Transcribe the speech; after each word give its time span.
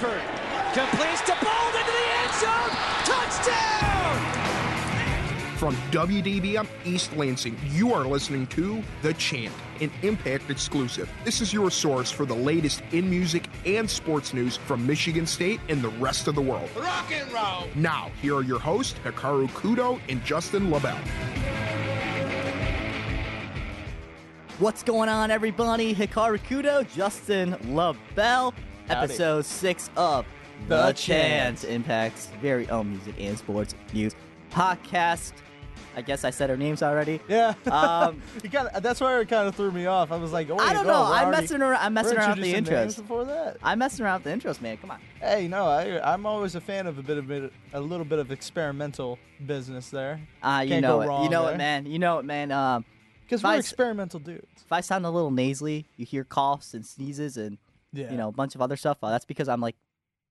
Shepard 0.00 0.22
completes 0.72 1.20
to 1.22 1.36
Bold 1.42 1.74
into 1.74 1.92
the 1.92 2.06
end 2.22 2.32
zone. 2.40 2.70
Touchdown! 3.04 4.16
From 5.56 5.74
WDBM 5.90 6.66
East 6.86 7.14
Lansing, 7.16 7.58
you 7.66 7.92
are 7.92 8.06
listening 8.06 8.46
to 8.48 8.82
The 9.02 9.12
Chant, 9.14 9.52
an 9.82 9.90
Impact 10.02 10.48
exclusive. 10.48 11.10
This 11.24 11.42
is 11.42 11.52
your 11.52 11.70
source 11.70 12.10
for 12.10 12.24
the 12.24 12.34
latest 12.34 12.82
in 12.92 13.10
music 13.10 13.44
and 13.66 13.90
sports 13.90 14.32
news 14.32 14.56
from 14.56 14.86
Michigan 14.86 15.26
State 15.26 15.60
and 15.68 15.82
the 15.82 15.90
rest 15.90 16.28
of 16.28 16.34
the 16.34 16.42
world. 16.42 16.70
Rock 16.76 17.12
and 17.12 17.30
roll! 17.30 17.68
Now, 17.74 18.10
here 18.22 18.36
are 18.36 18.42
your 18.42 18.58
hosts, 18.58 18.98
Hikaru 19.04 19.48
Kudo 19.50 20.00
and 20.08 20.24
Justin 20.24 20.70
LaBelle. 20.70 20.98
What's 24.58 24.82
going 24.82 25.10
on, 25.10 25.30
everybody? 25.30 25.94
Hikaru 25.94 26.38
Kudo, 26.38 26.90
Justin 26.94 27.56
LaBelle, 27.74 28.54
episode 28.90 29.44
six 29.44 29.90
of 29.96 30.26
The, 30.68 30.86
The 30.86 30.92
Chance 30.92 31.62
Chant. 31.62 31.72
Impact's 31.72 32.26
very 32.40 32.68
own 32.70 32.90
music 32.90 33.14
and 33.18 33.36
sports 33.38 33.74
news 33.92 34.14
podcast. 34.50 35.32
I 35.96 36.02
guess 36.02 36.22
I 36.24 36.30
said 36.30 36.50
our 36.50 36.56
names 36.56 36.82
already. 36.84 37.20
Yeah. 37.28 37.54
Um, 37.70 38.22
you 38.44 38.48
kinda, 38.48 38.70
that's 38.80 39.00
why 39.00 39.18
it 39.20 39.28
kind 39.28 39.48
of 39.48 39.56
threw 39.56 39.72
me 39.72 39.86
off. 39.86 40.12
I 40.12 40.16
was 40.16 40.32
like, 40.32 40.48
oh, 40.50 40.56
I 40.56 40.72
don't 40.72 40.86
no, 40.86 40.92
know. 40.92 41.00
we're 41.10 41.16
I'm 41.16 41.24
already- 41.26 41.42
messing 41.42 41.62
around. 41.62 41.82
I'm 41.82 41.94
messing 41.94 42.16
around 42.18 42.38
with 42.38 42.44
the 42.44 42.54
intros. 42.54 42.96
before 42.96 43.24
that. 43.24 43.56
I'm 43.62 43.78
messing 43.80 44.04
around 44.04 44.22
with 44.24 44.42
the 44.42 44.48
intros, 44.48 44.60
man. 44.60 44.76
Come 44.76 44.92
on. 44.92 45.00
Hey, 45.20 45.48
no, 45.48 45.66
I, 45.66 46.12
I'm 46.12 46.26
always 46.26 46.54
a 46.54 46.60
fan 46.60 46.86
of 46.86 46.98
a 46.98 47.02
bit 47.02 47.18
of 47.18 47.26
bit, 47.26 47.52
a 47.72 47.80
little 47.80 48.04
bit 48.06 48.18
of 48.20 48.30
experimental 48.30 49.18
business 49.46 49.90
there. 49.90 50.20
Ah, 50.44 50.60
you 50.60 50.70
Can't 50.70 50.82
know 50.82 51.00
it. 51.00 51.24
You 51.24 51.28
know 51.28 51.46
there. 51.46 51.54
it, 51.54 51.58
man. 51.58 51.86
You 51.86 51.98
know 51.98 52.18
it, 52.18 52.24
man. 52.24 52.52
Um, 52.52 52.84
Because 53.24 53.42
we're 53.42 53.50
I 53.50 53.56
experimental 53.56 54.20
dudes. 54.20 54.46
if 54.64 54.70
I 54.72 54.80
sound 54.82 55.04
a 55.06 55.10
little 55.10 55.30
nasally, 55.32 55.86
you 55.96 56.06
hear 56.06 56.22
coughs 56.24 56.72
and 56.72 56.86
sneezes 56.86 57.36
and 57.36 57.58
Yeah. 57.92 58.10
you 58.10 58.16
know 58.16 58.28
a 58.28 58.32
bunch 58.32 58.54
of 58.54 58.62
other 58.62 58.76
stuff. 58.76 58.98
Uh, 59.02 59.10
that's 59.10 59.24
because 59.24 59.48
I'm 59.48 59.60
like 59.60 59.76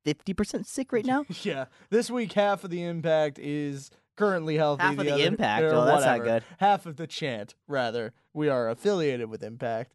50% 0.06 0.66
sick 0.66 0.92
right 0.94 1.06
now. 1.06 1.26
Yeah. 1.44 1.66
This 1.90 2.10
week, 2.10 2.34
half 2.34 2.64
of 2.64 2.70
the 2.70 2.84
impact 2.84 3.38
is 3.40 3.92
currently 4.16 4.58
healthy. 4.58 4.84
Half 4.84 4.98
of 5.00 5.06
the 5.06 5.12
other- 5.14 5.24
Impact? 5.24 5.66
Oh, 5.66 5.86
that's 5.86 6.06
not 6.06 6.24
good. 6.24 6.44
Half 6.60 6.86
of 6.86 6.96
the 6.98 7.08
chant, 7.08 7.56
rather. 7.68 8.14
We 8.34 8.48
are 8.50 8.70
affiliated 8.70 9.30
with 9.30 9.44
Impact. 9.44 9.94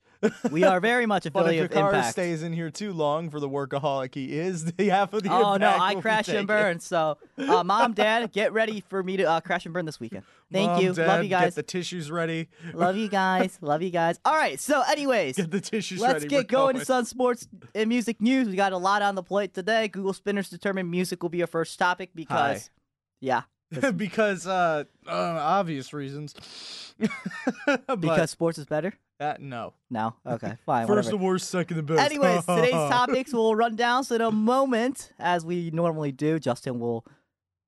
We 0.50 0.64
are 0.64 0.80
very 0.80 1.06
much 1.06 1.26
affiliated 1.26 1.66
if 1.66 1.70
with 1.70 1.78
Hikaru 1.78 1.94
Impact. 1.94 2.12
stays 2.12 2.42
in 2.42 2.52
here 2.52 2.70
too 2.70 2.92
long 2.92 3.30
for 3.30 3.40
the 3.40 3.48
workaholic 3.48 4.14
he 4.14 4.38
is, 4.38 4.72
the 4.76 4.88
half 4.88 5.12
of 5.12 5.22
the 5.22 5.32
Oh 5.32 5.56
no, 5.56 5.68
I 5.68 5.94
crash 5.96 6.28
and 6.28 6.46
burn. 6.46 6.80
So, 6.80 7.18
uh, 7.38 7.64
mom, 7.64 7.92
dad, 7.92 8.32
get 8.32 8.52
ready 8.52 8.82
for 8.88 9.02
me 9.02 9.16
to 9.18 9.24
uh, 9.24 9.40
crash 9.40 9.64
and 9.64 9.74
burn 9.74 9.84
this 9.84 10.00
weekend. 10.00 10.24
Thank 10.52 10.70
Mom, 10.70 10.82
you, 10.82 10.92
Dad, 10.92 11.08
love 11.08 11.22
you 11.24 11.30
guys. 11.30 11.46
Get 11.46 11.54
the 11.54 11.62
tissues 11.62 12.10
ready. 12.10 12.48
love 12.72 12.96
you 12.96 13.08
guys, 13.08 13.58
love 13.62 13.82
you 13.82 13.90
guys. 13.90 14.20
All 14.24 14.34
right, 14.34 14.60
so 14.60 14.82
anyways, 14.82 15.36
Get 15.36 15.50
the 15.50 15.60
tissues 15.60 16.00
let's 16.00 16.14
ready. 16.14 16.28
get 16.28 16.36
We're 16.38 16.58
going 16.58 16.78
to 16.78 16.84
some 16.84 17.04
sports 17.04 17.48
and 17.74 17.88
music 17.88 18.20
news. 18.20 18.48
We 18.48 18.56
got 18.56 18.72
a 18.72 18.78
lot 18.78 19.02
on 19.02 19.14
the 19.14 19.22
plate 19.22 19.54
today. 19.54 19.88
Google 19.88 20.12
Spinners 20.12 20.50
determined 20.50 20.90
music 20.90 21.22
will 21.22 21.30
be 21.30 21.40
our 21.40 21.46
first 21.46 21.78
topic 21.78 22.10
because, 22.14 22.70
yeah, 23.20 23.42
because 23.96 24.46
uh, 24.46 24.84
uh, 25.06 25.12
obvious 25.12 25.92
reasons. 25.92 26.34
But, 27.66 28.00
because 28.00 28.30
sports 28.30 28.58
is 28.58 28.66
better. 28.66 28.92
Uh, 29.20 29.34
no. 29.38 29.74
No, 29.90 30.14
okay, 30.26 30.56
fine. 30.66 30.86
First 30.86 31.06
whatever. 31.06 31.10
the 31.10 31.16
worst, 31.18 31.50
second 31.50 31.76
the 31.76 31.82
best. 31.82 32.00
Anyways, 32.00 32.44
today's 32.46 32.72
topics 32.72 33.32
will 33.32 33.54
run 33.54 33.76
down. 33.76 34.04
So 34.04 34.14
in 34.16 34.20
a 34.20 34.30
moment, 34.30 35.12
as 35.18 35.44
we 35.44 35.70
normally 35.70 36.12
do, 36.12 36.38
Justin 36.38 36.78
will 36.80 37.04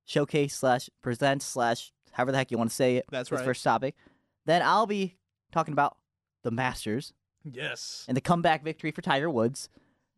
showcase 0.04 0.54
slash 0.56 0.88
present 1.02 1.42
slash 1.42 1.92
however 2.12 2.32
the 2.32 2.38
heck 2.38 2.50
you 2.50 2.58
want 2.58 2.70
to 2.70 2.76
say 2.76 2.96
it. 2.96 3.06
That's 3.10 3.28
his 3.30 3.38
right. 3.38 3.44
First 3.44 3.62
topic. 3.64 3.94
Then 4.44 4.62
I'll 4.62 4.86
be 4.86 5.16
talking 5.52 5.72
about 5.72 5.96
the 6.42 6.50
Masters 6.50 7.12
Yes. 7.44 8.04
and 8.08 8.16
the 8.16 8.20
comeback 8.20 8.62
victory 8.64 8.90
for 8.92 9.02
Tiger 9.02 9.28
Woods. 9.30 9.68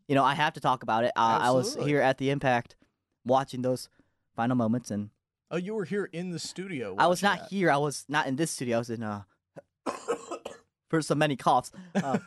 You 0.06 0.14
know, 0.14 0.24
I 0.24 0.34
have 0.34 0.54
to 0.54 0.60
talk 0.60 0.82
about 0.82 1.04
it. 1.04 1.12
Uh, 1.16 1.38
I 1.42 1.50
was 1.50 1.74
here 1.76 2.00
at 2.00 2.16
the 2.18 2.30
Impact 2.30 2.76
watching 3.24 3.60
those 3.62 3.88
final 4.36 4.56
moments, 4.56 4.90
and 4.90 5.10
Oh, 5.50 5.56
you 5.56 5.74
were 5.74 5.84
here 5.84 6.04
in 6.12 6.30
the 6.30 6.38
studio. 6.38 6.94
I 6.98 7.06
was 7.06 7.22
not 7.22 7.48
here. 7.48 7.70
I 7.70 7.78
was 7.78 8.04
not 8.08 8.26
in 8.26 8.36
this 8.36 8.50
studio. 8.50 8.76
I 8.76 8.78
was 8.80 8.90
in 8.90 9.02
uh 9.02 9.22
for 10.88 11.02
so 11.02 11.14
many 11.14 11.36
coughs 11.36 11.70
uh, 11.94 12.18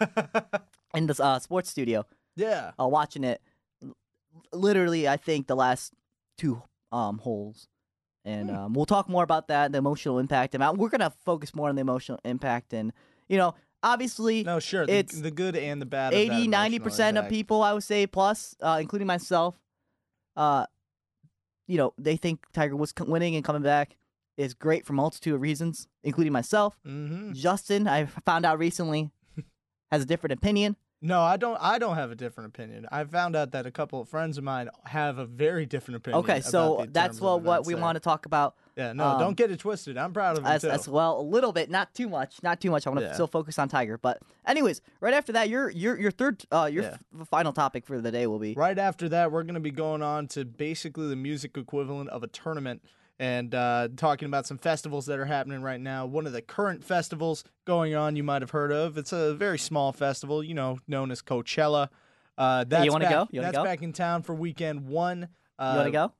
in 0.96 1.08
the 1.08 1.24
uh, 1.24 1.40
sports 1.40 1.70
studio. 1.70 2.06
yeah. 2.36 2.72
uh, 2.80 2.88
watching 2.88 3.24
it. 3.24 3.42
l- 3.84 3.96
Literally, 4.54 5.08
I 5.08 5.18
think 5.18 5.48
the 5.48 5.56
last 5.56 5.94
two 6.38 6.62
um 6.92 7.20
holes, 7.20 7.68
and 8.26 8.50
Hmm. 8.50 8.56
um, 8.56 8.74
we'll 8.74 8.86
talk 8.86 9.08
more 9.10 9.24
about 9.24 9.48
that, 9.48 9.72
the 9.72 9.78
emotional 9.78 10.20
impact. 10.20 10.54
And 10.56 10.64
uh, 10.64 10.74
we're 10.76 10.90
gonna 10.90 11.14
focus 11.26 11.54
more 11.56 11.70
on 11.70 11.76
the 11.76 11.82
emotional 11.82 12.20
impact, 12.24 12.74
and 12.74 12.92
you 13.30 13.38
know, 13.38 13.56
obviously, 13.84 14.44
No, 14.44 14.60
sure. 14.60 14.86
It's 14.88 15.20
the 15.22 15.32
good 15.32 15.56
and 15.56 15.82
the 15.82 15.86
bad. 15.86 16.14
of 16.14 16.20
that 16.20 16.34
80 16.34 16.48
90 16.48 16.76
emotional 16.76 16.84
percent 16.84 17.18
of 17.18 17.30
people, 17.30 17.64
I 17.64 17.74
would 17.74 17.84
say, 17.84 18.06
plus, 18.08 18.56
uh, 18.62 18.78
including 18.82 19.08
myself, 19.08 19.56
uh, 20.36 20.66
you 21.68 21.78
know, 21.78 21.94
they 21.98 22.18
think 22.18 22.46
Tiger 22.54 22.76
was 22.76 22.94
winning 23.00 23.36
and 23.36 23.46
coming 23.46 23.62
back 23.62 23.96
is 24.38 24.54
great 24.54 24.86
for 24.86 24.94
multitude 24.94 25.34
of 25.36 25.42
reasons, 25.42 25.88
including 26.04 26.34
myself. 26.34 26.78
Mhm. 26.88 27.36
Justin, 27.36 27.88
I 27.88 28.06
found 28.06 28.46
out 28.46 28.58
recently, 28.60 29.12
has 29.92 30.04
a 30.04 30.06
different 30.06 30.34
opinion. 30.34 30.76
No, 31.04 31.20
I 31.20 31.36
don't. 31.36 31.58
I 31.60 31.80
don't 31.80 31.96
have 31.96 32.12
a 32.12 32.16
different 32.16 32.50
opinion. 32.50 32.86
I 32.92 33.04
found 33.06 33.36
out 33.36 33.54
that 33.54 33.66
a 33.66 33.72
couple 33.72 34.00
of 34.00 34.08
friends 34.08 34.38
of 34.38 34.44
mine 34.44 34.70
have 34.84 35.18
a 35.18 35.26
very 35.26 35.66
different 35.66 35.96
opinion. 35.98 36.20
Okay, 36.20 36.42
so 36.42 36.86
that's 36.92 37.20
what 37.20 37.42
what 37.42 37.66
we 37.66 37.74
there. 37.74 37.82
want 37.82 37.96
to 37.96 38.00
talk 38.00 38.28
about 38.28 38.56
Yeah, 38.78 38.94
no, 38.94 39.06
um, 39.08 39.20
don't 39.20 39.36
get 39.36 39.50
it 39.50 39.58
twisted. 39.60 39.98
I'm 39.98 40.14
proud 40.14 40.38
of 40.38 40.46
as, 40.46 40.62
too. 40.62 40.70
as 40.70 40.88
well 40.88 41.20
a 41.20 41.24
little 41.24 41.54
bit 41.54 41.72
not 41.72 41.96
too 41.96 42.08
much 42.08 42.44
not 42.44 42.62
too 42.62 42.70
much 42.70 42.86
i 42.86 42.92
want 42.92 43.00
to 43.00 43.08
Yeah. 43.08 43.14
still 43.14 43.26
focus 43.28 43.58
on 43.58 43.68
tiger 43.68 43.98
but 43.98 44.22
anyways 44.46 44.82
right 45.00 45.14
after 45.16 45.32
that 45.34 45.50
your 45.50 45.72
your 45.72 46.00
your 46.00 46.12
third 46.12 46.46
uh 46.52 46.70
your 46.72 46.84
Yeah. 46.84 46.98
f- 47.20 47.28
final 47.28 47.52
topic 47.52 47.86
for 47.88 48.00
the 48.00 48.12
day 48.12 48.28
will 48.28 48.38
be 48.40 48.54
Right 48.54 48.78
after 48.78 49.10
that, 49.10 49.32
we're 49.32 49.44
going 49.44 49.56
to 49.56 49.60
be 49.60 49.72
going 49.72 50.04
on 50.04 50.28
to 50.30 50.46
basically 50.46 51.08
the 51.10 51.16
music 51.16 51.58
equivalent 51.58 52.10
of 52.12 52.22
a 52.22 52.28
tournament 52.28 52.84
and 53.22 53.54
uh, 53.54 53.88
talking 53.98 54.26
about 54.26 54.48
some 54.48 54.58
festivals 54.58 55.06
that 55.06 55.20
are 55.20 55.26
happening 55.26 55.62
right 55.62 55.80
now. 55.80 56.08
One 56.08 56.26
of 56.26 56.34
the 56.34 56.42
current 56.42 56.84
festivals 56.84 57.44
going 57.66 57.94
on, 57.94 58.16
you 58.16 58.24
might 58.24 58.42
have 58.42 58.50
heard 58.50 58.72
of. 58.72 58.98
It's 58.98 59.14
a 59.14 59.36
very 59.36 59.60
small 59.60 59.94
festival, 59.94 60.44
you 60.44 60.56
know, 60.56 60.80
known 60.88 61.12
as 61.12 61.22
Coachella. 61.22 61.90
Uh, 62.36 62.64
that's 62.68 62.90
wanna 62.90 63.06
back- 63.06 63.14
go? 63.14 63.28
You 63.32 63.42
that's 63.42 63.56
go? 63.56 63.64
back 63.64 63.84
in 63.84 63.94
town 63.94 64.24
for 64.24 64.34
weekend 64.34 64.88
one. 64.88 65.28
Uh, 65.60 65.74
wanna 65.78 65.92
go? 65.92 66.12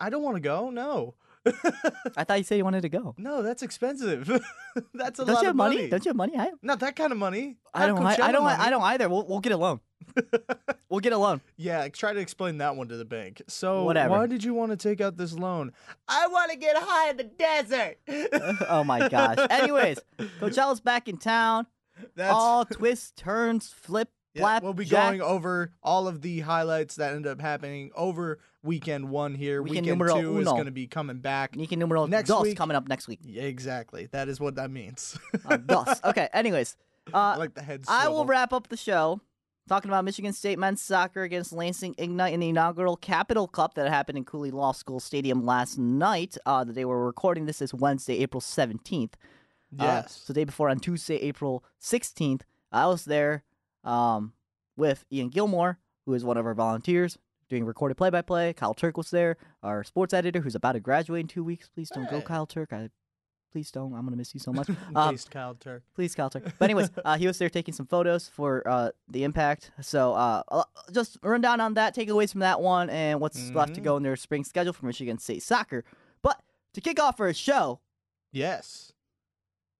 I 0.00 0.10
don't 0.10 0.24
want 0.24 0.34
to 0.34 0.40
go. 0.40 0.70
No, 0.70 1.14
i 2.16 2.24
thought 2.24 2.38
you 2.38 2.44
said 2.44 2.56
you 2.56 2.64
wanted 2.64 2.82
to 2.82 2.88
go 2.88 3.14
no, 3.18 3.42
that's 3.42 3.62
expensive. 3.64 4.26
that's 4.94 5.18
a 5.18 5.24
don't 5.24 5.34
lot 5.34 5.42
you 5.42 5.46
have 5.46 5.50
of 5.50 5.56
money? 5.56 5.76
money. 5.76 5.88
don't 5.88 6.04
you 6.04 6.08
have 6.10 6.16
money 6.16 6.32
i, 6.36 6.50
Not 6.62 6.78
that 6.80 6.94
kind 6.94 7.10
of 7.10 7.18
money. 7.18 7.56
I 7.74 7.86
don't 7.88 7.98
I, 7.98 8.16
I 8.20 8.30
don't 8.32 8.44
money. 8.44 8.62
i 8.62 8.70
don't 8.70 8.82
either 8.82 9.08
we'll, 9.08 9.26
we'll 9.26 9.40
get 9.40 9.50
a 9.50 9.56
loan 9.56 9.80
we'll 10.88 11.00
get 11.00 11.12
a 11.12 11.18
loan 11.18 11.40
Yeah, 11.56 11.88
try 11.88 12.12
to 12.12 12.20
explain 12.20 12.58
that 12.58 12.76
one 12.76 12.88
to 12.88 12.96
the 12.96 13.04
bank. 13.04 13.42
So, 13.48 13.84
Whatever. 13.84 14.10
why 14.10 14.26
did 14.26 14.44
you 14.44 14.54
want 14.54 14.70
to 14.72 14.76
take 14.76 15.00
out 15.00 15.16
this 15.16 15.32
loan? 15.32 15.72
I 16.08 16.26
want 16.28 16.50
to 16.50 16.56
get 16.56 16.76
high 16.78 17.10
in 17.10 17.16
the 17.16 17.24
desert. 17.24 17.98
oh 18.68 18.84
my 18.84 19.08
gosh 19.08 19.38
anyways 19.50 19.98
coachella's 20.40 20.80
back 20.80 21.08
in 21.08 21.16
town 21.16 21.66
That's 22.16 22.32
all 22.34 22.64
twists 22.64 23.12
turns 23.16 23.68
flip 23.70 24.08
yeah, 24.34 24.40
flap 24.42 24.62
we'll 24.62 24.72
be 24.72 24.84
jack. 24.86 25.10
going 25.10 25.20
over 25.20 25.72
all 25.82 26.08
of 26.08 26.22
the 26.22 26.40
highlights 26.40 26.96
that 26.96 27.12
end 27.14 27.26
up 27.26 27.38
happening 27.40 27.90
over 27.94 28.38
weekend 28.62 29.10
one 29.10 29.34
here. 29.34 29.60
Weekend 29.62 29.84
Weekend, 30.00 30.22
two 30.22 30.38
is 30.38 30.46
uno. 30.46 30.52
going 30.52 30.64
to 30.64 30.70
be 30.70 30.86
coming 30.86 31.18
back. 31.18 31.54
Nicky 31.56 31.76
numero 31.76 32.06
Next 32.06 32.28
dos 32.28 32.42
week- 32.44 32.56
coming 32.56 32.74
up 32.76 32.88
next 32.88 33.08
week 33.08 33.18
Yeah, 33.22 33.42
exactly. 33.42 34.06
That 34.12 34.28
is 34.28 34.40
what 34.40 34.54
that 34.54 34.70
means. 34.70 35.18
uh, 35.44 35.56
dos 35.58 36.00
okay 36.04 36.28
anyways 36.32 36.76
I 37.12 37.32
uh 37.34 37.38
like 37.38 37.52
the 37.54 37.62
head. 37.62 37.84
I 37.88 38.08
will 38.08 38.18
swivel. 38.18 38.24
wrap 38.26 38.52
up 38.54 38.68
the 38.68 38.76
show 38.76 39.20
talking 39.68 39.90
about 39.90 40.04
Michigan 40.04 40.32
State 40.32 40.58
men's 40.58 40.82
soccer 40.82 41.22
against 41.22 41.52
Lansing 41.52 41.94
Ignite 41.98 42.34
in 42.34 42.40
the 42.40 42.48
inaugural 42.48 42.96
Capital 42.96 43.46
Cup 43.46 43.74
that 43.74 43.88
happened 43.88 44.18
in 44.18 44.24
Cooley 44.24 44.50
Law 44.50 44.72
School 44.72 45.00
Stadium 45.00 45.44
last 45.44 45.78
night. 45.78 46.36
Uh, 46.44 46.64
the 46.64 46.72
day 46.72 46.84
we're 46.84 47.04
recording 47.04 47.46
this 47.46 47.62
is 47.62 47.72
Wednesday, 47.72 48.18
April 48.18 48.40
17th. 48.40 49.14
Uh, 49.14 49.16
Yes. 49.84 50.20
so 50.24 50.32
the 50.32 50.40
day 50.40 50.44
before 50.44 50.68
on 50.68 50.80
Tuesday, 50.80 51.16
April 51.16 51.64
16th, 51.80 52.42
I 52.70 52.86
was 52.88 53.04
there 53.06 53.42
um, 53.84 54.32
with 54.76 55.04
Ian 55.10 55.28
Gilmore, 55.30 55.78
who 56.04 56.12
is 56.14 56.24
one 56.24 56.36
of 56.36 56.44
our 56.44 56.54
volunteers 56.54 57.16
doing 57.48 57.64
recorded 57.64 57.96
play-by-play. 57.96 58.52
Kyle 58.54 58.74
Turk 58.74 58.96
was 58.96 59.10
there, 59.10 59.36
our 59.62 59.82
sports 59.84 60.12
editor, 60.12 60.40
who's 60.40 60.54
about 60.54 60.72
to 60.72 60.80
graduate 60.80 61.20
in 61.20 61.28
two 61.28 61.44
weeks. 61.44 61.68
Please 61.68 61.88
don't 61.90 62.10
go, 62.10 62.20
Kyle 62.20 62.46
Turk. 62.46 62.72
I 62.72 62.90
please 63.52 63.70
don't. 63.70 63.92
I'm 63.94 64.04
gonna 64.04 64.16
miss 64.16 64.34
you 64.34 64.40
so 64.40 64.52
much. 64.52 64.68
Um, 64.96 65.14
Based 65.14 65.30
Kyle 65.30 65.54
Turk. 65.54 65.82
please, 65.94 66.14
Kyle 66.14 66.30
Turk. 66.30 66.44
But 66.58 66.64
anyways, 66.64 66.90
uh, 67.04 67.16
he 67.16 67.26
was 67.26 67.38
there 67.38 67.48
taking 67.50 67.74
some 67.74 67.86
photos 67.86 68.28
for 68.28 68.66
uh, 68.68 68.90
the 69.08 69.24
impact. 69.24 69.70
So 69.80 70.14
uh, 70.14 70.42
uh, 70.48 70.64
just 70.92 71.18
run 71.22 71.40
down 71.40 71.60
on 71.60 71.74
that, 71.74 71.94
takeaways 71.94 72.32
from 72.32 72.40
that 72.40 72.60
one, 72.60 72.90
and 72.90 73.20
what's 73.20 73.50
left 73.50 73.74
to 73.74 73.80
go 73.80 73.96
in 73.96 74.02
their 74.02 74.16
spring 74.16 74.44
schedule 74.44 74.72
for 74.72 74.86
Michigan 74.86 75.18
State 75.18 75.42
soccer. 75.42 75.84
But 76.22 76.42
to 76.74 76.80
kick 76.80 77.00
off 77.00 77.20
our 77.20 77.32
show, 77.32 77.80
Yes, 78.32 78.92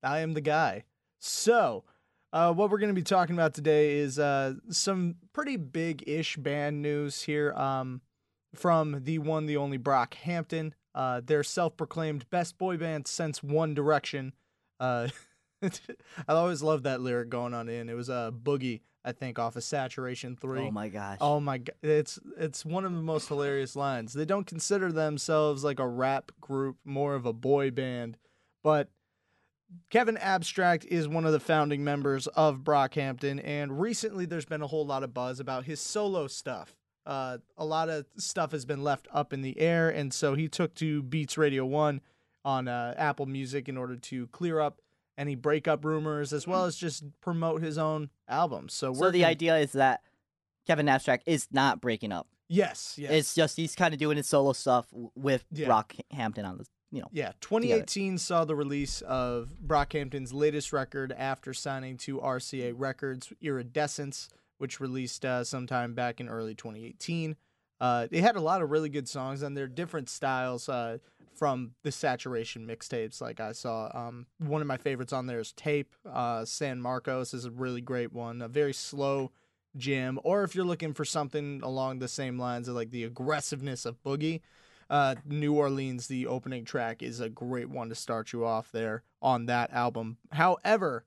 I 0.03 0.21
am 0.21 0.35
the 0.35 0.43
guy. 0.43 0.85
So, 1.19 1.85
uh, 2.33 2.53
what 2.53 2.71
we're 2.71 2.79
going 2.79 2.95
to 2.95 2.95
be 2.95 3.03
talking 3.03 3.35
about 3.35 3.55
today 3.55 3.97
is 3.97 4.19
uh, 4.19 4.55
some 4.69 5.17
pretty 5.33 5.57
big-ish 5.57 6.37
band 6.37 6.83
news 6.83 7.23
here 7.23 7.53
um, 7.55 8.03
from 8.55 9.05
the 9.05 9.19
one, 9.19 9.47
the 9.47 9.57
only 9.57 9.79
Brockhampton. 9.79 10.73
Uh, 10.95 11.21
their 11.25 11.43
self-proclaimed 11.43 12.29
best 12.31 12.59
boy 12.59 12.77
band 12.77 13.07
since 13.07 13.43
One 13.43 13.75
Direction. 13.75 14.33
Uh, 14.79 15.09
I 15.63 15.69
always 16.29 16.63
loved 16.63 16.85
that 16.85 17.01
lyric 17.01 17.29
going 17.29 17.55
on 17.55 17.69
in. 17.69 17.89
It 17.89 17.95
was 17.95 18.09
a 18.09 18.15
uh, 18.15 18.31
boogie. 18.31 18.81
I 19.05 19.11
think, 19.11 19.37
off 19.37 19.57
of 19.57 19.65
Saturation 19.65 20.37
Three. 20.37 20.61
Oh 20.61 20.71
my 20.71 20.89
gosh. 20.89 21.19
Oh 21.21 21.41
my 21.41 21.59
god, 21.59 21.75
it's 21.83 22.21
it's 22.39 22.65
one 22.65 22.85
of 22.85 22.93
the 22.93 23.03
most 23.03 23.27
hilarious 23.27 23.75
lines. 23.75 24.13
They 24.13 24.25
don't 24.25 24.47
consider 24.47 24.93
themselves 24.93 25.65
like 25.65 25.81
a 25.81 25.89
rap 25.89 26.31
group, 26.41 26.77
more 26.85 27.17
of 27.17 27.27
a 27.27 27.33
boy 27.33 27.73
band, 27.73 28.17
but 28.63 28.91
Kevin 29.91 30.17
Abstract 30.17 30.85
is 30.85 31.09
one 31.09 31.25
of 31.25 31.33
the 31.33 31.41
founding 31.41 31.85
members 31.85 32.27
of 32.29 32.59
Brockhampton, 32.59 33.41
and 33.45 33.81
recently 33.81 34.27
there's 34.27 34.45
been 34.45 34.63
a 34.63 34.67
whole 34.67 34.87
lot 34.87 35.03
of 35.03 35.15
buzz 35.15 35.41
about 35.41 35.65
his 35.65 35.81
solo 35.81 36.27
stuff. 36.27 36.77
Uh, 37.05 37.39
a 37.57 37.65
lot 37.65 37.89
of 37.89 38.07
stuff 38.17 38.53
has 38.53 38.65
been 38.65 38.83
left 38.85 39.09
up 39.13 39.33
in 39.33 39.43
the 39.43 39.59
air, 39.59 39.89
and 39.91 40.13
so 40.15 40.35
he 40.35 40.49
took 40.49 40.75
to 40.77 41.03
Beats 41.03 41.37
Radio 41.37 41.65
One 41.67 42.01
on 42.45 42.69
uh, 42.69 42.95
Apple 42.97 43.27
Music 43.27 43.69
in 43.69 43.77
order 43.77 43.97
to 43.97 44.27
clear 44.29 44.61
up 44.61 44.81
any 45.19 45.35
breakup 45.35 45.85
rumors 45.85 46.33
as 46.33 46.47
well 46.47 46.65
as 46.65 46.77
just 46.77 47.05
promote 47.21 47.61
his 47.63 47.77
own 47.79 48.09
album. 48.29 48.69
So, 48.69 48.95
so 48.95 49.11
the 49.11 49.25
idea 49.25 49.57
is 49.59 49.73
that 49.73 50.03
Kevin 50.67 50.89
Abstract 50.89 51.25
is 51.27 51.49
not 51.53 51.81
breaking 51.81 52.13
up. 52.13 52.27
yes, 52.49 52.95
yes, 52.97 53.11
It's 53.13 53.35
just 53.35 53.57
he's 53.57 53.75
kind 53.75 53.93
of 53.93 54.01
doing 54.01 54.17
his 54.17 54.29
solo 54.29 54.53
stuff 54.53 54.87
with 55.15 55.45
Yeah. 55.53 55.69
Brockhampton 55.69 56.45
on 56.49 56.59
the, 56.59 56.67
you 56.91 57.01
know. 57.03 57.09
Yeah, 57.13 57.33
2018 57.41 58.17
saw 58.19 58.45
the 58.45 58.55
release 58.57 59.01
of 59.03 59.51
Brockhampton's 59.65 60.33
latest 60.33 60.73
record 60.73 61.13
after 61.13 61.53
signing 61.53 61.97
to 61.99 62.19
RCA 62.19 62.73
Records, 62.77 63.33
Iridescence, 63.41 64.29
which 64.63 64.79
released 64.79 65.25
uh, 65.25 65.43
sometime 65.43 65.93
back 65.93 66.21
in 66.21 66.29
early 66.29 66.55
2018. 66.55 67.35
Uh, 67.81 68.07
it 68.13 68.23
had 68.23 68.37
a 68.37 68.41
lot 68.41 68.63
of 68.63 68.71
really 68.71 68.89
good 68.89 69.09
songs 69.09 69.43
on 69.43 69.55
there, 69.55 69.67
different 69.67 70.09
styles 70.09 70.69
uh, 70.69 70.99
from 71.35 71.73
the 71.83 71.91
Saturation 71.91 72.65
mixtapes. 72.65 73.21
Like 73.21 73.41
I 73.41 73.51
saw, 73.51 73.91
um, 73.93 74.27
one 74.39 74.61
of 74.61 74.69
my 74.69 74.77
favorites 74.77 75.13
on 75.13 75.27
there 75.27 75.41
is 75.41 75.53
Tape. 75.53 75.97
Uh, 76.09 76.45
San 76.45 76.81
Marcos 76.81 77.35
is 77.35 77.45
a 77.45 77.51
really 77.51 77.81
great 77.81 78.13
one, 78.13 78.41
a 78.41 78.47
very 78.47 78.73
slow 78.73 79.33
jam. 79.77 80.21
Or 80.23 80.45
if 80.45 80.55
you're 80.55 80.65
looking 80.65 80.95
for 80.95 81.05
something 81.05 81.61
along 81.65 81.99
the 81.99 82.07
same 82.07 82.39
lines 82.39 82.69
of 82.69 82.77
like 82.77 82.93
the 82.93 83.03
aggressiveness 83.03 83.85
of 83.85 84.01
Boogie, 84.05 84.43
uh, 84.89 85.17
New 85.27 85.55
Orleans, 85.55 86.07
the 86.07 86.29
opening 86.29 86.65
track, 86.65 87.03
is 87.03 87.19
a 87.19 87.29
great 87.29 87.69
one 87.69 87.89
to 87.89 87.97
start 87.97 88.33
you 88.33 88.45
off 88.45 88.71
there 88.71 89.03
on 89.21 89.47
that 89.47 89.73
album. 89.73 90.19
However, 90.31 91.03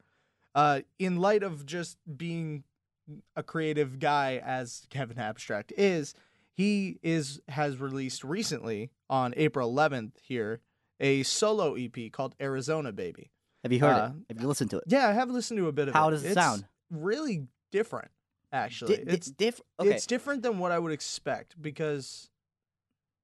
uh, 0.54 0.82
in 1.00 1.22
light 1.22 1.42
of 1.42 1.66
just 1.66 1.98
being 2.18 2.66
a 3.36 3.44
creative 3.44 4.00
guy 4.00 4.42
as 4.44 4.86
Kevin 4.90 5.18
Abstract 5.20 5.72
is, 5.78 6.14
he 6.54 7.00
is 7.04 7.42
has 7.50 7.78
released 7.78 8.24
recently 8.24 8.92
on 9.10 9.34
April 9.38 9.72
11th 9.74 10.14
here 10.22 10.62
a 11.00 11.24
solo 11.24 11.76
EP 11.76 12.12
called 12.12 12.36
Arizona 12.42 12.92
Baby. 12.92 13.32
Have 13.64 13.74
you 13.74 13.80
heard 13.80 13.90
Uh, 13.94 14.12
it? 14.30 14.34
Have 14.36 14.42
you 14.42 14.48
listened 14.48 14.70
to 14.72 14.78
it? 14.78 14.84
Yeah, 14.88 15.10
I 15.10 15.12
have 15.14 15.30
listened 15.30 15.58
to 15.58 15.68
a 15.68 15.72
bit 15.72 15.90
of 15.90 15.96
it. 15.96 15.98
How 15.98 16.10
does 16.10 16.24
it 16.24 16.28
It's 16.30 16.36
sound? 16.36 16.66
Really 16.90 17.48
different, 17.72 18.12
actually. 18.54 18.98
Di- 18.98 19.12
it's 19.12 19.30
different. 19.30 19.66
okay. 19.82 19.90
it's 19.92 20.06
different 20.06 20.44
than 20.44 20.60
what 20.60 20.72
I 20.72 20.80
would 20.80 20.92
expect 20.94 21.62
because 21.62 22.30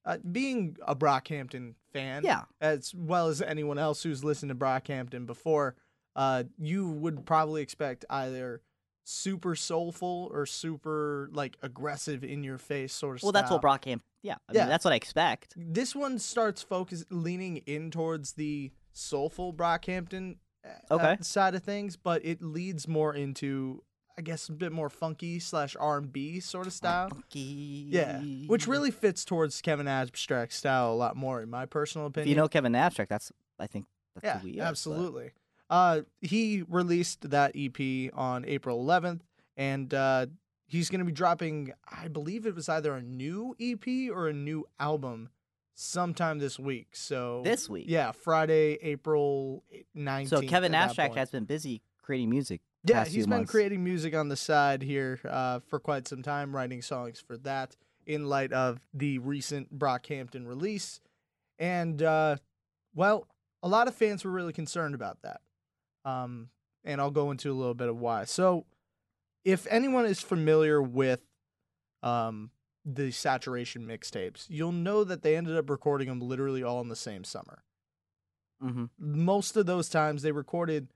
uh, 0.03 0.17
being 0.29 0.75
a 0.85 0.95
Brockhampton 0.95 1.75
fan, 1.93 2.23
Yeah. 2.25 2.43
as 2.59 2.93
well 2.93 3.27
as 3.27 3.41
anyone 3.41 3.77
else 3.77 4.01
who's 4.03 4.23
listened 4.23 4.49
to 4.49 4.55
Brockhampton 4.55 5.25
before, 5.27 5.75
uh, 6.15 6.43
you 6.57 6.89
would 6.89 7.25
probably 7.25 7.61
expect 7.61 8.03
either 8.09 8.61
super 9.03 9.55
soulful 9.55 10.29
or 10.31 10.45
super 10.45 11.29
like 11.33 11.57
aggressive 11.61 12.23
in 12.23 12.43
your 12.43 12.57
face 12.57 12.93
sort 12.93 13.17
of 13.17 13.23
well, 13.23 13.31
that's 13.31 13.49
what 13.51 13.61
style. 13.61 13.77
Brockhampton. 13.77 14.01
Yeah, 14.23 14.35
I 14.47 14.53
Yeah. 14.53 14.61
mean, 14.61 14.69
that's 14.69 14.85
what 14.85 14.93
I 14.93 14.97
expect. 14.97 15.53
This 15.57 15.95
one 15.95 16.19
starts 16.19 16.61
focus 16.61 17.03
leaning 17.09 17.57
in 17.57 17.89
towards 17.91 18.33
the 18.33 18.71
soulful 18.93 19.53
Brockhampton 19.53 20.37
uh, 20.63 20.93
Okay. 20.93 21.17
side 21.21 21.55
of 21.55 21.63
things, 21.63 21.97
but 21.97 22.23
it 22.23 22.41
leads 22.41 22.87
more 22.87 23.15
into 23.15 23.83
I 24.17 24.21
guess 24.23 24.49
a 24.49 24.51
bit 24.51 24.73
more 24.73 24.89
funky 24.89 25.39
slash 25.39 25.75
R 25.79 25.97
and 25.97 26.11
B 26.11 26.39
sort 26.41 26.67
of 26.67 26.73
style. 26.73 27.09
Funky. 27.09 27.87
Yeah, 27.89 28.19
which 28.47 28.67
really 28.67 28.91
fits 28.91 29.23
towards 29.25 29.59
Kevin 29.61 29.87
Abstract 29.87 30.51
style 30.53 30.91
a 30.91 30.93
lot 30.95 31.15
more, 31.15 31.41
in 31.41 31.49
my 31.49 31.65
personal 31.65 32.07
If 32.07 32.11
opinion. 32.11 32.29
you 32.29 32.35
know 32.35 32.47
Kevin 32.49 32.75
Abstract, 32.75 33.09
that's 33.09 33.31
I 33.57 33.67
think 33.67 33.85
that's 34.13 34.25
yeah, 34.25 34.39
who 34.39 34.47
he 34.47 34.53
is. 34.55 34.59
but- 34.59 34.67
absolutely. 34.67 35.31
Uh, 35.71 36.01
he 36.19 36.63
released 36.67 37.29
that 37.29 37.53
EP 37.55 38.11
on 38.13 38.43
April 38.45 38.85
11th, 38.85 39.21
and 39.55 39.93
uh, 39.93 40.25
he's 40.67 40.89
going 40.89 40.99
to 40.99 41.05
be 41.05 41.13
dropping. 41.13 41.71
I 41.89 42.09
believe 42.09 42.45
it 42.45 42.53
was 42.53 42.67
either 42.67 42.93
a 42.93 43.01
new 43.01 43.55
EP 43.57 44.11
or 44.13 44.27
a 44.27 44.33
new 44.33 44.67
album 44.79 45.29
sometime 45.73 46.39
this 46.39 46.59
week. 46.59 46.89
So 46.91 47.41
This 47.45 47.69
week. 47.69 47.85
yeah, 47.87 48.11
Friday, 48.11 48.79
April 48.81 49.63
19th. 49.95 50.27
So 50.27 50.41
Kevin 50.41 50.75
Abstract 50.75 51.15
has 51.15 51.31
been 51.31 51.45
busy 51.45 51.81
creating 52.01 52.29
music. 52.29 52.59
Yeah, 52.83 53.05
he's 53.05 53.25
been 53.25 53.37
months. 53.37 53.51
creating 53.51 53.83
music 53.83 54.13
on 54.13 54.27
the 54.27 54.35
side 54.35 54.81
here 54.81 55.19
uh, 55.29 55.59
for 55.67 55.79
quite 55.79 56.07
some 56.07 56.21
time, 56.21 56.53
writing 56.53 56.81
songs 56.81 57.23
for 57.25 57.37
that 57.37 57.77
in 58.05 58.27
light 58.27 58.51
of 58.51 58.79
the 58.93 59.19
recent 59.19 59.77
Brockhampton 59.77 60.47
release. 60.47 60.99
And, 61.59 62.01
uh, 62.01 62.37
well, 62.93 63.27
a 63.63 63.67
lot 63.69 63.87
of 63.87 63.95
fans 63.95 64.25
were 64.25 64.31
really 64.31 64.51
concerned 64.51 64.95
about 64.95 65.21
that. 65.21 65.41
Um, 66.05 66.49
and 66.83 66.99
I'll 66.99 67.11
go 67.11 67.31
into 67.31 67.51
a 67.51 67.53
little 67.55 67.73
bit 67.75 67.89
of 67.89 67.97
why. 67.97 68.25
So, 68.25 68.65
if 69.45 69.67
anyone 69.69 70.05
is 70.05 70.19
familiar 70.21 70.81
with 70.81 71.21
um, 72.03 72.51
the 72.85 73.11
Saturation 73.11 73.85
mixtapes, 73.87 74.45
you'll 74.49 74.71
know 74.71 75.03
that 75.03 75.21
they 75.23 75.35
ended 75.35 75.57
up 75.57 75.69
recording 75.69 76.07
them 76.07 76.19
literally 76.19 76.63
all 76.63 76.81
in 76.81 76.89
the 76.89 76.95
same 76.95 77.23
summer 77.23 77.63
Mm-hmm. 78.63 78.85
most 78.99 79.57
of 79.57 79.65
those 79.65 79.89
times 79.89 80.21
they 80.21 80.31
recorded 80.31 80.89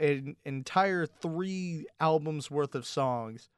an 0.00 0.34
entire 0.44 1.06
three 1.06 1.86
albums 2.00 2.50
worth 2.50 2.74
of 2.74 2.84
songs 2.84 3.48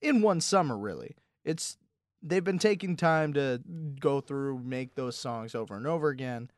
in 0.00 0.22
one 0.22 0.40
summer 0.40 0.78
really 0.78 1.16
it's 1.44 1.78
they've 2.22 2.44
been 2.44 2.60
taking 2.60 2.94
time 2.96 3.32
to 3.32 3.60
go 3.98 4.20
through 4.20 4.60
make 4.60 4.94
those 4.94 5.16
songs 5.16 5.52
over 5.56 5.76
and 5.76 5.84
over 5.88 6.10
again 6.10 6.48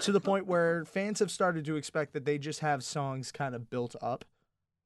to 0.00 0.12
the 0.12 0.20
point 0.20 0.46
where 0.46 0.84
fans 0.84 1.18
have 1.18 1.30
started 1.30 1.64
to 1.64 1.76
expect 1.76 2.12
that 2.12 2.24
they 2.24 2.38
just 2.38 2.60
have 2.60 2.84
songs 2.84 3.32
kind 3.32 3.54
of 3.54 3.70
built 3.70 3.96
up 4.00 4.24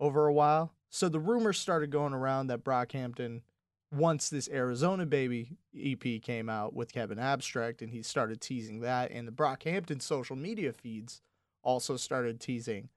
over 0.01 0.27
a 0.27 0.33
while 0.33 0.73
so 0.91 1.09
the 1.09 1.21
rumors 1.21 1.59
started 1.59 1.91
going 1.91 2.13
around 2.13 2.47
that 2.47 2.65
brockhampton 2.65 3.41
once 3.91 4.29
this 4.29 4.49
Arizona 4.51 5.07
Baby 5.07 5.57
EP 5.79 6.23
came 6.23 6.49
out 6.49 6.75
with 6.75 6.93
Kevin 6.93 7.19
Abstract 7.19 7.83
and 7.83 7.93
he 7.93 8.03
started 8.03 8.41
teasing 8.41 8.81
that, 8.81 9.11
and 9.11 9.27
the 9.27 9.33
Brockhampton 9.33 10.03
social 10.03 10.37
media 10.37 10.73
feeds 10.73 11.23
also 11.63 11.97
started 11.97 12.41
teasing 12.41 12.89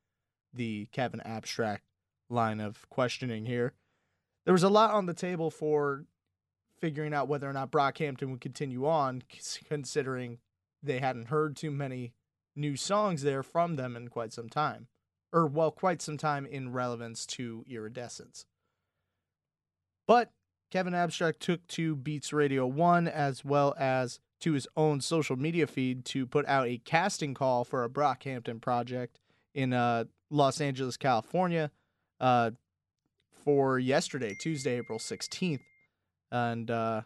the 0.54 0.88
Kevin 0.92 1.22
Abstract 1.22 1.84
line 2.30 2.60
of 2.60 2.90
questioning 2.90 3.46
here. 3.46 3.74
There 4.46 4.54
was 4.54 4.64
a 4.64 4.70
lot 4.70 4.92
on 4.92 5.06
the 5.06 5.14
table 5.14 5.50
for 5.50 6.06
figuring 6.80 7.14
out 7.14 7.28
whether 7.28 7.50
or 7.50 7.54
not 7.54 7.72
Brockhampton 7.72 8.30
would 8.32 8.42
continue 8.42 8.86
on, 8.88 9.24
considering 9.68 10.40
they 10.84 11.00
hadn't 11.00 11.28
heard 11.28 11.56
too 11.56 11.72
many 11.72 12.14
new 12.56 12.76
songs 12.76 13.24
there 13.24 13.44
from 13.44 13.76
them 13.76 13.96
in 13.96 14.08
quite 14.08 14.34
some 14.34 14.50
time. 14.50 14.88
Or, 15.34 15.48
well, 15.48 15.72
quite 15.72 16.02
some 16.02 16.18
time 16.18 16.46
in 16.46 16.74
relevance 16.74 17.26
to 17.28 17.64
Iridescence. 17.70 18.46
But 20.08 20.32
Kevin 20.72 20.94
Abstract 20.94 21.40
took 21.40 21.66
to 21.68 21.96
Beats 21.96 22.34
Radio 22.34 22.68
1 22.68 23.08
as 23.08 23.46
well 23.46 23.74
as 23.78 24.20
to 24.42 24.54
his 24.54 24.68
own 24.76 25.00
social 25.00 25.36
media 25.36 25.68
feed 25.68 26.04
to 26.06 26.26
put 26.26 26.46
out 26.48 26.68
a 26.68 26.80
casting 26.80 27.34
call 27.34 27.64
for 27.64 27.84
a 27.84 27.90
Brockhampton 27.90 28.60
project 28.60 29.20
in 29.54 29.72
uh, 29.72 30.06
Los 30.30 30.60
Angeles, 30.60 30.98
California 30.98 31.72
uh, 32.20 32.52
for 33.46 33.80
yesterday, 33.80 34.36
Tuesday, 34.38 34.78
April 34.78 35.00
16th. 35.00 35.62
And 36.32 36.72
uh, 36.72 37.02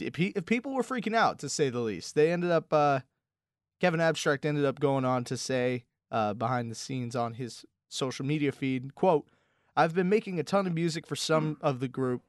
if, 0.00 0.16
he, 0.16 0.28
if 0.36 0.46
people 0.46 0.72
were 0.74 0.82
freaking 0.82 1.14
out, 1.14 1.38
to 1.40 1.48
say 1.48 1.70
the 1.70 1.80
least, 1.80 2.14
they 2.14 2.32
ended 2.32 2.50
up, 2.50 2.72
uh, 2.72 3.00
Kevin 3.80 4.00
Abstract 4.00 4.44
ended 4.44 4.64
up 4.64 4.80
going 4.80 5.04
on 5.04 5.24
to 5.24 5.36
say 5.36 5.84
uh, 6.10 6.34
behind 6.34 6.70
the 6.70 6.74
scenes 6.74 7.16
on 7.16 7.34
his 7.34 7.64
social 7.88 8.24
media 8.24 8.52
feed, 8.52 8.94
quote, 8.94 9.26
I've 9.76 9.94
been 9.94 10.08
making 10.08 10.40
a 10.40 10.42
ton 10.42 10.66
of 10.66 10.74
music 10.74 11.06
for 11.06 11.16
some 11.16 11.56
of 11.60 11.80
the 11.80 11.88
group, 11.88 12.22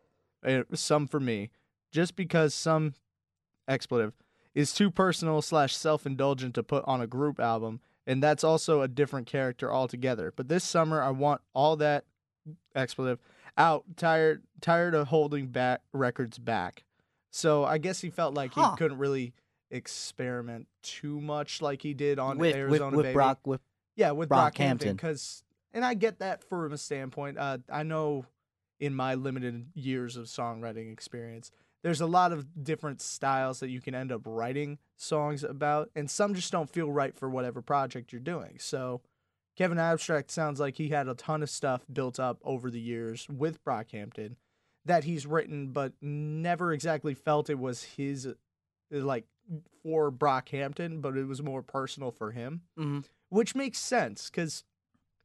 uh, 0.45 0.63
some 0.73 1.07
for 1.07 1.19
me, 1.19 1.49
just 1.91 2.15
because 2.15 2.53
some 2.53 2.93
expletive 3.67 4.13
is 4.53 4.73
too 4.73 4.91
personal 4.91 5.41
slash 5.41 5.75
self 5.75 6.05
indulgent 6.05 6.55
to 6.55 6.63
put 6.63 6.83
on 6.85 7.01
a 7.01 7.07
group 7.07 7.39
album, 7.39 7.79
and 8.05 8.21
that's 8.21 8.43
also 8.43 8.81
a 8.81 8.87
different 8.87 9.27
character 9.27 9.71
altogether. 9.73 10.31
But 10.35 10.47
this 10.47 10.63
summer, 10.63 11.01
I 11.01 11.09
want 11.09 11.41
all 11.53 11.75
that 11.77 12.05
expletive 12.75 13.19
out. 13.57 13.83
Tired, 13.95 14.43
tired 14.61 14.93
of 14.93 15.07
holding 15.07 15.47
back 15.47 15.81
records 15.91 16.37
back. 16.37 16.83
So 17.31 17.63
I 17.63 17.77
guess 17.77 18.01
he 18.01 18.09
felt 18.09 18.33
like 18.33 18.53
Huh. 18.53 18.71
he 18.71 18.77
couldn't 18.77 18.97
really 18.97 19.33
experiment 19.71 20.67
too 20.81 21.19
much 21.21 21.61
like 21.61 21.81
he 21.81 21.93
did 21.93 22.19
on 22.19 22.37
with 22.37 22.55
Arizona 22.55 22.85
with, 22.87 22.95
with 22.97 23.03
Baby. 23.05 23.13
Brock 23.13 23.45
with 23.47 23.61
Yeah, 23.95 24.11
with 24.11 24.29
Brockhampton. 24.29 24.77
Brockhampton, 24.79 24.91
because, 24.95 25.43
and 25.73 25.85
I 25.85 25.93
get 25.93 26.19
that 26.19 26.43
from 26.43 26.71
a 26.73 26.77
standpoint. 26.77 27.37
Uh, 27.37 27.59
I 27.71 27.83
know 27.83 28.25
in 28.79 28.95
my 28.95 29.15
limited 29.15 29.67
years 29.75 30.15
of 30.17 30.25
songwriting 30.25 30.91
experience, 30.91 31.51
there's 31.83 32.01
a 32.01 32.05
lot 32.07 32.31
of 32.31 32.63
different 32.63 33.01
styles 33.01 33.59
that 33.61 33.69
you 33.69 33.79
can 33.79 33.93
end 33.95 34.11
up 34.11 34.21
writing 34.25 34.79
songs 34.97 35.43
about, 35.43 35.89
and 35.95 36.09
some 36.09 36.33
just 36.33 36.51
don't 36.51 36.69
feel 36.69 36.91
right 36.91 37.15
for 37.15 37.29
whatever 37.29 37.61
project 37.61 38.11
you're 38.11 38.19
doing. 38.19 38.57
So, 38.59 39.01
Kevin 39.55 39.77
Abstract 39.79 40.31
sounds 40.31 40.59
like 40.59 40.77
he 40.77 40.89
had 40.89 41.07
a 41.07 41.13
ton 41.13 41.43
of 41.43 41.49
stuff 41.49 41.85
built 41.91 42.19
up 42.19 42.39
over 42.43 42.69
the 42.71 42.79
years 42.79 43.27
with 43.29 43.63
Brockhampton 43.63 44.35
that 44.85 45.03
he's 45.03 45.25
written, 45.25 45.67
but 45.71 45.93
never 46.01 46.71
exactly 46.73 47.13
felt 47.13 47.49
it 47.49 47.59
was 47.59 47.83
his, 47.83 48.25
uh, 48.25 48.33
like, 48.91 49.25
for 49.83 50.11
Brockhampton, 50.11 51.01
but 51.01 51.17
it 51.17 51.25
was 51.25 51.41
more 51.41 51.61
personal 51.63 52.11
for 52.11 52.31
him, 52.31 52.61
Mhm. 52.77 53.03
which 53.29 53.55
makes 53.55 53.79
sense 53.79 54.29
because 54.29 54.63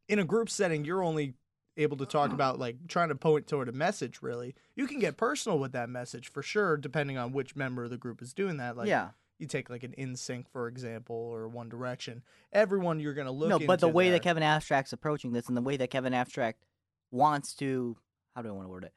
in 0.09 0.19
a 0.19 0.25
group 0.25 0.49
setting, 0.51 0.85
you're 0.85 1.03
only 1.03 1.35
able 1.77 1.97
to 1.97 2.07
talk 2.07 2.33
about 2.33 2.57
like 2.59 2.87
trying 2.87 3.09
to 3.09 3.17
point 3.17 3.49
toward 3.49 3.69
a 3.69 3.73
message 3.73 4.23
really 4.23 4.55
you 4.77 4.87
can 4.87 5.01
get 5.01 5.17
personal 5.17 5.59
with 5.59 5.73
that 5.73 5.89
message 5.91 6.29
for 6.31 6.41
sure 6.41 6.77
depending 6.77 7.19
on 7.19 7.33
which 7.33 7.57
member 7.57 7.83
of 7.83 7.91
the 7.91 7.97
group 7.97 8.23
is 8.23 8.33
doing 8.33 8.59
that 8.59 8.77
like 8.77 8.87
yeah. 8.87 9.11
you 9.41 9.47
take 9.49 9.69
like 9.69 9.83
an 9.83 9.93
NSYNC 9.99 10.47
for 10.49 10.69
example 10.69 11.17
or 11.17 11.49
One 11.49 11.69
Direction. 11.69 12.23
Everyone 12.53 13.01
you're 13.01 13.13
gonna 13.13 13.33
look. 13.33 13.49
No, 13.49 13.59
but 13.59 13.81
the 13.81 13.89
way 13.89 14.05
there- 14.05 14.13
that 14.19 14.23
Kevin 14.23 14.45
Abstract's 14.45 14.93
approaching 14.93 15.33
this 15.33 15.49
and 15.49 15.57
the 15.57 15.61
way 15.63 15.77
that 15.77 15.91
Kevin 15.91 16.15
Abstract 16.15 16.63
wants 17.11 17.55
to 17.57 17.97
how 18.37 18.43
do 18.43 18.51
I 18.51 18.53
want 18.53 18.67
to 18.67 18.71
word 18.71 18.85
it? 18.85 18.95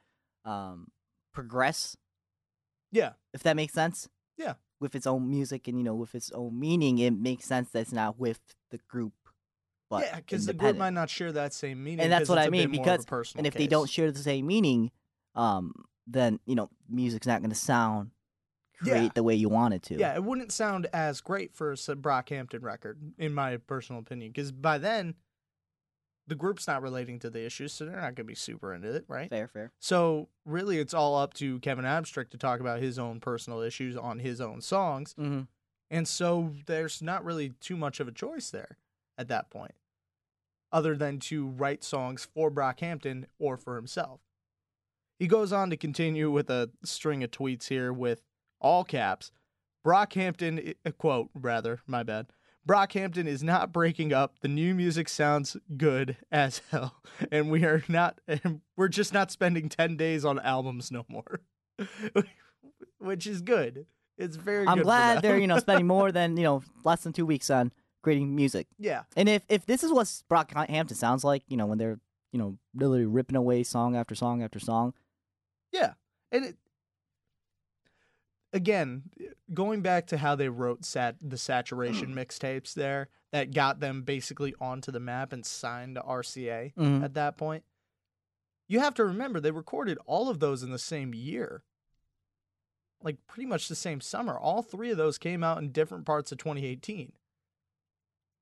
Um 0.48 0.88
progress, 1.32 1.96
yeah, 2.90 3.12
if 3.34 3.42
that 3.42 3.54
makes 3.56 3.72
sense. 3.74 4.08
Yeah. 4.36 4.54
With 4.80 4.94
its 4.94 5.06
own 5.06 5.28
music 5.28 5.68
and 5.68 5.76
you 5.78 5.84
know, 5.84 5.94
with 5.94 6.14
its 6.14 6.30
own 6.32 6.58
meaning, 6.58 6.98
it 6.98 7.10
makes 7.12 7.44
sense 7.44 7.70
that 7.70 7.80
it's 7.80 7.92
not 7.92 8.18
with 8.18 8.40
the 8.70 8.78
group. 8.88 9.12
But 9.90 10.04
yeah, 10.04 10.16
because 10.16 10.46
the 10.46 10.52
group 10.52 10.76
might 10.76 10.92
not 10.94 11.10
share 11.10 11.32
that 11.32 11.52
same 11.54 11.82
meaning. 11.82 12.00
and 12.00 12.12
that's 12.12 12.28
what 12.28 12.38
I 12.38 12.48
mean 12.50 12.70
bit 12.70 12.76
more 12.80 12.88
of 12.94 13.00
a 13.00 13.04
because 13.04 13.34
and 13.36 13.46
if 13.46 13.54
they 13.54 13.66
don't 13.66 13.88
share 13.90 14.10
the 14.12 14.18
same 14.18 14.46
meaning, 14.46 14.90
um, 15.34 15.72
then 16.06 16.40
you 16.46 16.54
know 16.54 16.70
music's 16.88 17.26
not 17.26 17.40
going 17.40 17.50
to 17.50 17.56
sound 17.56 18.10
great 18.80 19.02
Yeah. 19.02 19.08
the 19.14 19.22
way 19.22 19.34
you 19.34 19.48
want 19.48 19.74
it 19.74 19.82
to. 19.84 19.96
yeah, 19.98 20.14
it 20.14 20.22
wouldn't 20.22 20.52
sound 20.52 20.86
as 20.92 21.20
great 21.20 21.54
for 21.54 21.72
a 21.72 21.76
Brockhampton 21.76 22.62
record, 22.62 22.98
in 23.18 23.34
my 23.34 23.56
personal 23.56 24.00
opinion, 24.00 24.30
because 24.30 24.52
by 24.52 24.78
then 24.78 25.14
the 26.28 26.34
group's 26.34 26.68
not 26.68 26.82
relating 26.82 27.18
to 27.20 27.30
the 27.30 27.44
issues, 27.44 27.72
so 27.72 27.84
they're 27.84 28.00
not 28.00 28.14
gonna 28.14 28.26
be 28.26 28.34
super 28.34 28.72
into 28.72 28.94
it, 28.94 29.04
right? 29.08 29.28
fair, 29.30 29.48
fair. 29.48 29.72
So 29.80 30.28
really, 30.44 30.78
it's 30.78 30.94
all 30.94 31.16
up 31.16 31.34
to 31.34 31.58
Kevin 31.60 31.84
Abstract 31.84 32.30
to 32.32 32.38
talk 32.38 32.60
about 32.60 32.80
his 32.80 32.98
own 32.98 33.18
personal 33.18 33.60
issues 33.60 33.96
on 33.96 34.18
his 34.18 34.40
own 34.40 34.60
songs. 34.60 35.14
Mm-hmm. 35.18 35.42
And 35.90 36.06
so 36.06 36.52
there's 36.66 37.00
not 37.00 37.24
really 37.24 37.50
too 37.60 37.76
much 37.76 37.98
of 37.98 38.06
a 38.08 38.12
choice 38.12 38.50
there 38.50 38.76
at 39.16 39.28
that 39.28 39.50
point, 39.50 39.74
other 40.70 40.94
than 40.94 41.18
to 41.20 41.46
write 41.46 41.82
songs 41.82 42.28
for 42.34 42.50
Brockhampton 42.50 43.24
or 43.38 43.56
for 43.56 43.76
himself. 43.76 44.20
He 45.18 45.26
goes 45.26 45.52
on 45.52 45.70
to 45.70 45.76
continue 45.76 46.30
with 46.30 46.48
a 46.50 46.70
string 46.84 47.24
of 47.24 47.30
tweets 47.30 47.68
here 47.68 47.92
with 47.92 48.22
all 48.60 48.84
caps. 48.84 49.32
Brockhampton, 49.84 50.74
a 50.84 50.92
quote, 50.92 51.30
rather, 51.34 51.80
my 51.86 52.02
bad. 52.02 52.26
Brockhampton 52.68 53.26
is 53.26 53.42
not 53.42 53.72
breaking 53.72 54.12
up. 54.12 54.40
The 54.40 54.48
new 54.48 54.74
music 54.74 55.08
sounds 55.08 55.56
good 55.76 56.18
as 56.30 56.60
hell, 56.70 57.02
and 57.32 57.50
we 57.50 57.64
are 57.64 57.82
not. 57.88 58.20
And 58.28 58.60
we're 58.76 58.88
just 58.88 59.14
not 59.14 59.30
spending 59.30 59.68
ten 59.68 59.96
days 59.96 60.24
on 60.24 60.38
albums 60.38 60.90
no 60.92 61.06
more, 61.08 61.40
which 62.98 63.26
is 63.26 63.40
good. 63.40 63.86
It's 64.18 64.36
very. 64.36 64.66
I'm 64.66 64.82
glad 64.82 65.22
they're 65.22 65.38
you 65.38 65.46
know 65.46 65.58
spending 65.58 65.86
more 65.86 66.12
than 66.12 66.36
you 66.36 66.44
know 66.44 66.62
less 66.84 67.02
than 67.02 67.14
two 67.14 67.24
weeks 67.26 67.48
on 67.48 67.72
creating 68.02 68.36
music. 68.36 68.66
Yeah, 68.78 69.02
And 69.16 69.28
if 69.28 69.42
if 69.48 69.64
this 69.64 69.82
is 69.82 69.90
what 69.90 70.06
Brockhampton 70.30 70.94
sounds 70.94 71.24
like, 71.24 71.42
you 71.48 71.56
know, 71.56 71.66
when 71.66 71.78
they're 71.78 71.98
you 72.32 72.38
know 72.38 72.58
literally 72.74 73.06
ripping 73.06 73.36
away 73.36 73.62
song 73.62 73.96
after 73.96 74.14
song 74.14 74.42
after 74.42 74.58
song, 74.58 74.92
yeah, 75.72 75.94
and 76.30 76.44
it. 76.44 76.56
Again, 78.52 79.02
going 79.52 79.82
back 79.82 80.06
to 80.08 80.16
how 80.18 80.34
they 80.34 80.48
wrote 80.48 80.84
sat 80.84 81.16
the 81.20 81.36
saturation 81.36 82.14
mixtapes 82.14 82.72
there 82.74 83.08
that 83.32 83.52
got 83.52 83.80
them 83.80 84.02
basically 84.02 84.54
onto 84.60 84.90
the 84.90 85.00
map 85.00 85.32
and 85.32 85.44
signed 85.44 85.96
to 85.96 86.02
RCA 86.02 86.72
Mhm. 86.74 87.02
at 87.04 87.14
that 87.14 87.36
point. 87.36 87.64
You 88.68 88.80
have 88.80 88.94
to 88.94 89.04
remember 89.04 89.38
they 89.40 89.50
recorded 89.50 89.98
all 90.06 90.28
of 90.28 90.40
those 90.40 90.62
in 90.62 90.70
the 90.70 90.78
same 90.78 91.14
year. 91.14 91.62
Like 93.02 93.16
pretty 93.26 93.46
much 93.46 93.68
the 93.68 93.74
same 93.76 94.00
summer. 94.00 94.36
All 94.38 94.62
three 94.62 94.90
of 94.90 94.96
those 94.96 95.18
came 95.18 95.44
out 95.44 95.58
in 95.58 95.70
different 95.70 96.04
parts 96.04 96.32
of 96.32 96.38
2018. 96.38 97.12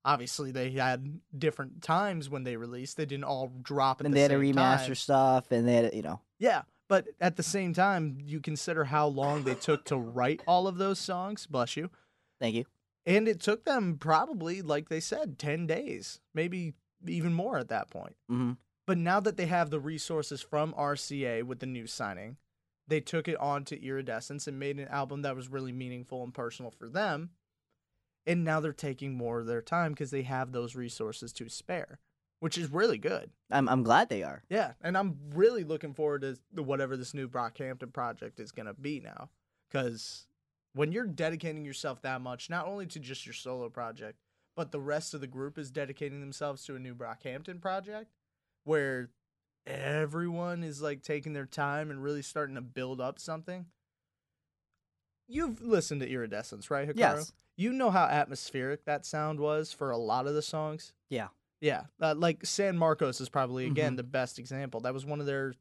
Obviously, 0.05 0.53
they 0.53 0.71
had 0.71 1.21
different 1.37 1.83
times 1.83 2.31
when 2.31 2.45
they 2.45 2.57
released. 2.57 2.97
They 2.97 3.07
didn't 3.07 3.25
all 3.25 3.49
drop 3.61 4.01
at 4.01 4.07
and 4.07 4.15
the 4.15 4.17
they 4.17 4.23
had 4.23 4.31
to 4.31 4.37
remaster 4.39 4.87
time. 4.87 4.95
stuff, 4.95 5.51
and 5.53 5.67
they 5.67 5.75
had 5.75 5.91
to, 5.91 5.97
you 5.97 6.03
know 6.03 6.21
Yeah, 6.39 6.63
but 6.89 7.07
at 7.21 7.37
the 7.37 7.43
same 7.43 7.73
time, 7.75 8.19
you 8.25 8.41
consider 8.41 8.85
how 8.85 9.07
long 9.07 9.45
they 9.45 9.55
took 9.55 9.85
to 9.87 9.97
write 9.97 10.43
all 10.47 10.67
of 10.69 10.79
those 10.79 10.99
songs. 10.99 11.47
Bless 11.47 11.77
you. 11.77 11.91
thank 12.41 12.55
you. 12.55 12.65
And 13.05 13.29
it 13.29 13.41
took 13.41 13.65
them 13.65 13.99
probably, 13.99 14.63
like 14.63 14.89
they 14.89 15.01
said, 15.01 15.39
10 15.39 15.67
days, 15.67 16.21
maybe 16.35 16.75
even 17.07 17.33
more 17.33 17.59
at 17.59 17.69
that 17.69 17.89
point. 17.91 18.17
hmm 18.29 18.53
But 18.87 18.99
now 18.99 19.21
that 19.21 19.37
they 19.37 19.47
have 19.47 19.71
the 19.71 19.81
resources 19.81 20.43
from 20.43 20.73
RCA 20.75 21.45
with 21.45 21.61
the 21.61 21.67
new 21.67 21.87
signing, 21.87 22.37
they 22.89 23.01
took 23.01 23.29
it 23.29 23.37
on 23.39 23.65
to 23.67 23.81
Iridescence 23.85 24.47
and 24.47 24.59
made 24.59 24.79
an 24.79 24.89
album 24.89 25.23
that 25.23 25.37
was 25.37 25.49
really 25.49 25.73
meaningful 25.73 26.23
and 26.23 26.33
personal 26.35 26.71
for 26.71 26.89
them. 26.89 27.31
And 28.27 28.43
now 28.45 28.59
they're 28.59 28.73
taking 28.73 29.15
more 29.15 29.41
of 29.41 29.47
their 29.47 29.63
time 29.63 29.93
because 29.93 30.11
they 30.11 30.23
have 30.23 30.51
those 30.51 30.75
resources 30.75 31.33
to 31.35 31.49
spare, 31.49 32.01
which 32.41 32.59
is 32.59 32.71
really 32.71 32.99
good. 32.99 33.31
I'm 33.51 33.69
I'm 33.69 33.83
glad 33.83 34.09
they 34.09 34.23
are. 34.23 34.43
Yeah, 34.49 34.73
and 34.81 34.97
I'm 34.97 35.19
really 35.35 35.65
looking 35.65 35.95
forward 35.95 36.23
to 36.23 36.39
the- 36.53 36.63
whatever 36.63 36.97
this 36.97 37.15
new 37.15 37.29
Brockhampton 37.29 37.93
project 37.93 38.41
is 38.41 38.53
going 38.53 38.67
to 38.67 38.75
be 38.75 39.01
now. 39.01 39.31
Because 39.71 40.27
when 40.75 40.93
you're 40.93 41.07
dedicating 41.07 41.65
yourself 41.65 42.03
that 42.03 42.21
much, 42.21 42.51
not 42.51 42.67
only 42.67 42.87
to 42.87 43.01
just 43.01 43.27
your 43.27 43.33
solo 43.33 43.69
project, 43.69 44.19
but 44.55 44.73
the 44.73 44.81
rest 44.81 45.15
of 45.15 45.21
the 45.21 45.27
group 45.27 45.59
is 45.59 45.71
dedicating 45.71 46.21
themselves 46.21 46.65
to 46.65 46.77
a 46.77 46.79
new 46.79 46.95
Brockhampton 46.95 47.61
project 47.61 48.11
where 48.65 49.11
everyone 49.67 50.63
is 50.63 50.81
like 50.81 51.03
taking 51.03 51.33
their 51.33 51.47
time 51.47 51.91
and 51.91 52.03
really 52.03 52.23
starting 52.23 52.55
to 52.55 52.61
build 52.61 53.01
up 53.01 53.19
something. 53.19 53.67
You've 55.29 55.61
listened 55.61 56.01
to 56.03 56.09
Iridescence, 56.09 56.71
right, 56.71 56.89
Hikaru? 56.89 56.99
Yes. 56.99 57.33
You 57.57 57.73
know 57.73 57.91
how 57.91 58.05
atmospheric 58.05 58.85
that 58.85 59.05
sound 59.05 59.41
was 59.41 59.73
for 59.73 59.91
a 59.91 59.97
lot 59.97 60.27
of 60.27 60.35
the 60.35 60.43
songs. 60.43 60.93
Yeah. 61.09 61.29
Yeah, 61.61 61.85
uh, 62.01 62.15
like 62.17 62.45
San 62.45 62.77
Marcos 62.77 63.21
is 63.21 63.29
probably 63.29 63.67
again 63.67 63.97
the 63.97 64.03
best 64.03 64.39
example. 64.39 64.81
That 64.81 64.95
was 64.95 65.07
one 65.07 65.21
of 65.21 65.27
their 65.27 65.55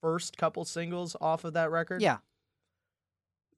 first 0.00 0.36
couple 0.36 0.64
singles 0.64 1.16
off 1.20 1.44
of 1.44 1.52
that 1.54 1.70
record. 1.70 2.02
Yeah. 2.02 2.18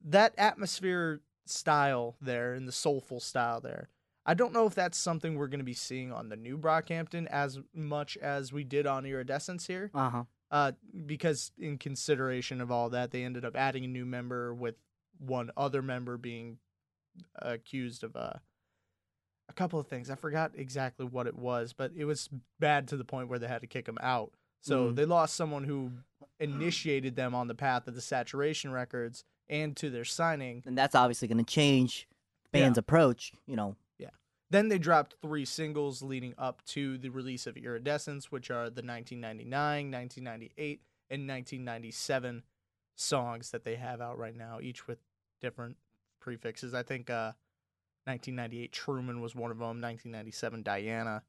that 0.04 0.34
atmosphere 0.36 1.20
style 1.46 2.16
there 2.20 2.54
and 2.54 2.68
the 2.68 2.72
soulful 2.72 3.20
style 3.20 3.60
there. 3.60 3.88
I 4.26 4.34
don't 4.34 4.52
know 4.52 4.66
if 4.66 4.74
that's 4.74 4.96
something 4.98 5.36
we're 5.36 5.48
going 5.48 5.60
to 5.60 5.64
be 5.64 5.74
seeing 5.74 6.12
on 6.12 6.28
the 6.30 6.36
new 6.36 6.56
Brockhampton 6.58 7.26
as 7.26 7.58
much 7.74 8.16
as 8.18 8.52
we 8.52 8.64
did 8.64 8.86
on 8.86 9.04
Iridescence 9.06 9.66
here. 9.66 9.90
Uh 9.94 10.10
huh. 10.10 10.24
Uh, 10.50 10.72
because 11.06 11.50
in 11.58 11.78
consideration 11.78 12.60
of 12.60 12.70
all 12.70 12.90
that, 12.90 13.10
they 13.10 13.24
ended 13.24 13.44
up 13.44 13.56
adding 13.56 13.84
a 13.84 13.88
new 13.88 14.06
member 14.06 14.54
with 14.54 14.76
one 15.18 15.50
other 15.56 15.82
member 15.82 16.16
being 16.16 16.58
accused 17.40 18.04
of 18.04 18.14
uh, 18.16 18.34
a 19.48 19.52
couple 19.52 19.78
of 19.78 19.86
things. 19.86 20.10
I 20.10 20.14
forgot 20.14 20.52
exactly 20.54 21.04
what 21.06 21.26
it 21.26 21.36
was, 21.36 21.72
but 21.72 21.92
it 21.96 22.04
was 22.04 22.28
bad 22.58 22.88
to 22.88 22.96
the 22.96 23.04
point 23.04 23.28
where 23.28 23.38
they 23.38 23.48
had 23.48 23.60
to 23.60 23.66
kick 23.66 23.86
him 23.86 23.98
out. 24.00 24.32
So 24.60 24.90
Mhm. 24.90 24.96
they 24.96 25.04
lost 25.04 25.34
someone 25.34 25.64
who 25.64 25.92
initiated 26.40 27.16
them 27.16 27.34
on 27.34 27.48
the 27.48 27.54
path 27.54 27.86
of 27.86 27.94
the 27.94 28.00
saturation 28.00 28.72
records 28.72 29.24
and 29.48 29.76
to 29.76 29.90
their 29.90 30.04
signing. 30.04 30.62
And 30.66 30.76
that's 30.76 30.94
obviously 30.94 31.28
going 31.28 31.44
to 31.44 31.50
change 31.50 32.08
band's 32.52 32.78
approach. 32.78 33.32
You 33.46 33.56
know. 33.56 33.76
Yeah. 33.98 34.10
Then 34.50 34.68
they 34.68 34.78
dropped 34.78 35.16
three 35.20 35.44
singles 35.44 36.02
leading 36.02 36.34
up 36.38 36.64
to 36.66 36.96
the 36.98 37.10
release 37.10 37.46
of 37.46 37.56
Iridescence, 37.56 38.32
which 38.32 38.50
are 38.50 38.70
the 38.70 38.82
1999, 38.82 39.90
1998, 39.90 40.80
and 41.10 41.26
1997 41.26 42.42
songs 42.96 43.50
that 43.50 43.64
they 43.64 43.76
have 43.76 44.00
out 44.00 44.16
right 44.18 44.36
now, 44.36 44.60
each 44.60 44.86
with 44.86 44.98
different 45.40 45.76
prefixes. 46.20 46.72
I 46.74 46.82
think 46.82 47.10
uh, 47.10 47.32
1998 48.06 48.72
Truman 48.72 49.20
was 49.20 49.34
one 49.34 49.50
of 49.50 49.58
them, 49.58 49.80
1997 49.80 50.62
Diana, 50.62 51.22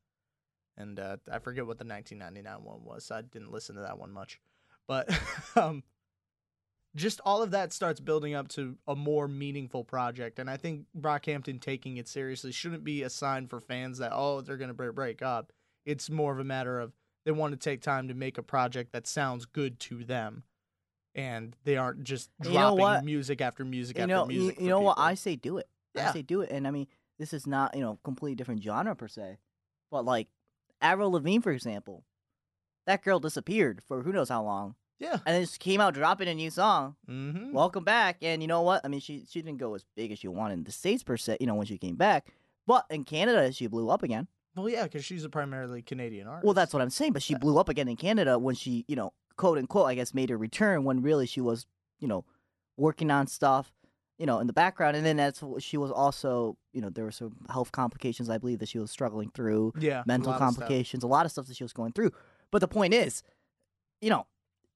and 0.77 0.99
uh, 0.99 1.17
I 1.31 1.39
forget 1.39 1.65
what 1.65 1.77
the 1.77 1.85
1999 1.85 2.63
one 2.63 2.83
was. 2.83 3.05
So 3.05 3.15
I 3.15 3.21
didn't 3.21 3.51
listen 3.51 3.75
to 3.75 3.81
that 3.81 3.97
one 3.97 4.11
much. 4.11 4.39
But 4.87 5.09
um, 5.55 5.83
just 6.95 7.21
all 7.25 7.41
of 7.41 7.51
that 7.51 7.73
starts 7.73 7.99
building 7.99 8.33
up 8.33 8.47
to 8.49 8.75
a 8.87 8.95
more 8.95 9.27
meaningful 9.27 9.83
project. 9.83 10.39
And 10.39 10.49
I 10.49 10.57
think 10.57 10.85
Brockhampton 10.99 11.61
taking 11.61 11.97
it 11.97 12.07
seriously 12.07 12.51
shouldn't 12.51 12.83
be 12.83 13.03
a 13.03 13.09
sign 13.09 13.47
for 13.47 13.59
fans 13.59 13.97
that, 13.99 14.11
oh, 14.13 14.41
they're 14.41 14.57
going 14.57 14.73
to 14.75 14.91
break 14.93 15.21
up. 15.21 15.51
It's 15.85 16.09
more 16.09 16.31
of 16.33 16.39
a 16.39 16.43
matter 16.43 16.79
of 16.79 16.93
they 17.25 17.31
want 17.31 17.53
to 17.53 17.57
take 17.57 17.81
time 17.81 18.07
to 18.09 18.13
make 18.13 18.37
a 18.37 18.43
project 18.43 18.91
that 18.93 19.07
sounds 19.07 19.45
good 19.45 19.79
to 19.81 20.03
them. 20.03 20.43
And 21.15 21.55
they 21.63 21.77
aren't 21.77 22.03
just 22.03 22.29
You 22.43 22.51
dropping 22.51 22.59
know 22.59 22.73
what? 22.75 23.05
music 23.05 23.39
after 23.41 23.63
music 23.63 23.97
You 23.97 24.03
after 24.03 24.13
know. 24.13 24.25
Music. 24.25 24.55
you 24.59 24.65
for 24.65 24.69
know 24.69 24.81
what? 24.81 24.99
I 24.99 25.15
say 25.15 25.35
do 25.35 25.57
it. 25.57 25.67
Yeah. 25.95 26.09
I 26.09 26.13
say 26.13 26.21
do 26.21 26.41
it. 26.41 26.49
And 26.51 26.67
I 26.67 26.71
mean, 26.71 26.87
this 27.19 27.33
is 27.33 27.47
not 27.47 27.75
you 27.75 27.81
know 27.81 27.99
completely 28.03 28.35
different 28.35 28.61
genre 28.63 28.95
per 28.95 29.07
se, 29.07 29.37
but 29.91 30.05
like 30.05 30.27
Avril 30.81 31.11
Lavigne, 31.11 31.41
for 31.41 31.51
example, 31.51 32.03
that 32.85 33.03
girl 33.03 33.19
disappeared 33.19 33.81
for 33.87 34.03
who 34.03 34.11
knows 34.11 34.29
how 34.29 34.43
long, 34.43 34.75
Yeah. 34.99 35.13
and 35.25 35.35
then 35.35 35.41
just 35.41 35.59
came 35.59 35.81
out 35.81 35.93
dropping 35.93 36.27
a 36.27 36.33
new 36.35 36.49
song. 36.51 36.95
Mm-hmm. 37.09 37.51
welcome 37.53 37.83
back. 37.83 38.17
And 38.21 38.41
you 38.41 38.47
know 38.47 38.61
what? 38.61 38.81
I 38.83 38.87
mean, 38.89 38.99
she 38.99 39.25
she 39.29 39.41
didn't 39.41 39.59
go 39.59 39.73
as 39.75 39.85
big 39.95 40.11
as 40.11 40.19
she 40.19 40.27
wanted 40.27 40.55
in 40.55 40.63
the 40.63 40.71
states 40.71 41.03
per 41.03 41.17
se. 41.17 41.37
You 41.39 41.47
know, 41.47 41.55
when 41.55 41.65
she 41.67 41.77
came 41.77 41.95
back, 41.95 42.27
but 42.67 42.85
in 42.89 43.03
Canada, 43.03 43.51
she 43.51 43.67
blew 43.67 43.89
up 43.89 44.03
again. 44.03 44.27
Well, 44.55 44.69
yeah, 44.69 44.83
because 44.83 45.03
she's 45.03 45.25
a 45.25 45.29
primarily 45.29 45.81
Canadian 45.81 46.27
artist. 46.27 46.45
Well, 46.45 46.53
that's 46.53 46.73
what 46.73 46.81
I'm 46.81 46.89
saying. 46.89 47.11
But 47.13 47.23
she 47.23 47.33
Yeah. 47.33 47.39
blew 47.39 47.57
up 47.57 47.67
again 47.69 47.87
in 47.89 47.97
Canada 47.97 48.39
when 48.39 48.55
she, 48.55 48.85
you 48.87 48.95
know, 48.95 49.11
quote 49.35 49.57
unquote, 49.57 49.87
I 49.87 49.95
guess, 49.95 50.13
made 50.13 50.31
a 50.31 50.37
return 50.37 50.83
when 50.85 51.01
really 51.01 51.25
she 51.25 51.41
was, 51.41 51.65
you 51.99 52.07
know, 52.07 52.23
working 52.77 53.11
on 53.11 53.27
stuff, 53.27 53.73
you 54.17 54.25
know, 54.25 54.39
in 54.39 54.47
the 54.47 54.53
background. 54.53 54.95
And 54.95 55.05
then 55.05 55.17
that's 55.17 55.41
what 55.41 55.61
she 55.63 55.77
was 55.77 55.91
also, 55.91 56.57
you 56.73 56.81
know, 56.81 56.89
there 56.89 57.03
were 57.03 57.11
some 57.11 57.35
health 57.49 57.71
complications, 57.71 58.29
I 58.29 58.37
believe, 58.37 58.59
that 58.59 58.69
she 58.69 58.79
was 58.79 58.91
struggling 58.91 59.29
through, 59.33 59.73
yeah, 59.79 60.03
mental 60.05 60.31
stuff. 60.31 60.39
complications, 60.39 61.03
a 61.03 61.07
lot 61.07 61.25
of 61.25 61.31
stuff 61.31 61.47
that 61.47 61.57
she 61.57 61.63
was 61.63 61.73
going 61.73 61.91
through. 61.91 62.11
But 62.51 62.59
the 62.59 62.67
point 62.67 62.93
is, 62.93 63.23
you 64.01 64.09
know, 64.09 64.25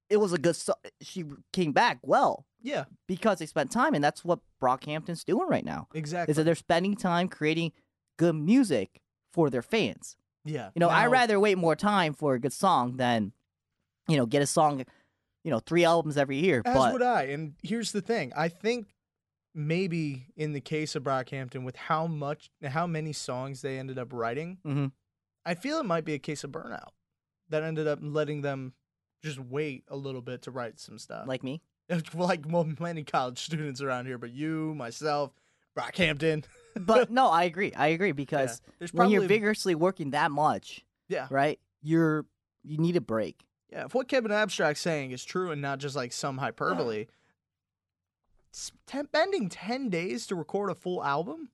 it 0.10 0.17
was 0.17 0.34
a 0.34 0.38
good. 0.38 0.58
She 1.01 1.24
came 1.53 1.72
back 1.72 2.00
well 2.01 2.46
Yeah, 2.62 2.86
because 3.08 3.39
they 3.39 3.46
spent 3.46 3.72
time, 3.72 3.93
and 3.93 4.03
that's 4.03 4.25
what 4.25 4.39
Brockhampton's 4.62 5.24
doing 5.24 5.48
right 5.48 5.63
now. 5.63 5.88
exactly. 5.93 6.31
Is 6.31 6.38
that 6.38 6.43
they're 6.43 6.55
spending 6.55 6.96
time 6.96 7.27
creating 7.29 7.72
good 8.17 8.36
music 8.36 9.01
for 9.31 9.50
their 9.51 9.62
fans. 9.62 10.17
yeah, 10.43 10.72
You 10.75 10.79
know, 10.79 10.89
I 10.89 11.03
Now- 11.05 11.12
rather 11.12 11.39
wait 11.39 11.58
more 11.60 11.75
time 11.75 12.13
for 12.13 12.34
a 12.34 12.39
good 12.39 12.53
song 12.53 12.98
than, 12.98 13.34
you 14.08 14.17
know, 14.17 14.25
get 14.25 14.41
a 14.41 14.48
song, 14.48 14.84
you 15.43 15.51
know, 15.51 15.60
three 15.60 15.86
albums 15.86 16.17
every 16.17 16.38
year. 16.38 16.63
As 16.65 16.74
but 16.75 16.93
would 16.93 17.01
I. 17.03 17.24
And 17.25 17.53
here's 17.62 17.91
the 17.91 18.01
thing: 18.01 18.34
I 18.36 18.50
think 18.50 18.88
maybe 19.68 20.28
in 20.36 20.54
the 20.54 20.62
case 20.62 20.96
of 20.96 21.04
Brockhampton, 21.04 21.63
with 21.63 21.75
how 21.75 22.08
much, 22.08 22.50
how 22.63 22.88
many 22.88 23.13
songs 23.13 23.62
they 23.62 23.78
ended 23.78 24.00
up 24.00 24.13
writing, 24.13 24.58
Mhm. 24.66 24.92
I 25.46 25.56
feel 25.56 25.78
it 25.80 25.86
might 25.86 26.06
be 26.06 26.13
a 26.13 26.20
case 26.20 26.44
of 26.44 26.51
burnout 26.51 26.89
that 27.50 27.63
ended 27.63 27.88
up 27.88 28.00
letting 28.01 28.42
them 28.42 28.74
just 29.22 29.39
wait 29.39 29.84
a 29.88 29.96
little 29.98 30.22
bit 30.22 30.42
to 30.44 30.51
write 30.51 30.80
some 30.80 30.98
stuff. 30.98 31.28
like 31.28 31.44
me, 31.44 31.62
like 32.13 32.46
well, 32.48 32.68
many 32.80 33.04
college 33.04 33.39
students 33.39 33.82
around 33.82 34.06
here, 34.06 34.18
but 34.18 34.32
you, 34.32 34.74
myself, 34.75 35.34
Brockhampton. 35.78 36.46
but 36.80 37.10
no, 37.10 37.28
I 37.30 37.44
agree. 37.44 37.74
I 37.74 37.88
agree 37.88 38.12
because 38.13 38.62
Yeah. 38.66 38.74
There's 38.80 38.94
when 38.94 39.10
you're 39.10 39.28
vigorously 39.28 39.75
working 39.75 40.12
that 40.12 40.32
much, 40.32 40.86
yeah, 41.10 41.28
right? 41.30 41.60
You're 41.82 42.25
you 42.63 42.78
need 42.78 42.96
a 42.96 43.01
break. 43.01 43.46
yeah. 43.72 43.86
If 43.86 43.94
what 43.94 44.08
Kevin 44.08 44.32
Abstract's 44.32 44.82
saying 44.82 45.12
is 45.12 45.24
true 45.24 45.51
and 45.51 45.62
not 45.62 45.80
just 45.80 45.96
like 45.96 46.12
some 46.13 46.38
hyperbole, 46.38 47.01
s- 47.01 47.08
bending 49.12 49.50
ten 49.50 49.89
days 49.89 50.28
to 50.28 50.36
record 50.36 50.70
a 50.72 50.75
full 50.75 51.04
album 51.04 51.50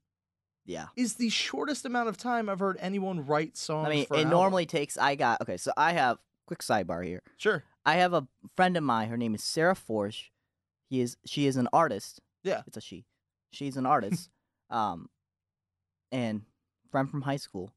Yeah. 0.65 0.87
is 0.95 1.15
the 1.15 1.29
shortest 1.29 1.85
amount 1.85 2.09
of 2.09 2.17
time 2.17 2.49
I've 2.49 2.59
heard 2.59 2.77
anyone 2.79 3.25
write 3.25 3.57
songs. 3.57 3.87
I 3.87 3.89
mean, 3.89 3.99
it 4.03 4.09
an 4.11 4.15
album. 4.17 4.29
normally 4.31 4.65
takes. 4.65 4.97
I 4.97 5.15
got 5.15 5.41
okay. 5.41 5.57
So 5.57 5.71
I 5.77 5.93
have 5.93 6.17
quick 6.47 6.59
sidebar 6.59 7.05
here. 7.05 7.21
sure, 7.37 7.63
I 7.85 7.95
have 7.95 8.13
a 8.13 8.27
friend 8.55 8.75
of 8.77 8.83
mine. 8.83 9.09
Her 9.09 9.17
name 9.17 9.35
is 9.35 9.43
Sarah 9.43 9.75
Forsch. 9.75 10.25
He 10.89 11.01
is. 11.01 11.17
She 11.25 11.47
is 11.47 11.57
an 11.57 11.67
artist. 11.73 12.21
Yeah. 12.43 12.61
It's 12.67 12.77
a 12.77 12.81
she. 12.81 13.05
She's 13.51 13.77
an 13.77 13.85
artist. 13.85 14.29
um, 14.69 15.09
and 16.11 16.41
friend 16.91 17.09
from 17.09 17.23
high 17.23 17.37
school. 17.37 17.71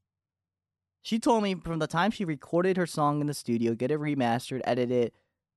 She 1.02 1.18
told 1.18 1.42
me 1.42 1.54
from 1.54 1.78
the 1.78 1.87
time 1.87 2.11
she 2.11 2.25
recorded 2.25 2.76
her 2.76 2.87
song 2.87 3.20
in 3.20 3.26
the 3.28 3.35
studio, 3.35 3.75
get 3.75 3.90
it 3.90 3.99
remastered, 3.99 4.61
edit 4.64 4.90
it, 4.90 5.14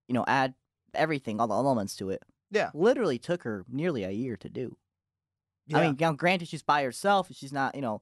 you 0.08 0.14
know, 0.14 0.24
add 0.28 0.54
everything, 0.94 1.42
all 1.42 1.48
the 1.48 1.54
elements 1.56 1.96
to 1.98 2.10
it. 2.10 2.24
Yeah. 2.52 2.70
Literally 2.74 3.18
took 3.18 3.44
her 3.44 3.66
nearly 3.70 4.04
a 4.04 4.12
year 4.12 4.36
to 4.38 4.50
do. 4.50 4.78
yeah, 5.68 5.78
I 5.80 5.88
mean, 5.88 5.98
now 6.00 6.12
granted, 6.12 6.48
she's 6.50 6.64
by 6.64 6.84
herself. 6.84 7.30
She's 7.32 7.54
not, 7.54 7.76
you 7.76 7.82
know, 7.82 8.02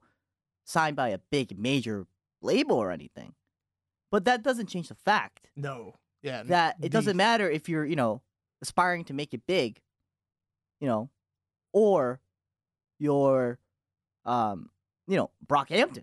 signed 0.64 0.96
by 0.96 1.08
a 1.10 1.18
big 1.30 1.58
major 1.58 2.06
label 2.42 2.76
or 2.76 2.90
anything. 2.90 3.34
But 4.10 4.24
that 4.24 4.42
doesn't 4.42 4.66
change 4.68 4.88
the 4.88 4.96
fact 4.96 5.50
no, 5.54 5.94
yeah, 6.22 6.42
that 6.44 6.76
it 6.82 6.90
doesn't 6.90 7.16
matter 7.16 7.48
if 7.48 7.68
you're, 7.68 7.84
you 7.84 7.94
know, 7.96 8.22
aspiring 8.60 9.04
to 9.04 9.14
make 9.14 9.32
it 9.32 9.46
big, 9.46 9.80
you 10.80 10.88
know, 10.88 11.10
or 11.72 12.20
you're, 12.98 13.58
um, 14.24 14.70
you 15.06 15.16
know, 15.16 15.30
Brockhampton. 15.46 16.02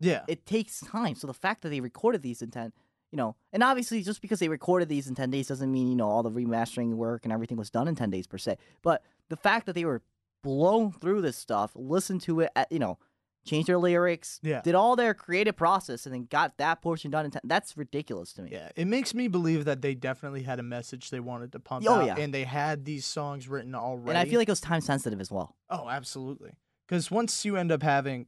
Yeah, 0.00 0.22
It 0.28 0.46
takes 0.46 0.80
time. 0.80 1.14
So 1.16 1.26
the 1.26 1.34
fact 1.34 1.62
that 1.62 1.70
they 1.70 1.80
recorded 1.80 2.22
these 2.22 2.42
in 2.42 2.50
ten, 2.50 2.72
you 3.12 3.16
know, 3.16 3.36
and 3.52 3.62
obviously 3.62 4.02
just 4.02 4.20
because 4.20 4.38
they 4.38 4.48
recorded 4.48 4.88
these 4.88 5.06
in 5.08 5.14
ten 5.14 5.30
days 5.30 5.48
doesn't 5.48 5.70
mean 5.72 5.88
you 5.88 5.96
know 5.96 6.08
all 6.08 6.22
the 6.22 6.30
remastering 6.30 6.94
work 6.94 7.24
and 7.24 7.32
everything 7.32 7.56
was 7.56 7.70
done 7.70 7.88
in 7.88 7.94
ten 7.94 8.10
days 8.10 8.26
per 8.26 8.38
se. 8.38 8.56
But 8.82 9.02
the 9.28 9.36
fact 9.36 9.66
that 9.66 9.74
they 9.74 9.84
were 9.84 10.02
blown 10.42 10.92
through 10.92 11.22
this 11.22 11.36
stuff, 11.36 11.72
listened 11.74 12.20
to 12.22 12.40
it, 12.40 12.50
at, 12.54 12.70
you 12.70 12.78
know, 12.78 12.98
changed 13.44 13.68
their 13.68 13.78
lyrics, 13.78 14.38
Yeah. 14.42 14.60
did 14.60 14.74
all 14.74 14.94
their 14.94 15.14
creative 15.14 15.56
process, 15.56 16.04
and 16.06 16.14
then 16.14 16.24
got 16.30 16.58
that 16.58 16.82
portion 16.82 17.10
done 17.10 17.24
in 17.24 17.30
ten. 17.30 17.40
That's 17.44 17.76
ridiculous 17.76 18.32
to 18.34 18.42
me. 18.42 18.50
Yeah, 18.52 18.68
it 18.76 18.86
makes 18.86 19.14
me 19.14 19.26
believe 19.28 19.64
that 19.64 19.80
they 19.80 19.94
definitely 19.94 20.42
had 20.42 20.58
a 20.60 20.62
message 20.62 21.10
they 21.10 21.20
wanted 21.20 21.52
to 21.52 21.60
pump 21.60 21.84
Oh, 21.88 21.94
out, 21.94 22.06
yeah. 22.06 22.16
and 22.18 22.32
they 22.34 22.44
had 22.44 22.84
these 22.84 23.04
songs 23.06 23.48
written 23.48 23.74
already. 23.74 24.10
And 24.10 24.18
I 24.18 24.26
feel 24.30 24.38
like 24.38 24.48
it 24.48 24.52
was 24.52 24.60
time 24.60 24.80
sensitive 24.82 25.20
as 25.20 25.30
well. 25.30 25.56
oh, 25.70 25.88
absolutely. 25.88 26.52
Because 26.86 27.10
once 27.10 27.44
you 27.44 27.56
end 27.56 27.70
up 27.72 27.82
having, 27.82 28.26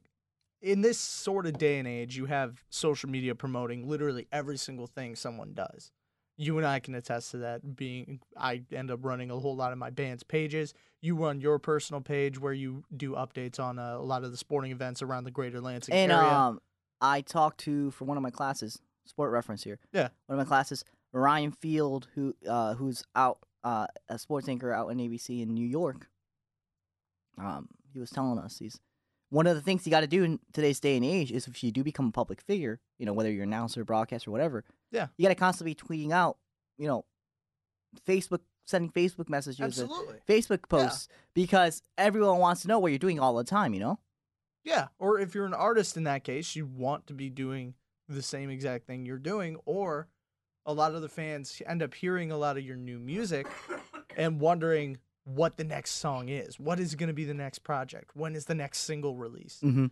in 0.61 0.81
this 0.81 0.99
sort 0.99 1.45
of 1.45 1.57
day 1.57 1.79
and 1.79 1.87
age, 1.87 2.15
you 2.15 2.25
have 2.27 2.63
social 2.69 3.09
media 3.09 3.33
promoting 3.35 3.87
literally 3.87 4.27
every 4.31 4.57
single 4.57 4.87
thing 4.87 5.15
someone 5.15 5.53
does. 5.53 5.91
You 6.37 6.57
and 6.57 6.65
I 6.65 6.79
can 6.79 6.95
attest 6.95 7.31
to 7.31 7.37
that. 7.37 7.75
Being, 7.75 8.19
I 8.37 8.63
end 8.71 8.89
up 8.89 8.99
running 9.03 9.29
a 9.31 9.37
whole 9.39 9.55
lot 9.55 9.71
of 9.71 9.77
my 9.77 9.89
band's 9.89 10.23
pages. 10.23 10.73
You 11.01 11.15
run 11.15 11.41
your 11.41 11.59
personal 11.59 12.01
page 12.01 12.39
where 12.39 12.53
you 12.53 12.83
do 12.95 13.13
updates 13.13 13.59
on 13.59 13.77
uh, 13.77 13.97
a 13.97 14.01
lot 14.01 14.23
of 14.23 14.31
the 14.31 14.37
sporting 14.37 14.71
events 14.71 15.01
around 15.01 15.25
the 15.25 15.31
Greater 15.31 15.59
Lansing 15.61 15.93
And 15.93 16.11
area. 16.11 16.23
um, 16.31 16.59
I 16.99 17.21
talked 17.21 17.59
to 17.61 17.91
for 17.91 18.05
one 18.05 18.17
of 18.17 18.23
my 18.23 18.29
classes, 18.31 18.79
sport 19.05 19.31
reference 19.31 19.63
here. 19.63 19.79
Yeah. 19.93 20.09
One 20.27 20.39
of 20.39 20.45
my 20.45 20.47
classes, 20.47 20.83
Ryan 21.11 21.51
Field, 21.51 22.07
who 22.15 22.33
uh, 22.47 22.75
who's 22.75 23.03
out 23.15 23.39
uh, 23.63 23.87
a 24.09 24.17
sports 24.17 24.47
anchor 24.47 24.71
out 24.73 24.89
in 24.89 24.97
ABC 24.99 25.41
in 25.41 25.53
New 25.53 25.65
York. 25.67 26.07
Um, 27.37 27.67
he 27.93 27.99
was 27.99 28.09
telling 28.09 28.39
us 28.39 28.57
he's 28.57 28.79
one 29.31 29.47
of 29.47 29.55
the 29.55 29.61
things 29.61 29.85
you 29.85 29.91
got 29.91 30.01
to 30.01 30.07
do 30.07 30.23
in 30.23 30.39
today's 30.51 30.79
day 30.81 30.97
and 30.97 31.05
age 31.05 31.31
is 31.31 31.47
if 31.47 31.63
you 31.63 31.71
do 31.71 31.83
become 31.83 32.07
a 32.07 32.11
public 32.11 32.41
figure, 32.41 32.79
you 32.99 33.05
know 33.05 33.13
whether 33.13 33.31
you're 33.31 33.43
an 33.43 33.49
announcer, 33.49 33.83
broadcaster, 33.85 34.29
whatever. 34.29 34.63
Yeah. 34.91 35.07
You 35.17 35.23
got 35.23 35.29
to 35.29 35.35
constantly 35.35 35.73
be 35.73 35.79
tweeting 35.79 36.11
out, 36.11 36.37
you 36.77 36.85
know, 36.85 37.05
Facebook, 38.05 38.41
sending 38.65 38.91
Facebook 38.91 39.29
messages, 39.29 39.61
Absolutely. 39.61 40.17
Facebook 40.27 40.67
posts 40.67 41.07
because 41.33 41.81
everyone 41.97 42.39
wants 42.39 42.63
to 42.63 42.67
know 42.67 42.77
what 42.77 42.91
you're 42.91 42.99
doing 42.99 43.19
all 43.19 43.33
the 43.35 43.45
time. 43.45 43.73
You 43.73 43.79
know. 43.79 43.99
Yeah, 44.63 44.89
or 44.99 45.19
if 45.19 45.33
you're 45.33 45.45
an 45.45 45.55
artist 45.55 45.97
in 45.97 46.03
that 46.03 46.23
case, 46.23 46.55
you 46.55 46.65
want 46.67 47.07
to 47.07 47.13
be 47.13 47.29
doing 47.29 47.73
the 48.07 48.21
same 48.21 48.49
exact 48.49 48.85
thing 48.85 49.05
you're 49.05 49.17
doing, 49.17 49.55
or 49.65 50.07
a 50.65 50.73
lot 50.73 50.93
of 50.93 51.01
the 51.01 51.09
fans 51.09 51.61
end 51.65 51.81
up 51.81 51.93
hearing 51.93 52.31
a 52.31 52.37
lot 52.37 52.57
of 52.57 52.63
your 52.63 52.75
new 52.75 52.99
music 52.99 53.47
and 54.15 54.39
wondering 54.39 54.97
what 55.23 55.57
the 55.57 55.63
next 55.63 55.91
song 55.91 56.29
is. 56.29 56.59
What 56.59 56.79
is 56.79 56.95
going 56.95 57.07
to 57.07 57.13
be 57.13 57.25
the 57.25 57.33
next 57.33 57.59
project? 57.59 58.11
When 58.15 58.35
is 58.35 58.45
the 58.45 58.55
next 58.55 58.79
single 58.79 59.15
released? 59.15 59.63
Mm-hmm. 59.63 59.85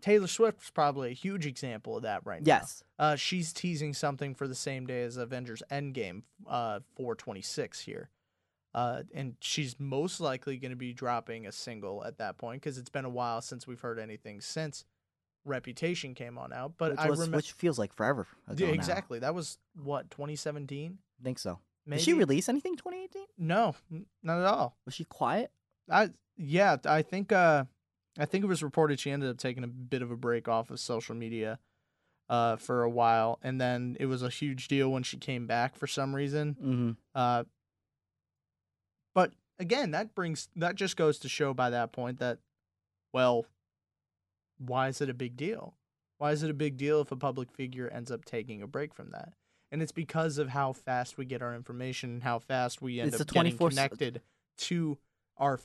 Taylor 0.00 0.28
Swift's 0.28 0.70
probably 0.70 1.10
a 1.10 1.14
huge 1.14 1.44
example 1.44 1.96
of 1.96 2.04
that 2.04 2.24
right 2.24 2.40
Yes. 2.44 2.82
now. 2.98 3.04
Yes. 3.06 3.12
Uh, 3.12 3.16
she's 3.16 3.52
teasing 3.52 3.92
something 3.92 4.34
for 4.34 4.46
the 4.46 4.54
same 4.54 4.86
day 4.86 5.02
as 5.02 5.16
Avengers 5.16 5.62
Endgame, 5.70 6.22
uh, 6.46 6.80
426 6.96 7.80
here. 7.80 8.10
Uh, 8.74 9.02
and 9.12 9.34
she's 9.40 9.80
most 9.80 10.20
likely 10.20 10.58
going 10.58 10.70
to 10.70 10.76
be 10.76 10.92
dropping 10.92 11.46
a 11.46 11.52
single 11.52 12.04
at 12.04 12.18
that 12.18 12.38
point 12.38 12.62
because 12.62 12.78
it's 12.78 12.90
been 12.90 13.04
a 13.04 13.10
while 13.10 13.40
since 13.40 13.66
we've 13.66 13.80
heard 13.80 13.98
anything 13.98 14.40
since 14.40 14.84
Reputation 15.44 16.14
came 16.14 16.36
on 16.36 16.52
out. 16.52 16.74
But 16.78 16.92
which, 16.92 17.00
I 17.00 17.06
remember 17.08 17.36
which 17.38 17.52
feels 17.52 17.78
like 17.78 17.92
forever 17.94 18.26
yeah, 18.54 18.66
now. 18.66 18.72
exactly 18.74 19.18
that 19.20 19.34
was 19.34 19.58
what 19.82 20.10
2017. 20.10 20.98
I 21.20 21.24
think 21.24 21.38
so. 21.38 21.58
Maybe 21.88 21.98
Did 21.98 22.04
she 22.04 22.12
release 22.12 22.48
anything 22.48 22.76
2018? 22.76 23.24
no, 23.36 23.74
not 24.22 24.40
at 24.40 24.44
all. 24.44 24.76
Was 24.84 24.94
she 24.94 25.04
quiet? 25.04 25.50
I 25.90 26.10
yeah, 26.36 26.76
I 26.84 27.02
think 27.02 27.32
uh, 27.32 27.64
I 28.18 28.26
think 28.26 28.44
it 28.44 28.48
was 28.48 28.62
reported 28.62 29.00
she 29.00 29.10
ended 29.10 29.30
up 29.30 29.38
taking 29.38 29.64
a 29.64 29.68
bit 29.68 30.02
of 30.02 30.10
a 30.10 30.16
break 30.16 30.48
off 30.48 30.70
of 30.70 30.78
social 30.78 31.14
media, 31.14 31.58
uh, 32.28 32.56
for 32.56 32.82
a 32.82 32.90
while, 32.90 33.38
and 33.42 33.60
then 33.60 33.96
it 33.98 34.06
was 34.06 34.22
a 34.22 34.28
huge 34.28 34.68
deal 34.68 34.90
when 34.90 35.02
she 35.02 35.16
came 35.16 35.46
back 35.46 35.76
for 35.76 35.86
some 35.86 36.14
reason. 36.14 36.56
Mm-hmm. 36.60 36.90
Uh, 37.14 37.44
but 39.14 39.32
again, 39.58 39.92
that 39.92 40.14
brings 40.14 40.48
that 40.56 40.74
just 40.74 40.96
goes 40.96 41.18
to 41.20 41.28
show 41.28 41.54
by 41.54 41.70
that 41.70 41.92
point 41.92 42.18
that, 42.18 42.38
well, 43.12 43.46
why 44.58 44.88
is 44.88 45.00
it 45.00 45.08
a 45.08 45.14
big 45.14 45.36
deal? 45.36 45.74
Why 46.18 46.32
is 46.32 46.42
it 46.42 46.50
a 46.50 46.54
big 46.54 46.76
deal 46.76 47.00
if 47.00 47.12
a 47.12 47.16
public 47.16 47.50
figure 47.50 47.88
ends 47.88 48.10
up 48.10 48.24
taking 48.24 48.60
a 48.60 48.66
break 48.66 48.92
from 48.92 49.10
that? 49.12 49.32
And 49.70 49.82
it's 49.82 49.92
because 49.92 50.38
of 50.38 50.48
how 50.48 50.72
fast 50.72 51.18
we 51.18 51.24
get 51.24 51.42
our 51.42 51.54
information 51.54 52.10
and 52.10 52.22
how 52.22 52.38
fast 52.38 52.80
we 52.80 53.00
end 53.00 53.12
It's 53.12 53.20
up 53.20 53.28
getting 53.28 53.56
connected 53.56 54.22
to 54.58 54.98
our 55.36 55.60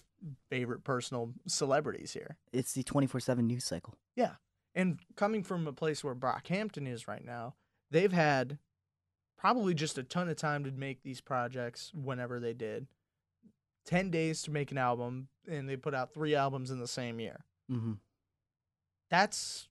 favorite 0.49 0.83
personal 0.83 1.33
celebrities 1.47 2.13
here. 2.13 2.37
It's 2.51 2.73
the 2.73 2.83
24 2.83 3.19
7 3.21 3.47
news 3.47 3.63
cycle. 3.63 3.95
Yeah. 4.15 4.33
And 4.75 4.99
coming 5.15 5.43
from 5.43 5.67
a 5.67 5.73
place 5.73 6.03
where 6.03 6.15
Brockhampton 6.15 6.87
is 6.87 7.07
right 7.07 7.23
now, 7.23 7.55
they've 7.91 8.11
had 8.11 8.57
probably 9.37 9.73
just 9.73 9.97
a 9.97 10.03
ton 10.03 10.29
of 10.29 10.37
time 10.37 10.63
to 10.63 10.71
make 10.71 11.03
these 11.03 11.21
projects 11.21 11.91
whenever 11.93 12.39
they 12.39 12.53
did. 12.53 12.87
10 13.85 14.09
days 14.09 14.41
to 14.43 14.51
make 14.51 14.71
an 14.71 14.77
album, 14.77 15.27
and 15.49 15.67
they 15.67 15.75
put 15.75 15.93
out 15.93 16.13
three 16.13 16.33
albums 16.33 16.71
in 16.71 16.79
the 16.79 16.87
same 16.87 17.19
year. 17.19 17.43
Mm-hmm. 17.69 17.93
That's, 19.09 19.67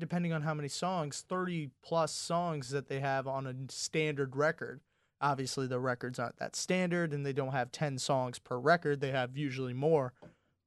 depending 0.00 0.32
on 0.32 0.42
how 0.42 0.54
many 0.54 0.68
songs, 0.68 1.24
30 1.28 1.70
plus 1.82 2.12
songs 2.12 2.70
that 2.70 2.88
they 2.88 3.00
have 3.00 3.26
on 3.28 3.46
a 3.46 3.54
standard 3.72 4.34
record. 4.34 4.80
Obviously, 5.20 5.66
the 5.66 5.78
records 5.78 6.18
aren't 6.18 6.38
that 6.38 6.56
standard, 6.56 7.12
and 7.12 7.24
they 7.24 7.32
don't 7.32 7.52
have 7.52 7.70
10 7.70 7.98
songs 7.98 8.38
per 8.38 8.58
record. 8.58 9.00
They 9.00 9.10
have 9.10 9.36
usually 9.36 9.74
more. 9.74 10.14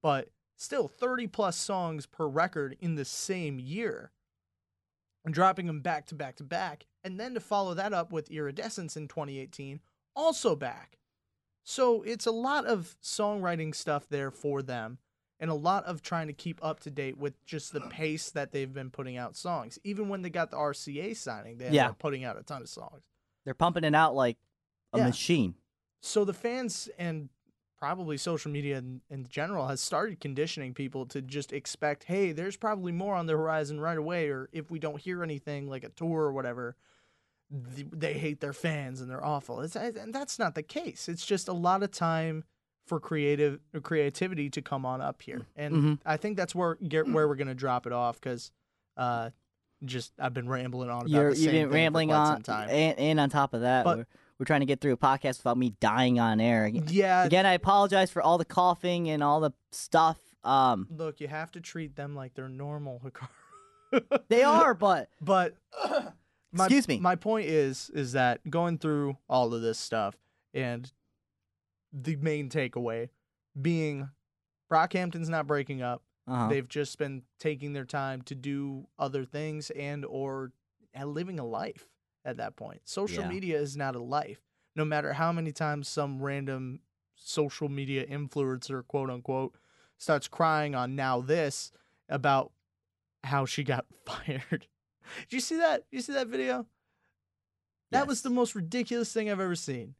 But 0.01 0.29
still 0.55 0.87
30 0.87 1.27
plus 1.27 1.57
songs 1.57 2.05
per 2.05 2.27
record 2.27 2.77
in 2.79 2.95
the 2.95 3.05
same 3.05 3.59
year 3.59 4.11
and 5.25 5.33
dropping 5.33 5.67
them 5.67 5.81
back 5.81 6.05
to 6.07 6.15
back 6.15 6.35
to 6.37 6.43
back 6.43 6.85
and 7.03 7.19
then 7.19 7.33
to 7.33 7.39
follow 7.39 7.73
that 7.73 7.93
up 7.93 8.11
with 8.11 8.31
iridescence 8.31 8.95
in 8.95 9.07
2018 9.07 9.79
also 10.15 10.55
back 10.55 10.97
so 11.63 12.01
it's 12.03 12.25
a 12.25 12.31
lot 12.31 12.65
of 12.65 12.95
songwriting 13.01 13.73
stuff 13.73 14.07
there 14.09 14.31
for 14.31 14.61
them 14.61 14.97
and 15.43 15.51
a 15.51 15.53
lot 15.53 15.83
of 15.83 16.01
trying 16.01 16.27
to 16.27 16.33
keep 16.33 16.57
up 16.63 16.79
to 16.79 16.89
date 16.89 17.17
with 17.17 17.33
just 17.45 17.73
the 17.73 17.81
pace 17.81 18.31
that 18.31 18.53
they've 18.53 18.73
been 18.73 18.89
putting 18.89 19.17
out 19.17 19.35
songs 19.35 19.77
even 19.83 20.07
when 20.07 20.21
they 20.21 20.29
got 20.29 20.49
the 20.51 20.55
rca 20.57 21.13
signing 21.17 21.57
they 21.57 21.69
Yeah. 21.69 21.89
putting 21.99 22.23
out 22.23 22.39
a 22.39 22.43
ton 22.43 22.61
of 22.61 22.69
songs 22.69 23.01
They're 23.43 23.53
pumping 23.53 23.83
it 23.83 23.93
out 23.93 24.15
like 24.15 24.37
a 24.93 24.99
Yeah. 24.99 25.07
machine. 25.07 25.55
so 25.99 26.23
the 26.23 26.33
fans 26.33 26.89
and 26.97 27.27
probably 27.77 28.15
social 28.15 28.49
media 28.49 28.77
in, 28.77 29.01
in 29.09 29.27
general 29.27 29.67
has 29.67 29.81
started 29.81 30.21
conditioning 30.21 30.73
people 30.73 31.05
to 31.07 31.21
just 31.21 31.51
expect 31.51 32.05
hey 32.05 32.31
there's 32.31 32.55
probably 32.55 32.93
more 32.93 33.13
on 33.15 33.25
the 33.25 33.33
horizon 33.33 33.81
right 33.81 33.97
away 33.97 34.29
or 34.29 34.47
if 34.53 34.71
we 34.71 34.79
don't 34.79 35.01
hear 35.01 35.21
anything 35.23 35.67
like 35.67 35.83
a 35.83 35.89
tour 35.89 36.21
or 36.21 36.31
whatever 36.31 36.77
th- 37.75 37.87
they 37.91 38.13
hate 38.13 38.39
their 38.39 38.53
fans 38.53 39.01
and 39.01 39.09
they're 39.11 39.23
awful 39.25 39.59
it's, 39.59 39.75
and 39.75 40.13
that's 40.13 40.39
not 40.39 40.55
the 40.55 40.63
case 40.63 41.09
it's 41.09 41.25
just 41.25 41.49
a 41.49 41.53
lot 41.53 41.83
of 41.83 41.91
time 41.91 42.45
for 42.85 42.99
creative 42.99 43.59
creativity 43.81 44.49
to 44.49 44.61
come 44.61 44.85
on 44.85 44.99
up 45.01 45.21
here 45.21 45.45
and 45.55 45.73
Mhm. 45.75 45.99
i 46.05 46.17
think 46.17 46.35
that's 46.37 46.53
where 46.53 46.75
get 46.75 47.07
where 47.07 47.27
we're 47.27 47.35
going 47.35 47.47
to 47.47 47.55
drop 47.55 47.85
it 47.87 47.93
off 47.93 48.19
because 48.19 48.51
uh 48.97 49.29
just 49.85 50.11
i've 50.19 50.33
been 50.33 50.49
rambling 50.49 50.89
on 50.89 51.01
about 51.01 51.09
You're 51.09 51.33
the 51.33 51.39
you've 51.39 51.51
been 51.51 51.61
thing 51.63 51.67
for 51.69 51.73
rambling 51.75 52.07
quite 52.09 52.17
on, 52.17 52.35
some 52.35 52.41
time. 52.43 52.69
and, 52.69 52.99
and 52.99 53.19
on 53.19 53.29
top 53.29 53.53
of 53.53 53.61
that, 53.61 53.83
But- 53.85 53.97
we're, 53.99 54.05
we're 54.39 54.45
trying 54.45 54.61
to 54.61 54.65
get 54.65 54.81
through 54.81 54.93
a 54.93 54.97
podcast 54.97 55.37
without 55.39 55.57
me 55.57 55.75
dying 55.79 56.19
on 56.19 56.41
air. 56.41 56.65
Again, 56.65 56.85
yeah 56.89 57.23
again, 57.23 57.45
I 57.45 57.53
apologize 57.53 58.09
for 58.11 58.21
all 58.21 58.37
the 58.37 58.45
coughing 58.45 59.09
and 59.09 59.21
all 59.23 59.39
the 59.39 59.51
stuff. 59.71 60.17
Um, 60.43 60.87
Look, 60.89 61.21
you 61.21 61.27
have 61.29 61.51
to 61.51 61.61
treat 61.61 61.95
them 61.95 62.15
like 62.15 62.33
they're 62.33 62.49
normal, 62.49 63.01
Hikaru. 63.05 64.23
they 64.27 64.43
are, 64.43 64.73
but 64.73 65.09
But 65.21 65.55
my, 66.51 66.65
Excuse 66.65 66.87
me. 66.87 66.99
My 66.99 67.15
point 67.15 67.47
is, 67.47 67.89
is 67.93 68.13
that 68.13 68.49
going 68.49 68.77
through 68.79 69.17
all 69.29 69.53
of 69.53 69.61
this 69.61 69.77
stuff 69.79 70.15
and 70.53 70.91
the 71.93 72.15
main 72.17 72.49
takeaway 72.49 73.09
being 73.61 74.09
Brockhampton's 74.71 75.29
not 75.29 75.45
breaking 75.47 75.81
up. 75.83 76.01
uh 76.27 76.49
They've 76.49 76.67
just 76.67 76.97
been 76.97 77.21
taking 77.39 77.73
their 77.73 77.85
time 77.85 78.21
to 78.23 78.35
do 78.35 78.87
other 78.97 79.23
things 79.25 79.69
and 79.71 80.03
or 80.05 80.51
living 81.05 81.39
a 81.39 81.45
life 81.45 81.87
at 82.25 82.37
that 82.37 82.55
point. 82.55 82.81
Social 82.85 83.23
Yeah. 83.23 83.29
media 83.29 83.59
is 83.59 83.77
not 83.77 83.95
a 83.95 83.99
life. 84.01 84.41
No 84.75 84.85
matter 84.85 85.13
how 85.13 85.31
many 85.31 85.51
times 85.51 85.87
some 85.87 86.21
random 86.21 86.79
social 87.15 87.69
media 87.69 88.05
influencer, 88.07 88.85
quote 88.87 89.09
unquote, 89.11 89.55
starts 89.97 90.27
crying 90.27 90.73
on 90.73 90.95
now 90.95 91.21
this 91.21 91.71
about 92.09 92.51
how 93.23 93.45
she 93.45 93.63
got 93.63 93.85
fired. 94.05 94.67
Did 95.29 95.33
you 95.33 95.39
see 95.39 95.57
that? 95.57 95.89
Did 95.91 95.97
you 95.97 96.01
see 96.01 96.13
that 96.13 96.27
video? 96.27 96.65
That 97.91 98.07
was 98.07 98.23
the 98.23 98.31
most 98.31 98.55
ridiculous 98.55 99.13
thing 99.13 99.29
I've 99.29 99.39
ever 99.39 99.55
seen. 99.55 99.93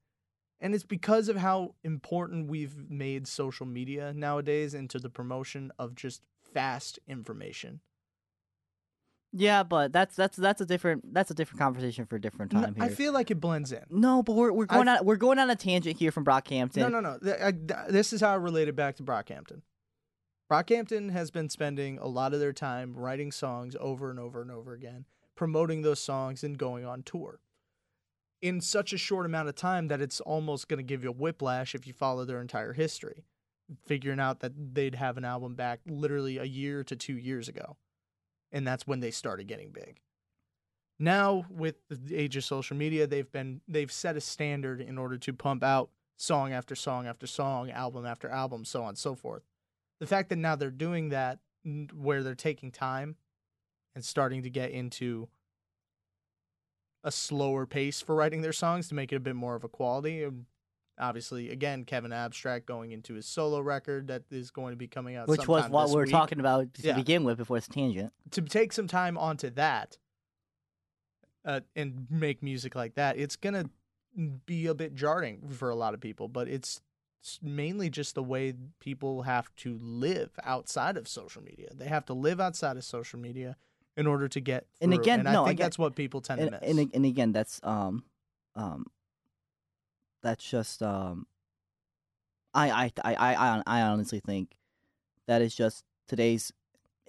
And 0.63 0.73
it's 0.73 0.85
because 0.85 1.27
of 1.27 1.35
how 1.35 1.75
important 1.83 2.47
we've 2.49 2.89
made 2.89 3.27
social 3.27 3.65
media 3.65 4.13
nowadays 4.15 4.73
into 4.73 4.97
the 4.97 5.09
promotion 5.09 5.71
of 5.77 5.93
just 5.93 6.23
fast 6.53 6.99
information. 7.07 7.81
yeah, 9.33 9.63
but 9.63 9.91
that's 9.91 10.15
that's 10.15 10.37
that's 10.37 10.61
a 10.61 10.65
different 10.65 11.13
that's 11.13 11.31
a 11.31 11.33
different 11.33 11.59
conversation 11.59 12.05
for 12.05 12.15
a 12.15 12.21
different 12.21 12.51
time 12.51 12.75
I 12.79 12.85
here. 12.87 12.95
feel 12.95 13.13
like 13.13 13.29
it 13.31 13.41
blends 13.41 13.71
in. 13.71 13.83
no, 13.89 14.23
but 14.23 14.33
we're 14.35 14.53
we're 14.53 14.65
going 14.67 14.87
on 14.87 15.03
we're 15.05 15.15
going 15.17 15.37
on 15.39 15.49
a 15.49 15.55
tangent 15.55 15.97
here 15.97 16.11
from 16.11 16.23
Brockhampton. 16.23 16.77
No, 16.77 16.87
no, 16.87 16.99
no. 17.01 17.17
Th- 17.17 17.41
I- 17.41 17.91
This 17.91 18.13
is 18.13 18.21
how 18.21 18.29
I 18.31 18.35
related 18.35 18.75
back 18.75 18.95
to 18.97 19.03
Brockhampton. 19.03 19.61
Brockhampton 20.51 21.11
has 21.11 21.31
been 21.31 21.49
spending 21.49 21.97
a 21.97 22.07
lot 22.07 22.33
of 22.33 22.39
their 22.39 22.53
time 22.53 22.93
writing 22.95 23.31
songs 23.31 23.75
over 23.79 24.09
and 24.11 24.19
over 24.19 24.41
and 24.41 24.51
over 24.51 24.73
again, 24.73 25.05
promoting 25.35 25.81
those 25.81 25.99
songs 25.99 26.43
and 26.43 26.57
going 26.57 26.85
on 26.85 27.01
tour. 27.03 27.39
In 28.43 28.59
such 28.59 28.91
a 28.91 28.97
short 28.97 29.25
amount 29.25 29.47
of 29.47 29.55
time 29.55 29.87
that 29.87 30.01
it's 30.01 30.19
almost 30.19 30.67
going 30.67 30.77
to 30.79 30.83
give 30.83 31.01
you 31.01 31.09
a 31.09 31.13
whiplash 31.13 31.73
if 31.73 31.87
you 31.87 31.93
follow 31.93 32.25
their 32.25 32.41
entire 32.41 32.73
history. 32.73 33.23
Figuring 33.85 34.19
out 34.19 34.41
that 34.41 34.51
they'd 34.75 34.95
have 34.95 35.15
an 35.15 35.23
album 35.23 35.55
back 35.55 35.79
literally 35.87 36.37
a 36.37 36.43
year 36.43 36.83
to 36.83 36.97
two 36.97 37.17
years 37.17 37.47
ago. 37.47 37.77
And 38.51 38.67
that's 38.67 38.85
when 38.85 38.99
they 38.99 39.11
started 39.11 39.47
getting 39.47 39.71
big. 39.71 40.01
Now, 40.99 41.45
with 41.49 41.75
the 41.89 42.17
age 42.17 42.35
of 42.35 42.43
social 42.43 42.75
media, 42.75 43.07
they've 43.07 43.31
been 43.31 43.61
they've 43.65 43.91
set 43.91 44.17
a 44.17 44.21
standard 44.21 44.81
in 44.81 44.97
order 44.97 45.17
to 45.17 45.31
pump 45.31 45.63
out 45.63 45.89
song 46.17 46.51
after 46.51 46.75
song 46.75 47.07
after 47.07 47.25
song, 47.25 47.71
album 47.71 48.05
after 48.05 48.27
album, 48.27 48.65
so 48.65 48.83
on 48.83 48.89
and 48.89 48.97
so 48.97 49.15
forth. 49.15 49.43
The 50.01 50.05
fact 50.05 50.27
that 50.29 50.35
now 50.35 50.57
they're 50.57 50.69
doing 50.69 51.09
that 51.09 51.39
where 51.93 52.23
they're 52.23 52.35
taking 52.35 52.71
time 52.71 53.15
and 53.95 54.03
starting 54.03 54.43
to 54.43 54.49
get 54.49 54.71
into 54.71 55.29
a 57.03 57.11
slower 57.11 57.65
pace 57.65 58.01
for 58.01 58.15
writing 58.15 58.41
their 58.41 58.53
songs 58.53 58.87
to 58.87 58.95
make 58.95 59.11
it 59.11 59.17
a 59.17 59.19
bit 59.19 59.35
more 59.35 59.55
of 59.55 59.63
a 59.63 59.67
quality. 59.69 60.25
Obviously, 60.99 61.49
again, 61.49 61.85
Kevin 61.85 62.13
Abstract 62.13 62.65
going 62.67 62.91
into 62.91 63.15
his 63.15 63.25
solo 63.25 63.59
record 63.59 64.07
that 64.07 64.23
is 64.29 64.51
going 64.51 64.71
to 64.73 64.77
be 64.77 64.87
coming 64.87 65.15
out, 65.15 65.27
which 65.27 65.47
was 65.47 65.67
what 65.69 65.89
we 65.89 65.95
were 65.95 66.01
week. 66.03 66.11
talking 66.11 66.39
about 66.39 66.73
to 66.75 66.81
Yeah. 66.83 66.95
begin 66.95 67.23
with 67.23 67.37
before 67.39 67.57
this 67.57 67.67
tangent. 67.67 68.13
to 68.31 68.41
take 68.41 68.71
some 68.71 68.87
time 68.87 69.17
onto 69.17 69.49
that 69.51 69.97
uh, 71.45 71.61
and 71.75 72.07
make 72.09 72.41
music 72.43 72.75
like 72.75 72.93
that, 72.95 73.17
it's 73.17 73.35
gonna 73.35 73.69
be 74.45 74.67
a 74.67 74.75
bit 74.75 74.93
jarring 74.93 75.49
for 75.49 75.69
a 75.69 75.75
lot 75.75 75.93
of 75.95 75.99
people. 75.99 76.27
But 76.27 76.47
it's, 76.47 76.79
it's 77.19 77.39
mainly 77.41 77.89
just 77.89 78.13
the 78.15 78.23
way 78.23 78.53
people 78.79 79.23
have 79.23 79.53
to 79.57 79.77
live 79.81 80.29
outside 80.43 80.95
of 80.95 81.07
social 81.07 81.41
media. 81.41 81.69
They 81.73 81.87
have 81.87 82.05
to 82.05 82.13
live 82.13 82.39
outside 82.39 82.77
of 82.77 82.83
social 82.83 83.19
media 83.19 83.57
in 83.97 84.07
order 84.07 84.27
to 84.27 84.39
get. 84.39 84.65
And 84.81 84.93
again, 84.93 85.19
and 85.19 85.29
I 85.29 85.33
no, 85.33 85.45
think 85.45 85.57
again- 85.57 85.65
that's 85.65 85.77
what 85.79 85.95
people 85.95 86.21
tend 86.21 86.41
and, 86.41 86.51
to 86.51 86.59
miss. 86.61 86.69
and 86.77 86.91
and 86.93 87.05
again 87.05 87.31
that's 87.31 87.59
um 87.63 88.03
um 88.55 88.85
that's 90.21 90.43
just 90.49 90.81
um 90.81 91.27
I 92.53 92.69
I 92.71 92.91
I 93.03 93.15
I 93.15 93.35
I 93.35 93.63
I 93.67 93.81
honestly 93.81 94.19
think 94.19 94.55
that 95.27 95.41
is 95.41 95.55
just 95.55 95.83
today's 96.07 96.51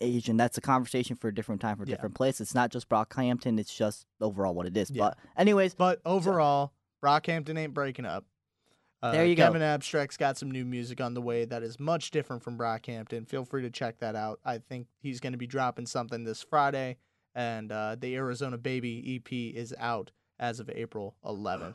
age 0.01 0.29
and 0.29 0.39
that's 0.39 0.59
a 0.59 0.61
conversation 0.61 1.17
for 1.17 1.29
a 1.29 1.35
different 1.35 1.61
time 1.61 1.77
for 1.77 1.85
a 1.85 1.87
Yeah. 1.87 1.95
different 1.95 2.15
place. 2.17 2.41
It's 2.41 2.55
not 2.55 2.71
just 2.71 2.89
Brockhampton, 2.89 3.59
it's 3.61 3.75
just 3.75 4.07
overall 4.21 4.55
what 4.55 4.67
it 4.67 4.77
is. 4.77 4.91
Yeah. 4.91 5.05
But 5.11 5.19
anyways, 5.37 5.75
But 5.75 6.01
overall, 6.05 6.73
Brockhampton 7.03 7.57
ain't 7.59 7.75
breaking 7.75 8.05
up. 8.05 8.25
Uh, 9.05 9.13
There 9.13 9.27
you 9.27 9.35
go. 9.35 9.45
Kevin 9.45 9.61
Abstract's 9.61 10.17
got 10.17 10.39
some 10.39 10.51
new 10.51 10.65
music 10.65 10.99
on 10.99 11.13
the 11.13 11.21
way 11.21 11.45
that 11.45 11.63
is 11.63 11.79
much 11.79 12.11
different 12.11 12.43
from 12.43 12.57
Brockhampton. 12.57 13.29
Feel 13.29 13.45
free 13.45 13.61
to 13.61 13.69
check 13.69 13.99
that 13.99 14.17
out. 14.17 14.41
I 14.47 14.57
think 14.57 14.87
he's 14.99 15.21
going 15.21 15.35
to 15.35 15.39
be 15.39 15.47
dropping 15.47 15.85
something 15.85 16.25
this 16.25 16.43
Friday, 16.43 16.97
and 17.35 17.71
uh, 17.71 17.97
the 18.01 18.15
Arizona 18.17 18.57
Baby 18.57 19.17
EP 19.17 19.31
is 19.55 19.75
out 19.79 20.11
as 20.39 20.59
of 20.59 20.71
April 20.71 21.17
11th. 21.23 21.75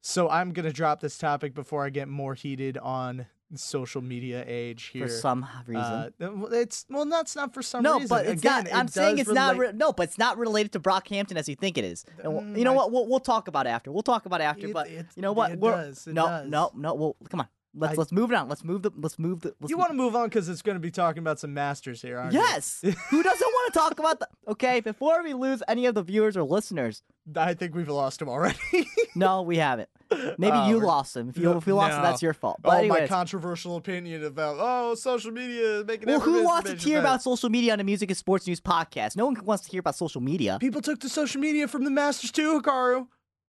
So 0.00 0.30
I'm 0.30 0.52
going 0.52 0.64
to 0.64 0.72
drop 0.72 1.00
this 1.00 1.18
topic 1.18 1.54
before 1.54 1.84
I 1.84 1.90
get 1.90 2.06
more 2.06 2.34
heated 2.34 2.78
on 2.78 3.26
social 3.56 4.02
media 4.02 4.44
age 4.46 4.84
here. 4.92 5.06
for 5.06 5.12
some 5.12 5.46
reason. 5.66 5.82
Uh, 5.82 6.10
it's 6.52 6.84
well, 6.90 7.04
that's 7.06 7.34
not 7.34 7.54
for 7.54 7.62
some 7.62 7.82
no, 7.82 7.94
reason. 7.94 8.08
but 8.08 8.26
it's 8.26 8.42
Again, 8.42 8.64
not. 8.64 8.74
I'm 8.74 8.88
saying 8.88 9.16
does 9.16 9.28
it's 9.28 9.34
not. 9.34 9.56
Re- 9.56 9.72
no, 9.74 9.92
but 9.92 10.04
it's 10.04 10.18
not 10.18 10.36
related 10.38 10.72
to 10.72 10.80
Brockhampton 10.80 11.36
as 11.36 11.48
you 11.48 11.54
think 11.56 11.78
it 11.78 11.84
is. 11.84 12.04
And 12.22 12.32
Mm, 12.32 12.58
you 12.58 12.64
know 12.64 12.72
I- 12.72 12.76
what? 12.76 12.92
We'll, 12.92 13.06
we'll 13.06 13.20
talk 13.20 13.48
about 13.48 13.66
it 13.66 13.70
after. 13.70 13.90
We'll 13.90 14.02
talk 14.02 14.26
about 14.26 14.40
it 14.40 14.44
after. 14.44 14.66
It- 14.66 14.72
but 14.74 14.88
it- 14.88 15.06
you 15.16 15.22
know 15.22 15.32
what? 15.32 15.52
it 15.52 15.58
We're- 15.60 15.76
does, 15.76 16.06
it 16.06 16.12
no, 16.14 16.26
does. 16.26 16.48
no, 16.48 16.70
no. 16.74 16.94
Well, 16.94 17.16
come 17.30 17.40
on. 17.40 17.48
Let's 17.74 17.92
I- 17.94 17.96
let's 17.96 18.12
move 18.12 18.32
it 18.32 18.34
on. 18.34 18.48
Let's 18.48 18.64
move 18.64 18.82
the. 18.82 18.90
Let's 18.96 19.18
move 19.18 19.40
the. 19.40 19.54
Let's 19.60 19.70
You 19.70 19.76
want 19.78 19.90
to 19.90 19.94
move 19.96 20.16
on 20.16 20.28
because 20.28 20.48
it's 20.48 20.62
going 20.62 20.76
to 20.76 20.80
be 20.80 20.90
talking 20.90 21.20
about 21.20 21.38
some 21.38 21.52
masters 21.54 22.00
here, 22.02 22.18
aren't 22.18 22.32
you? 22.32 22.40
Yes. 22.40 22.80
Who 23.10 23.22
doesn't 23.22 23.46
want 23.46 23.72
to 23.72 23.78
talk 23.78 23.98
about 23.98 24.20
the? 24.20 24.28
Okay, 24.48 24.80
before 24.80 25.22
we 25.22 25.34
lose 25.34 25.62
any 25.68 25.86
of 25.86 25.94
the 25.94 26.02
viewers 26.02 26.36
or 26.36 26.42
listeners, 26.44 27.02
I 27.36 27.54
think 27.54 27.74
we've 27.74 27.88
lost 27.88 28.22
him 28.22 28.28
already. 28.28 28.58
no, 29.14 29.42
we 29.42 29.58
haven't. 29.58 29.90
Maybe 30.38 30.56
Oh, 30.56 30.68
you 30.70 30.80
lost 30.80 31.12
them. 31.12 31.28
If 31.28 31.36
you 31.36 31.52
if 31.52 31.66
you 31.66 31.74
lost 31.74 31.92
them, 31.92 32.02
no. 32.02 32.08
that's 32.08 32.22
your 32.22 32.32
fault. 32.32 32.60
But 32.62 32.84
oh, 32.84 32.88
my 32.88 33.06
controversial 33.06 33.76
opinion 33.76 34.24
about 34.24 34.56
oh, 34.58 34.94
social 34.94 35.30
media 35.30 35.80
is 35.80 35.84
making. 35.84 36.08
well, 36.08 36.20
who 36.20 36.42
wants 36.44 36.70
to 36.70 36.76
hear 36.76 36.98
about 36.98 37.22
social 37.22 37.50
media 37.50 37.74
on 37.74 37.80
a 37.80 37.84
music 37.84 38.08
and 38.08 38.16
sports 38.16 38.46
news 38.46 38.60
podcast? 38.62 39.14
No 39.16 39.26
one 39.26 39.36
wants 39.44 39.64
to 39.64 39.70
hear 39.70 39.80
about 39.80 39.94
social 39.96 40.22
media. 40.22 40.56
People 40.58 40.80
took 40.80 41.00
to 41.00 41.08
social 41.10 41.40
media 41.40 41.68
from 41.68 41.84
the 41.84 41.90
Masters 41.90 42.32
too, 42.32 42.58
Hikaru. 42.60 43.06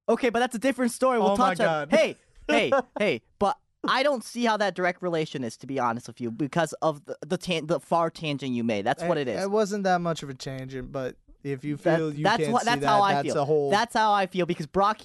Okay, 0.10 0.30
but 0.30 0.40
that's 0.40 0.56
a 0.56 0.60
different 0.60 0.92
story. 0.92 1.20
We'll 1.20 1.32
Oh 1.32 1.36
touch 1.38 1.62
on. 1.62 1.88
Hey, 1.90 2.18
hey, 2.50 2.72
hey, 3.00 3.22
but 3.40 3.56
I 3.88 4.04
don't 4.04 4.24
see 4.24 4.44
how 4.46 4.58
that 4.58 4.76
direct 4.76 5.02
relation 5.02 5.44
is, 5.44 5.56
to 5.58 5.68
be 5.68 5.80
honest 5.80 6.08
with 6.08 6.20
you, 6.20 6.32
because 6.32 6.74
of 6.82 7.06
the 7.06 7.18
the, 7.26 7.38
tan- 7.38 7.68
the 7.68 7.80
far 7.80 8.10
tangent 8.10 8.52
you 8.52 8.64
made. 8.64 8.86
That's 8.86 9.04
what 9.04 9.18
eh, 9.18 9.22
it 9.22 9.28
is. 9.30 9.44
It 9.44 9.52
wasn't 9.52 9.84
that 9.86 10.02
much 10.02 10.22
of 10.24 10.30
a 10.30 10.34
tangent, 10.34 10.92
but 10.92 11.16
if 11.44 11.64
you 11.64 11.78
That- 11.78 11.98
feel 11.98 12.14
you 12.14 12.24
that's 12.24 12.38
can't 12.42 12.52
what. 12.52 12.64
see 12.64 12.66
That's 12.66 12.82
that, 12.82 12.88
how 12.88 13.02
I 13.02 13.14
that's 13.14 13.28
feel. 13.34 13.42
a 13.42 13.46
whole. 13.46 13.70
That's 13.70 13.94
how 13.96 14.12
I 14.12 14.28
feel 14.28 14.46
because 14.46 14.68
Brock, 14.68 15.02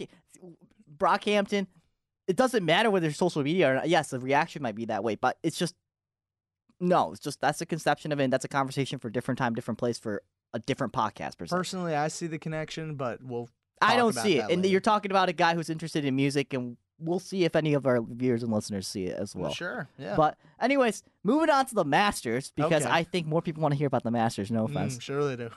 Brockhampton. 0.97 1.67
It 2.27 2.37
doesn't 2.37 2.65
matter 2.65 2.91
whether 2.91 3.07
it's 3.09 3.19
social 3.19 3.43
media 3.43 3.71
or 3.71 3.75
not. 3.75 3.89
Yes, 3.89 4.09
the 4.09 4.19
reaction 4.19 4.63
might 4.63 4.75
be 4.75 4.87
that 4.87 5.05
way, 5.05 5.15
but 5.15 5.37
it's 5.43 5.59
just 5.59 5.75
no. 6.81 7.13
It's 7.13 7.21
just 7.21 7.41
that's 7.41 7.61
a 7.61 7.67
conception 7.67 8.13
of 8.13 8.21
it. 8.21 8.25
and 8.25 8.33
That's 8.33 8.45
a 8.47 8.49
conversation 8.49 8.99
for 8.99 9.09
a 9.09 9.13
different 9.13 9.37
time, 9.39 9.55
different 9.55 9.79
place 9.79 9.99
for 9.99 10.23
a 10.55 10.59
different 10.59 10.93
podcast. 10.95 11.37
Per 11.37 11.47
personally, 11.47 11.95
I 11.95 12.09
see 12.09 12.27
the 12.27 12.39
connection, 12.39 12.95
but 12.95 13.23
we'll. 13.23 13.51
I 13.83 13.89
talk 13.89 13.97
don't 13.99 14.11
about 14.13 14.25
see 14.25 14.39
it. 14.39 14.43
that 14.43 14.51
And 14.53 14.63
later. 14.63 14.73
you're 14.73 14.81
talking 14.81 15.11
about 15.11 15.29
a 15.29 15.33
guy 15.35 15.55
who's 15.55 15.69
interested 15.69 16.05
in 16.07 16.17
music 16.17 16.55
and 16.55 16.77
we'll 16.99 17.19
see 17.19 17.45
if 17.45 17.57
any 17.57 17.75
of 17.75 17.87
our 17.87 18.01
viewers 18.03 18.43
and 18.43 18.53
listeners 18.53 18.87
see 18.87 19.05
it 19.07 19.19
as 19.19 19.35
well. 19.35 19.53
sure. 19.53 19.89
Yeah. 19.99 20.15
But 20.17 20.37
anyways, 20.61 21.03
moving 21.23 21.51
on 21.51 21.67
to 21.67 21.75
the 21.75 21.85
Masters 21.85 22.53
because 22.55 22.83
Okay. 22.85 22.91
I 22.93 23.03
think 23.03 23.27
more 23.27 23.43
people 23.43 23.63
want 23.63 23.73
to 23.73 23.79
hear 23.79 23.87
about 23.89 24.05
the 24.05 24.11
Masters. 24.11 24.51
No 24.51 24.65
offense. 24.65 24.77
Mm, 24.77 24.87
offense. 24.87 25.03
sure 25.03 25.25
they 25.29 25.37
do. 25.37 25.51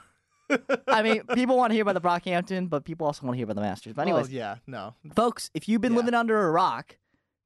I 0.88 1.02
mean, 1.02 1.22
people 1.34 1.56
want 1.56 1.70
to 1.70 1.74
hear 1.74 1.82
about 1.82 1.94
the 1.94 2.00
Brockhampton, 2.08 2.68
but 2.68 2.84
people 2.84 3.06
also 3.06 3.24
want 3.26 3.34
to 3.34 3.36
hear 3.36 3.44
about 3.44 3.56
the 3.56 3.62
Masters. 3.62 3.92
But 3.92 4.02
anyways, 4.02 4.24
Well, 4.26 4.32
yeah. 4.32 4.56
No. 4.66 4.94
folks, 5.14 5.50
if 5.54 5.68
you've 5.68 5.80
been 5.80 5.92
Yeah. 5.92 5.98
living 5.98 6.14
under 6.14 6.46
a 6.46 6.50
rock, 6.50 6.96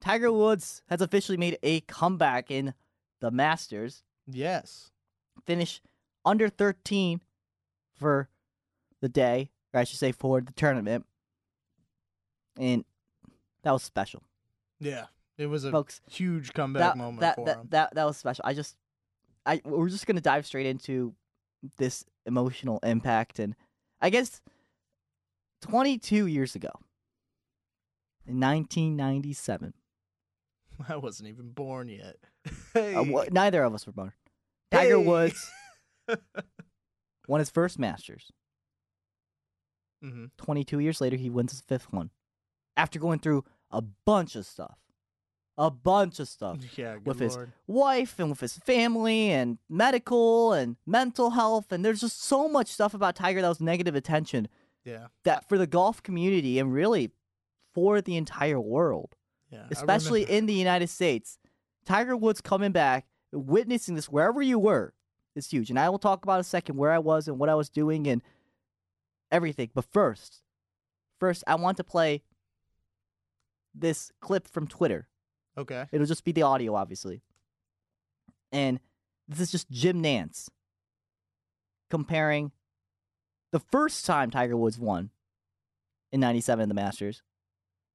Tiger 0.01 0.33
Woods 0.33 0.83
has 0.89 1.01
officially 1.01 1.37
made 1.39 1.59
a 1.63 1.81
comeback 1.83 2.51
in 2.51 2.75
the 3.21 3.31
Masters. 3.31 4.03
Yes. 4.27 4.91
Finish 5.47 5.81
under 6.25 6.49
13 6.49 7.21
for 7.95 8.29
the 9.01 9.09
day, 9.09 9.51
or 9.75 9.81
I 9.81 9.85
should 9.85 9.99
say 9.99 10.13
for 10.13 10.41
the 10.41 10.53
tournament. 10.53 11.05
And 12.59 12.85
that 13.63 13.73
was 13.73 13.83
special. 13.83 14.23
Yeah. 14.81 15.07
It 15.39 15.47
was 15.47 15.65
a 15.65 15.71
Folks, 15.71 16.01
huge 16.11 16.53
comeback 16.53 16.93
that, 16.93 16.97
moment 16.99 17.21
that, 17.21 17.37
for 17.37 17.45
that, 17.47 17.57
him. 17.59 17.69
that, 17.71 17.95
that 17.95 18.05
was 18.05 18.17
special. 18.17 18.45
I 18.47 18.55
just, 18.55 18.77
I 19.47 19.61
we're 19.65 19.89
just 19.89 20.07
gonna 20.07 20.21
dive 20.21 20.47
straight 20.47 20.67
into 20.67 21.15
this 21.79 22.05
emotional 22.27 22.79
impact, 22.83 23.39
and 23.39 23.57
I 24.01 24.11
guess 24.11 24.41
22 25.63 26.27
years 26.27 26.55
ago, 26.55 26.71
in 28.27 28.39
1997, 28.41 29.73
I 30.89 30.97
wasn't 30.97 31.31
even 31.31 31.51
born 31.51 31.89
yet. 31.89 32.17
hey. 32.75 32.95
uh, 32.95 33.25
neither 33.31 33.63
of 33.65 33.75
us 33.75 33.87
were 33.87 33.93
born. 33.93 34.13
Tiger 34.71 34.99
Hey. 34.99 35.07
Woods 35.07 35.51
won 37.27 37.39
his 37.41 37.51
first 37.51 37.79
Masters. 37.79 38.31
hmm 40.03 40.27
22 40.37 40.79
years 40.79 41.01
later, 41.01 41.17
he 41.17 41.31
wins 41.31 41.53
his 41.53 41.63
fifth 41.63 41.93
one, 41.93 42.11
after 42.77 42.99
going 42.99 43.19
through 43.19 43.45
a 43.73 43.81
bunch 43.83 44.37
of 44.37 44.45
stuff, 44.47 44.79
a 45.59 45.71
bunch 45.71 46.21
of 46.21 46.29
stuff. 46.29 46.59
Yeah. 46.77 46.97
With 47.05 47.19
his 47.21 47.37
wife 47.67 48.19
and 48.19 48.31
with 48.31 48.41
his 48.41 48.57
family 48.59 49.31
and 49.31 49.59
medical 49.69 50.53
and 50.53 50.77
mental 50.87 51.31
health 51.31 51.73
and 51.73 51.85
there's 51.85 52.01
just 52.01 52.23
so 52.23 52.49
much 52.49 52.69
stuff 52.69 52.95
about 52.95 53.17
Tiger 53.17 53.41
that 53.43 53.49
was 53.49 53.61
negative 53.61 53.95
attention 53.95 54.49
Yeah. 54.85 55.07
that 55.25 55.49
for 55.49 55.59
the 55.59 55.67
golf 55.67 56.03
community 56.03 56.59
and 56.59 56.73
really 56.73 57.11
for 57.75 58.01
the 58.01 58.17
entire 58.17 58.61
world, 58.61 59.17
Yeah. 59.51 59.67
Especially 59.71 60.23
in 60.25 60.47
the 60.47 60.55
United 60.55 60.89
States, 60.89 61.39
Tiger 61.87 62.17
Woods 62.17 62.41
coming 62.41 62.73
back, 62.73 63.07
witnessing 63.33 63.95
this 63.95 64.09
wherever 64.09 64.43
you 64.43 64.59
were 64.59 64.95
is 65.35 65.49
huge. 65.51 65.71
And 65.71 65.79
I 65.79 65.89
will 65.89 65.99
talk 65.99 66.23
about 66.25 66.41
a 66.41 66.45
second 66.45 66.77
where 66.77 66.93
I 66.93 66.99
was 66.99 67.27
and 67.29 67.39
what 67.39 67.49
I 67.49 67.55
was 67.55 67.71
doing 67.71 68.07
and 68.07 68.23
everything. 69.31 69.71
But 69.75 69.87
first, 69.87 70.43
first 71.19 71.43
I 71.47 71.55
want 71.55 71.77
to 71.79 71.85
play 71.85 72.23
this 73.75 74.11
clip 74.21 74.47
from 74.49 74.67
Twitter 74.67 75.09
Okay. 75.57 75.87
It'll 75.93 76.07
just 76.07 76.25
be 76.25 76.33
the 76.33 76.43
audio, 76.43 76.75
obviously. 76.75 77.23
And 78.51 78.81
this 79.29 79.41
is 79.41 79.51
just 79.51 79.71
Jim 79.71 80.03
Nantz 80.03 80.49
comparing 81.91 82.53
the 83.51 83.61
first 83.61 84.07
time 84.07 84.31
Tiger 84.31 84.57
Woods 84.57 84.79
won 84.79 85.11
in 86.11 86.21
97 86.21 86.63
in 86.63 86.69
the 86.69 86.75
Masters 86.75 87.23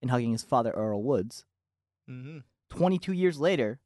and 0.02 0.12
hugging 0.12 0.32
his 0.32 0.44
father, 0.44 0.72
Earl 0.72 1.04
Woods. 1.04 1.46
hmm 2.08 2.40
22 2.70 3.14
years 3.14 3.40
later, 3.40 3.80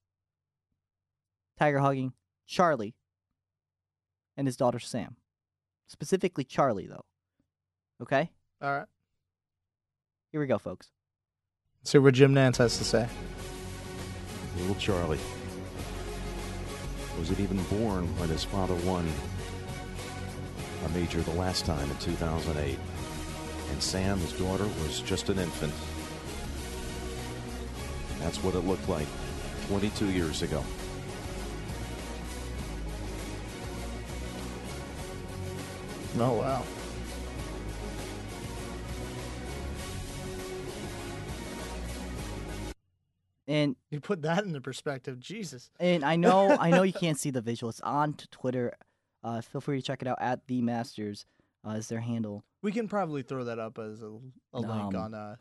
Tiger 1.59 1.79
hugging 1.79 2.13
Charlie 2.47 2.95
and 4.35 4.47
his 4.47 4.57
daughter, 4.57 4.79
Sam. 4.79 5.17
Specifically, 5.87 6.43
Charlie, 6.43 6.87
though. 6.87 7.05
Okay? 8.01 8.31
All 8.59 8.71
right. 8.79 8.87
Here 10.31 10.41
we 10.41 10.47
go, 10.47 10.57
folks. 10.57 10.89
See 11.83 11.97
what 11.97 12.13
Jim 12.13 12.35
Nantz 12.35 12.57
has 12.57 12.77
to 12.77 12.83
say. 12.83 13.07
Little 14.57 14.75
Charlie. 14.75 15.17
Was 17.17 17.31
it 17.31 17.39
even 17.39 17.57
born 17.63 18.05
when 18.19 18.29
his 18.29 18.43
father 18.43 18.75
won 18.75 19.11
a 20.85 20.89
major 20.89 21.21
the 21.21 21.31
last 21.31 21.65
time 21.65 21.89
in 21.89 21.97
2008? 21.97 22.77
And 23.71 23.81
Sam, 23.81 24.19
his 24.19 24.33
daughter, 24.33 24.65
was 24.83 25.01
just 25.01 25.29
an 25.29 25.39
infant. 25.39 25.73
That's 28.19 28.43
what 28.43 28.53
it 28.53 28.59
looked 28.59 28.87
like 28.87 29.07
22 29.67 30.11
years 30.11 30.43
ago. 30.43 30.63
Oh 36.19 36.33
wow. 36.33 36.63
And 43.51 43.75
You 43.89 43.99
put 43.99 44.21
that 44.21 44.45
into 44.45 44.61
perspective. 44.61 45.19
Jesus. 45.19 45.69
And 45.79 46.05
I 46.05 46.15
know, 46.15 46.55
I 46.57 46.69
know 46.69 46.83
you 46.83 46.93
can't 47.05 47.19
see 47.19 47.31
the 47.31 47.41
visual. 47.41 47.69
It's 47.69 47.81
on 47.81 48.13
Twitter. 48.31 48.73
Uh, 49.23 49.41
feel 49.41 49.59
free 49.61 49.77
to 49.77 49.85
check 49.85 50.01
it 50.01 50.07
out 50.07 50.17
at 50.21 50.47
the 50.47 50.61
Masters. 50.61 51.25
Uh, 51.67 51.71
is 51.71 51.89
their 51.89 51.99
handle. 51.99 52.43
We 52.63 52.71
can 52.71 52.87
probably 52.87 53.21
throw 53.23 53.43
that 53.43 53.59
up 53.59 53.77
as 53.77 54.01
a, 54.01 54.07
a 54.53 54.59
link 54.59 54.95
Um, 54.95 54.95
on. 54.95 55.13
Uh, 55.13 55.35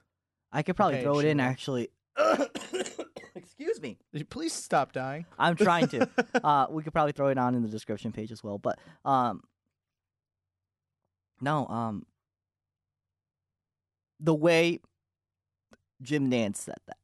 I 0.52 0.62
could 0.62 0.76
probably 0.76 1.00
throw 1.00 1.18
it 1.20 1.24
in. 1.24 1.40
Actually, 1.40 1.88
excuse 3.34 3.80
me. 3.80 3.96
please 4.28 4.52
stop 4.52 4.92
dying. 4.92 5.24
I'm 5.38 5.56
trying 5.56 5.88
to. 5.88 6.08
uh, 6.44 6.66
we 6.68 6.82
could 6.82 6.92
probably 6.92 7.12
throw 7.12 7.28
it 7.28 7.38
on 7.38 7.54
in 7.54 7.62
the 7.62 7.68
description 7.68 8.12
page 8.12 8.32
as 8.32 8.42
well. 8.44 8.58
But 8.58 8.78
um, 9.04 9.42
no, 11.40 11.66
um, 11.68 12.04
the 14.18 14.34
way 14.34 14.80
Jim 16.02 16.30
Nantz 16.30 16.56
said 16.56 16.76
that, 16.86 16.98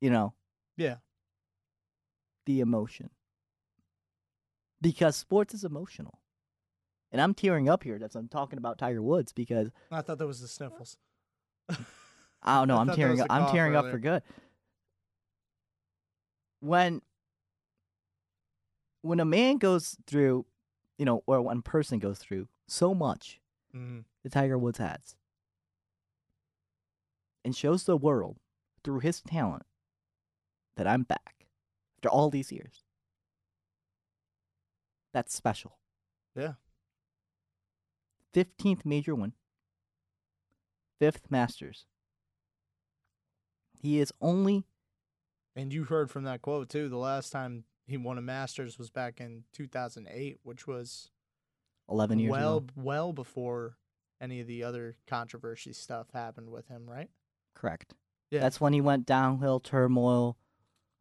you 0.00 0.10
know, 0.10 0.34
yeah. 0.76 0.96
the 2.46 2.60
emotion, 2.60 3.10
because 4.80 5.16
sports 5.16 5.54
is 5.54 5.64
emotional, 5.64 6.20
and 7.12 7.20
I'm 7.20 7.34
tearing 7.34 7.68
up 7.68 7.82
here 7.82 7.98
as 8.02 8.14
I'm 8.14 8.28
talking 8.28 8.58
about 8.58 8.78
Tiger 8.78 9.02
Woods 9.02 9.32
because 9.32 9.70
I 9.90 10.02
thought 10.02 10.18
that 10.18 10.26
was 10.26 10.40
the 10.40 10.48
sniffles. 10.48 10.96
I 12.42 12.58
don't 12.58 12.68
know. 12.68 12.76
I 12.76 12.80
I'm 12.80 12.90
tearing 12.94 13.20
up. 13.20 13.26
I'm 13.30 13.50
tearing 13.52 13.74
up 13.74 13.90
for 13.90 13.98
good. 13.98 14.22
When 16.60 17.02
when 19.02 19.20
a 19.20 19.24
man 19.24 19.58
goes 19.58 19.96
through, 20.06 20.46
you 20.98 21.04
know, 21.04 21.22
or 21.26 21.40
one 21.40 21.62
person 21.62 21.98
goes 21.98 22.18
through 22.18 22.48
so 22.66 22.92
much 22.94 23.40
Mhm. 23.74 24.04
that 24.22 24.32
Tiger 24.32 24.58
Woods 24.58 24.78
has, 24.78 25.14
and 27.44 27.54
shows 27.54 27.84
the 27.84 27.96
world 27.96 28.38
through 28.82 29.00
his 29.00 29.20
talent 29.20 29.64
that 30.76 30.86
I'm 30.86 31.02
back 31.02 31.46
after 31.98 32.08
all 32.08 32.30
these 32.30 32.52
years. 32.52 32.84
That's 35.12 35.34
special. 35.34 35.78
Yeah. 36.34 36.54
15th 38.34 38.84
major 38.84 39.14
win. 39.14 39.32
Fifth 40.98 41.30
Masters. 41.30 41.86
He 43.80 44.00
is 44.00 44.12
only 44.20 44.64
And 45.54 45.72
you 45.72 45.84
heard 45.84 46.10
from 46.10 46.24
that 46.24 46.42
quote 46.42 46.68
too. 46.68 46.88
The 46.88 46.96
last 46.96 47.30
time 47.30 47.64
he 47.86 47.96
won 47.96 48.18
a 48.18 48.22
Masters 48.22 48.78
was 48.78 48.90
back 48.90 49.20
in 49.20 49.44
2008, 49.52 50.38
which 50.42 50.66
was 50.66 51.10
11 51.88 52.18
years 52.18 52.32
well, 52.32 52.58
ago. 52.58 52.72
well 52.76 53.12
before 53.12 53.76
any 54.20 54.40
of 54.40 54.46
the 54.46 54.64
other 54.64 54.96
controversy 55.06 55.72
stuff 55.72 56.08
happened 56.12 56.50
with 56.50 56.68
him, 56.68 56.88
right? 56.88 57.08
Correct. 57.54 57.94
Yeah. 58.30 58.40
That's 58.40 58.60
when 58.60 58.72
he 58.72 58.80
went 58.80 59.06
downhill, 59.06 59.60
turmoil, 59.60 60.36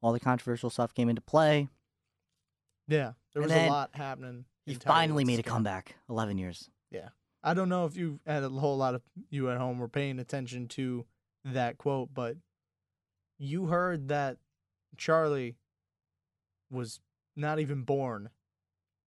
all 0.06 0.14
the 0.14 0.20
controversial 0.20 0.70
stuff 0.70 0.94
came 0.94 1.10
into 1.10 1.22
play. 1.22 1.68
Yeah, 2.88 3.14
there 3.34 3.42
was 3.42 3.52
a 3.52 3.68
lot 3.68 3.90
happening. 3.96 4.46
He 4.68 4.76
finally 4.76 5.26
made 5.26 5.40
a 5.40 5.44
comeback. 5.44 5.96
11 6.08 6.38
years. 6.38 6.70
Yeah, 6.92 7.10
I 7.44 7.56
don't 7.56 7.70
know 7.70 7.88
if 7.88 7.98
you 7.98 8.20
had 8.24 8.44
a 8.44 8.50
whole 8.50 8.78
lot 8.78 8.94
of 8.94 9.02
you 9.32 9.50
at 9.50 9.58
home 9.58 9.80
were 9.80 9.88
paying 9.88 10.20
attention 10.20 10.68
to 10.70 11.08
that 11.44 11.80
quote, 11.80 12.10
but 12.14 12.38
you 13.40 13.66
heard 13.66 14.10
that 14.10 14.38
Charlie 14.96 15.56
was 16.70 17.00
not 17.36 17.60
even 17.60 17.82
born 17.82 18.30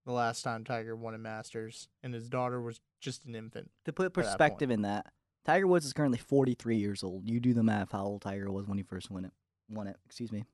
the 0.04 0.12
last 0.12 0.42
time 0.42 0.64
Tiger 0.64 0.96
won 0.96 1.14
a 1.14 1.18
Masters, 1.18 1.88
and 2.02 2.12
his 2.12 2.28
daughter 2.28 2.61
was 2.61 2.80
just 3.00 3.24
an 3.24 3.37
infant. 3.37 3.70
To 3.84 3.92
put 3.92 4.02
that 4.02 4.11
perspective 4.20 4.72
in 4.72 4.82
that, 4.82 5.06
Tiger 5.44 5.68
Woods 5.68 5.87
is 5.87 5.92
currently 5.92 6.18
43 6.18 6.76
years 6.76 7.04
old. 7.04 7.28
You 7.28 7.38
do 7.38 7.54
the 7.54 7.62
math 7.62 7.92
how 7.92 8.02
old 8.02 8.22
Tiger 8.22 8.50
was 8.50 8.66
when 8.66 8.78
he 8.78 8.82
first 8.82 9.12
won 9.12 9.24
it. 9.24 9.32
Won 9.68 9.87
it, 9.87 9.96
excuse 10.04 10.32
me. 10.32 10.44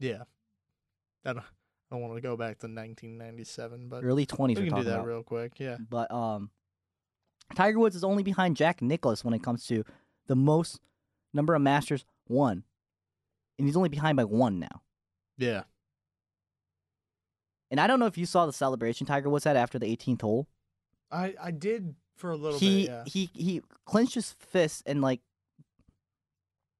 Yeah, 0.00 0.22
I 1.24 1.34
don't, 1.34 1.42
I 1.42 1.44
don't 1.92 2.00
want 2.00 2.14
to 2.16 2.20
go 2.20 2.36
back 2.36 2.58
to 2.60 2.66
1997, 2.66 3.88
but 3.88 4.02
Early 4.02 4.26
20s 4.26 4.48
we 4.48 4.54
can 4.68 4.74
do 4.78 4.84
that 4.84 4.94
about. 4.94 5.06
real 5.06 5.22
quick. 5.22 5.52
Yeah, 5.58 5.76
But 5.88 6.10
um, 6.10 6.50
Tiger 7.54 7.78
Woods 7.78 7.94
is 7.94 8.02
only 8.02 8.22
behind 8.22 8.56
Jack 8.56 8.80
Nicklaus 8.82 9.24
when 9.24 9.34
it 9.34 9.42
comes 9.42 9.66
to 9.66 9.84
the 10.26 10.34
most 10.36 10.80
number 11.34 11.54
of 11.54 11.62
Masters 11.62 12.04
won, 12.28 12.64
and 13.58 13.68
he's 13.68 13.76
only 13.76 13.88
behind 13.90 14.16
by 14.16 14.24
one 14.24 14.58
now. 14.58 14.82
yeah. 15.36 15.62
And 17.70 17.78
I 17.78 17.86
don't 17.86 18.00
know 18.00 18.06
if 18.06 18.18
you 18.18 18.26
saw 18.26 18.46
the 18.46 18.52
celebration 18.52 19.06
Tiger 19.06 19.30
Woods 19.30 19.44
had 19.44 19.56
after 19.56 19.78
the 19.78 19.86
18th 19.86 20.22
hole. 20.22 20.48
I 21.12 21.34
I 21.40 21.50
did 21.52 21.94
for 22.16 22.30
a 22.32 22.36
little 22.36 22.58
he 22.58 22.86
bit. 22.86 22.90
Yeah, 22.90 23.04
he 23.06 23.30
he 23.32 23.62
clenched 23.84 24.14
his 24.14 24.32
fist 24.32 24.82
and 24.86 25.00
like 25.00 25.20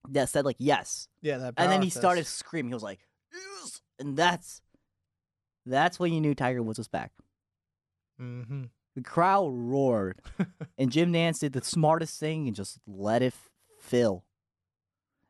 that 0.09 0.29
said 0.31 0.45
like 0.45 0.57
yes, 0.59 1.07
Yeah, 1.23 1.39
that. 1.39 1.55
and 1.59 1.71
then 1.71 1.83
he 1.83 1.91
started 1.91 2.27
screaming. 2.27 2.71
He 2.71 2.75
was 2.75 2.83
like, 2.83 2.99
yes, 3.33 3.81
and 3.99 4.17
that's 4.17 4.61
that's 5.67 5.99
when 5.99 6.13
you 6.13 6.21
knew 6.21 6.35
Tiger 6.35 6.63
Woods 6.63 6.79
was 6.79 6.89
back. 6.89 7.13
Mhm. 8.21 8.71
The 8.97 9.03
crowd 9.03 9.51
roared, 9.53 10.21
and 10.79 10.91
Jim 10.91 11.13
Nantz 11.13 11.41
did 11.41 11.53
the 11.53 11.63
smartest 11.63 12.19
thing 12.19 12.47
and 12.49 12.57
just 12.57 12.79
let 12.87 13.23
it 13.23 13.35
fill. 13.81 14.25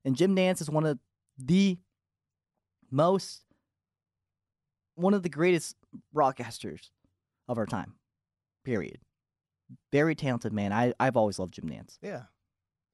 And 0.05 0.17
Jim 0.17 0.35
Nantz 0.35 0.61
is 0.63 0.71
one 0.71 0.87
of 0.87 0.99
the 1.39 1.79
most, 2.91 3.43
one 4.95 5.15
of 5.15 5.23
the 5.23 5.29
greatest 5.29 5.77
broadcasters 6.15 6.91
of 7.49 7.59
our 7.59 7.67
time. 7.67 7.95
Period. 8.65 8.99
Very 9.93 10.15
talented 10.15 10.53
man. 10.53 10.73
I 10.73 10.95
I've 10.99 11.17
always 11.17 11.39
loved 11.39 11.55
Jim 11.55 11.69
Nantz 11.69 11.99
Yeah, 12.03 12.25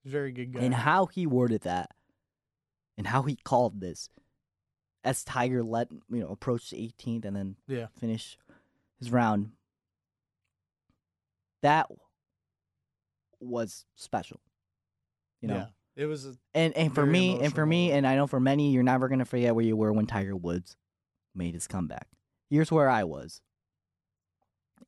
very 0.05 0.31
good 0.31 0.53
guy. 0.53 0.61
and 0.61 0.73
how 0.73 1.05
he 1.07 1.25
worded 1.25 1.61
that, 1.61 1.91
and 2.97 3.07
how 3.07 3.23
he 3.23 3.35
called 3.37 3.79
this, 3.79 4.09
as 5.07 5.23
Tiger 5.23 5.63
let 5.63 5.89
you 5.91 6.19
know 6.19 6.27
approach 6.29 6.69
the 6.69 6.77
18th 6.77 7.25
and 7.25 7.35
then 7.35 7.55
Yeah. 7.67 7.87
finish 7.99 8.37
his 8.99 9.11
round. 9.11 9.51
That 11.61 11.87
was 13.39 13.85
special, 13.95 14.39
you 15.41 15.47
know. 15.47 15.55
yeah, 15.55 15.67
it 15.95 16.05
was. 16.05 16.25
A, 16.25 16.35
And 16.53 16.73
and 16.75 16.93
for 16.93 17.05
me, 17.05 17.39
and 17.39 17.53
for 17.53 17.65
me, 17.65 17.91
and 17.91 18.05
I 18.07 18.15
know 18.15 18.27
for 18.27 18.39
many, 18.39 18.71
you're 18.71 18.83
never 18.83 19.07
gonna 19.07 19.25
forget 19.25 19.55
where 19.55 19.65
you 19.65 19.75
were 19.75 19.91
when 19.93 20.05
Tiger 20.07 20.35
Woods 20.35 20.75
made 21.35 21.53
his 21.53 21.67
comeback. 21.67 22.07
Here's 22.49 22.71
where 22.71 22.89
I 22.89 23.03
was. 23.03 23.41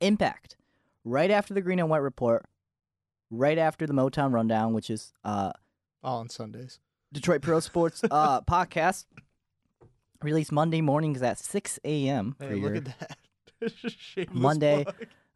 Impact, 0.02 0.56
right 1.04 1.30
after 1.32 1.54
the 1.54 1.62
Green 1.62 1.80
and 1.80 1.90
White 1.90 1.98
report, 2.02 2.46
right 3.30 3.58
after 3.58 3.86
the 3.86 3.94
Motown 3.94 4.32
rundown, 4.32 4.74
which 4.74 4.90
is 4.90 5.14
uh 5.24 5.52
all 6.04 6.20
on 6.20 6.30
Sundays. 6.30 6.80
Detroit 7.12 7.42
Pro 7.42 7.60
Sports 7.60 8.04
uh, 8.12 8.42
podcast 8.42 9.06
released 10.22 10.52
Monday 10.52 10.82
mornings 10.82 11.22
at 11.22 11.38
6 11.40 11.80
a.m. 11.84 12.36
for 12.40 12.46
Hey, 12.50 12.56
your 12.58 12.76
look 12.76 12.88
at 12.88 12.96
that. 13.00 14.30
Monday. 14.34 14.86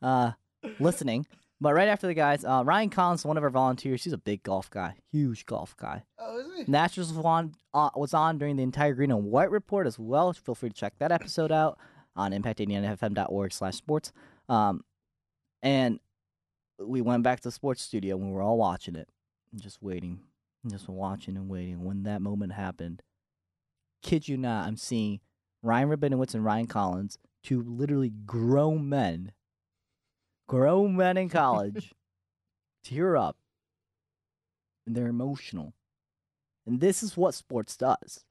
uh, 0.01 0.31
listening. 0.79 1.25
But 1.61 1.73
right 1.73 1.87
after 1.87 2.07
the 2.07 2.13
guys, 2.13 2.43
uh, 2.43 2.63
Ryan 2.65 2.89
Collins, 2.89 3.23
one 3.25 3.37
of 3.37 3.43
our 3.43 3.49
volunteers, 3.49 4.03
he's 4.03 4.11
a 4.11 4.17
big 4.17 4.43
golf 4.43 4.69
guy, 4.69 4.95
huge 5.11 5.45
golf 5.45 5.77
guy. 5.77 6.03
Oh, 6.19 6.37
is 6.39 6.65
he? 6.65 6.71
Nationals 6.71 7.13
was 7.13 7.25
on, 7.25 7.53
uh, 7.73 7.89
was 7.95 8.13
on 8.13 8.37
during 8.37 8.57
the 8.57 8.63
entire 8.63 8.93
Green 8.93 9.11
and 9.11 9.23
White 9.25 9.49
report 9.51 9.87
as 9.87 9.97
well. 9.97 10.33
Feel 10.33 10.55
free 10.55 10.69
to 10.69 10.75
check 10.75 10.93
that 10.99 11.11
episode 11.13 11.51
out 11.53 11.77
on 12.17 12.31
impact89fm.org 12.33 13.53
slash 13.53 13.75
sports. 13.75 14.11
Um, 14.49 14.83
and 15.61 15.99
we 16.79 16.99
went 17.01 17.23
back 17.23 17.39
to 17.39 17.47
the 17.47 17.51
sports 17.51 17.81
studio 17.81 18.17
and 18.17 18.25
we 18.27 18.33
were 18.33 18.41
all 18.41 18.57
watching 18.57 18.95
it, 18.95 19.07
just 19.55 19.81
waiting, 19.81 20.19
just 20.69 20.89
watching 20.89 21.37
and 21.37 21.47
waiting. 21.47 21.85
When 21.85 22.03
that 22.03 22.21
moment 22.21 22.51
happened, 22.53 23.01
kid 24.03 24.27
you 24.27 24.37
not, 24.37 24.67
I'm 24.67 24.77
seeing 24.77 25.19
Ryan 25.63 25.89
Rabinowitz 25.89 26.35
and 26.35 26.45
Ryan 26.45 26.67
Collins, 26.67 27.17
two 27.41 27.63
literally 27.63 28.11
grown 28.25 28.87
men, 28.89 29.31
grown 30.47 30.95
men 30.95 31.17
in 31.17 31.29
college, 31.29 31.93
tear 32.83 33.17
up. 33.17 33.37
And 34.85 34.95
they're 34.95 35.07
emotional. 35.07 35.73
And 36.67 36.81
this 36.81 37.01
is 37.01 37.15
what 37.17 37.33
sports 37.33 37.77
does. 37.77 38.25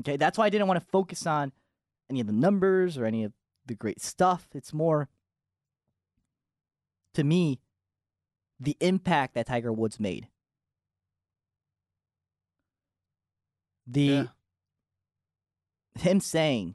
Okay, 0.00 0.16
that's 0.16 0.38
why 0.38 0.46
I 0.46 0.50
didn't 0.50 0.68
want 0.68 0.80
to 0.80 0.86
focus 0.90 1.26
on 1.26 1.52
any 2.08 2.20
of 2.20 2.26
the 2.26 2.32
numbers 2.32 2.96
or 2.96 3.04
any 3.04 3.24
of 3.24 3.32
the 3.66 3.74
great 3.74 4.00
stuff. 4.00 4.48
It's 4.54 4.72
more, 4.72 5.08
to 7.14 7.24
me, 7.24 7.60
the 8.58 8.76
impact 8.80 9.34
that 9.34 9.46
Tiger 9.46 9.72
Woods 9.72 10.00
made. 10.00 10.28
The 13.86 14.00
Yeah. 14.00 14.26
Him 16.00 16.20
saying, 16.20 16.74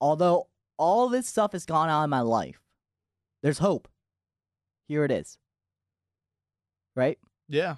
although 0.00 0.48
all 0.76 1.08
this 1.08 1.26
stuff 1.28 1.52
has 1.52 1.64
gone 1.64 1.88
on 1.88 2.04
in 2.04 2.10
my 2.10 2.20
life, 2.20 2.60
there's 3.42 3.58
hope. 3.58 3.88
Here 4.88 5.04
it 5.04 5.10
is. 5.10 5.38
Right? 6.94 7.18
Yeah. 7.48 7.76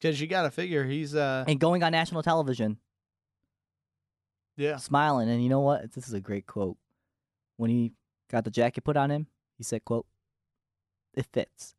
Because 0.00 0.20
you 0.20 0.26
got 0.26 0.42
to 0.42 0.50
figure 0.50 0.84
he's 0.84 1.14
uh 1.14 1.44
And 1.46 1.58
going 1.58 1.82
on 1.82 1.92
national 1.92 2.22
television, 2.22 2.78
yeah 4.56 4.76
smiling. 4.76 5.28
And 5.28 5.42
you 5.42 5.48
know 5.48 5.60
what? 5.60 5.92
This 5.92 6.06
is 6.06 6.14
a 6.14 6.20
great 6.20 6.46
quote. 6.46 6.76
When 7.56 7.70
he 7.70 7.92
got 8.30 8.44
the 8.44 8.50
jacket 8.50 8.84
put 8.84 8.96
on 8.96 9.10
him, 9.10 9.26
he 9.56 9.64
said, 9.64 9.84
quote, 9.84 10.06
it 11.14 11.26
fits. 11.32 11.74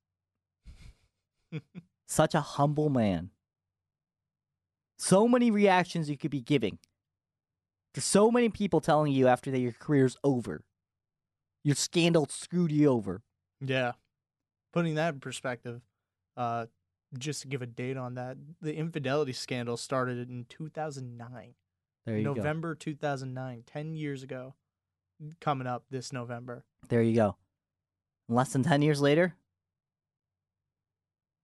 Such 2.08 2.34
a 2.34 2.42
humble 2.42 2.90
man. 2.90 3.32
So 4.98 5.28
many 5.28 5.52
reactions 5.52 6.10
you 6.10 6.18
could 6.18 6.32
be 6.32 6.42
giving. 6.42 6.80
For 7.94 8.02
so 8.02 8.32
many 8.32 8.50
people 8.50 8.82
telling 8.82 9.12
you 9.12 9.28
after 9.28 9.52
that 9.52 9.60
your 9.60 9.72
career's 9.74 10.18
over. 10.24 10.64
Your 11.64 11.76
scandal 11.76 12.28
screwed 12.30 12.72
you 12.72 12.88
over. 12.90 13.22
yeah. 13.62 13.94
Putting 14.74 14.96
that 14.96 15.14
in 15.14 15.20
perspective, 15.22 15.80
uh, 16.36 16.66
just 17.18 17.42
to 17.44 17.48
give 17.48 17.62
a 17.62 17.66
date 17.66 17.96
on 17.96 18.16
that, 18.16 18.36
the 18.62 18.76
infidelity 18.76 19.32
scandal 19.32 19.78
started 19.78 20.30
in 20.30 20.46
2009, 20.50 21.54
There 22.06 22.18
you 22.18 22.26
go. 22.26 22.34
November 22.34 22.76
2009, 22.76 23.64
10 23.66 23.96
years 23.96 24.22
ago, 24.22 24.54
coming 25.40 25.66
up 25.66 25.86
this 25.90 26.12
November. 26.12 26.66
There 26.90 27.02
you 27.02 27.16
go. 27.16 27.38
Less 28.28 28.52
than 28.52 28.64
10 28.64 28.82
years 28.82 29.00
later, 29.00 29.34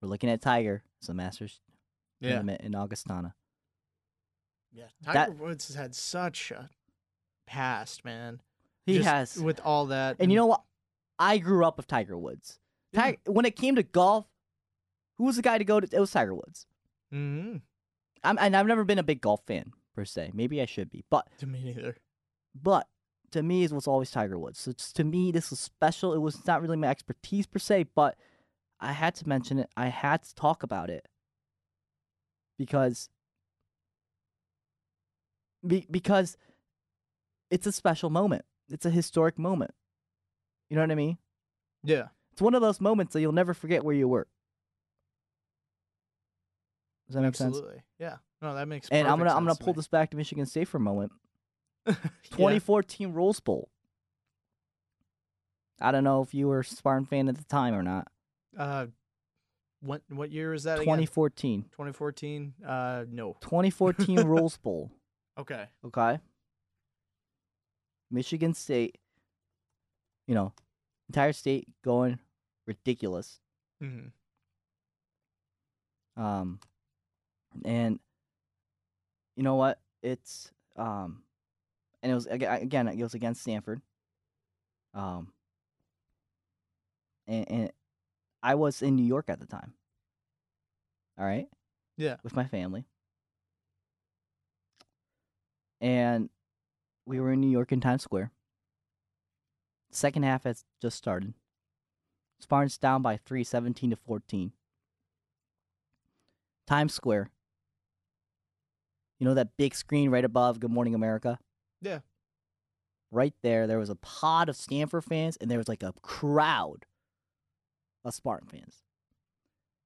we're 0.02 0.10
looking 0.10 0.30
at 0.30 0.42
Tiger 0.42 0.84
as 1.02 1.08
the 1.08 1.14
Masters 1.14 1.62
Yeah, 2.20 2.32
tournament 2.32 2.60
in 2.62 2.76
Augustana. 2.76 3.34
Yeah. 4.74 4.86
That- 5.02 5.28
Tiger 5.28 5.32
Woods 5.44 5.68
has 5.68 5.76
had 5.76 5.96
such 5.96 6.52
a 6.52 6.70
past, 7.48 8.04
man. 8.06 8.42
He 8.86 8.96
Just 8.98 9.10
has. 9.10 9.38
with 9.38 9.60
all 9.64 9.88
that, 9.88 10.18
And 10.20 10.32
you 10.32 10.38
know 10.38 10.48
what? 10.48 10.64
I 11.20 11.38
grew 11.38 11.64
up 11.66 11.78
with 11.78 11.88
Tiger 11.88 12.18
Woods. 12.18 12.60
Tiger, 12.94 13.18
when 13.26 13.46
it 13.46 13.56
came 13.56 13.76
to 13.76 13.84
golf, 13.84 14.26
who 15.18 15.26
was 15.26 15.36
the 15.36 15.42
guy 15.44 15.58
to 15.58 15.64
go 15.64 15.80
to? 15.80 15.88
It 15.96 16.00
was 16.00 16.12
Tiger 16.12 16.34
Woods. 16.34 16.66
hmm 17.12 17.58
I'm, 18.24 18.38
and 18.40 18.56
I've 18.56 18.68
never 18.68 18.84
been 18.84 19.00
a 19.00 19.04
big 19.04 19.22
golf 19.22 19.42
fan 19.48 19.72
per 19.96 20.06
se. 20.06 20.32
Maybe 20.34 20.62
I 20.62 20.66
should 20.66 20.90
be, 20.92 21.04
but 21.10 21.28
to 21.40 21.48
me 21.48 21.64
neither. 21.64 21.98
but 22.60 22.88
to 23.32 23.42
me 23.44 23.64
it 23.64 23.72
was 23.72 23.88
always 23.88 24.12
Tiger 24.12 24.38
Woods. 24.38 24.60
So 24.60 24.74
to 24.74 25.04
me 25.04 25.32
this 25.32 25.50
was 25.52 25.60
special. 25.60 26.14
It 26.14 26.20
was 26.20 26.46
not 26.46 26.62
really 26.62 26.78
my 26.78 26.88
expertise 26.88 27.46
per 27.48 27.60
se, 27.60 27.86
but 27.96 28.16
I 28.80 28.92
had 28.94 29.16
to 29.16 29.28
mention 29.30 29.58
it. 29.60 29.70
I 29.78 29.88
had 29.88 30.24
to 30.24 30.36
talk 30.36 30.64
about 30.64 30.90
it 30.90 31.08
because 32.58 33.10
be, 35.65 35.86
because 35.89 36.38
it's 37.50 37.67
a 37.67 37.71
special 37.71 38.10
moment. 38.10 38.45
It's 38.69 38.86
a 38.86 38.89
historic 38.89 39.38
moment. 39.38 39.71
You 40.69 40.76
know 40.76 40.84
what 40.84 40.91
I 40.91 40.95
mean? 40.95 41.17
Yeah, 41.84 42.08
It's 42.34 42.41
one 42.41 42.54
of 42.56 42.62
those 42.62 42.80
moments 42.80 43.13
that 43.13 43.21
you'll 43.21 43.32
never 43.34 43.54
forget 43.54 43.84
where 43.84 43.95
you 43.95 44.08
were. 44.08 44.28
Does 47.08 47.15
that 47.15 47.21
make 47.21 47.36
sense? 47.36 47.56
absolutely. 47.58 47.82
Yeah, 48.00 48.17
no, 48.41 48.54
that 48.56 48.67
makes. 48.67 48.88
Sense. 48.88 49.00
And 49.00 49.08
I'm 49.08 49.17
gonna 49.17 49.34
I'm 49.36 49.43
gonna 49.43 49.56
pull 49.56 49.74
me. 49.74 49.78
this 49.78 49.88
back 49.88 50.12
to 50.12 50.17
Michigan 50.17 50.45
State 50.45 50.67
for 50.67 50.78
a 50.78 50.82
moment. 50.82 51.12
Yeah. 51.88 51.95
2014 52.38 53.12
Rose 53.12 53.39
Bowl. 53.39 53.69
I 55.82 55.91
don't 55.91 56.04
know 56.04 56.21
if 56.21 56.34
you 56.36 56.47
were 56.47 56.60
a 56.60 56.63
Spartan 56.63 57.06
fan 57.08 57.28
at 57.28 57.36
the 57.36 57.43
time 57.45 57.74
or 57.74 57.82
not. 57.82 58.08
Uh, 58.58 58.86
what 59.82 60.04
what 60.10 60.32
year 60.32 60.54
is 60.54 60.63
that? 60.63 60.76
again? 60.76 60.86
2014. 60.86 61.63
2014. 61.71 62.54
Uh, 62.65 63.04
no. 63.10 63.36
2014 63.41 64.19
Rose 64.28 64.58
Bowl. 64.58 64.91
Okay. 65.38 65.65
Okay. 65.86 66.20
Michigan 68.10 68.54
State. 68.54 68.98
You 70.28 70.36
know, 70.36 70.54
entire 71.10 71.34
state 71.34 71.67
going 71.84 72.20
ridiculous. 72.65 73.39
hmm 73.82 74.08
Um, 76.15 76.60
and 77.65 78.00
you 79.36 79.44
know 79.44 79.56
what? 79.56 79.80
It's 80.04 80.52
um, 80.76 81.24
and 82.04 82.12
it 82.12 82.15
was 82.15 82.28
again 82.28 82.88
it 82.88 83.02
was 83.02 83.13
against 83.13 83.41
Stanford. 83.41 83.82
Um, 84.94 85.34
and, 87.27 87.52
and 87.52 87.71
I 88.44 88.56
was 88.56 88.82
in 88.82 88.96
New 88.96 89.06
York 89.06 89.25
at 89.29 89.40
the 89.40 89.46
time. 89.48 89.73
All 91.17 91.25
right, 91.25 91.48
Yeah. 91.98 92.17
with 92.23 92.36
my 92.36 92.46
family, 92.46 92.86
and 95.82 96.29
we 97.06 97.19
were 97.19 97.34
in 97.34 97.42
New 97.42 97.50
York 97.50 97.71
in 97.71 97.82
Times 97.82 98.04
Square. 98.04 98.32
Second 99.92 100.23
half 100.23 100.44
has 100.44 100.63
just 100.82 100.98
started. 100.98 101.34
Spartans 102.40 102.77
down 102.77 103.02
by 103.02 103.17
three, 103.17 103.44
17 103.44 103.90
to 103.90 103.96
14. 103.96 104.54
Times 106.67 106.94
Square. 106.94 107.29
You 109.19 109.25
know 109.25 109.34
that 109.34 109.58
big 109.58 109.75
screen 109.75 110.10
right 110.10 110.23
above 110.23 110.60
Good 110.60 110.71
Morning 110.71 110.96
America? 110.96 111.40
Yeah. 111.82 112.00
Right 113.12 113.34
there, 113.44 113.67
there 113.67 113.77
was 113.77 113.90
a 113.90 113.96
pod 113.96 114.48
of 114.48 114.56
Stanford 114.56 115.04
fans, 115.04 115.38
and 115.38 115.52
there 115.52 115.58
was 115.58 115.67
like 115.67 115.84
a 115.84 115.94
crowd 116.02 116.86
of 118.06 118.13
Spartan 118.13 118.48
fans. 118.48 118.77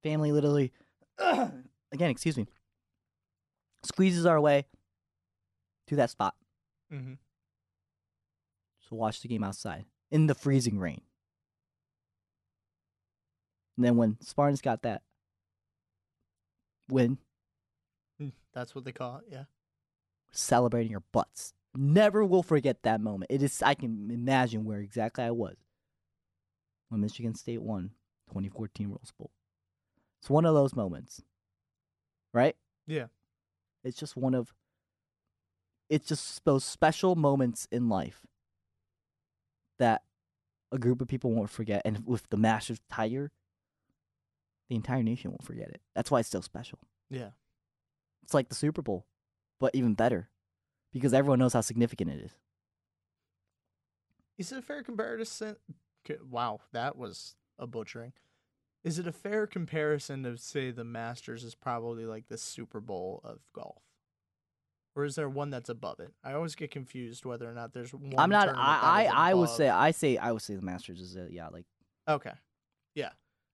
Family 0.03 0.31
literally 0.31 0.71
again, 1.19 2.11
excuse 2.11 2.37
me, 2.37 2.45
squeezes 3.83 4.25
our 4.25 4.39
way 4.39 4.65
to 5.87 5.95
that 5.97 6.09
spot 6.09 6.35
Mm-hmm. 6.93 7.13
to 8.87 8.95
watch 8.95 9.21
the 9.21 9.27
game 9.27 9.43
outside 9.43 9.85
in 10.11 10.27
the 10.27 10.35
freezing 10.35 10.77
rain. 10.77 11.01
And 13.75 13.85
then 13.85 13.97
when 13.97 14.17
Spartans 14.21 14.61
got 14.61 14.83
that 14.83 15.01
win, 16.89 17.17
That's 18.53 18.73
what 18.73 18.85
they 18.85 18.91
call 18.93 19.17
it. 19.17 19.23
Yeah. 19.29 19.43
celebrating 20.31 20.93
our 20.95 21.03
butts. 21.11 21.53
Never 21.75 22.23
will 22.23 22.43
forget 22.43 22.83
that 22.83 23.01
moment. 23.01 23.31
It 23.31 23.41
is 23.43 23.61
I 23.61 23.73
can 23.73 24.09
imagine 24.11 24.63
where 24.63 24.79
exactly 24.79 25.23
I 25.25 25.31
was 25.31 25.57
when 26.89 27.01
Michigan 27.01 27.35
State 27.35 27.61
won 27.61 27.89
2014 28.29 28.87
Rose 28.89 29.11
Bowl. 29.17 29.31
It's 30.21 30.29
one 30.29 30.45
of 30.45 30.53
those 30.53 30.73
moments. 30.75 31.21
Right? 32.33 32.55
Yeah. 32.87 33.07
It's 33.83 33.97
just 33.97 34.15
one 34.15 34.35
of 34.35 34.53
it's 35.89 36.07
just 36.07 36.43
those 36.45 36.63
special 36.63 37.15
moments 37.15 37.67
in 37.71 37.89
life 37.89 38.25
that 39.79 40.03
a 40.71 40.77
group 40.77 41.01
of 41.01 41.07
people 41.07 41.31
won't 41.31 41.49
forget 41.49 41.81
and 41.85 42.05
with 42.05 42.29
the 42.29 42.37
Masters 42.37 42.79
Tiger 42.89 43.31
the 44.69 44.75
entire 44.75 45.03
nation 45.03 45.31
won't 45.31 45.43
forget 45.43 45.69
it. 45.69 45.81
That's 45.95 46.09
why 46.09 46.21
it's 46.21 46.29
so 46.29 46.41
special. 46.41 46.79
Yeah. 47.09 47.29
It's 48.23 48.33
like 48.33 48.49
the 48.49 48.55
Super 48.55 48.81
Bowl, 48.81 49.05
but 49.59 49.75
even 49.75 49.93
better 49.93 50.29
because 50.91 51.13
everyone 51.13 51.39
knows 51.39 51.53
how 51.53 51.61
significant 51.61 52.11
it 52.11 52.25
is. 52.25 52.31
Is 54.37 54.51
it 54.51 54.59
a 54.59 54.61
fair 54.61 54.83
comparison? 54.83 55.55
Wow, 56.29 56.61
that 56.73 56.97
was 56.97 57.35
a 57.59 57.67
butchering. 57.67 58.13
Is 58.83 58.99
it 58.99 59.07
a 59.07 59.11
fair 59.11 59.47
comparison 59.47 60.23
to 60.23 60.37
say 60.37 60.71
the 60.71 60.83
Masters 60.83 61.43
is 61.43 61.55
probably 61.55 62.05
like 62.05 62.27
the 62.27 62.37
Super 62.37 62.79
Bowl 62.79 63.21
of 63.23 63.39
golf? 63.53 63.81
Or 64.95 65.03
is 65.03 65.15
there 65.15 65.27
one 65.27 65.49
that's 65.49 65.69
above 65.69 65.99
it? 65.99 66.13
I 66.23 66.33
always 66.33 66.55
get 66.55 66.71
confused 66.71 67.25
whether 67.25 67.49
or 67.49 67.53
not 67.53 67.73
there's 67.73 67.93
one. 67.93 68.13
I'm 68.17 68.29
not. 68.29 68.47
I 68.49 69.07
I, 69.07 69.29
I 69.31 69.33
would 69.33 69.49
say 69.49 69.67
I 69.69 69.91
say 69.91 70.17
I 70.17 70.31
would 70.31 70.41
say 70.41 70.55
the 70.55 70.61
Masters 70.61 71.01
is 71.01 71.15
it. 71.15 71.31
Yeah, 71.31 71.49
like 71.49 71.65
Okay. 72.07 72.31
Yeah. 72.93 73.09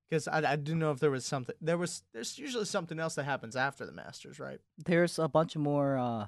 Because 0.09 0.27
I, 0.27 0.37
I 0.39 0.55
didn't 0.57 0.79
know 0.79 0.91
if 0.91 0.99
there 0.99 1.09
was 1.09 1.25
something. 1.25 1.55
There 1.61 1.77
was. 1.77 2.03
There's 2.13 2.37
usually 2.37 2.65
something 2.65 2.99
else 2.99 3.15
that 3.15 3.23
happens 3.23 3.55
after 3.55 3.85
the 3.85 3.91
Masters, 3.93 4.39
right? 4.39 4.59
there's 4.85 5.17
a 5.17 5.27
bunch 5.27 5.55
of 5.55 5.61
more 5.61 5.97
uh 5.97 6.27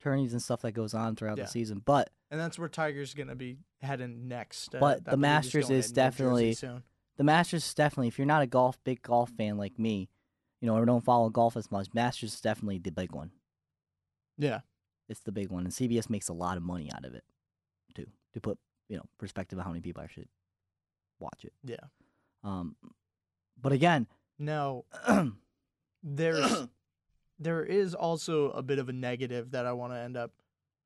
tourneys 0.00 0.32
and 0.32 0.42
stuff 0.42 0.62
that 0.62 0.72
goes 0.72 0.94
on 0.94 1.14
throughout 1.14 1.36
Yeah. 1.38 1.44
the 1.44 1.50
season, 1.50 1.82
but 1.84 2.10
And 2.30 2.40
that's 2.40 2.58
where 2.58 2.68
Tiger's 2.68 3.12
gonna 3.14 3.36
be 3.36 3.58
heading 3.82 4.28
next. 4.28 4.74
Uh, 4.74 4.80
But 4.80 5.04
the 5.04 5.16
Masters 5.16 5.64
is 5.64 5.68
to 5.68 5.72
New 5.72 5.78
Jersey 5.80 5.92
definitely- 5.94 6.54
soon. 6.54 6.82
the 7.18 7.24
Masters 7.24 7.66
is 7.66 7.74
definitely 7.74 8.08
if 8.08 8.18
you're 8.18 8.26
not 8.26 8.42
a 8.42 8.46
golf 8.46 8.82
big 8.82 9.02
golf 9.02 9.30
fan 9.30 9.58
like 9.58 9.78
me, 9.78 10.08
you 10.60 10.66
know, 10.66 10.74
or 10.76 10.84
don't 10.86 11.04
follow 11.04 11.28
golf 11.28 11.56
as 11.56 11.70
much, 11.70 11.88
Masters 11.94 12.34
is 12.34 12.40
definitely 12.40 12.78
the 12.78 12.90
big 12.90 13.12
one. 13.12 13.30
Yeah. 14.38 14.60
It's 15.08 15.20
the 15.20 15.32
big 15.32 15.50
one, 15.50 15.64
and 15.64 15.72
CBS 15.72 16.08
makes 16.08 16.28
a 16.28 16.32
lot 16.32 16.56
of 16.56 16.62
money 16.62 16.90
out 16.94 17.04
of 17.04 17.14
it, 17.14 17.24
too. 17.94 18.06
To 18.34 18.40
put 18.40 18.58
you 18.88 18.96
know 18.96 19.04
perspective 19.18 19.58
of 19.58 19.64
how 19.64 19.70
many 19.70 19.80
people 19.80 20.02
actually 20.02 20.28
watch 21.18 21.44
it. 21.44 21.52
Yeah. 21.64 21.76
Um, 22.44 22.76
but 23.60 23.72
again, 23.72 24.06
Now 24.38 24.84
there's 26.02 26.68
there 27.38 27.64
is 27.64 27.94
also 27.94 28.50
a 28.50 28.62
bit 28.62 28.78
of 28.78 28.88
a 28.88 28.92
negative 28.92 29.52
that 29.52 29.66
I 29.66 29.72
want 29.72 29.92
to 29.92 29.98
end 29.98 30.16
up 30.16 30.32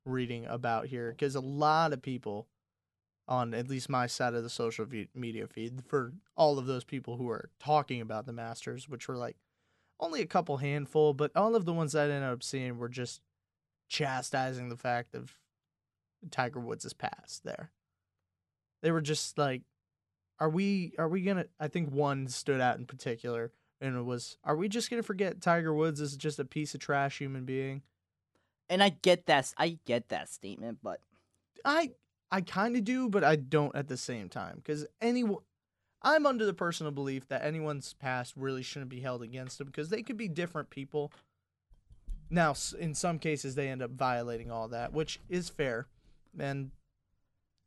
reading 0.04 0.46
about 0.46 0.86
here 0.86 1.10
because 1.10 1.34
a 1.34 1.40
lot 1.40 1.92
of 1.92 2.00
people 2.00 2.46
on 3.28 3.54
at 3.54 3.68
least 3.68 3.88
my 3.88 4.06
side 4.06 4.34
of 4.34 4.44
the 4.44 4.50
social 4.50 4.86
media 5.14 5.48
feed 5.48 5.82
for 5.84 6.12
all 6.36 6.58
of 6.58 6.66
those 6.66 6.84
people 6.84 7.16
who 7.16 7.28
are 7.28 7.50
talking 7.58 8.00
about 8.00 8.24
the 8.24 8.32
Masters, 8.32 8.88
which 8.88 9.08
were 9.08 9.16
like 9.16 9.36
only 9.98 10.20
a 10.20 10.26
couple 10.26 10.58
handful, 10.58 11.12
but 11.12 11.32
all 11.34 11.56
of 11.56 11.64
the 11.64 11.72
ones 11.72 11.92
that 11.92 12.10
I 12.10 12.14
ended 12.14 12.30
up 12.30 12.42
seeing 12.42 12.78
were 12.78 12.88
just 12.88 13.20
chastising 13.88 14.68
the 14.68 14.76
fact 14.76 15.14
of 15.14 15.38
Tiger 16.30 16.60
Woods' 16.60 16.92
past 16.92 17.44
there. 17.44 17.70
They 18.82 18.90
were 18.90 19.00
just 19.00 19.38
like, 19.38 19.62
are 20.38 20.50
we 20.50 20.92
are 20.98 21.08
we 21.08 21.22
gonna 21.22 21.46
I 21.58 21.68
think 21.68 21.90
one 21.90 22.28
stood 22.28 22.60
out 22.60 22.78
in 22.78 22.86
particular 22.86 23.52
and 23.80 23.96
it 23.96 24.02
was 24.02 24.36
are 24.44 24.56
we 24.56 24.68
just 24.68 24.90
gonna 24.90 25.02
forget 25.02 25.40
Tiger 25.40 25.72
Woods 25.72 26.00
is 26.00 26.16
just 26.16 26.38
a 26.38 26.44
piece 26.44 26.74
of 26.74 26.80
trash 26.80 27.18
human 27.18 27.44
being? 27.44 27.82
and 28.68 28.82
I 28.82 28.90
get 28.90 29.26
that 29.26 29.52
I 29.56 29.78
get 29.84 30.08
that 30.08 30.28
statement, 30.28 30.78
but 30.82 31.00
I 31.64 31.92
I 32.30 32.40
kind 32.40 32.76
of 32.76 32.84
do, 32.84 33.08
but 33.08 33.24
I 33.24 33.36
don't 33.36 33.74
at 33.74 33.88
the 33.88 33.96
same 33.96 34.28
time 34.28 34.56
because 34.56 34.86
anyone. 35.00 35.42
I'm 36.02 36.26
under 36.26 36.44
the 36.44 36.54
personal 36.54 36.92
belief 36.92 37.26
that 37.28 37.42
anyone's 37.42 37.94
past 37.94 38.34
really 38.36 38.62
shouldn't 38.62 38.90
be 38.90 39.00
held 39.00 39.22
against 39.22 39.58
them 39.58 39.66
because 39.66 39.88
they 39.88 40.02
could 40.02 40.18
be 40.18 40.28
different 40.28 40.70
people. 40.70 41.10
Now, 42.30 42.54
in 42.78 42.94
some 42.94 43.18
cases, 43.18 43.54
they 43.54 43.68
end 43.68 43.82
up 43.82 43.90
violating 43.92 44.50
all 44.50 44.68
that, 44.68 44.92
which 44.92 45.20
is 45.28 45.48
fair, 45.48 45.86
and 46.38 46.70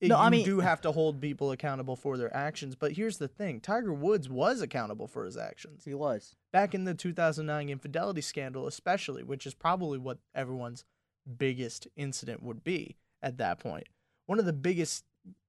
it, 0.02 0.08
No, 0.10 0.18
I 0.18 0.26
you 0.26 0.32
mean- 0.32 0.46
do 0.46 0.60
uh, 0.62 0.64
have 0.64 0.82
to 0.82 0.92
hold 0.92 1.20
people 1.22 1.52
accountable 1.52 1.96
for 1.96 2.18
their 2.18 2.34
actions. 2.36 2.76
But 2.76 2.94
here's 2.94 3.18
the 3.18 3.28
thing: 3.28 3.60
Tiger 3.62 3.94
Woods 3.94 4.30
was 4.30 4.62
accountable 4.62 5.08
for 5.08 5.26
his 5.26 5.38
actions 5.38 5.86
he 5.86 5.94
was. 5.94 6.36
back 6.52 6.74
in 6.74 6.84
the 6.86 6.94
2009 6.94 7.70
infidelity 7.70 8.22
scandal, 8.22 8.66
especially, 8.68 9.24
which 9.24 9.46
is 9.46 9.54
probably 9.54 9.98
what 9.98 10.18
everyone's 10.34 10.84
biggest 11.38 11.88
incident 11.96 12.42
would 12.42 12.64
be 12.64 12.96
at 13.22 13.38
that 13.38 13.60
point. 13.60 13.88
One 14.26 14.40
of 14.40 14.46
the 14.46 14.54
biggest 14.54 15.04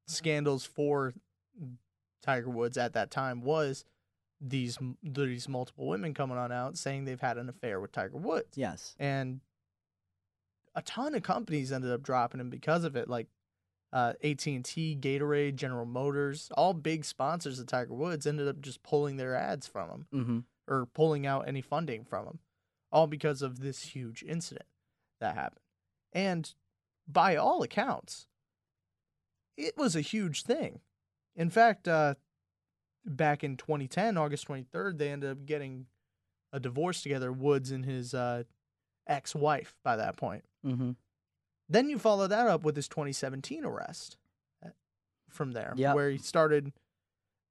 scandals 0.07 0.65
for 0.65 1.15
Tiger 2.23 2.51
Woods 2.51 2.77
at 2.77 2.93
that 2.93 3.11
time 3.11 3.41
was 3.43 3.85
these 4.41 4.79
these 5.03 5.49
multiple 5.49 5.87
women 5.87 6.15
coming 6.15 6.39
on 6.39 6.51
out 6.53 6.77
saying 6.79 7.05
they've 7.05 7.21
had 7.21 7.37
an 7.39 7.49
affair 7.49 7.81
with 7.81 7.93
Tiger 7.93 8.17
Woods, 8.17 8.57
Yes. 8.57 8.95
and 8.99 9.41
a 10.75 10.83
ton 10.83 11.15
of 11.15 11.23
companies 11.23 11.73
ended 11.73 11.91
up 11.91 12.03
dropping 12.03 12.41
him 12.41 12.49
because 12.51 12.85
of 12.85 12.95
it, 12.97 13.09
like 13.09 13.27
uh, 13.93 14.13
AT&T, 14.23 14.99
Gatorade, 15.01 15.57
General 15.57 15.85
Motors, 15.85 16.49
all 16.57 16.73
big 16.73 17.05
sponsors 17.05 17.59
of 17.59 17.67
Tiger 17.67 17.93
Woods 17.93 18.25
ended 18.27 18.47
up 18.47 18.61
just 18.61 18.83
pulling 18.85 19.17
their 19.17 19.35
ads 19.35 19.67
from 19.67 19.91
him 19.91 20.07
Mm-hmm. 20.15 20.39
or 20.69 20.87
pulling 20.87 21.27
out 21.27 21.49
any 21.49 21.61
funding 21.61 22.05
from 22.05 22.27
him, 22.27 22.39
all 22.93 23.09
because 23.09 23.43
of 23.43 23.59
this 23.61 23.83
huge 23.83 24.23
incident 24.23 24.67
that 25.21 25.35
happened. 25.35 25.61
And 26.13 26.55
by 27.09 27.35
all 27.35 27.63
accounts, 27.65 28.27
it 29.57 29.77
was 29.77 29.97
a 29.97 30.01
huge 30.01 30.45
thing. 30.45 30.81
In 31.35 31.51
fact, 31.51 31.89
uh, 31.89 32.15
back 33.05 33.43
in 33.45 33.57
2010, 33.57 34.17
August 34.17 34.47
23rd, 34.49 34.99
they 34.99 35.11
ended 35.11 35.31
up 35.31 35.47
getting 35.47 35.87
a 36.53 36.61
divorce 36.61 37.03
together, 37.03 37.33
Woods 37.33 37.71
and 37.71 37.85
his 37.85 38.13
uh, 38.15 38.45
ex 39.07 39.35
wife 39.35 39.75
by 39.85 39.97
that 39.97 40.17
point. 40.17 40.45
Mm-hmm. 40.67 40.93
Then 41.69 41.89
you 41.89 41.99
follow 41.99 42.27
that 42.27 42.47
up 42.49 42.63
with 42.65 42.75
his 42.77 42.89
2017 42.89 43.65
arrest 43.65 44.17
uh, 44.65 44.71
from 45.29 45.53
there, 45.53 45.73
Yep. 45.77 45.95
where 45.95 46.11
he 46.11 46.19
started. 46.19 46.73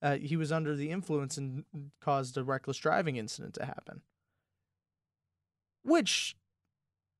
Uh, 0.02 0.16
he 0.18 0.36
was 0.38 0.52
under 0.52 0.76
the 0.76 0.92
influence 0.92 1.38
and 1.38 1.66
caused 2.02 2.38
a 2.38 2.44
reckless 2.44 2.78
driving 2.78 3.18
incident 3.18 3.54
to 3.56 3.66
happen, 3.66 4.02
which 5.84 6.36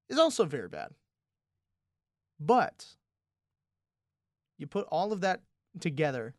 is 0.10 0.18
also 0.18 0.46
very 0.46 0.70
bad. 0.70 0.92
But 2.40 2.96
you 4.58 4.66
put 4.68 4.88
all 4.90 5.12
of 5.12 5.22
that 5.22 5.42
together 5.80 6.36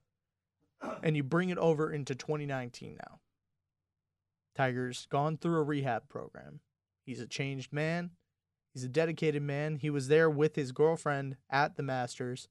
and 1.02 1.16
you 1.16 1.22
bring 1.22 1.50
it 1.50 1.58
over 1.58 1.92
into 1.92 2.14
2019 2.14 2.96
now. 2.96 3.20
Tiger's 4.56 5.06
gone 5.10 5.36
through 5.36 5.58
a 5.58 5.62
rehab 5.62 6.08
program. 6.08 6.60
He's 7.06 7.20
a 7.20 7.26
changed 7.26 7.72
man. 7.72 8.10
He's 8.74 8.84
a 8.84 8.88
dedicated 8.88 9.42
man. 9.42 9.76
He 9.76 9.90
was 9.90 10.08
there 10.08 10.30
with 10.30 10.54
his 10.56 10.72
girlfriend 10.72 11.36
at 11.50 11.76
the 11.76 11.82
Masters 11.82 12.48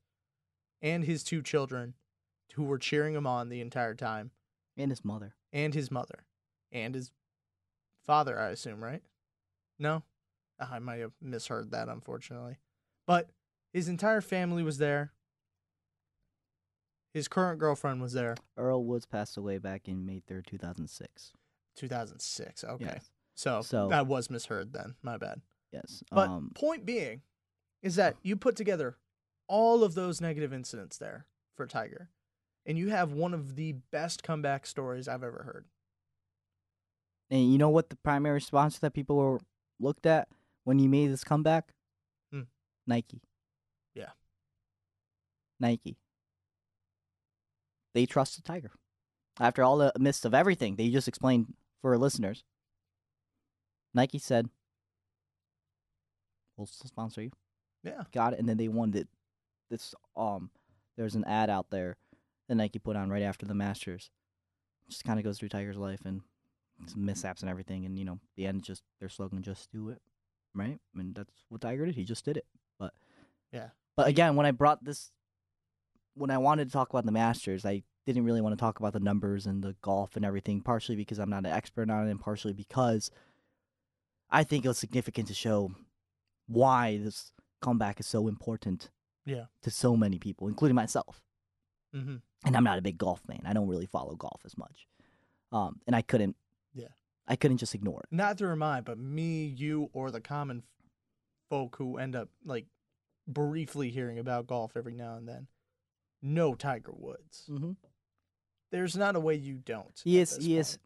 and 0.81 1.03
his 1.03 1.23
two 1.23 1.41
children 1.41 1.93
who 2.55 2.63
were 2.63 2.77
cheering 2.79 3.13
him 3.15 3.27
on 3.27 3.49
the 3.49 3.61
entire 3.61 3.93
time, 3.93 4.31
And 4.75 4.91
his 4.91 5.05
mother. 5.05 5.35
and 5.53 5.73
his 5.73 5.91
mother, 5.91 6.25
and 6.71 6.95
his 6.95 7.11
father, 8.05 8.39
I 8.39 8.49
assume, 8.49 8.83
right? 8.83 9.03
No? 9.77 10.03
Ah, 10.59 10.69
I 10.73 10.79
might 10.79 10.99
have 10.99 11.13
misheard 11.21 11.71
that, 11.71 11.87
unfortunately. 11.89 12.57
But 13.05 13.29
his 13.71 13.87
entire 13.87 14.21
family 14.21 14.63
was 14.63 14.77
there. 14.77 15.13
His 17.13 17.27
current 17.27 17.59
girlfriend 17.59 18.01
was 18.01 18.13
there. 18.13 18.35
Earl 18.57 18.83
Woods 18.83 19.05
passed 19.05 19.35
away 19.37 19.57
back 19.57 19.87
in 19.87 20.05
May 20.05 20.21
3rd, 20.29 20.45
2006. 20.45 21.33
2006. 21.75 22.63
Okay. 22.63 22.85
Yes. 22.85 23.11
So, 23.35 23.61
So- 23.61 23.87
that 23.89 24.07
was 24.07 24.29
misheard 24.29 24.73
then. 24.73 24.95
My 25.01 25.17
bad. 25.17 25.41
Yes. 25.71 26.03
But 26.11 26.29
um, 26.29 26.51
point 26.55 26.85
being 26.85 27.21
is 27.81 27.95
that 27.95 28.15
you 28.23 28.35
put 28.35 28.55
together 28.55 28.97
all 29.47 29.83
of 29.83 29.95
those 29.95 30.19
negative 30.21 30.51
incidents 30.53 30.97
there 30.97 31.25
for 31.55 31.65
Tiger, 31.67 32.09
and 32.65 32.77
you 32.77 32.89
have 32.89 33.11
one 33.13 33.33
of 33.33 33.55
the 33.55 33.73
best 33.91 34.21
comeback 34.23 34.65
stories 34.67 35.07
I've 35.07 35.23
ever 35.23 35.43
heard. 35.43 35.65
and 37.31 37.51
you 37.51 37.57
know 37.59 37.69
what 37.69 37.89
the 37.89 37.95
primary 37.97 38.41
sponsor 38.41 38.79
that 38.81 38.93
people 38.93 39.15
were 39.15 39.39
looked 39.79 40.05
at 40.07 40.27
when 40.63 40.79
you 40.79 40.89
made 40.89 41.11
this 41.11 41.23
comeback? 41.23 41.73
Hmm. 42.31 42.41
Nike. 42.87 43.21
Yeah. 43.95 44.09
Nike. 45.59 45.97
They 47.99 48.05
trusted 48.05 48.45
Tiger. 48.45 48.71
After 49.41 49.61
all 49.61 49.77
the 49.77 49.91
midst 49.99 50.23
of 50.23 50.33
everything 50.33 50.77
they 50.77 50.87
just 50.87 51.09
explained 51.09 51.53
for 51.81 51.91
our 51.91 51.97
listeners, 51.97 52.45
Nike 53.93 54.19
said, 54.19 54.49
"We'll 56.55 56.65
sponsor 56.65 57.23
you." 57.23 57.31
Yeah. 57.83 58.03
Got 58.13 58.31
it, 58.31 58.39
and 58.39 58.47
then 58.47 58.55
they 58.55 58.69
won 58.69 58.91
wanted 58.91 59.09
this. 59.69 59.93
Um, 60.15 60.49
there's 60.95 61.15
an 61.15 61.25
ad 61.25 61.49
out 61.49 61.71
there 61.71 61.97
that 62.47 62.55
Nike 62.55 62.79
put 62.79 62.95
on 62.95 63.09
right 63.09 63.21
after 63.21 63.45
the 63.45 63.53
Masters. 63.53 64.11
Just 64.87 65.03
kind 65.03 65.19
of 65.19 65.25
goes 65.25 65.37
through 65.37 65.49
Tiger's 65.49 65.75
life 65.75 66.05
and 66.05 66.21
some 66.85 67.03
mishaps 67.03 67.41
and 67.41 67.49
everything, 67.49 67.85
and 67.85 67.99
you 67.99 68.05
know, 68.05 68.21
the 68.37 68.47
end 68.47 68.63
just 68.63 68.83
their 69.01 69.09
slogan, 69.09 69.43
"Just 69.43 69.73
do 69.73 69.89
it," 69.89 70.01
right? 70.55 70.79
I 70.95 70.97
mean, 70.97 71.11
that's 71.11 71.43
what 71.49 71.59
Tiger 71.59 71.85
did. 71.85 71.95
He 71.95 72.05
just 72.05 72.23
did 72.23 72.37
it. 72.37 72.47
But 72.77 72.93
Yeah. 73.51 73.71
But 73.97 74.07
again, 74.07 74.37
when 74.37 74.45
I 74.45 74.51
brought 74.51 74.85
this, 74.85 75.11
when 76.15 76.31
I 76.31 76.37
wanted 76.37 76.65
to 76.65 76.71
talk 76.71 76.89
about 76.89 77.05
the 77.05 77.11
Masters, 77.11 77.65
I 77.65 77.83
didn't 78.05 78.25
really 78.25 78.41
want 78.41 78.57
to 78.57 78.59
talk 78.59 78.79
about 78.79 78.93
the 78.93 78.99
numbers 78.99 79.45
and 79.45 79.63
the 79.63 79.75
golf 79.81 80.15
and 80.15 80.25
everything. 80.25 80.61
Partially 80.61 80.95
because 80.95 81.19
I'm 81.19 81.29
not 81.29 81.45
an 81.45 81.51
expert 81.51 81.89
on 81.89 82.07
it, 82.07 82.11
and 82.11 82.19
partially 82.19 82.53
because 82.53 83.11
I 84.29 84.43
think 84.43 84.65
it 84.65 84.67
was 84.67 84.77
significant 84.77 85.27
to 85.27 85.33
show 85.33 85.71
why 86.47 86.97
this 86.97 87.31
comeback 87.61 87.99
is 87.99 88.07
so 88.07 88.27
important. 88.27 88.89
Yeah. 89.25 89.45
To 89.63 89.69
so 89.69 89.95
many 89.95 90.17
people, 90.17 90.47
including 90.47 90.75
myself. 90.75 91.21
Mm-hmm. 91.95 92.15
And 92.45 92.57
I'm 92.57 92.63
not 92.63 92.79
a 92.79 92.81
big 92.81 92.97
golf 92.97 93.21
fan. 93.27 93.41
I 93.45 93.53
don't 93.53 93.67
really 93.67 93.85
follow 93.85 94.15
golf 94.15 94.41
as 94.45 94.57
much. 94.57 94.87
Um, 95.51 95.81
and 95.85 95.95
I 95.95 96.01
couldn't. 96.01 96.35
Yeah. 96.73 96.87
I 97.27 97.35
couldn't 97.35 97.57
just 97.57 97.75
ignore 97.75 97.99
it. 97.99 98.07
Neither 98.11 98.51
am 98.51 98.63
I, 98.63 98.81
but 98.81 98.97
me, 98.97 99.45
you, 99.45 99.89
or 99.93 100.09
the 100.09 100.21
common 100.21 100.59
f- 100.59 100.63
folk 101.49 101.75
who 101.77 101.97
end 101.97 102.15
up 102.15 102.29
like 102.43 102.65
briefly 103.27 103.91
hearing 103.91 104.17
about 104.17 104.47
golf 104.47 104.71
every 104.75 104.95
now 104.95 105.15
and 105.15 105.27
then 105.27 105.47
know 106.21 106.53
Tiger 106.55 106.91
Woods. 106.95 107.45
Mm-hmm. 107.49 107.71
There's 108.71 108.95
not 108.95 109.15
a 109.15 109.19
way 109.19 109.35
you 109.35 109.55
don't. 109.55 109.99
He 110.03 110.17
at 110.19 110.23
is. 110.23 110.35
this 110.35 110.45
He 110.45 110.57
is. 110.57 110.77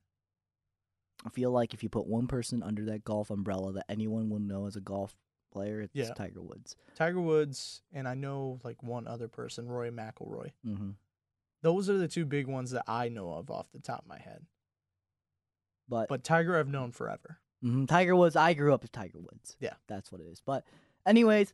I 1.26 1.30
feel 1.30 1.52
like 1.52 1.74
if 1.74 1.84
you 1.84 1.90
put 1.90 2.08
one 2.08 2.28
person 2.28 2.62
under 2.64 2.86
that 2.86 3.04
golf 3.04 3.30
umbrella 3.30 3.74
that 3.74 3.86
anyone 3.90 4.30
will 4.30 4.40
know 4.40 4.66
as 4.68 4.76
a 4.76 4.82
golf 4.82 5.16
player, 5.52 5.82
it's 5.82 5.96
Yeah. 5.96 6.14
Tiger 6.14 6.42
Woods. 6.42 6.76
Tiger 6.96 7.22
Woods, 7.22 7.82
and 7.94 8.08
I 8.08 8.14
know 8.14 8.60
like 8.64 8.84
one 8.84 9.08
other 9.08 9.28
person, 9.28 9.68
Rory 9.68 9.92
McIlroy. 9.92 10.52
Mm-hmm. 10.66 10.92
Those 11.62 11.90
are 11.90 11.98
the 11.98 12.08
two 12.10 12.26
big 12.26 12.48
ones 12.48 12.72
that 12.72 12.84
I 12.88 13.08
know 13.10 13.32
of 13.34 13.50
off 13.50 13.72
the 13.72 13.80
top 13.80 14.02
of 14.02 14.08
my 14.08 14.20
head. 14.20 14.46
But, 15.88 16.10
But 16.10 16.24
Tiger, 16.24 16.58
I've 16.58 16.68
known 16.68 16.92
forever. 16.92 17.40
mhm, 17.64 17.88
Tiger 17.88 18.16
Woods, 18.16 18.36
I 18.36 18.54
grew 18.54 18.74
up 18.74 18.82
with 18.82 18.92
Tiger 18.92 19.20
Woods. 19.20 19.56
Yeah. 19.60 19.74
that's 19.88 20.12
what 20.12 20.20
it 20.22 20.28
is. 20.28 20.42
But, 20.46 20.66
anyways, 21.06 21.54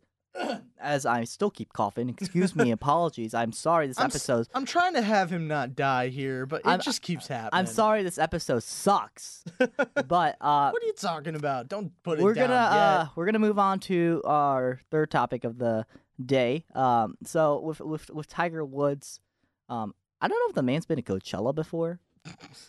as 0.80 1.06
I 1.06 1.24
still 1.26 1.50
keep 1.50 1.74
coughing, 1.74 2.10
excuse 2.10 2.56
me, 2.56 2.72
apologies. 2.80 3.34
I'm 3.34 3.52
sorry. 3.52 3.88
This 3.88 4.00
I'm 4.00 4.06
s- 4.08 4.16
episode. 4.16 4.48
I'm 4.54 4.66
trying 4.66 4.94
to 4.94 5.02
have 5.02 5.30
him 5.30 5.48
not 5.48 5.76
die 5.76 6.08
here, 6.10 6.46
but 6.46 6.62
it 6.62 6.68
I'm- 6.68 6.80
just 6.82 7.02
keeps 7.02 7.28
happening. 7.28 7.50
I'm 7.54 7.66
sorry. 7.66 8.04
This 8.04 8.18
episode 8.18 8.64
sucks. 8.64 9.44
but 9.60 10.38
uh, 10.42 10.70
What 10.72 10.84
are 10.84 10.86
you 10.86 10.94
talking 10.98 11.36
about? 11.36 11.68
Don't 11.68 11.92
put 12.04 12.20
it 12.20 12.24
we're 12.24 12.34
down 12.34 12.48
gonna 12.50 12.60
uh, 12.60 13.08
we're 13.16 13.26
gonna 13.26 13.40
move 13.40 13.60
on 13.60 13.80
to 13.82 14.22
our 14.26 14.80
third 14.92 15.12
topic 15.12 15.44
of 15.44 15.58
the 15.58 15.86
day. 16.24 16.66
Um, 16.76 17.18
so 17.24 17.60
with 17.62 17.80
with 17.82 18.10
with 18.12 18.28
Tiger 18.28 18.64
Woods, 18.64 19.20
um, 19.68 19.94
I 20.22 20.28
don't 20.28 20.38
know 20.40 20.50
if 20.50 20.56
the 20.56 20.64
man's 20.64 20.86
been 20.86 20.98
to 20.98 21.04
Coachella 21.04 21.54
before. 21.54 22.00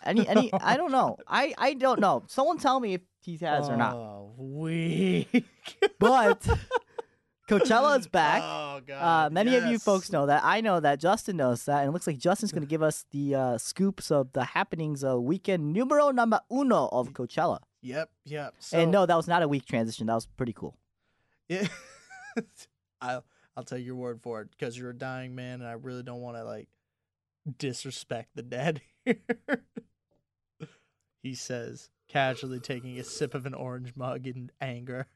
Any 0.04 0.26
any 0.28 0.50
I 0.60 0.76
don't 0.76 0.92
know. 0.92 1.16
I 1.28 1.54
I 1.58 1.74
don't 1.74 2.00
know. 2.00 2.22
Someone 2.28 2.58
tell 2.58 2.80
me 2.80 2.94
if 2.94 3.00
he 3.20 3.36
has 3.38 3.68
or 3.68 3.76
not. 3.76 3.94
Oh, 3.94 4.32
weak. 4.38 5.44
But 5.98 6.48
Coachella 7.50 7.98
is 7.98 8.06
back. 8.08 8.42
Oh 8.44 8.80
god. 8.86 9.26
Uh, 9.26 9.30
many 9.30 9.56
of 9.56 9.66
you 9.66 9.78
folks 9.78 10.12
know 10.12 10.26
that. 10.26 10.42
I 10.44 10.60
know 10.60 10.78
that. 10.80 11.00
Justin 11.00 11.36
knows 11.36 11.64
that, 11.64 11.80
and 11.80 11.88
it 11.88 11.92
looks 11.92 12.06
like 12.06 12.18
Justin's 12.18 12.52
going 12.52 12.62
to 12.62 12.68
give 12.68 12.82
us 12.82 13.04
the 13.10 13.34
uh, 13.34 13.58
scoops 13.58 14.10
of 14.10 14.32
the 14.32 14.44
happenings 14.44 15.02
of 15.02 15.22
weekend 15.22 15.72
numero 15.72 16.10
number 16.10 16.40
uno 16.50 16.88
of 16.92 17.12
Coachella. 17.12 17.58
Yep, 17.82 18.10
yep. 18.24 18.54
So, 18.58 18.78
and 18.78 18.92
no, 18.92 19.06
that 19.06 19.16
was 19.16 19.26
not 19.26 19.42
a 19.42 19.48
weak 19.48 19.64
transition. 19.64 20.06
That 20.06 20.14
was 20.14 20.26
pretty 20.26 20.52
cool. 20.52 20.76
Yeah. 21.48 21.66
I'll 23.00 23.24
I'll 23.56 23.64
take 23.64 23.84
your 23.84 23.96
word 23.96 24.22
for 24.22 24.40
it 24.40 24.50
because 24.52 24.78
you're 24.78 24.90
a 24.90 24.96
dying 24.96 25.34
man, 25.34 25.60
and 25.60 25.68
I 25.68 25.72
really 25.72 26.04
don't 26.04 26.20
want 26.20 26.36
to 26.36 26.44
like 26.44 26.68
disrespect 27.58 28.30
the 28.36 28.42
dead 28.42 28.82
here. 29.04 29.16
he 31.24 31.34
says, 31.34 31.90
casually 32.06 32.60
taking 32.60 33.00
a 33.00 33.04
sip 33.04 33.34
of 33.34 33.46
an 33.46 33.54
orange 33.54 33.94
mug 33.96 34.28
in 34.28 34.52
anger. 34.60 35.08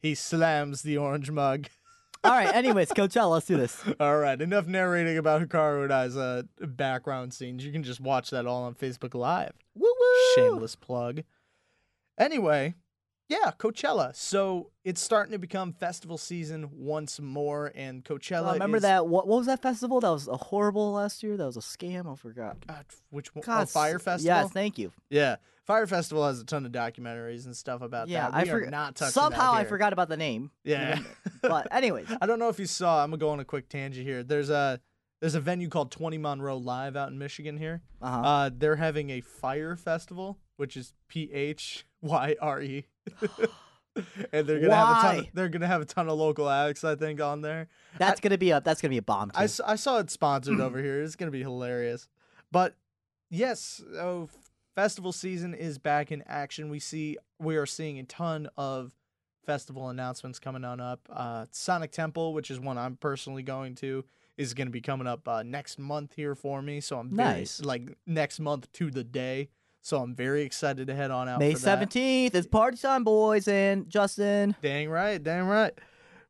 He 0.00 0.14
slams 0.14 0.82
the 0.82 0.96
orange 0.98 1.30
mug. 1.30 1.66
All 2.24 2.32
right. 2.32 2.54
Anyways, 2.54 2.90
Coachella, 2.90 3.30
let's 3.32 3.46
do 3.46 3.56
this. 3.56 3.82
All 3.98 4.18
right, 4.18 4.40
enough 4.40 4.66
narrating 4.66 5.16
about 5.16 5.40
Hikaru 5.40 5.88
Kudo's 5.88 6.16
uh, 6.18 6.42
background 6.60 7.32
scenes. 7.32 7.64
You 7.64 7.72
can 7.72 7.82
just 7.82 8.00
watch 8.00 8.28
that 8.30 8.46
all 8.46 8.64
on 8.64 8.74
Facebook 8.74 9.14
Live. 9.14 9.52
Woo 9.74 9.88
woo. 9.88 10.34
Shameless 10.34 10.76
plug. 10.76 11.22
Anyway, 12.18 12.74
yeah, 13.30 13.52
Coachella. 13.58 14.14
So 14.14 14.70
it's 14.84 15.00
starting 15.00 15.32
to 15.32 15.38
become 15.38 15.72
festival 15.72 16.18
season 16.18 16.68
once 16.72 17.20
more, 17.20 17.72
and 17.74 18.04
Coachella. 18.04 18.50
Uh, 18.50 18.52
remember 18.54 18.76
is- 18.78 18.82
that? 18.82 19.06
What, 19.06 19.26
what 19.26 19.38
was 19.38 19.46
that 19.46 19.62
festival? 19.62 20.00
That 20.00 20.10
was 20.10 20.28
a 20.28 20.36
horrible 20.36 20.92
last 20.92 21.22
year. 21.22 21.36
That 21.36 21.46
was 21.46 21.56
a 21.56 21.60
scam. 21.60 22.12
I 22.12 22.16
forgot. 22.16 22.66
God, 22.66 22.84
which 23.08 23.34
one? 23.34 23.44
God, 23.46 23.62
oh, 23.62 23.66
Fyre 23.66 23.98
Festival. 23.98 24.36
Yes, 24.36 24.52
thank 24.52 24.76
you. 24.78 24.92
yeah, 25.08 25.36
Fyre 25.70 25.86
Festival 25.86 26.26
has 26.26 26.40
a 26.40 26.44
ton 26.44 26.66
of 26.66 26.72
documentaries 26.72 27.44
and 27.46 27.56
stuff 27.56 27.80
about 27.80 28.08
Yeah, 28.08 28.28
that. 28.28 28.34
I 28.34 28.42
We 28.42 28.50
are 28.50 28.58
forgot. 28.58 28.70
not 28.72 28.96
touching 28.96 29.12
Somehow 29.12 29.52
I 29.52 29.62
forgot 29.64 29.92
about 29.92 30.08
the 30.08 30.16
name. 30.16 30.50
Yeah. 30.64 30.98
even- 30.98 31.06
but 31.42 31.68
anyways, 31.72 32.08
I 32.20 32.26
don't 32.26 32.40
know 32.40 32.48
if 32.48 32.58
you 32.58 32.66
saw. 32.66 33.04
I'm 33.04 33.10
gonna 33.10 33.18
go 33.20 33.30
on 33.30 33.38
a 33.38 33.44
quick 33.44 33.68
tangent 33.68 34.04
here. 34.04 34.24
There's 34.24 34.50
a 34.50 34.80
there's 35.20 35.36
a 35.36 35.40
venue 35.40 35.68
called 35.68 35.92
20 35.92 36.18
Monroe 36.18 36.56
Live 36.56 36.96
out 36.96 37.10
in 37.10 37.18
Michigan 37.18 37.56
here. 37.56 37.82
uh-huh. 38.02 38.20
Uh, 38.20 38.50
they're 38.52 38.76
having 38.76 39.10
a 39.10 39.20
fire 39.20 39.76
festival, 39.76 40.38
which 40.56 40.76
is 40.76 40.92
P 41.08 41.30
H 41.32 41.86
Y 42.02 42.34
R 42.40 42.60
E. 42.62 42.86
and 44.32 44.46
they're 44.46 44.60
gonna 44.60 44.74
have 44.74 44.88
a 44.96 45.00
ton. 45.02 45.18
Of, 45.18 45.24
Why? 45.24 45.30
they're 45.34 45.48
gonna 45.50 45.66
have 45.66 45.82
a 45.82 45.84
ton 45.84 46.08
of 46.08 46.18
local 46.18 46.48
acts, 46.48 46.82
I 46.84 46.94
think, 46.96 47.20
on 47.20 47.42
there. 47.42 47.68
that's 47.98 48.20
gonna 48.20 48.38
be 48.38 48.50
a 48.50 48.60
that's 48.60 48.80
gonna 48.80 48.90
be 48.90 48.98
a 48.98 49.02
bomb. 49.02 49.30
I, 49.34 49.44
I 49.44 49.76
saw 49.76 49.98
it 49.98 50.10
sponsored 50.10 50.60
over 50.60 50.78
here. 50.82 51.02
It's 51.02 51.16
gonna 51.16 51.30
be 51.30 51.42
hilarious. 51.42 52.08
But 52.50 52.74
yes, 53.30 53.80
oh, 53.94 54.28
festival 54.74 55.12
season 55.12 55.54
is 55.54 55.78
back 55.78 56.12
in 56.12 56.22
action. 56.26 56.70
We 56.70 56.78
see 56.78 57.16
we 57.38 57.56
are 57.56 57.66
seeing 57.66 57.98
a 57.98 58.04
ton 58.04 58.48
of 58.56 58.92
festival 59.46 59.88
announcements 59.88 60.38
coming 60.38 60.64
on 60.64 60.80
up. 60.80 61.00
Uh, 61.10 61.46
Sonic 61.50 61.92
Temple, 61.92 62.34
which 62.34 62.50
is 62.50 62.60
one 62.60 62.78
I'm 62.78 62.96
personally 62.96 63.42
going 63.42 63.74
to, 63.76 64.04
is 64.36 64.54
going 64.54 64.68
to 64.68 64.72
be 64.72 64.80
coming 64.80 65.06
up 65.06 65.26
uh, 65.26 65.42
next 65.42 65.78
month 65.78 66.14
here 66.14 66.34
for 66.34 66.62
me. 66.62 66.80
So 66.80 66.98
I'm 66.98 67.14
very, 67.16 67.28
Nice. 67.40 67.60
like 67.62 67.96
next 68.06 68.38
month 68.40 68.70
to 68.74 68.90
the 68.90 69.02
day. 69.04 69.48
So 69.82 69.96
I'm 70.02 70.14
very 70.14 70.42
excited 70.42 70.86
to 70.88 70.94
head 70.94 71.10
on 71.10 71.26
out. 71.28 71.38
May 71.38 71.54
seventeenth. 71.54 72.34
It's 72.34 72.46
party 72.46 72.76
time, 72.76 73.02
boys 73.02 73.48
and 73.48 73.88
Justin. 73.88 74.54
Dang 74.60 74.90
right, 74.90 75.22
dang 75.22 75.44
right. 75.46 75.72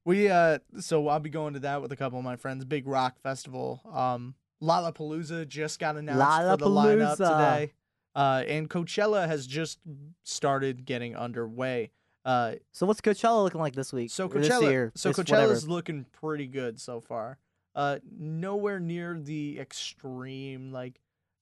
We 0.04 0.28
uh 0.28 0.60
so 0.78 1.08
I'll 1.08 1.18
be 1.20 1.30
going 1.30 1.54
to 1.54 1.60
that 1.60 1.82
with 1.82 1.90
a 1.92 1.96
couple 1.96 2.18
of 2.18 2.24
my 2.24 2.36
friends. 2.36 2.64
Big 2.64 2.86
rock 2.86 3.18
festival. 3.20 3.80
Um 3.92 4.34
Lollapalooza 4.62 5.48
just 5.48 5.78
got 5.78 5.96
announced 5.96 6.20
for 6.42 6.56
the 6.58 6.70
lineup 6.70 7.16
today. 7.16 7.72
Uh 8.14 8.42
and 8.48 8.68
Coachella 8.68 9.26
has 9.26 9.46
just 9.46 9.78
started 10.24 10.84
getting 10.84 11.14
underway. 11.16 11.90
Uh 12.24 12.54
So 12.72 12.86
what's 12.86 13.00
Coachella 13.00 13.42
looking 13.42 13.60
like 13.60 13.74
this 13.74 13.92
week? 13.92 14.10
so 14.10 14.26
or 14.26 14.28
this 14.40 14.48
Coachella 14.48 14.70
year? 14.70 14.92
so 14.96 15.10
Coachella's 15.10 15.62
whatever? 15.62 15.66
looking 15.72 16.06
pretty 16.12 16.46
good 16.46 16.80
so 16.80 17.00
far. 17.00 17.38
Uh 17.74 17.98
nowhere 18.18 18.80
near 18.80 19.18
the 19.18 19.58
extreme 19.60 20.72
like 20.72 21.00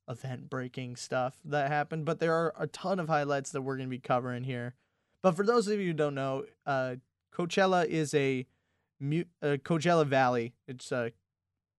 event 0.08 0.48
breaking 0.48 0.96
stuff 0.96 1.36
that 1.44 1.68
happened, 1.70 2.04
but 2.04 2.18
there 2.18 2.32
are 2.34 2.54
a 2.58 2.66
ton 2.66 2.98
of 2.98 3.08
highlights 3.08 3.50
that 3.52 3.60
we're 3.62 3.76
going 3.76 3.88
to 3.88 3.90
be 3.90 3.98
covering 3.98 4.42
here. 4.44 4.74
But 5.22 5.36
for 5.36 5.44
those 5.44 5.68
of 5.68 5.78
you 5.78 5.88
who 5.88 5.92
don't 5.92 6.14
know, 6.14 6.44
uh, 6.64 6.96
Coachella 7.34 7.84
is 7.84 8.14
a 8.14 8.46
mu- 9.00 9.24
uh, 9.42 9.58
Coachella 9.62 10.06
Valley. 10.06 10.54
It's 10.66 10.90
a 10.92 11.12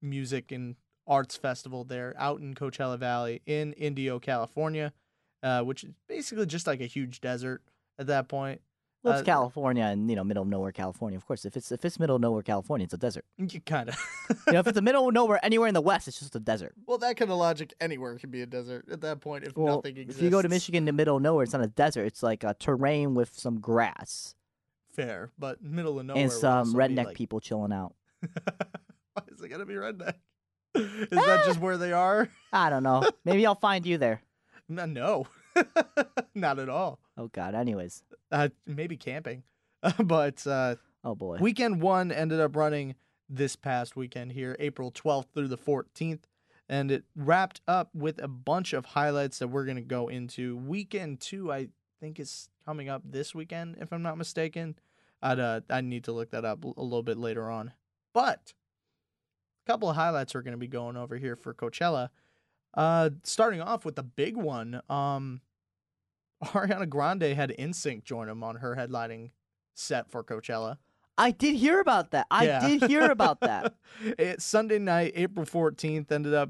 music 0.02 0.52
and 0.52 0.76
arts 1.10 1.36
festival 1.36 1.84
there 1.84 2.14
out 2.18 2.40
in 2.40 2.54
Coachella 2.54 2.98
Valley 2.98 3.42
in 3.46 3.74
Indio, 3.74 4.20
California, 4.20 4.94
uh, 5.44 5.62
which 5.64 5.84
is 5.84 5.92
basically 6.08 6.46
just 6.46 6.68
like 6.68 6.80
a 6.80 6.86
huge 6.86 7.20
desert 7.20 7.62
at 7.98 8.08
that 8.08 8.30
point. 8.30 8.62
Well, 9.02 9.14
it's 9.14 9.22
uh, 9.22 9.26
California 9.26 9.84
and 9.86 10.10
you 10.10 10.16
know 10.18 10.26
middle 10.26 10.44
of 10.44 10.50
nowhere 10.50 10.72
California. 10.74 11.18
Of 11.18 11.26
course, 11.26 11.46
if 11.46 11.56
it's 11.58 11.72
if 11.72 11.84
it's 11.86 12.00
middle 12.00 12.18
of 12.18 12.22
nowhere 12.22 12.42
California, 12.44 12.84
it's 12.84 12.94
a 12.94 12.98
desert. 12.98 13.26
You 13.38 13.62
kind 13.62 13.90
of. 13.90 13.96
You 14.48 14.54
know, 14.54 14.60
if 14.60 14.68
it's 14.68 14.76
the 14.76 14.82
middle 14.82 15.08
of 15.08 15.14
nowhere 15.14 15.40
anywhere 15.44 15.68
in 15.70 15.74
the 15.74 15.82
west, 15.82 16.08
it's 16.10 16.20
just 16.20 16.36
a 16.36 16.40
desert. 16.40 16.74
well, 16.86 16.98
that 17.00 17.16
kind 17.18 17.32
of 17.32 17.38
logic 17.38 17.74
anywhere 17.82 18.18
can 18.18 18.30
be 18.30 18.42
a 18.42 18.46
desert 18.46 18.86
at 18.92 19.00
that 19.02 19.22
point 19.22 19.46
if 19.46 19.56
Well, 19.58 19.78
nothing 19.78 19.98
exists. 19.98 20.20
if 20.20 20.24
you 20.24 20.30
go 20.30 20.42
to 20.42 20.50
Michigan, 20.50 20.84
the 20.86 20.92
middle 20.92 21.16
of 21.16 21.22
nowhere, 21.24 21.44
it's 21.46 21.54
not 21.54 21.64
a 21.64 21.68
desert. 21.68 22.04
It's 22.06 22.22
like 22.22 22.44
a 22.44 22.54
terrain 22.60 23.16
with 23.16 23.34
some 23.40 23.60
grass 23.62 24.36
fair, 24.92 25.32
but 25.40 25.64
middle 25.64 25.98
of 25.98 26.06
nowhere 26.06 26.22
and 26.24 26.32
some 26.32 26.74
redneck 26.74 27.06
like- 27.06 27.16
people 27.16 27.40
chilling 27.40 27.72
out. 27.72 27.96
Why 29.14 29.24
is 29.32 29.42
it 29.42 29.48
gonna 29.48 29.66
be 29.66 29.76
redneck? 29.76 30.16
Is 30.76 31.10
that 31.10 31.46
just 31.46 31.60
where 31.60 31.78
they 31.78 31.92
are? 31.94 32.30
I 32.54 32.70
don't 32.70 32.84
know. 32.84 33.04
Maybe 33.26 33.46
I'll 33.46 33.56
find 33.56 33.86
you 33.86 33.98
there. 33.98 34.22
No, 34.72 34.86
no. 34.86 35.28
not 36.36 36.60
at 36.60 36.70
all. 36.70 37.00
Oh 37.18 37.28
God. 37.28 37.56
Anyways. 37.56 38.04
Uh, 38.32 38.50
maybe 38.68 38.98
camping, 38.98 39.42
but 39.98 40.46
uh, 40.46 40.76
Oh 41.04 41.16
boy. 41.16 41.38
weekend 41.40 41.82
one 41.82 42.12
ended 42.12 42.40
up 42.40 42.56
running 42.56 42.94
this 43.28 43.56
past 43.56 43.96
weekend 43.96 44.34
here, 44.34 44.56
April 44.60 44.92
12th 44.92 45.26
through 45.34 45.48
the 45.48 45.58
14th, 45.58 46.20
and 46.68 46.92
it 46.92 47.04
wrapped 47.16 47.62
up 47.68 47.90
with 47.96 48.22
a 48.22 48.28
bunch 48.28 48.74
of 48.74 48.86
highlights 48.86 49.40
that 49.40 49.48
we're 49.48 49.66
gonna 49.66 49.82
go 49.82 50.08
into. 50.08 50.56
Weekend 50.58 51.20
two, 51.20 51.52
I 51.52 51.70
think 52.00 52.20
is 52.20 52.50
coming 52.64 52.90
up 52.90 53.02
this 53.04 53.34
weekend, 53.34 53.78
if 53.82 53.92
I'm 53.92 54.04
not 54.04 54.20
mistaken. 54.20 54.76
I'd 55.22 55.40
uh, 55.40 55.62
I 55.70 55.82
need 55.82 56.04
to 56.04 56.12
look 56.12 56.30
that 56.30 56.46
up 56.46 56.64
a 56.64 56.68
little 56.68 57.02
bit 57.02 57.18
later 57.18 57.50
on. 57.50 57.74
But 58.14 58.54
couple 59.70 59.88
of 59.88 59.96
highlights 59.96 60.34
we're 60.34 60.42
going 60.42 60.54
to 60.54 60.58
be 60.58 60.68
going 60.68 60.98
over 60.98 61.16
here 61.16 61.36
for 61.36 61.54
Coachella. 61.54 62.10
Uh, 62.74 63.12
starting 63.24 63.62
off 63.62 63.86
with 63.86 63.96
the 63.96 64.02
big 64.02 64.36
one, 64.36 64.82
um, 64.90 65.42
Ariana 66.44 66.90
Grande 66.90 67.22
had 67.36 67.54
NSYNC 67.60 68.04
join 68.04 68.30
him 68.30 68.44
on 68.44 68.56
her 68.58 68.76
headlining 68.76 69.30
set 69.76 70.10
for 70.10 70.24
Coachella. 70.24 70.78
I 71.20 71.30
did 71.30 71.56
hear 71.56 71.80
about 71.82 72.10
that. 72.12 72.26
I 72.32 72.46
Yeah. 72.46 72.68
did 72.68 72.84
hear 72.86 73.12
about 73.12 73.42
that. 73.42 73.76
it, 74.18 74.42
Sunday 74.42 74.80
night, 74.80 75.12
April 75.16 75.46
14th, 75.46 76.12
ended 76.12 76.34
up 76.34 76.50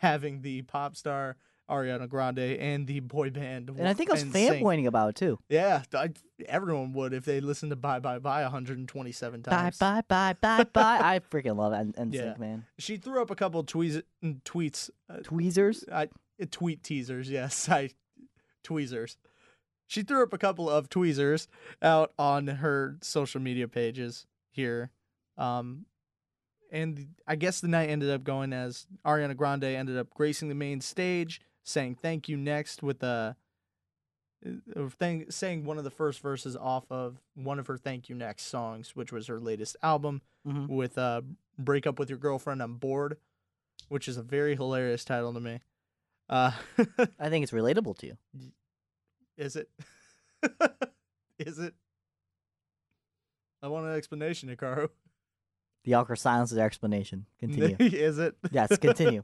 having 0.00 0.42
the 0.42 0.62
pop 0.62 0.96
star 0.96 1.36
Ariana 1.70 2.08
Grande 2.08 2.38
and 2.38 2.86
the 2.86 3.00
boy 3.00 3.30
band. 3.30 3.70
And 3.70 3.88
I 3.88 3.92
think 3.94 4.10
I 4.10 4.14
was 4.14 4.24
fanboying 4.24 4.86
about 4.86 5.10
it 5.10 5.16
too. 5.16 5.38
Yeah, 5.48 5.82
I, 5.94 6.10
everyone 6.46 6.92
would 6.92 7.12
if 7.12 7.24
they 7.24 7.40
listened 7.40 7.70
to 7.70 7.76
Bye 7.76 7.98
Bye 7.98 8.18
Bye 8.18 8.42
127 8.42 9.42
times. 9.42 9.78
bye 9.78 10.02
bye 10.08 10.34
bye 10.40 10.58
bye. 10.58 10.64
Bye. 10.72 11.00
I 11.02 11.18
freaking 11.20 11.56
love 11.56 11.72
N- 11.72 11.92
NSYNC, 11.98 12.14
Yeah. 12.14 12.34
man. 12.38 12.64
She 12.78 12.96
threw 12.96 13.20
up 13.20 13.30
a 13.30 13.34
couple 13.34 13.64
tweez- 13.64 14.02
tweets, 14.44 14.90
uh, 15.10 15.18
Tweezers. 15.24 15.84
I, 15.92 16.04
uh, 16.40 16.46
tweet 16.50 16.82
teasers, 16.82 17.28
yes, 17.30 17.68
I 17.68 17.90
tweezers. 18.62 19.16
She 19.88 20.02
threw 20.02 20.22
up 20.22 20.32
a 20.32 20.38
couple 20.38 20.68
of 20.68 20.88
tweezers 20.88 21.46
out 21.80 22.12
on 22.18 22.46
her 22.48 22.96
social 23.02 23.40
media 23.40 23.68
pages 23.68 24.26
here. 24.50 24.90
Um, 25.38 25.86
and 26.72 27.14
I 27.26 27.36
guess 27.36 27.60
the 27.60 27.68
night 27.68 27.88
ended 27.90 28.10
up 28.10 28.24
going 28.24 28.52
as 28.52 28.86
Ariana 29.06 29.36
Grande 29.36 29.62
ended 29.64 29.96
up 29.96 30.12
gracing 30.12 30.48
the 30.48 30.54
main 30.56 30.80
stage, 30.80 31.40
saying 31.66 31.96
thank 32.00 32.28
you 32.28 32.36
next 32.36 32.82
with 32.82 33.02
a 33.02 33.36
uh, 34.76 34.88
thing, 34.98 35.26
saying 35.30 35.64
one 35.64 35.78
of 35.78 35.84
the 35.84 35.90
first 35.90 36.20
verses 36.20 36.56
off 36.56 36.84
of 36.90 37.18
one 37.34 37.58
of 37.58 37.66
her 37.66 37.76
thank 37.76 38.08
you 38.08 38.14
next 38.14 38.44
songs, 38.44 38.94
which 38.94 39.10
was 39.12 39.26
her 39.26 39.40
latest 39.40 39.76
album 39.82 40.22
Mhm. 40.46 40.68
with 40.68 40.96
uh, 40.96 41.22
break 41.58 41.86
up 41.86 41.98
with 41.98 42.08
your 42.08 42.18
girlfriend, 42.18 42.62
I'm 42.62 42.76
bored, 42.76 43.16
which 43.88 44.06
is 44.08 44.16
a 44.16 44.22
very 44.22 44.54
hilarious 44.54 45.04
title 45.04 45.34
to 45.34 45.40
me. 45.40 45.60
Uh, 46.28 46.52
I 47.18 47.28
think 47.28 47.42
it's 47.42 47.52
relatable 47.52 47.98
to 47.98 48.06
you. 48.06 48.16
is 49.36 49.56
it? 49.56 49.68
is 51.38 51.58
it? 51.58 51.74
I 53.62 53.68
want 53.68 53.86
an 53.86 53.94
explanation, 53.96 54.54
Hikaru. 54.54 54.90
The 55.84 55.94
awkward 55.94 56.16
silence 56.16 56.52
is 56.52 56.58
our 56.58 56.66
explanation. 56.66 57.26
Continue. 57.40 57.76
is 57.80 58.18
it? 58.18 58.36
Yes, 58.50 58.76
continue. 58.76 59.22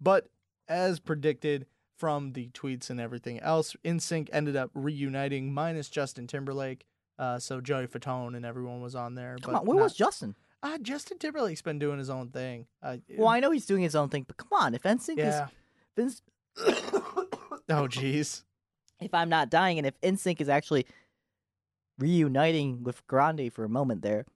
but 0.00 0.28
as 0.68 0.98
predicted 1.00 1.66
from 1.96 2.32
the 2.32 2.48
tweets 2.50 2.90
and 2.90 3.00
everything 3.00 3.40
else, 3.40 3.74
NSYNC 3.84 4.28
ended 4.32 4.56
up 4.56 4.70
reuniting 4.74 5.52
minus 5.54 5.88
Justin 5.88 6.26
Timberlake. 6.26 6.84
Uh, 7.18 7.38
so 7.38 7.60
Joey 7.62 7.86
Fatone 7.86 8.36
and 8.36 8.44
everyone 8.44 8.82
was 8.82 8.94
on 8.94 9.14
there. 9.14 9.36
Come 9.40 9.54
but 9.54 9.60
on, 9.60 9.66
where 9.66 9.76
not- 9.78 9.82
was 9.84 9.94
Justin? 9.94 10.34
uh, 10.62 10.76
Justin 10.78 11.18
Timberlake's 11.18 11.62
been 11.62 11.78
doing 11.78 11.98
his 11.98 12.10
own 12.10 12.28
thing. 12.28 12.66
Uh, 12.82 12.96
Well, 13.16 13.28
I 13.28 13.40
know 13.40 13.50
he's 13.50 13.66
doing 13.66 13.82
his 13.82 13.94
own 13.94 14.08
thing, 14.10 14.24
but 14.26 14.36
come 14.36 14.48
on, 14.52 14.74
if 14.74 14.82
NSYNC 14.82 15.16
yeah. 15.18 15.44
is 15.46 15.50
Vince, 15.96 16.22
Oh, 17.68 17.86
jeez. 17.88 18.42
if 19.00 19.12
I'm 19.14 19.28
not 19.28 19.48
dying, 19.50 19.78
and 19.78 19.86
if 19.86 19.98
NSYNC 20.02 20.40
is 20.40 20.48
actually 20.48 20.86
reuniting 21.98 22.82
with 22.84 23.06
Grande 23.06 23.52
for 23.52 23.64
a 23.64 23.68
moment 23.68 24.02
there, 24.02 24.26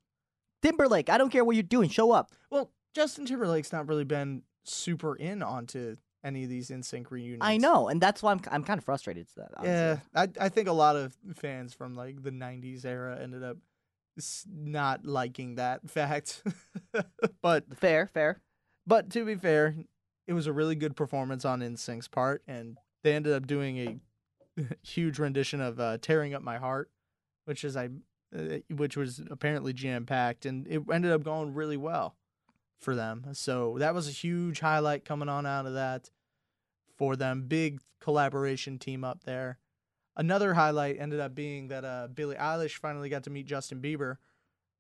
Timberlake, 0.63 1.09
I 1.09 1.19
don't 1.19 1.31
care 1.31 1.45
what 1.45 1.57
you're 1.57 1.63
doing, 1.63 1.89
show 1.89 2.13
up. 2.13 2.31
Well, 2.51 2.71
Justin 2.95 3.25
Timberlake's 3.27 3.73
not 3.73 3.89
really 3.89 4.05
been 4.05 4.43
super 4.65 5.15
in 5.17 5.43
onto 5.43 5.97
any 6.25 6.45
of 6.45 6.51
these 6.51 6.71
NSYNC 6.71 7.11
reunions. 7.11 7.43
I 7.43 7.57
know, 7.57 7.89
and 7.89 8.01
that's 8.01 8.23
why 8.23 8.33
I'm 8.33 8.41
I'm 8.51 8.65
kind 8.65 8.79
of 8.79 8.85
frustrated. 8.85 9.29
To 9.29 9.35
that, 9.37 9.51
honestly. 9.57 9.73
Yeah, 9.73 9.99
I 10.15 10.47
I 10.47 10.49
think 10.49 10.69
a 10.69 10.73
lot 10.73 10.97
of 10.97 11.17
fans 11.35 11.75
from 11.75 11.95
like 11.95 12.23
the 12.23 12.31
'90s 12.31 12.85
era 12.85 13.19
ended 13.21 13.43
up 13.43 13.57
not 14.47 15.07
liking 15.07 15.57
that 15.57 15.89
fact. 15.91 16.43
but 17.43 17.65
fair, 17.77 18.07
fair. 18.07 18.41
but 18.87 19.11
to 19.11 19.25
be 19.25 19.35
fair, 19.35 19.75
it 20.27 20.33
was 20.33 20.47
a 20.47 20.53
really 20.53 20.75
good 20.75 20.97
performance 20.97 21.45
on 21.45 21.61
NSYNC's 21.61 22.09
part, 22.09 22.43
and 22.47 22.79
they 23.03 23.15
ended 23.15 23.33
up 23.33 23.47
doing 23.47 23.79
a 23.79 24.65
huge 24.83 25.19
rendition 25.19 25.61
of 25.61 25.81
uh, 25.81 25.99
"Tearing 25.99 26.35
Up 26.35 26.43
My 26.43 26.59
Heart," 26.59 26.91
which 27.47 27.65
is 27.65 27.77
I, 27.77 27.89
uh, 28.37 28.59
which 28.71 28.97
was 28.97 29.23
apparently 29.31 29.73
jam 29.73 30.07
packed, 30.07 30.45
and 30.47 30.67
it 30.67 30.83
ended 30.93 31.13
up 31.13 31.23
going 31.23 31.55
really 31.55 31.77
well 31.77 32.17
for 32.81 32.95
them. 32.95 33.27
So 33.33 33.77
that 33.79 33.95
was 33.95 34.09
a 34.09 34.13
huge 34.13 34.61
highlight 34.61 35.05
coming 35.05 35.29
on 35.29 35.47
out 35.47 35.67
of 35.67 35.75
that 35.75 36.11
for 36.97 37.17
them. 37.17 37.45
Big 37.47 37.81
collaboration 38.01 38.79
team 38.79 39.05
up 39.05 39.25
there. 39.25 39.59
Another 40.17 40.55
highlight 40.55 40.99
ended 40.99 41.21
up 41.21 41.35
being 41.35 41.69
that 41.69 41.85
uh, 41.85 42.09
Billie 42.13 42.37
Eilish 42.37 42.77
finally 42.79 43.09
got 43.09 43.25
to 43.25 43.31
meet 43.31 43.47
Justin 43.47 43.81
Bieber. 43.81 44.17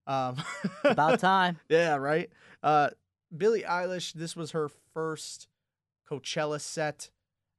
Um, 0.07 0.36
About 0.84 1.20
time. 1.20 1.59
yeah, 1.68 1.96
right. 1.96 2.30
Uh, 2.62 2.90
Billie 3.36 3.62
Eilish, 3.62 4.12
this 4.12 4.34
was 4.34 4.51
her 4.51 4.68
first 4.92 5.46
Coachella 6.11 6.61
set 6.61 7.11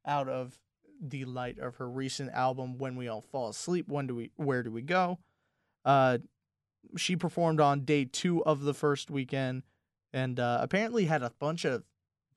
out 0.06 0.28
of 0.28 0.60
the 1.02 1.26
light 1.26 1.58
of 1.60 1.78
her 1.78 1.90
recent 1.90 2.32
album 2.32 2.78
"When 2.78 2.96
We 2.96 3.08
All 3.08 3.22
Fall 3.22 3.50
Asleep." 3.50 3.88
When 3.88 4.08
do 4.08 4.16
we? 4.16 4.32
Where 4.36 4.64
do 4.64 4.70
we 4.72 4.82
go? 4.82 5.20
Uh, 5.86 6.18
she 6.98 7.16
performed 7.16 7.62
on 7.62 7.86
day 7.86 8.06
two 8.06 8.44
of 8.44 8.62
the 8.62 8.74
first 8.74 9.10
weekend, 9.10 9.64
and 10.14 10.40
uh, 10.40 10.60
apparently 10.62 11.06
had 11.06 11.24
a 11.24 11.32
bunch 11.40 11.66
of 11.66 11.84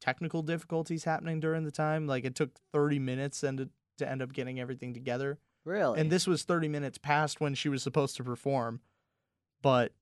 technical 0.01 0.43
difficulties 0.43 1.05
happening 1.05 1.41
during 1.41 1.65
the 1.65 1.71
time. 1.71 2.07
Like 2.07 2.25
it 2.25 2.35
took 2.35 2.51
thirty 2.73 2.99
minutes 2.99 3.43
and 3.43 3.59
to, 3.59 3.69
to 3.99 4.11
end 4.11 4.23
up 4.23 4.33
getting 4.33 4.61
everything 4.61 4.95
together. 4.95 5.39
Really? 5.65 5.99
And 5.99 6.11
this 6.11 6.27
was 6.27 6.43
30 6.43 6.69
minutes 6.69 6.99
past 6.99 7.41
when 7.41 7.55
she 7.55 7.69
was 7.69 7.83
supposed 7.83 8.17
to 8.17 8.25
perform. 8.25 8.81
But 9.63 9.93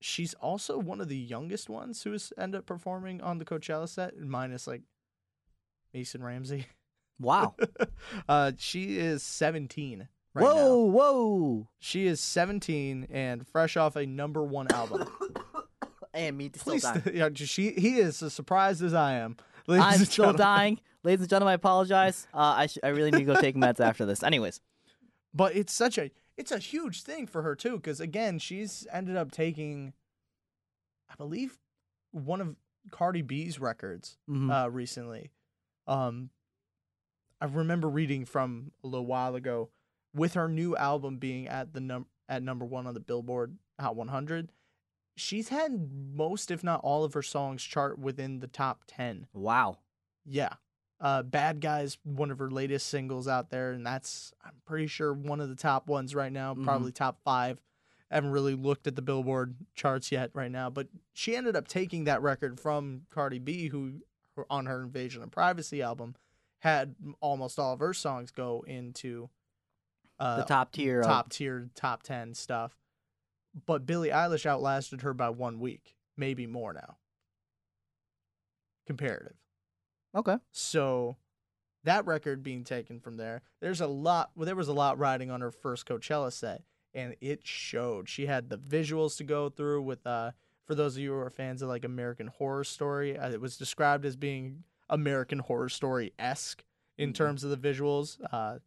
she's 0.00 0.34
also 0.34 0.78
one 0.78 1.00
of 1.00 1.08
the 1.08 1.16
youngest 1.16 1.68
ones 1.68 2.02
who 2.02 2.12
has 2.12 2.32
ended 2.36 2.60
up 2.60 2.66
performing 2.66 3.20
on 3.20 3.38
the 3.38 3.44
Coachella 3.44 3.88
set, 3.88 4.18
minus 4.18 4.66
like 4.66 4.82
Mason 5.94 6.22
Ramsey. 6.22 6.66
wow. 7.20 7.54
uh, 8.28 8.52
she 8.58 8.98
is 8.98 9.22
17 9.22 10.08
right 10.34 10.42
whoa, 10.42 10.54
now. 10.54 10.90
whoa. 10.90 11.68
She 11.78 12.06
is 12.06 12.20
17 12.20 13.06
and 13.10 13.46
fresh 13.46 13.76
off 13.76 13.94
a 13.94 14.06
number 14.06 14.42
one 14.42 14.72
album. 14.72 15.08
And 16.14 16.36
me 16.36 16.50
still 16.54 16.74
Please, 16.74 16.82
dying. 16.82 17.02
yeah, 17.14 17.28
she 17.34 17.70
he 17.72 17.98
is 17.98 18.22
as 18.22 18.34
surprised 18.34 18.82
as 18.82 18.92
I 18.94 19.14
am. 19.14 19.36
Ladies 19.66 19.84
I'm 19.86 20.04
still 20.04 20.24
gentlemen. 20.26 20.38
dying. 20.38 20.80
Ladies 21.04 21.20
and 21.20 21.30
gentlemen, 21.30 21.52
I 21.52 21.54
apologize. 21.54 22.26
Uh, 22.34 22.38
I, 22.38 22.66
sh- 22.66 22.78
I 22.82 22.88
really 22.88 23.10
need 23.10 23.26
to 23.26 23.32
go 23.34 23.40
take 23.40 23.56
meds 23.56 23.80
after 23.84 24.04
this. 24.06 24.22
Anyways, 24.22 24.60
But 25.34 25.56
it's 25.56 25.72
such 25.72 25.98
a 25.98 26.10
it's 26.36 26.52
a 26.52 26.58
huge 26.58 27.02
thing 27.02 27.26
for 27.26 27.42
her 27.42 27.54
too, 27.54 27.76
because 27.76 28.00
again, 28.00 28.38
she's 28.38 28.86
ended 28.92 29.16
up 29.16 29.30
taking, 29.32 29.92
I 31.10 31.14
believe, 31.16 31.58
one 32.10 32.40
of 32.40 32.56
Cardi 32.90 33.22
B's 33.22 33.58
records 33.58 34.16
Mhm. 34.28 34.50
uh, 34.64 34.70
recently. 34.70 35.30
Um, 35.86 36.30
I 37.40 37.46
remember 37.46 37.88
reading 37.88 38.24
from 38.24 38.72
a 38.84 38.86
little 38.86 39.06
while 39.06 39.34
ago, 39.34 39.70
with 40.14 40.34
her 40.34 40.48
new 40.48 40.76
album 40.76 41.16
being 41.18 41.48
at 41.48 41.72
the 41.72 41.80
num 41.80 42.06
at 42.28 42.42
number 42.42 42.64
one 42.64 42.86
on 42.86 42.94
the 42.94 43.00
Billboard 43.00 43.56
Hot 43.80 43.96
100, 43.96 44.50
she's 45.16 45.48
had 45.48 45.90
most, 46.14 46.50
if 46.50 46.62
not 46.64 46.80
all, 46.82 47.04
of 47.04 47.14
her 47.14 47.22
songs 47.22 47.62
chart 47.62 47.98
within 47.98 48.40
the 48.40 48.46
top 48.46 48.82
ten. 48.86 49.26
wow. 49.32 49.78
Yeah. 50.24 50.54
Uh, 51.00 51.22
Bad 51.24 51.60
Guys, 51.60 51.98
one 52.04 52.30
of 52.30 52.38
her 52.38 52.48
latest 52.48 52.86
singles 52.86 53.26
out 53.26 53.50
there, 53.50 53.72
and 53.72 53.84
that's 53.84 54.32
I'm 54.44 54.52
pretty 54.64 54.86
sure 54.86 55.12
one 55.12 55.40
of 55.40 55.48
the 55.48 55.56
top 55.56 55.88
ones 55.88 56.14
right 56.14 56.30
now, 56.30 56.54
Mhm. 56.54 56.62
probably 56.62 56.92
top 56.92 57.18
five. 57.24 57.60
I 58.08 58.14
haven't 58.14 58.30
really 58.30 58.54
looked 58.54 58.86
at 58.86 58.94
the 58.94 59.02
Billboard 59.02 59.56
charts 59.74 60.12
yet 60.12 60.30
right 60.34 60.50
now, 60.50 60.70
but 60.70 60.86
she 61.12 61.34
ended 61.34 61.56
up 61.56 61.66
taking 61.66 62.04
that 62.04 62.22
record 62.22 62.60
from 62.60 63.06
Cardi 63.10 63.40
B, 63.40 63.68
who 63.68 64.02
on 64.48 64.66
her 64.66 64.82
Invasion 64.82 65.22
of 65.24 65.30
Privacy 65.32 65.82
album 65.82 66.14
had 66.60 66.94
almost 67.20 67.58
all 67.58 67.72
of 67.72 67.80
her 67.80 67.92
songs 67.94 68.30
go 68.30 68.64
into 68.68 69.28
uh, 70.20 70.36
the 70.36 70.44
top 70.44 70.70
tier. 70.70 71.00
of- 71.00 71.06
top 71.06 71.30
tier, 71.30 71.68
top 71.74 72.02
ten 72.04 72.32
stuff. 72.34 72.78
But 73.66 73.84
Billie 73.86 74.08
Eilish 74.10 74.46
outlasted 74.46 75.02
her 75.02 75.12
by 75.14 75.30
one 75.30 75.60
week, 75.60 75.94
maybe 76.16 76.46
more 76.46 76.72
now. 76.72 76.96
Comparative. 78.86 79.36
Okay. 80.14 80.36
So 80.50 81.16
that 81.84 82.06
record 82.06 82.42
being 82.42 82.64
taken 82.64 83.00
from 83.00 83.16
there, 83.16 83.42
there's 83.60 83.80
a 83.80 83.86
lot. 83.86 84.30
Well, 84.34 84.46
there 84.46 84.56
was 84.56 84.68
a 84.68 84.72
lot 84.72 84.98
riding 84.98 85.30
on 85.30 85.40
her 85.40 85.50
first 85.50 85.86
Coachella 85.86 86.32
set, 86.32 86.62
and 86.94 87.14
it 87.20 87.46
showed. 87.46 88.08
She 88.08 88.26
had 88.26 88.48
the 88.48 88.58
visuals 88.58 89.16
to 89.18 89.24
go 89.24 89.48
through 89.48 89.82
with. 89.82 90.06
Uh, 90.06 90.32
for 90.64 90.76
those 90.76 90.94
of 90.96 91.02
you 91.02 91.10
who 91.10 91.18
are 91.18 91.28
fans 91.30 91.60
of 91.60 91.68
like 91.68 91.84
American 91.84 92.28
Horror 92.28 92.62
Story, 92.64 93.18
uh, 93.18 93.30
it 93.30 93.40
was 93.40 93.56
described 93.56 94.04
as 94.04 94.14
being 94.16 94.62
American 94.88 95.40
Horror 95.40 95.68
Story 95.68 96.12
esque 96.20 96.64
in 96.96 97.10
Mhm. 97.10 97.14
terms 97.14 97.44
of 97.44 97.50
the 97.50 97.56
visuals. 97.56 98.18
Uh, 98.32 98.60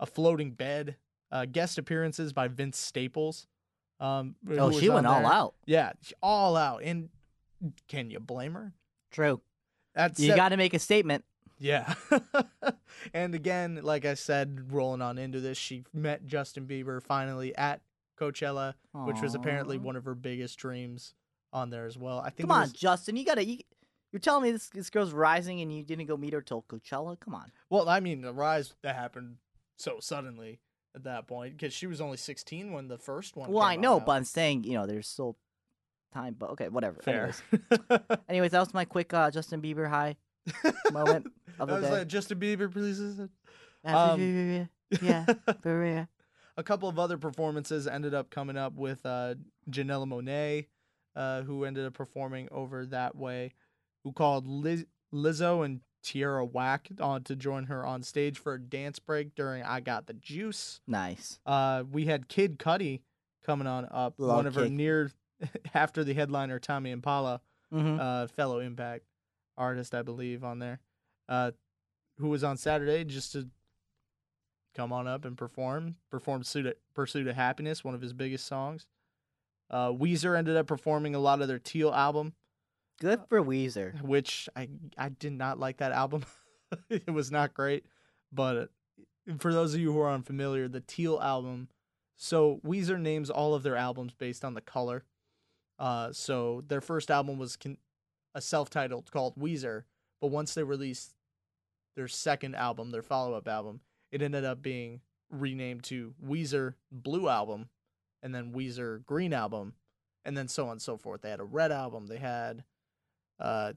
a 0.00 0.06
floating 0.06 0.50
bed, 0.52 0.96
uh, 1.30 1.44
guest 1.44 1.78
appearances 1.78 2.32
by 2.32 2.48
Vince 2.48 2.76
Staples. 2.78 3.46
Um, 4.00 4.36
Oh, 4.50 4.70
she 4.70 4.88
went 4.88 5.06
all 5.06 5.22
there. 5.22 5.32
out. 5.32 5.54
Yeah, 5.66 5.92
all 6.22 6.56
out. 6.56 6.82
And 6.82 7.08
can 7.88 8.10
you 8.10 8.20
blame 8.20 8.54
her? 8.54 8.72
True. 9.10 9.40
That's 9.94 10.20
You 10.20 10.36
got 10.36 10.50
to 10.50 10.56
make 10.56 10.74
a 10.74 10.78
statement. 10.78 11.24
Yeah. 11.58 11.92
and 13.12 13.34
again, 13.34 13.80
like 13.82 14.04
I 14.04 14.14
said, 14.14 14.72
rolling 14.72 15.02
on 15.02 15.18
into 15.18 15.40
this, 15.40 15.58
she 15.58 15.84
met 15.92 16.26
Justin 16.26 16.66
Bieber 16.66 17.02
finally 17.02 17.56
at 17.56 17.80
Coachella, 18.18 18.74
which 18.92 19.20
was 19.20 19.34
apparently 19.34 19.78
one 19.78 19.96
of 19.96 20.04
her 20.04 20.14
biggest 20.14 20.58
dreams 20.58 21.14
on 21.52 21.70
there 21.70 21.86
as 21.86 21.96
well. 21.98 22.18
I 22.20 22.30
think 22.30 22.48
Come 22.48 22.52
on, 22.52 22.62
was- 22.62 22.72
Justin. 22.72 23.16
You 23.16 23.24
gotta. 23.24 23.44
You, 23.44 23.58
you're 24.12 24.20
telling 24.20 24.44
me 24.44 24.52
this 24.52 24.68
this 24.70 24.88
girl's 24.90 25.12
rising 25.12 25.60
and 25.60 25.72
you 25.76 25.82
didn't 25.82 26.06
go 26.06 26.16
meet 26.16 26.32
her 26.32 26.40
till 26.40 26.62
Coachella? 26.62 27.18
Come 27.20 27.34
on. 27.34 27.50
well, 27.70 27.88
I 27.88 28.00
mean, 28.00 28.20
the 28.22 28.32
rise 28.32 28.72
that 28.82 28.94
happened 28.94 29.36
so 29.76 29.98
suddenly 30.00 30.60
at 30.94 31.04
that 31.04 31.26
point 31.26 31.56
because 31.56 31.72
she 31.72 31.86
was 31.86 32.00
only 32.00 32.16
16 32.16 32.72
when 32.72 32.88
the 32.88 32.98
first 32.98 33.36
one. 33.36 33.50
Well, 33.52 33.62
I 33.62 33.76
know, 33.76 33.96
out. 33.96 34.06
but 34.06 34.12
I'm 34.12 34.24
saying 34.24 34.64
you 34.64 34.72
know 34.74 34.86
there's 34.86 35.08
still 35.08 35.36
time. 36.12 36.34
But 36.38 36.50
okay, 36.50 36.68
whatever. 36.68 37.00
fair. 37.02 37.32
Anyways, 37.50 38.00
Anyways, 38.28 38.50
that 38.52 38.60
was 38.60 38.74
my 38.74 38.84
quick 38.84 39.12
uh, 39.14 39.30
Justin 39.30 39.60
Bieber 39.62 39.88
high 39.88 40.16
moment 40.92 41.26
of 41.58 41.68
that 41.68 41.74
the 41.74 41.80
was 41.80 41.90
day. 41.90 41.98
like 41.98 42.08
Justin 42.08 42.38
Bieber, 42.40 42.72
please. 42.72 43.00
Um, 43.84 44.68
yeah, 45.02 45.26
for 45.62 45.80
real. 45.80 46.08
a 46.56 46.62
couple 46.62 46.88
of 46.88 46.98
other 46.98 47.18
performances 47.18 47.86
ended 47.86 48.14
up 48.14 48.30
coming 48.30 48.56
up 48.56 48.74
with 48.74 49.04
uh, 49.06 49.34
Janelle 49.70 50.06
Monáe, 50.08 50.66
uh, 51.14 51.42
who 51.42 51.64
ended 51.64 51.86
up 51.86 51.92
performing 51.94 52.48
over 52.50 52.86
that 52.86 53.14
way, 53.14 53.52
who 54.04 54.12
called 54.12 54.46
Liz- 54.46 54.86
Lizzo 55.12 55.64
and 55.64 55.80
Tierra 56.08 56.42
Whack 56.44 56.88
on 57.00 57.22
to 57.24 57.36
join 57.36 57.64
her 57.66 57.84
on 57.84 58.02
stage 58.02 58.38
for 58.38 58.54
a 58.54 58.58
dance 58.60 58.98
break 58.98 59.34
during 59.34 59.62
I 59.62 59.80
Got 59.80 60.06
the 60.06 60.14
Juice. 60.14 60.80
Nice. 60.86 61.38
Uh, 61.44 61.84
we 61.90 62.06
had 62.06 62.28
Kid 62.28 62.58
Cudi 62.58 63.02
coming 63.44 63.66
on 63.66 63.86
up, 63.90 64.14
Love 64.16 64.36
one 64.36 64.46
of 64.46 64.54
her 64.54 64.62
Kid. 64.64 64.72
near 64.72 65.10
after 65.74 66.04
the 66.04 66.14
headliner 66.14 66.58
Tame 66.58 66.86
Impala, 66.86 67.40
Mm-hmm. 67.74 68.00
uh, 68.00 68.26
fellow 68.28 68.60
Impact 68.60 69.04
artist, 69.58 69.94
I 69.94 70.00
believe, 70.00 70.42
on 70.42 70.58
there, 70.58 70.80
uh, 71.28 71.50
who 72.16 72.28
was 72.30 72.42
on 72.42 72.56
Saturday 72.56 73.04
just 73.04 73.32
to 73.32 73.46
come 74.74 74.90
on 74.90 75.06
up 75.06 75.26
and 75.26 75.36
perform. 75.36 75.96
Performed 76.10 76.44
Pursuit 76.44 76.64
of, 76.64 76.74
Pursuit 76.94 77.26
of 77.26 77.36
Happiness, 77.36 77.84
one 77.84 77.94
of 77.94 78.00
his 78.00 78.14
biggest 78.14 78.46
songs. 78.46 78.86
Uh, 79.70 79.88
Weezer 79.90 80.34
ended 80.38 80.56
up 80.56 80.66
performing 80.66 81.14
a 81.14 81.18
lot 81.18 81.42
of 81.42 81.48
their 81.48 81.58
Teal 81.58 81.92
album, 81.92 82.32
Good 83.00 83.20
for 83.28 83.42
Weezer. 83.42 84.00
which 84.02 84.48
I 84.56 84.68
I 84.96 85.08
did 85.10 85.32
not 85.32 85.58
like 85.58 85.78
that 85.78 85.92
album. 85.92 86.24
it 86.90 87.10
was 87.10 87.30
not 87.30 87.54
great, 87.54 87.84
but 88.32 88.70
for 89.38 89.52
those 89.52 89.74
of 89.74 89.80
you 89.80 89.92
who 89.92 90.00
are 90.00 90.10
unfamiliar, 90.10 90.68
the 90.68 90.80
Teal 90.80 91.20
album. 91.20 91.68
So 92.16 92.60
Weezer 92.66 92.98
names 93.00 93.30
all 93.30 93.54
of 93.54 93.62
their 93.62 93.76
albums 93.76 94.14
based 94.14 94.44
on 94.44 94.54
the 94.54 94.60
color. 94.60 95.04
Uh, 95.78 96.12
so 96.12 96.64
their 96.66 96.80
first 96.80 97.10
album 97.10 97.38
was 97.38 97.56
con- 97.56 97.78
a 98.34 98.40
self-titled 98.40 99.10
called 99.12 99.36
Weezer, 99.36 99.84
but 100.20 100.28
once 100.28 100.54
they 100.54 100.64
released 100.64 101.14
their 101.94 102.08
second 102.08 102.56
album, 102.56 102.90
their 102.90 103.02
follow-up 103.02 103.46
album, 103.46 103.80
it 104.10 104.20
ended 104.20 104.44
up 104.44 104.60
being 104.60 105.00
renamed 105.30 105.84
to 105.84 106.14
Weezer 106.24 106.74
Blue 106.90 107.28
Album, 107.28 107.68
and 108.22 108.34
then 108.34 108.52
Weezer 108.52 109.04
Green 109.04 109.32
Album, 109.32 109.74
and 110.24 110.36
then 110.36 110.48
so 110.48 110.66
on 110.66 110.72
and 110.72 110.82
so 110.82 110.96
forth. 110.96 111.22
They 111.22 111.30
had 111.30 111.40
a 111.40 111.44
red 111.44 111.70
album. 111.70 112.06
They 112.06 112.18
had, 112.18 112.64
uh, 113.40 113.72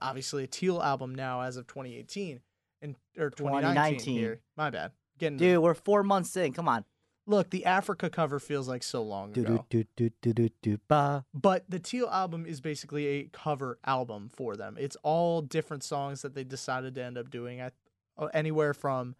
obviously 0.00 0.44
a 0.44 0.46
teal 0.46 0.82
album 0.82 1.14
now 1.14 1.42
as 1.42 1.56
of 1.56 1.66
2018 1.66 2.40
and 2.82 2.96
or 3.18 3.30
2019, 3.30 3.74
2019. 4.00 4.16
here. 4.16 4.40
My 4.56 4.70
bad. 4.70 4.92
Getting 5.18 5.38
Dude, 5.38 5.62
we're 5.62 5.74
four 5.74 6.02
months 6.02 6.36
in. 6.36 6.52
Come 6.52 6.68
on. 6.68 6.84
look, 7.26 7.50
the 7.50 7.64
Africa 7.64 8.10
cover 8.10 8.38
feels 8.38 8.68
like 8.68 8.82
so 8.82 9.02
long 9.02 9.30
ago. 9.36 9.64
do 9.70 9.84
do 9.96 10.10
do 10.10 10.10
do 10.20 10.32
do 10.32 10.48
do 10.62 10.78
ba. 10.88 11.24
But 11.32 11.64
the 11.68 11.78
Teal 11.78 12.08
album 12.10 12.46
is 12.46 12.60
basically 12.60 13.06
a 13.06 13.24
cover 13.32 13.78
album 13.84 14.30
for 14.34 14.56
them. 14.56 14.76
It's 14.78 14.96
all 15.02 15.40
different 15.40 15.84
songs 15.84 16.22
that 16.22 16.34
they 16.34 16.44
decided 16.44 16.94
to 16.96 17.04
end 17.04 17.16
up 17.16 17.30
doing. 17.30 17.60
I, 17.60 17.70
uh, 18.18 18.26
anywhere 18.34 18.74
from 18.74 19.16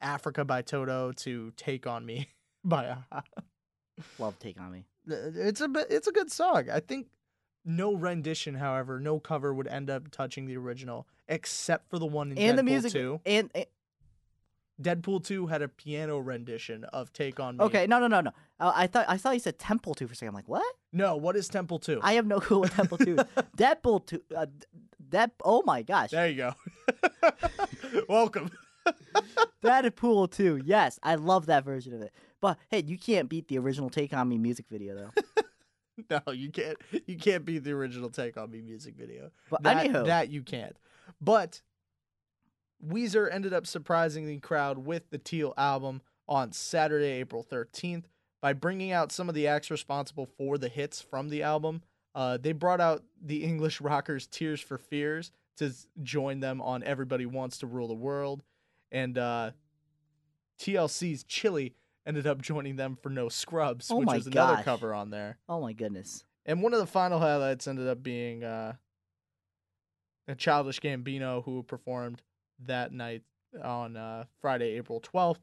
Africa 0.00 0.44
by 0.44 0.62
Toto 0.62 1.12
to 1.12 1.52
Take 1.56 1.86
on 1.86 2.04
Me 2.06 2.28
by 2.64 2.84
a-ha. 2.84 3.22
Love 4.18 4.38
take 4.38 4.60
on 4.60 4.70
me. 4.70 4.84
It's 5.06 5.60
a 5.60 5.68
it's 5.90 6.06
a 6.06 6.12
good 6.12 6.30
song. 6.30 6.68
I 6.70 6.80
think 6.80 7.08
no 7.64 7.94
rendition, 7.94 8.54
however, 8.54 8.98
no 9.00 9.18
cover 9.20 9.52
would 9.52 9.66
end 9.68 9.90
up 9.90 10.10
touching 10.10 10.46
the 10.46 10.56
original 10.56 11.06
except 11.28 11.90
for 11.90 11.98
the 11.98 12.06
one 12.06 12.32
in 12.32 12.38
And 12.38 12.54
Deadpool 12.54 12.56
the 12.56 12.62
music. 12.62 12.92
2. 12.92 13.20
And, 13.26 13.50
and 13.54 13.66
Deadpool 14.80 15.24
2 15.24 15.48
had 15.48 15.60
a 15.62 15.68
piano 15.68 16.18
rendition 16.18 16.84
of 16.84 17.12
Take 17.12 17.40
on 17.40 17.56
Me. 17.56 17.64
okay, 17.64 17.86
no, 17.86 17.98
no, 17.98 18.06
no, 18.06 18.20
no. 18.20 18.30
Uh, 18.60 18.72
I 18.74 18.86
thought 18.86 19.06
I 19.08 19.16
thought 19.16 19.34
you 19.34 19.40
said 19.40 19.58
Temple 19.58 19.94
Two 19.94 20.06
for 20.06 20.12
a 20.12 20.16
second. 20.16 20.28
I'm 20.28 20.34
like, 20.34 20.48
what? 20.48 20.64
No, 20.92 21.16
what 21.16 21.34
is 21.36 21.48
Temple 21.48 21.78
2? 21.80 22.00
I 22.02 22.12
have 22.14 22.26
no 22.26 22.38
clue 22.40 22.60
what 22.60 22.70
Temple 22.72 22.96
Two 22.98 23.16
is. 23.16 23.24
Deadpool 23.56 24.06
Two. 24.06 24.22
Uh, 24.34 24.46
that. 25.10 25.32
Oh 25.44 25.62
my 25.64 25.82
gosh. 25.82 26.10
There 26.10 26.28
you 26.28 26.36
go. 26.36 26.54
Welcome. 28.08 28.50
Deadpool 29.64 30.30
2. 30.30 30.62
Yes, 30.64 30.98
I 31.02 31.16
love 31.16 31.46
that 31.46 31.64
version 31.64 31.92
of 31.94 32.02
it. 32.02 32.12
But 32.40 32.58
hey, 32.68 32.84
you 32.86 32.96
can't 32.98 33.28
beat 33.28 33.48
the 33.48 33.58
original 33.58 33.90
Take 33.90 34.12
on 34.12 34.28
Me 34.28 34.38
music 34.38 34.66
video 34.70 34.94
though. 34.94 35.37
No, 36.10 36.32
you 36.32 36.50
can't. 36.50 36.78
You 37.06 37.16
can't 37.16 37.44
beat 37.44 37.64
the 37.64 37.72
original 37.72 38.08
Take 38.08 38.36
on 38.36 38.50
Me 38.50 38.60
music 38.60 38.94
video. 38.96 39.30
But 39.50 39.62
that, 39.64 39.78
anyhow, 39.78 40.04
that 40.04 40.30
you 40.30 40.42
can't. 40.42 40.76
But 41.20 41.60
Weezer 42.86 43.28
ended 43.30 43.52
up 43.52 43.66
surprising 43.66 44.26
the 44.26 44.38
crowd 44.38 44.78
with 44.78 45.10
the 45.10 45.18
Teal 45.18 45.54
album 45.56 46.02
on 46.28 46.52
Saturday, 46.52 47.12
April 47.12 47.44
13th, 47.44 48.04
by 48.40 48.52
bringing 48.52 48.92
out 48.92 49.10
some 49.10 49.28
of 49.28 49.34
the 49.34 49.46
acts 49.48 49.70
responsible 49.70 50.26
for 50.26 50.58
the 50.58 50.68
hits 50.68 51.00
from 51.00 51.28
the 51.28 51.42
album. 51.42 51.82
Uh, 52.14 52.36
they 52.36 52.52
brought 52.52 52.80
out 52.80 53.02
the 53.20 53.42
English 53.44 53.80
rockers 53.80 54.26
Tears 54.26 54.60
for 54.60 54.78
Fears 54.78 55.32
to 55.56 55.72
join 56.02 56.40
them 56.40 56.60
on 56.60 56.82
Everybody 56.84 57.26
Wants 57.26 57.58
to 57.58 57.66
Rule 57.66 57.88
the 57.88 57.94
World. 57.94 58.44
And 58.92 59.18
uh, 59.18 59.50
TLC's 60.58 61.24
Chili 61.24 61.74
ended 62.06 62.26
up 62.26 62.40
joining 62.40 62.76
them 62.76 62.96
for 63.02 63.10
No 63.10 63.28
Scrubs, 63.28 63.90
Oh 63.90 63.96
which 63.98 64.08
was 64.08 64.26
another 64.26 64.56
gosh. 64.56 64.64
cover 64.64 64.94
on 64.94 65.10
there. 65.10 65.38
oh 65.48 65.60
my 65.60 65.72
goodness. 65.72 66.24
And 66.46 66.62
one 66.62 66.72
of 66.72 66.80
the 66.80 66.86
final 66.86 67.18
highlights 67.18 67.66
ended 67.68 67.86
up 67.88 68.02
being 68.02 68.42
uh, 68.44 68.72
a 70.26 70.34
Childish 70.34 70.80
Gambino 70.80 71.44
who 71.44 71.62
performed 71.62 72.22
that 72.64 72.92
night 72.92 73.22
on 73.62 73.96
uh, 73.96 74.24
Friday, 74.40 74.76
April 74.76 75.00
12th, 75.00 75.38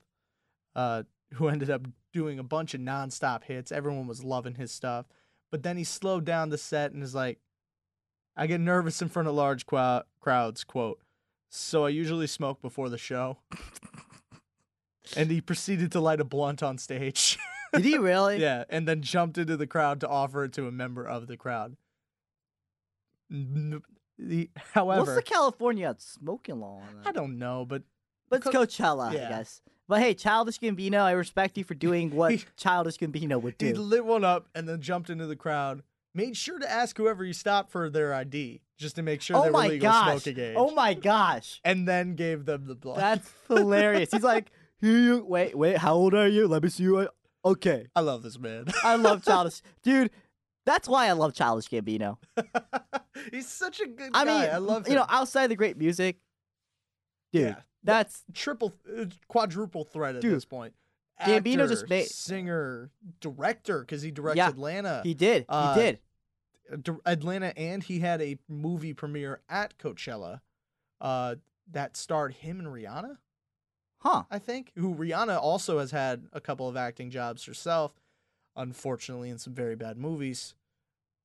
uh, 0.76 1.04
who 1.34 1.48
ended 1.48 1.70
up 1.70 1.82
doing 2.14 2.40
a 2.40 2.44
bunch 2.44 2.74
of 2.74 2.82
nonstop 2.82 3.44
hits. 3.44 3.72
Everyone 3.72 4.08
was 4.08 4.24
loving 4.24 4.56
his 4.56 4.72
stuff. 4.72 5.06
But 5.52 5.62
then 5.64 5.78
he 5.78 5.84
slowed 5.84 6.26
down 6.26 6.50
the 6.50 6.58
set 6.58 6.92
and 6.92 7.04
is 7.04 7.14
like, 7.16 7.40
I 8.36 8.48
get 8.48 8.60
nervous 8.60 9.02
in 9.02 9.08
front 9.10 9.28
of 9.28 9.36
large 9.36 9.66
crowd- 9.66 10.04
crowds, 10.20 10.64
quote. 10.64 11.00
So 11.50 11.86
I 11.86 11.90
usually 11.90 12.28
smoke 12.28 12.62
before 12.62 12.90
the 12.90 12.98
show. 12.98 13.38
and 15.16 15.30
he 15.32 15.42
proceeded 15.42 15.92
to 15.94 16.00
light 16.00 16.20
a 16.20 16.24
blunt 16.26 16.62
on 16.64 16.78
stage. 16.78 17.38
Did 17.74 17.84
he 17.86 17.98
really? 17.98 18.38
Yeah, 18.40 18.64
and 18.70 18.88
then 18.88 19.02
jumped 19.02 19.38
into 19.38 19.58
the 19.58 19.68
crowd 19.68 20.00
to 20.02 20.08
offer 20.08 20.44
it 20.46 20.54
to 20.54 20.68
a 20.68 20.72
member 20.72 21.06
of 21.06 21.28
the 21.28 21.36
crowd. 21.38 21.76
N- 23.32 23.82
the- 24.18 24.50
What's 24.74 25.14
the 25.16 25.22
California 25.22 25.94
smoking 26.00 26.60
law 26.60 26.78
on 26.82 27.02
I 27.06 27.12
don't 27.12 27.38
know, 27.38 27.66
but 27.66 27.84
But 28.30 28.38
it's 28.38 28.46
Co- 28.50 28.66
Coachella, 28.66 29.14
Yeah. 29.14 29.26
I 29.26 29.30
guess. 29.30 29.62
But 29.88 30.02
hey, 30.02 30.14
Childish 30.14 30.60
Gambino, 30.60 31.00
I 31.02 31.12
respect 31.12 31.58
you 31.58 31.64
for 31.64 31.74
doing 31.76 32.12
what 32.16 32.32
He- 32.34 32.44
Childish 32.58 32.98
Gambino 32.98 33.42
would 33.42 33.58
do. 33.58 33.68
he 33.68 33.74
lit 33.74 34.06
one 34.06 34.24
up 34.24 34.48
and 34.56 34.68
then 34.70 34.82
jumped 34.82 35.10
into 35.10 35.28
the 35.28 35.36
crowd. 35.36 35.84
Made 36.14 36.38
sure 36.38 36.60
to 36.60 36.72
ask 36.72 36.98
whoever 36.98 37.26
he 37.26 37.34
stopped 37.34 37.72
for 37.72 37.90
their 37.90 38.14
ID, 38.14 38.62
just 38.78 38.96
to 38.96 39.04
make 39.04 39.22
sure 39.22 39.36
oh 39.36 39.42
they 39.44 39.50
were 39.50 39.54
my 39.54 39.68
legal 39.68 39.92
gosh! 39.92 40.22
smoking 40.24 40.42
age. 40.42 40.56
Oh 40.58 40.72
my 40.72 40.94
gosh! 40.94 41.60
And 41.66 41.86
then 41.86 42.16
gave 42.16 42.46
them 42.46 42.68
the 42.68 42.76
blood. 42.76 43.00
That's 43.00 43.30
hilarious. 43.50 44.12
He's 44.14 44.24
like, 44.24 44.50
here 44.86 44.98
you 45.00 45.26
wait, 45.26 45.58
wait. 45.58 45.78
How 45.78 45.94
old 45.96 46.14
are 46.14 46.28
you? 46.28 46.48
Let 46.48 46.64
me 46.64 46.70
see 46.70 46.84
you. 46.84 47.08
Okay, 47.44 47.88
I 47.96 48.02
love 48.02 48.24
this 48.24 48.40
man. 48.40 48.66
I 48.84 48.96
love 48.96 49.24
Childish, 49.26 49.62
dude. 49.84 50.12
That's 50.66 50.88
why 50.88 51.08
I 51.08 51.12
love 51.12 51.34
Childish 51.34 51.68
Gambino. 51.70 52.18
He's 53.32 53.48
such 53.48 53.80
a 53.82 53.88
good 53.88 54.12
I 54.14 54.26
guy. 54.26 54.42
mean, 54.42 54.50
I 54.52 54.58
love 54.58 54.86
him. 54.88 54.94
you 54.94 54.98
know, 54.98 55.06
outside 55.08 55.48
the 55.48 55.56
great 55.56 55.78
music, 55.78 56.18
dude. 57.32 57.42
Yeah. 57.44 57.56
That's 57.84 58.24
triple, 58.34 58.74
quadruple 59.28 59.84
threat 59.84 60.16
at 60.16 60.22
Dude, 60.24 60.36
this 60.36 60.44
point. 60.46 60.74
Gambino 61.24 61.68
just 61.70 61.84
Actor, 61.84 61.88
made- 61.94 62.08
singer, 62.08 62.90
director 63.22 63.82
because 63.82 64.02
he 64.02 64.10
directed 64.10 64.40
Yeah, 64.40 64.50
Atlanta. 64.50 65.02
he 65.04 65.14
did. 65.14 65.46
Uh, 65.48 65.76
he 65.76 65.80
did. 65.82 66.00
Atlanta, 67.06 67.56
and 67.58 67.84
he 67.84 68.00
had 68.00 68.24
a 68.24 68.40
movie 68.50 68.94
premiere 68.96 69.42
at 69.48 69.78
Coachella 69.78 70.42
uh, 71.00 71.36
that 71.72 71.96
starred 71.96 72.34
him 72.34 72.60
and 72.60 72.68
Rihanna, 72.70 73.18
Huh? 74.06 74.24
I 74.30 74.38
think. 74.38 74.72
Who 74.76 74.94
Rihanna 74.94 75.42
also 75.42 75.80
has 75.80 75.92
had 75.92 76.28
a 76.32 76.40
couple 76.40 76.70
of 76.70 76.78
acting 76.78 77.10
jobs 77.10 77.46
herself, 77.46 77.94
unfortunately, 78.56 79.30
in 79.30 79.40
some 79.40 79.54
very 79.54 79.76
bad 79.76 79.98
movies 79.98 80.54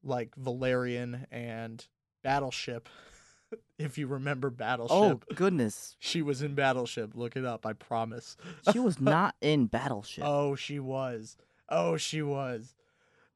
like 0.02 0.34
Valerian 0.34 1.26
and 1.30 1.86
Battleship. 2.22 2.88
if 3.78 3.98
you 3.98 4.06
remember 4.06 4.48
Battleship, 4.48 4.96
Oh 4.96 5.34
goodness, 5.34 5.96
she 6.00 6.22
was 6.22 6.40
in 6.40 6.54
Battleship. 6.54 7.10
Look 7.14 7.36
it 7.36 7.44
up, 7.44 7.66
I 7.66 7.74
promise. 7.74 8.38
she 8.72 8.78
was 8.78 8.98
not 9.00 9.34
in 9.42 9.66
Battleship. 9.66 10.24
Oh, 10.26 10.54
she 10.54 10.78
was. 10.78 11.36
Oh, 11.68 11.98
she 11.98 12.22
was. 12.22 12.74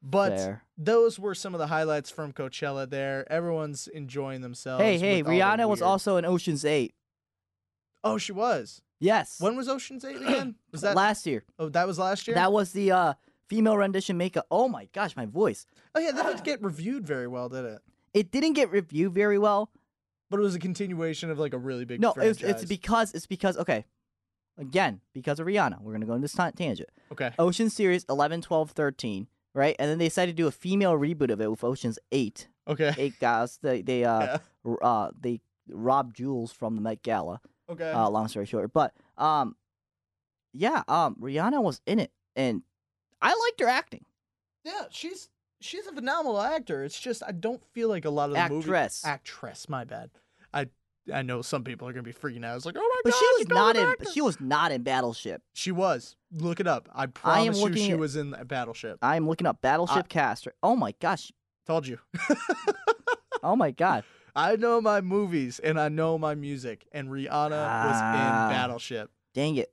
But 0.02 0.36
Fair. 0.36 0.62
those 0.78 1.18
were 1.18 1.34
some 1.34 1.54
of 1.54 1.58
the 1.58 1.66
highlights 1.66 2.10
from 2.10 2.32
Coachella. 2.32 2.88
There, 2.88 3.30
everyone's 3.30 3.88
enjoying 3.88 4.40
themselves. 4.40 4.82
Hey, 4.82 4.98
hey, 4.98 5.22
Rihanna 5.22 5.68
was 5.68 5.80
also 5.82 6.16
in 6.16 6.24
Ocean's 6.24 6.64
Eight. 6.64 6.94
Oh, 8.02 8.18
she 8.18 8.32
was. 8.32 8.82
Yes. 9.00 9.40
When 9.40 9.56
was 9.56 9.68
Ocean's 9.68 10.04
Eight 10.04 10.16
again? 10.22 10.54
Was 10.72 10.80
that? 10.82 10.96
last 10.96 11.26
year? 11.26 11.44
oh, 11.58 11.68
that 11.70 11.86
was 11.86 11.98
last 11.98 12.26
year. 12.26 12.34
That 12.34 12.52
was 12.52 12.72
the 12.72 12.90
uh, 12.92 13.14
female 13.48 13.76
rendition 13.76 14.16
makeup. 14.16 14.46
Oh 14.50 14.68
my 14.68 14.88
gosh, 14.92 15.16
my 15.16 15.26
voice. 15.26 15.66
oh 15.94 16.00
yeah, 16.00 16.12
that 16.12 16.24
didn't 16.26 16.44
get 16.44 16.62
reviewed 16.62 17.06
very 17.06 17.26
well, 17.28 17.48
did 17.48 17.64
it? 17.64 17.78
It 18.14 18.30
didn't 18.30 18.52
get 18.54 18.70
reviewed 18.70 19.12
very 19.12 19.38
well. 19.38 19.70
But 20.30 20.40
it 20.40 20.42
was 20.42 20.54
a 20.54 20.58
continuation 20.58 21.30
of 21.30 21.38
like 21.38 21.52
a 21.52 21.58
really 21.58 21.84
big. 21.84 22.00
No, 22.00 22.10
it's, 22.16 22.38
franchise. 22.40 22.62
it's 22.62 22.64
because 22.64 23.12
it's 23.14 23.26
because 23.26 23.56
okay, 23.58 23.84
again 24.58 25.00
because 25.12 25.38
of 25.38 25.46
Rihanna. 25.46 25.80
We're 25.82 25.92
gonna 25.92 26.06
go 26.06 26.14
into 26.14 26.24
this 26.24 26.32
ta- 26.32 26.50
tangent. 26.50 26.88
okay. 27.12 27.32
Ocean 27.38 27.70
Series 27.70 28.04
11, 28.08 28.40
12, 28.42 28.70
13, 28.70 29.26
right? 29.52 29.76
And 29.78 29.90
then 29.90 29.98
they 29.98 30.06
decided 30.06 30.36
to 30.36 30.42
do 30.42 30.46
a 30.46 30.50
female 30.52 30.94
reboot 30.94 31.30
of 31.30 31.40
it 31.40 31.50
with 31.50 31.62
Ocean's 31.62 31.98
Eight. 32.10 32.48
Okay. 32.66 32.92
Eight 32.96 33.18
guys. 33.20 33.58
They 33.62 33.82
they 33.82 34.04
uh, 34.04 34.20
Yeah. 34.24 34.38
r- 34.64 34.78
uh 34.82 35.10
they 35.20 35.40
robbed 35.68 36.16
jewels 36.16 36.52
from 36.52 36.76
the 36.76 36.80
Met 36.80 37.02
Gala. 37.02 37.40
Okay. 37.70 37.90
Uh, 37.90 38.08
long 38.10 38.28
story 38.28 38.46
short, 38.46 38.72
but 38.72 38.92
um, 39.18 39.56
yeah, 40.52 40.82
um, 40.88 41.16
Rihanna 41.20 41.62
was 41.62 41.80
in 41.86 41.98
it, 41.98 42.10
and 42.36 42.62
I 43.22 43.28
liked 43.28 43.60
her 43.60 43.68
acting. 43.68 44.04
yeah, 44.64 44.82
she's 44.90 45.28
she's 45.60 45.86
a 45.86 45.92
phenomenal 45.92 46.40
actor. 46.40 46.84
It's 46.84 46.98
just 47.00 47.22
I 47.26 47.32
don't 47.32 47.62
feel 47.72 47.88
like 47.88 48.04
a 48.04 48.10
lot 48.10 48.30
of 48.30 48.36
the 48.36 48.48
movie 48.48 48.70
Actress. 48.70 49.04
actress. 49.04 49.68
My 49.68 49.84
bad. 49.84 50.10
I 50.52 50.66
I 51.12 51.22
know 51.22 51.40
some 51.42 51.64
people 51.64 51.88
are 51.88 51.92
gonna 51.92 52.02
be 52.02 52.12
freaking 52.12 52.44
out. 52.44 52.56
It's 52.56 52.66
like, 52.66 52.76
oh 52.78 52.80
my 52.80 53.00
But 53.04 53.12
god, 53.12 53.18
she 53.18 53.26
was 53.38 53.48
not 53.48 53.76
in. 53.76 53.86
actor. 53.86 54.04
She 54.12 54.20
was 54.20 54.40
not 54.40 54.70
in 54.72 54.82
Battleship. 54.82 55.42
She 55.54 55.72
was. 55.72 56.16
Look 56.32 56.60
it 56.60 56.66
up. 56.66 56.88
I 56.94 57.06
promise 57.06 57.58
you, 57.60 57.74
she 57.76 57.92
at- 57.92 57.98
was 57.98 58.16
in 58.16 58.34
Battleship. 58.46 58.98
I 59.02 59.16
am 59.16 59.26
looking 59.26 59.46
up 59.46 59.60
Battleship 59.62 60.08
cast. 60.08 60.48
Oh 60.62 60.76
my 60.76 60.92
gosh. 61.00 61.32
Told 61.66 61.86
you. 61.86 61.98
Oh 63.42 63.56
my 63.56 63.72
god. 63.72 64.04
I 64.34 64.56
know 64.56 64.80
my 64.80 65.00
movies 65.00 65.58
and 65.60 65.78
I 65.78 65.88
know 65.88 66.18
my 66.18 66.34
music, 66.34 66.86
and 66.92 67.08
Rihanna 67.08 67.50
was 67.50 67.96
Ah. 68.00 68.46
in 68.48 68.52
Battleship, 68.54 69.10
Dang 69.34 69.56
it. 69.56 69.72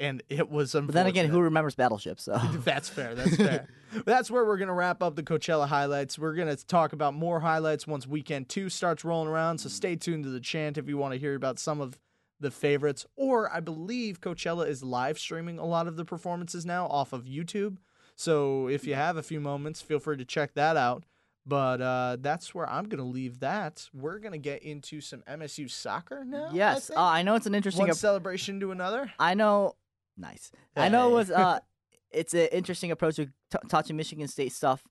and 0.00 0.22
it 0.28 0.50
was. 0.50 0.72
But 0.72 0.88
then 0.88 1.06
again, 1.06 1.28
who 1.28 1.40
remembers 1.40 1.74
Battleship? 1.76 2.18
So 2.20 2.36
That's 2.64 2.88
fair. 2.88 3.14
That's 3.14 3.36
fair. 3.36 3.68
That's 4.04 4.30
where 4.30 4.44
we're 4.44 4.56
going 4.56 4.68
to 4.68 4.74
wrap 4.74 5.02
up 5.02 5.14
the 5.16 5.22
Coachella 5.22 5.68
highlights. 5.68 6.18
We're 6.18 6.34
going 6.34 6.48
to 6.54 6.66
talk 6.66 6.92
about 6.92 7.14
more 7.14 7.40
highlights 7.40 7.86
once 7.86 8.06
weekend 8.06 8.48
two 8.48 8.68
starts 8.70 9.04
rolling 9.04 9.28
around. 9.28 9.58
So 9.58 9.68
stay 9.68 9.96
tuned 9.96 10.24
to 10.24 10.30
the 10.30 10.40
chant 10.40 10.78
if 10.78 10.88
you 10.88 10.96
want 10.96 11.12
to 11.14 11.20
hear 11.20 11.34
about 11.34 11.58
some 11.58 11.80
of 11.80 11.98
the 12.40 12.50
favorites. 12.50 13.06
Or 13.16 13.52
I 13.54 13.60
believe 13.60 14.20
Coachella 14.20 14.66
is 14.66 14.82
live 14.82 15.18
streaming 15.18 15.58
a 15.58 15.66
lot 15.66 15.86
of 15.86 15.96
the 15.96 16.04
performances 16.06 16.64
now 16.66 16.86
off 16.86 17.12
of 17.12 17.24
YouTube. 17.24 17.76
So 18.16 18.66
if 18.66 18.84
you 18.86 18.94
have 18.94 19.16
a 19.16 19.22
few 19.22 19.40
moments, 19.40 19.80
feel 19.82 19.98
free 20.00 20.16
to 20.16 20.24
check 20.24 20.54
that 20.54 20.76
out. 20.76 21.04
But 21.44 21.80
uh, 21.80 22.16
that's 22.20 22.54
where 22.54 22.68
I'm 22.70 22.84
going 22.84 22.98
to 22.98 23.04
leave 23.04 23.40
that. 23.40 23.88
We're 23.92 24.20
going 24.20 24.32
to 24.32 24.38
get 24.38 24.62
into 24.62 25.00
some 25.00 25.22
MSU 25.28 25.68
soccer 25.68 26.24
now. 26.24 26.50
I 26.50 26.54
yes, 26.54 26.86
think. 26.88 26.98
uh, 26.98 27.02
I 27.02 27.22
know 27.22 27.34
it's 27.34 27.46
an 27.46 27.54
interesting. 27.54 27.82
One 27.82 27.90
ap- 27.90 27.96
celebration 27.96 28.60
to 28.60 28.70
another. 28.70 29.10
I 29.18 29.34
know. 29.34 29.74
Nice. 30.16 30.52
I 30.76 30.88
know 30.88 31.08
it 31.10 31.14
was. 31.14 31.30
Uh, 31.32 31.58
it's 32.12 32.32
an 32.34 32.48
interesting 32.52 32.90
approach 32.92 33.16
to 33.16 33.26
t- 33.26 33.58
touching 33.68 33.96
Michigan 33.96 34.28
State 34.28 34.52
stuff. 34.52 34.84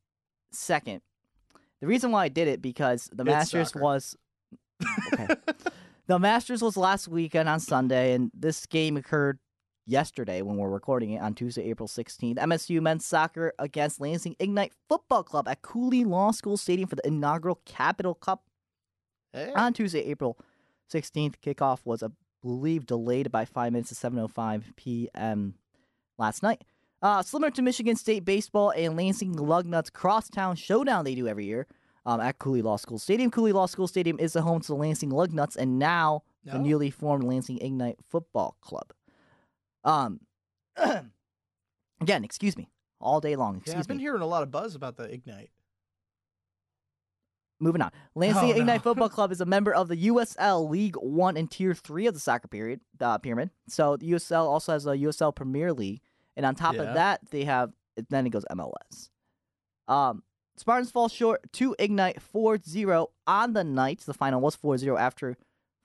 Second, 0.51 1.01
the 1.79 1.87
reason 1.87 2.11
why 2.11 2.25
I 2.25 2.29
did 2.29 2.49
it 2.49 2.61
because 2.61 3.09
the 3.13 3.23
It's 3.23 3.31
Masters 3.31 3.67
soccer. 3.69 3.83
was. 3.83 4.15
Okay. 5.13 5.27
the 6.07 6.19
Masters 6.19 6.61
was 6.61 6.75
last 6.75 7.07
weekend 7.07 7.47
on 7.47 7.59
Sunday, 7.61 8.13
and 8.13 8.29
this 8.33 8.65
game 8.65 8.97
occurred 8.97 9.39
yesterday 9.95 10.41
when 10.41 10.55
we're 10.55 10.69
recording 10.69 11.11
it 11.11 11.21
on 11.21 11.33
Tuesday, 11.35 11.63
April 11.69 11.87
16th. 11.87 12.37
MSU 12.37 12.81
men's 12.81 13.05
soccer 13.05 13.53
against 13.59 13.99
Lansing 13.99 14.35
Ignite 14.39 14.71
Football 14.87 15.23
Club 15.23 15.47
at 15.47 15.61
Cooley 15.61 16.05
Law 16.05 16.31
School 16.31 16.55
Stadium 16.57 16.87
for 16.87 16.95
the 16.95 17.05
inaugural 17.05 17.59
Capital 17.65 18.15
Cup 18.15 18.43
Hey. 19.33 19.51
on 19.53 19.73
Tuesday, 19.73 19.99
April 20.05 20.37
16th. 20.91 21.35
Kickoff 21.45 21.79
was, 21.85 22.01
I 22.01 22.07
believe, 22.41 22.85
delayed 22.85 23.31
by 23.31 23.45
five 23.45 23.73
minutes 23.73 23.89
to 23.89 23.95
7:05 24.09 24.75
p.m. 24.77 25.55
last 26.17 26.41
night. 26.41 26.63
Uh, 27.01 27.21
similar 27.21 27.51
to 27.51 27.61
Michigan 27.61 27.95
State 27.95 28.23
baseball 28.25 28.71
and 28.75 28.95
Lansing 28.95 29.35
Lugnuts 29.35 29.91
crosstown 29.91 30.55
showdown 30.55 31.03
they 31.03 31.15
do 31.15 31.27
every 31.27 31.45
year 31.45 31.67
um, 32.05 32.21
at 32.21 32.39
Cooley 32.39 32.61
Law 32.61 32.77
School 32.77 32.99
Stadium. 32.99 33.29
Cooley 33.31 33.51
Law 33.51 33.65
School 33.65 33.87
Stadium 33.87 34.19
is 34.19 34.33
the 34.33 34.41
home 34.41 34.61
to 34.61 34.67
the 34.67 34.75
Lansing 34.75 35.09
Lugnuts 35.11 35.55
and 35.57 35.77
now 35.79 36.23
the 36.45 36.59
newly 36.59 36.89
formed 36.91 37.23
Lansing 37.23 37.59
Ignite 37.59 37.97
Football 38.09 38.55
Club. 38.61 38.93
Um, 39.83 40.19
again, 42.01 42.23
excuse 42.23 42.57
me, 42.57 42.69
all 42.99 43.19
day 43.21 43.35
long. 43.35 43.55
Yeah, 43.55 43.59
Excuse 43.61 43.75
I've 43.81 43.87
been 43.87 43.97
me. 43.97 44.03
hearing 44.03 44.21
a 44.21 44.27
lot 44.27 44.43
of 44.43 44.51
buzz 44.51 44.75
about 44.75 44.97
the 44.97 45.03
Ignite. 45.11 45.49
Moving 47.59 47.81
on. 47.81 47.91
Lansing 48.15 48.43
Oh, 48.49 48.53
no. 48.53 48.59
Ignite 48.59 48.81
Football 48.81 49.09
Club 49.17 49.31
is 49.31 49.41
a 49.41 49.45
member 49.45 49.73
of 49.73 49.87
the 49.87 50.07
USL 50.07 50.69
League 50.69 50.95
One 50.95 51.37
and 51.37 51.49
Tier 51.49 51.73
Three 51.73 52.07
of 52.07 52.13
the 52.13 52.19
soccer 52.19 52.47
period 52.47 52.81
uh, 52.99 53.17
pyramid. 53.19 53.51
So 53.67 53.97
the 53.97 54.11
USL 54.11 54.45
also 54.45 54.73
has 54.73 54.85
a 54.85 54.91
USL 54.97 55.35
Premier 55.35 55.71
League, 55.73 56.01
and 56.35 56.45
on 56.45 56.55
top 56.55 56.75
Yeah. 56.75 56.81
of 56.83 56.93
that, 56.95 57.21
they 57.29 57.43
have 57.45 57.71
then 58.09 58.25
it 58.25 58.29
goes 58.31 58.45
MLS. 58.51 59.09
Um, 59.87 60.23
Spartans 60.57 60.91
fall 60.91 61.07
short 61.09 61.51
to 61.53 61.75
Ignite 61.79 62.19
4-0 62.33 63.07
on 63.27 63.53
the 63.53 63.63
night. 63.63 63.99
The 64.01 64.13
final 64.13 64.39
was 64.41 64.55
4-0 64.55 64.99
after 64.99 65.37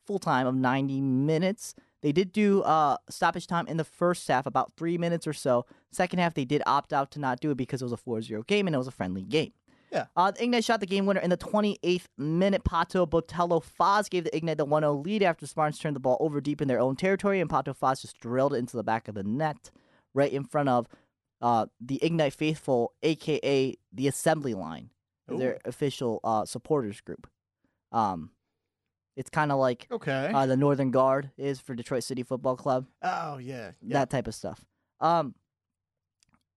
full 0.06 0.18
time 0.18 0.46
of 0.46 0.54
90 0.54 1.00
minutes. 1.00 1.74
They 2.02 2.12
did 2.12 2.32
do 2.32 2.62
uh, 2.62 2.98
stoppage 3.08 3.46
time 3.46 3.66
in 3.66 3.78
the 3.78 3.84
first 3.84 4.26
half, 4.28 4.46
about 4.46 4.72
three 4.76 4.98
minutes 4.98 5.26
or 5.26 5.32
so. 5.32 5.66
Second 5.90 6.18
half, 6.18 6.34
they 6.34 6.44
did 6.44 6.62
opt 6.66 6.92
out 6.92 7.10
to 7.12 7.18
not 7.18 7.40
do 7.40 7.50
it 7.50 7.56
because 7.56 7.82
it 7.82 7.84
was 7.84 7.92
a 7.92 7.96
4-0 7.96 8.46
game 8.46 8.66
and 8.66 8.74
it 8.74 8.78
was 8.78 8.86
a 8.86 8.92
friendly 8.92 9.22
game. 9.22 9.52
Yeah. 9.92 10.06
Uh, 10.16 10.30
the 10.30 10.42
Ignite 10.44 10.64
shot 10.64 10.80
the 10.80 10.86
game 10.86 11.06
winner 11.06 11.20
in 11.20 11.30
the 11.30 11.36
28th 11.36 12.06
minute. 12.18 12.64
Pato 12.64 13.08
Botello 13.08 13.62
Faz 13.64 14.10
gave 14.10 14.24
the 14.24 14.36
Ignite 14.36 14.58
the 14.58 14.64
1 14.64 14.82
0 14.82 14.94
lead 14.94 15.22
after 15.22 15.46
Spartans 15.46 15.78
turned 15.78 15.96
the 15.96 16.00
ball 16.00 16.16
over 16.20 16.40
deep 16.40 16.60
in 16.60 16.68
their 16.68 16.80
own 16.80 16.96
territory, 16.96 17.40
and 17.40 17.48
Pato 17.48 17.76
Faz 17.76 18.02
just 18.02 18.18
drilled 18.18 18.52
it 18.52 18.58
into 18.58 18.76
the 18.76 18.82
back 18.82 19.08
of 19.08 19.14
the 19.14 19.22
net 19.22 19.70
right 20.12 20.32
in 20.32 20.44
front 20.44 20.68
of 20.68 20.86
uh, 21.40 21.66
the 21.80 22.02
Ignite 22.02 22.34
faithful, 22.34 22.94
aka 23.02 23.74
the 23.92 24.08
Assembly 24.08 24.54
Line, 24.54 24.90
their 25.28 25.58
official 25.64 26.20
uh, 26.24 26.44
supporters 26.44 27.00
group. 27.00 27.28
Um, 27.92 28.30
it's 29.16 29.30
kind 29.30 29.50
of 29.50 29.58
like 29.58 29.86
Okay. 29.90 30.30
uh, 30.34 30.46
the 30.46 30.56
Northern 30.56 30.90
Guard 30.90 31.30
is 31.38 31.58
for 31.60 31.74
Detroit 31.74 32.04
City 32.04 32.22
Football 32.22 32.56
Club 32.56 32.86
oh 33.02 33.38
yeah. 33.38 33.72
yeah. 33.82 33.94
that 33.98 34.10
type 34.10 34.26
of 34.28 34.34
stuff. 34.34 34.64
Um, 35.00 35.34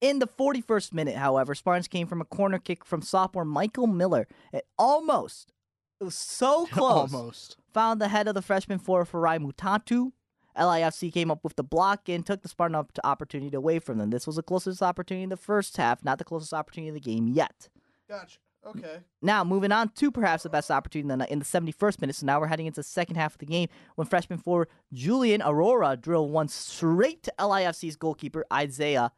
in 0.01 0.19
the 0.19 0.27
41st 0.27 0.93
minute, 0.93 1.15
however, 1.15 1.53
Spartans 1.55 1.87
came 1.87 2.07
from 2.07 2.21
a 2.21 2.25
corner 2.25 2.57
kick 2.59 2.85
from 2.85 3.01
sophomore 3.01 3.43
Michael 3.45 3.87
Miller. 3.87 4.27
It 4.53 4.65
almost, 4.77 5.51
it 5.99 6.03
was 6.05 6.15
so 6.15 6.65
close, 6.71 7.13
Almost. 7.13 7.57
found 7.73 7.99
the 7.99 8.07
head 8.07 8.27
of 8.27 8.33
the 8.33 8.41
freshman 8.41 8.79
forward 8.79 9.09
Farai 9.09 9.39
Mutatu. 9.39 10.11
LIFC 10.57 11.13
came 11.13 11.31
up 11.31 11.43
with 11.43 11.55
the 11.55 11.63
block 11.63 12.09
and 12.09 12.25
took 12.25 12.41
the 12.41 12.49
Spartan 12.49 12.85
opportunity 13.03 13.55
away 13.55 13.79
from 13.79 13.97
them. 13.97 14.09
This 14.09 14.25
was 14.27 14.35
the 14.35 14.43
closest 14.43 14.81
opportunity 14.81 15.23
in 15.23 15.29
the 15.29 15.37
first 15.37 15.77
half, 15.77 16.03
not 16.03 16.17
the 16.17 16.25
closest 16.25 16.53
opportunity 16.53 16.89
of 16.89 16.95
the 16.95 16.99
game 17.01 17.27
yet. 17.27 17.69
Gotcha. 18.09 18.39
Okay. 18.69 18.99
Now, 19.21 19.43
moving 19.43 19.71
on 19.71 19.89
to 19.89 20.11
perhaps 20.11 20.43
the 20.43 20.49
best 20.49 20.69
opportunity 20.71 21.11
in 21.11 21.19
the, 21.19 21.31
in 21.33 21.39
the 21.39 21.45
71st 21.45 22.01
minute. 22.01 22.15
So 22.15 22.25
now 22.25 22.39
we're 22.39 22.47
heading 22.47 22.65
into 22.67 22.79
the 22.79 22.83
second 22.83 23.15
half 23.15 23.33
of 23.33 23.39
the 23.39 23.45
game 23.45 23.69
when 23.95 24.07
freshman 24.07 24.39
forward 24.39 24.67
Julian 24.93 25.41
Aurora 25.41 25.97
drilled 25.97 26.31
one 26.31 26.47
straight 26.47 27.23
to 27.23 27.33
LIFC's 27.39 27.95
goalkeeper, 27.95 28.45
Isaiah. 28.51 29.11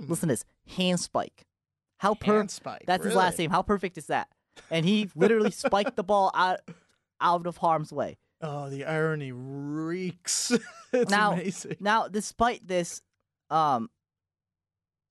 Listen 0.00 0.28
to 0.28 0.32
this 0.34 0.44
hand 0.76 1.00
spike. 1.00 1.46
How 1.98 2.14
per- 2.14 2.26
Hmm. 2.32 2.36
Hand 2.38 2.50
spike, 2.50 2.84
That's 2.86 3.04
his 3.04 3.14
last 3.14 3.38
name. 3.38 3.50
How 3.50 3.62
perfect 3.62 3.96
is 3.96 4.06
that? 4.08 4.28
And 4.70 4.84
he 4.84 5.08
literally 5.14 5.50
spiked 5.50 5.96
the 5.96 6.04
ball 6.04 6.30
out, 6.34 6.60
out 7.20 7.46
of 7.46 7.56
harm's 7.58 7.92
way. 7.92 8.18
Oh, 8.42 8.68
the 8.68 8.84
irony 8.84 9.32
reeks. 9.32 10.52
it's 10.92 11.10
now, 11.10 11.32
amazing. 11.32 11.76
now, 11.80 12.08
despite 12.08 12.66
this, 12.66 13.00
um, 13.48 13.88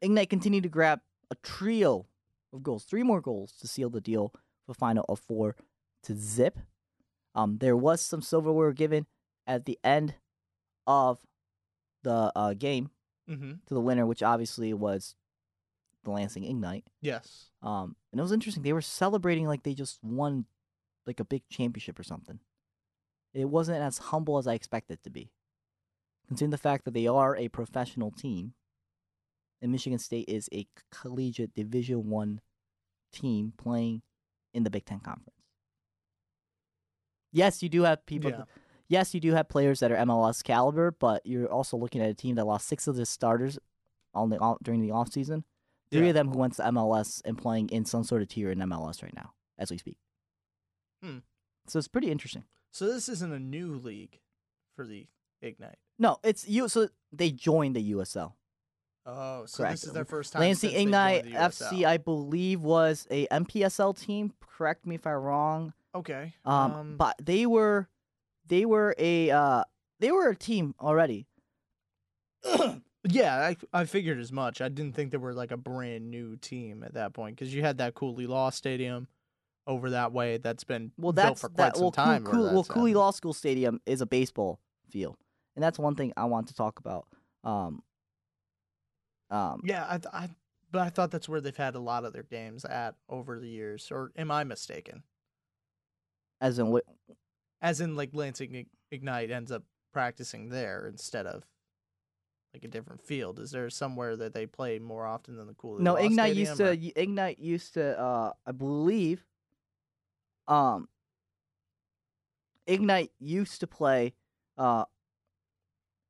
Ignite 0.01 0.29
continued 0.29 0.63
to 0.63 0.69
grab 0.69 0.99
a 1.31 1.35
trio 1.41 2.05
of 2.55 2.63
goals, 2.63 2.83
three 2.85 3.03
more 3.03 3.21
goals 3.21 3.53
to 3.61 3.67
seal 3.67 3.89
the 3.89 4.01
deal 4.01 4.33
for 4.65 4.73
final 4.73 5.05
of 5.07 5.19
four 5.19 5.55
to 6.03 6.15
zip. 6.15 6.57
Um, 7.35 7.57
there 7.59 7.75
was 7.77 8.01
some 8.01 8.21
silverware 8.21 8.71
given 8.71 9.05
at 9.45 9.65
the 9.65 9.77
end 9.83 10.15
of 10.87 11.19
the 12.03 12.31
uh, 12.35 12.53
game 12.53 12.89
Mm-hmm. 13.27 13.53
to 13.65 13.73
the 13.73 13.81
winner, 13.81 14.05
which 14.05 14.21
obviously 14.21 14.71
was 14.71 15.15
the 16.03 16.11
Lansing 16.11 16.43
Ignite. 16.43 16.85
Yes. 17.01 17.49
Um, 17.63 17.95
and 18.11 18.19
it 18.19 18.21
was 18.21 18.31
interesting. 18.31 18.61
They 18.61 18.71
were 18.71 18.81
celebrating 18.81 19.47
like 19.47 19.63
they 19.63 19.73
just 19.73 19.97
won 20.03 20.45
like 21.07 21.19
a 21.19 21.25
big 21.25 21.41
championship 21.49 21.97
or 21.97 22.03
something. 22.03 22.37
It 23.33 23.45
wasn't 23.49 23.81
as 23.81 23.97
humble 23.97 24.37
as 24.37 24.45
I 24.45 24.53
expected 24.53 24.99
it 24.99 25.03
to 25.05 25.09
be. 25.09 25.31
Considering 26.27 26.51
the 26.51 26.59
fact 26.59 26.85
that 26.85 26.93
they 26.93 27.07
are 27.07 27.35
a 27.35 27.47
professional 27.47 28.11
team, 28.11 28.53
and 29.59 29.71
Michigan 29.71 29.97
State 29.97 30.29
is 30.29 30.47
a 30.53 30.67
collegiate 30.91 31.55
Division 31.55 32.07
One 32.07 32.41
team 33.16 33.53
playing 33.57 34.01
in 34.53 34.63
the 34.63 34.70
Big 34.70 34.86
Ten 34.86 34.99
Conference. 34.99 35.32
Yes, 37.32 37.61
you 37.61 37.70
do 37.70 37.84
have 37.84 38.05
people. 38.05 38.32
Yeah. 38.32 38.43
Yes, 38.88 39.13
you 39.13 39.20
do 39.20 39.34
have 39.34 39.49
players 39.49 39.80
that 39.80 39.91
are 39.91 39.97
MLS 39.97 40.43
caliber, 40.43 40.91
but 40.91 41.26
you're 41.26 41.51
also 41.51 41.76
looking 41.76 42.01
at 42.01 42.09
a 42.09 42.13
team 42.13 42.36
that 42.36 42.45
lost 42.45 42.68
six 42.68 42.88
of 42.88 42.95
the 42.95 43.05
starters 43.05 43.57
on 44.13 44.30
the 44.30 44.38
off- 44.39 44.59
during 44.63 44.82
the 44.82 44.89
offseason 44.89 45.43
Three 45.91 46.01
Yeah. 46.03 46.07
of 46.09 46.13
them 46.16 46.30
who 46.30 46.39
went 46.39 46.53
to 46.55 46.63
MLS 46.63 47.22
and 47.26 47.38
playing 47.38 47.70
in 47.70 47.86
some 47.86 48.03
sort 48.03 48.22
of 48.24 48.28
tier 48.28 48.49
in 48.51 48.57
MLS 48.59 49.03
right 49.03 49.13
now, 49.13 49.34
as 49.57 49.70
we 49.70 49.78
speak. 49.78 49.97
Hmm. 51.01 51.20
So 51.68 51.78
it's 51.78 51.88
pretty 51.88 52.09
interesting. 52.09 52.43
So 52.72 52.88
this 52.91 53.07
isn't 53.07 53.32
a 53.32 53.39
new 53.39 53.76
league 53.76 54.20
for 54.76 54.86
the 54.88 55.07
Ignite. 55.41 55.78
No, 55.99 56.18
it's 56.24 56.47
you. 56.47 56.68
So 56.70 56.89
they 57.11 57.30
joined 57.32 57.76
the 57.76 57.91
USL. 57.91 58.34
Oh, 59.05 59.45
so 59.45 59.57
Correct. 59.63 59.73
this 59.73 59.83
is 59.85 59.93
their 59.93 60.05
first 60.05 60.33
time. 60.33 60.41
Lansing 60.41 60.71
Ignite 60.73 61.25
FC, 61.25 61.85
I 61.85 61.97
believe, 61.97 62.61
was 62.61 63.05
a 63.11 63.27
MPSL 63.27 63.99
team. 63.99 64.33
Correct 64.41 64.85
me 64.85 64.95
if 64.95 65.05
I'm 65.05 65.13
wrong. 65.13 65.73
Okay. 65.93 66.33
Um, 66.43 66.95
but 66.97 67.15
they 67.21 67.45
were, 67.45 67.87
they 68.47 68.65
were 68.65 68.95
a, 68.97 69.29
uh, 69.29 69.63
they 69.99 70.11
were 70.11 70.29
a 70.29 70.35
team 70.35 70.73
already. 70.81 71.27
yeah, 73.07 73.35
I 73.37 73.55
I 73.73 73.85
figured 73.85 74.19
as 74.19 74.31
much. 74.31 74.61
I 74.61 74.69
didn't 74.69 74.95
think 74.95 75.11
they 75.11 75.17
were 75.17 75.33
like 75.33 75.51
a 75.51 75.57
brand 75.57 76.09
new 76.09 76.35
team 76.37 76.83
at 76.83 76.93
that 76.95 77.13
point 77.13 77.35
because 77.35 77.53
you 77.53 77.61
had 77.61 77.77
that 77.79 77.93
Cooley 77.95 78.27
Law 78.27 78.49
Stadium 78.49 79.07
over 79.67 79.91
that 79.91 80.11
way 80.11 80.37
that's 80.37 80.63
been 80.63 80.91
Well, 80.97 81.11
built 81.13 81.27
that's 81.27 81.41
for 81.41 81.49
quite 81.49 81.57
that. 81.57 81.75
some 81.75 81.83
Well, 81.85 81.91
time. 81.91 82.23
Cool, 82.23 82.53
well, 82.53 82.63
Cooley. 82.63 82.93
Law 82.93 83.11
School 83.11 83.33
Stadium 83.33 83.79
is 83.85 84.01
a 84.01 84.05
baseball 84.05 84.59
field, 84.89 85.17
and 85.55 85.63
that's 85.63 85.79
one 85.79 85.95
thing 85.95 86.13
I 86.17 86.25
want 86.25 86.47
to 86.49 86.53
talk 86.53 86.79
about. 86.79 87.07
Um, 87.43 87.81
um, 89.30 89.61
Yeah, 89.63 89.86
I, 89.88 89.97
th- 89.97 90.13
I 90.13 90.30
but 90.71 90.82
I 90.82 90.89
thought 90.89 91.11
that's 91.11 91.30
where 91.30 91.39
they've 91.41 91.55
had 91.55 91.76
a 91.76 91.80
lot 91.80 92.03
of 92.05 92.13
their 92.13 92.23
games 92.23 92.65
at 92.65 92.95
over 93.09 93.39
the 93.39 93.47
years. 93.47 93.89
Or 93.91 94.11
am 94.17 94.32
I 94.32 94.43
mistaken? 94.43 95.03
as 96.41 96.59
in 96.59 96.67
what? 96.69 96.84
As 97.61 97.80
in, 97.82 97.95
like 97.95 98.09
Lansing 98.13 98.65
Ignite 98.91 99.32
ends 99.32 99.51
up 99.51 99.63
practicing 99.93 100.49
there 100.49 100.86
instead 100.88 101.26
of 101.26 101.43
like 102.53 102.63
a 102.63 102.67
different 102.67 103.01
field. 103.01 103.39
Is 103.39 103.51
there 103.51 103.69
somewhere 103.69 104.15
that 104.17 104.34
they 104.34 104.45
play 104.45 104.80
more 104.80 105.05
often 105.05 105.38
than 105.38 105.47
the 105.47 105.53
Cooley 105.53 105.82
No, 105.84 105.95
Ignite 105.95 106.36
used 106.36 106.55
Stadium, 106.55 106.78
to. 106.82 106.88
or- 106.88 107.01
Ignite 107.01 107.39
used 107.39 107.73
to. 107.76 107.99
Uh, 107.99 108.32
I 108.45 108.51
believe. 108.51 109.26
Um. 110.47 110.88
Ignite 112.67 113.11
used 113.19 113.59
to 113.61 113.67
play, 113.67 114.13
uh, 114.57 114.86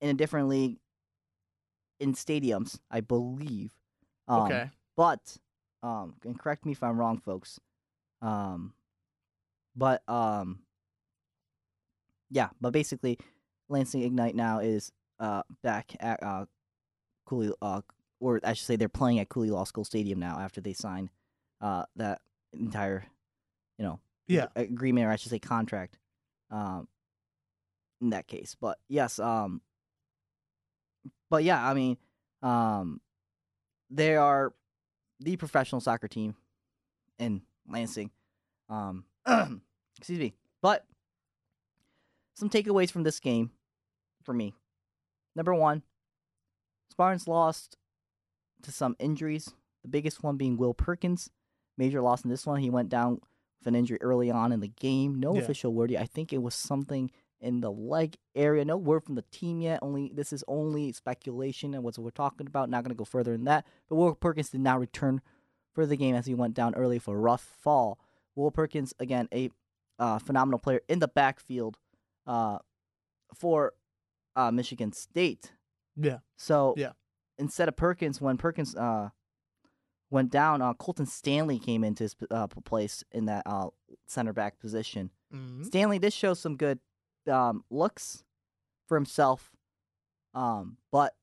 in 0.01 0.09
a 0.09 0.13
different 0.13 0.47
league. 0.47 0.77
In 1.99 2.13
stadiums, 2.13 2.79
I 2.91 3.01
believe. 3.01 3.71
Um, 4.27 4.41
okay. 4.43 4.69
But, 4.97 5.37
um, 5.83 6.15
and 6.25 6.37
correct 6.39 6.65
me 6.65 6.71
if 6.73 6.83
I'm 6.83 6.97
wrong, 6.97 7.17
folks. 7.19 7.59
Um, 8.21 8.73
but 9.75 10.07
um, 10.09 10.59
yeah, 12.29 12.49
but 12.59 12.71
basically, 12.73 13.17
Lansing 13.69 14.01
Ignite 14.03 14.35
now 14.35 14.59
is 14.59 14.91
uh 15.19 15.43
back 15.63 15.95
at 16.01 16.21
uh 16.21 16.45
Cooley 17.25 17.51
uh 17.61 17.81
or 18.19 18.39
I 18.43 18.53
should 18.53 18.65
say 18.65 18.75
they're 18.75 18.89
playing 18.89 19.19
at 19.19 19.29
Cooley 19.29 19.49
Law 19.49 19.63
School 19.63 19.85
Stadium 19.85 20.19
now 20.19 20.39
after 20.39 20.59
they 20.61 20.73
signed 20.73 21.09
uh 21.61 21.83
that 21.95 22.21
entire 22.53 23.05
you 23.77 23.85
know 23.85 23.99
Yeah. 24.27 24.47
agreement 24.55 25.07
or 25.07 25.11
I 25.11 25.15
should 25.15 25.29
say 25.31 25.39
contract 25.39 25.97
um 26.51 26.87
in 28.01 28.09
that 28.09 28.27
case. 28.27 28.55
But 28.59 28.77
yes, 28.89 29.19
um 29.19 29.61
but 31.29 31.43
yeah, 31.43 31.63
I 31.67 31.73
mean 31.73 31.97
um 32.41 33.01
they 33.89 34.15
are 34.15 34.53
the 35.19 35.37
professional 35.37 35.81
soccer 35.81 36.07
team 36.07 36.35
in 37.19 37.41
Lansing. 37.67 38.11
Um 38.69 39.05
excuse 39.97 40.19
me. 40.19 40.33
But 40.61 40.85
some 42.35 42.49
takeaways 42.49 42.91
from 42.91 43.03
this 43.03 43.19
game 43.19 43.51
for 44.23 44.33
me. 44.33 44.53
Number 45.35 45.53
one, 45.53 45.83
Spartans 46.91 47.27
lost 47.27 47.77
to 48.63 48.71
some 48.71 48.95
injuries. 48.99 49.53
The 49.83 49.89
biggest 49.89 50.23
one 50.23 50.37
being 50.37 50.57
Will 50.57 50.73
Perkins. 50.73 51.29
Major 51.77 52.01
loss 52.01 52.23
in 52.23 52.29
this 52.29 52.45
one. 52.45 52.59
He 52.61 52.69
went 52.69 52.89
down 52.89 53.19
with 53.59 53.67
an 53.67 53.75
injury 53.75 53.97
early 54.01 54.31
on 54.31 54.51
in 54.51 54.59
the 54.61 54.67
game. 54.67 55.15
No 55.19 55.35
Yeah. 55.35 55.41
official 55.41 55.73
word 55.73 55.91
yet. 55.91 56.01
I 56.01 56.05
think 56.05 56.31
it 56.33 56.41
was 56.41 56.55
something 56.55 57.11
in 57.41 57.61
the 57.61 57.71
leg 57.71 58.15
area. 58.35 58.63
No 58.65 58.77
word 58.77 59.03
from 59.03 59.15
the 59.15 59.23
team 59.31 59.61
yet. 59.61 59.79
Only 59.81 60.11
this 60.13 60.31
is 60.33 60.43
only 60.47 60.91
speculation 60.91 61.73
and 61.73 61.83
what 61.83 61.97
we're 61.97 62.09
talking 62.09 62.47
about. 62.47 62.69
Not 62.69 62.83
going 62.83 62.89
to 62.95 62.97
go 62.97 63.05
further 63.05 63.31
than 63.33 63.45
that. 63.45 63.65
But 63.89 63.95
Will 63.95 64.15
Perkins 64.15 64.49
did 64.49 64.61
not 64.61 64.79
return 64.79 65.21
for 65.73 65.85
the 65.85 65.97
game 65.97 66.15
as 66.15 66.25
he 66.25 66.33
went 66.33 66.53
down 66.53 66.73
early 66.75 66.99
for 66.99 67.15
a 67.15 67.19
rough 67.19 67.41
fall. 67.61 67.99
Will 68.35 68.51
Perkins 68.51 68.93
again 68.99 69.27
a 69.33 69.49
uh, 69.99 70.19
phenomenal 70.19 70.59
player 70.59 70.81
in 70.89 70.99
the 70.99 71.07
backfield 71.07 71.77
uh, 72.27 72.59
for 73.33 73.73
uh, 74.35 74.51
Michigan 74.51 74.91
State. 74.91 75.51
Yeah. 75.95 76.19
So 76.35 76.73
Yeah. 76.77 76.91
instead 77.37 77.67
of 77.69 77.75
Perkins, 77.77 78.19
when 78.19 78.37
Perkins 78.37 78.75
uh, 78.75 79.09
went 80.09 80.31
down, 80.31 80.61
uh, 80.61 80.73
Colton 80.73 81.05
Stanley 81.05 81.59
came 81.59 81.83
into 81.83 82.03
his 82.03 82.15
uh, 82.31 82.47
place 82.47 83.03
in 83.11 83.25
that 83.25 83.43
uh, 83.45 83.69
center 84.07 84.33
back 84.33 84.59
position. 84.59 85.11
Mhm. 85.33 85.65
Stanley 85.65 85.99
did 85.99 86.13
show 86.13 86.33
some 86.33 86.55
good 86.57 86.79
um, 87.27 87.63
looks 87.69 88.23
for 88.87 88.95
himself, 88.95 89.51
um, 90.33 90.77
but 90.91 91.13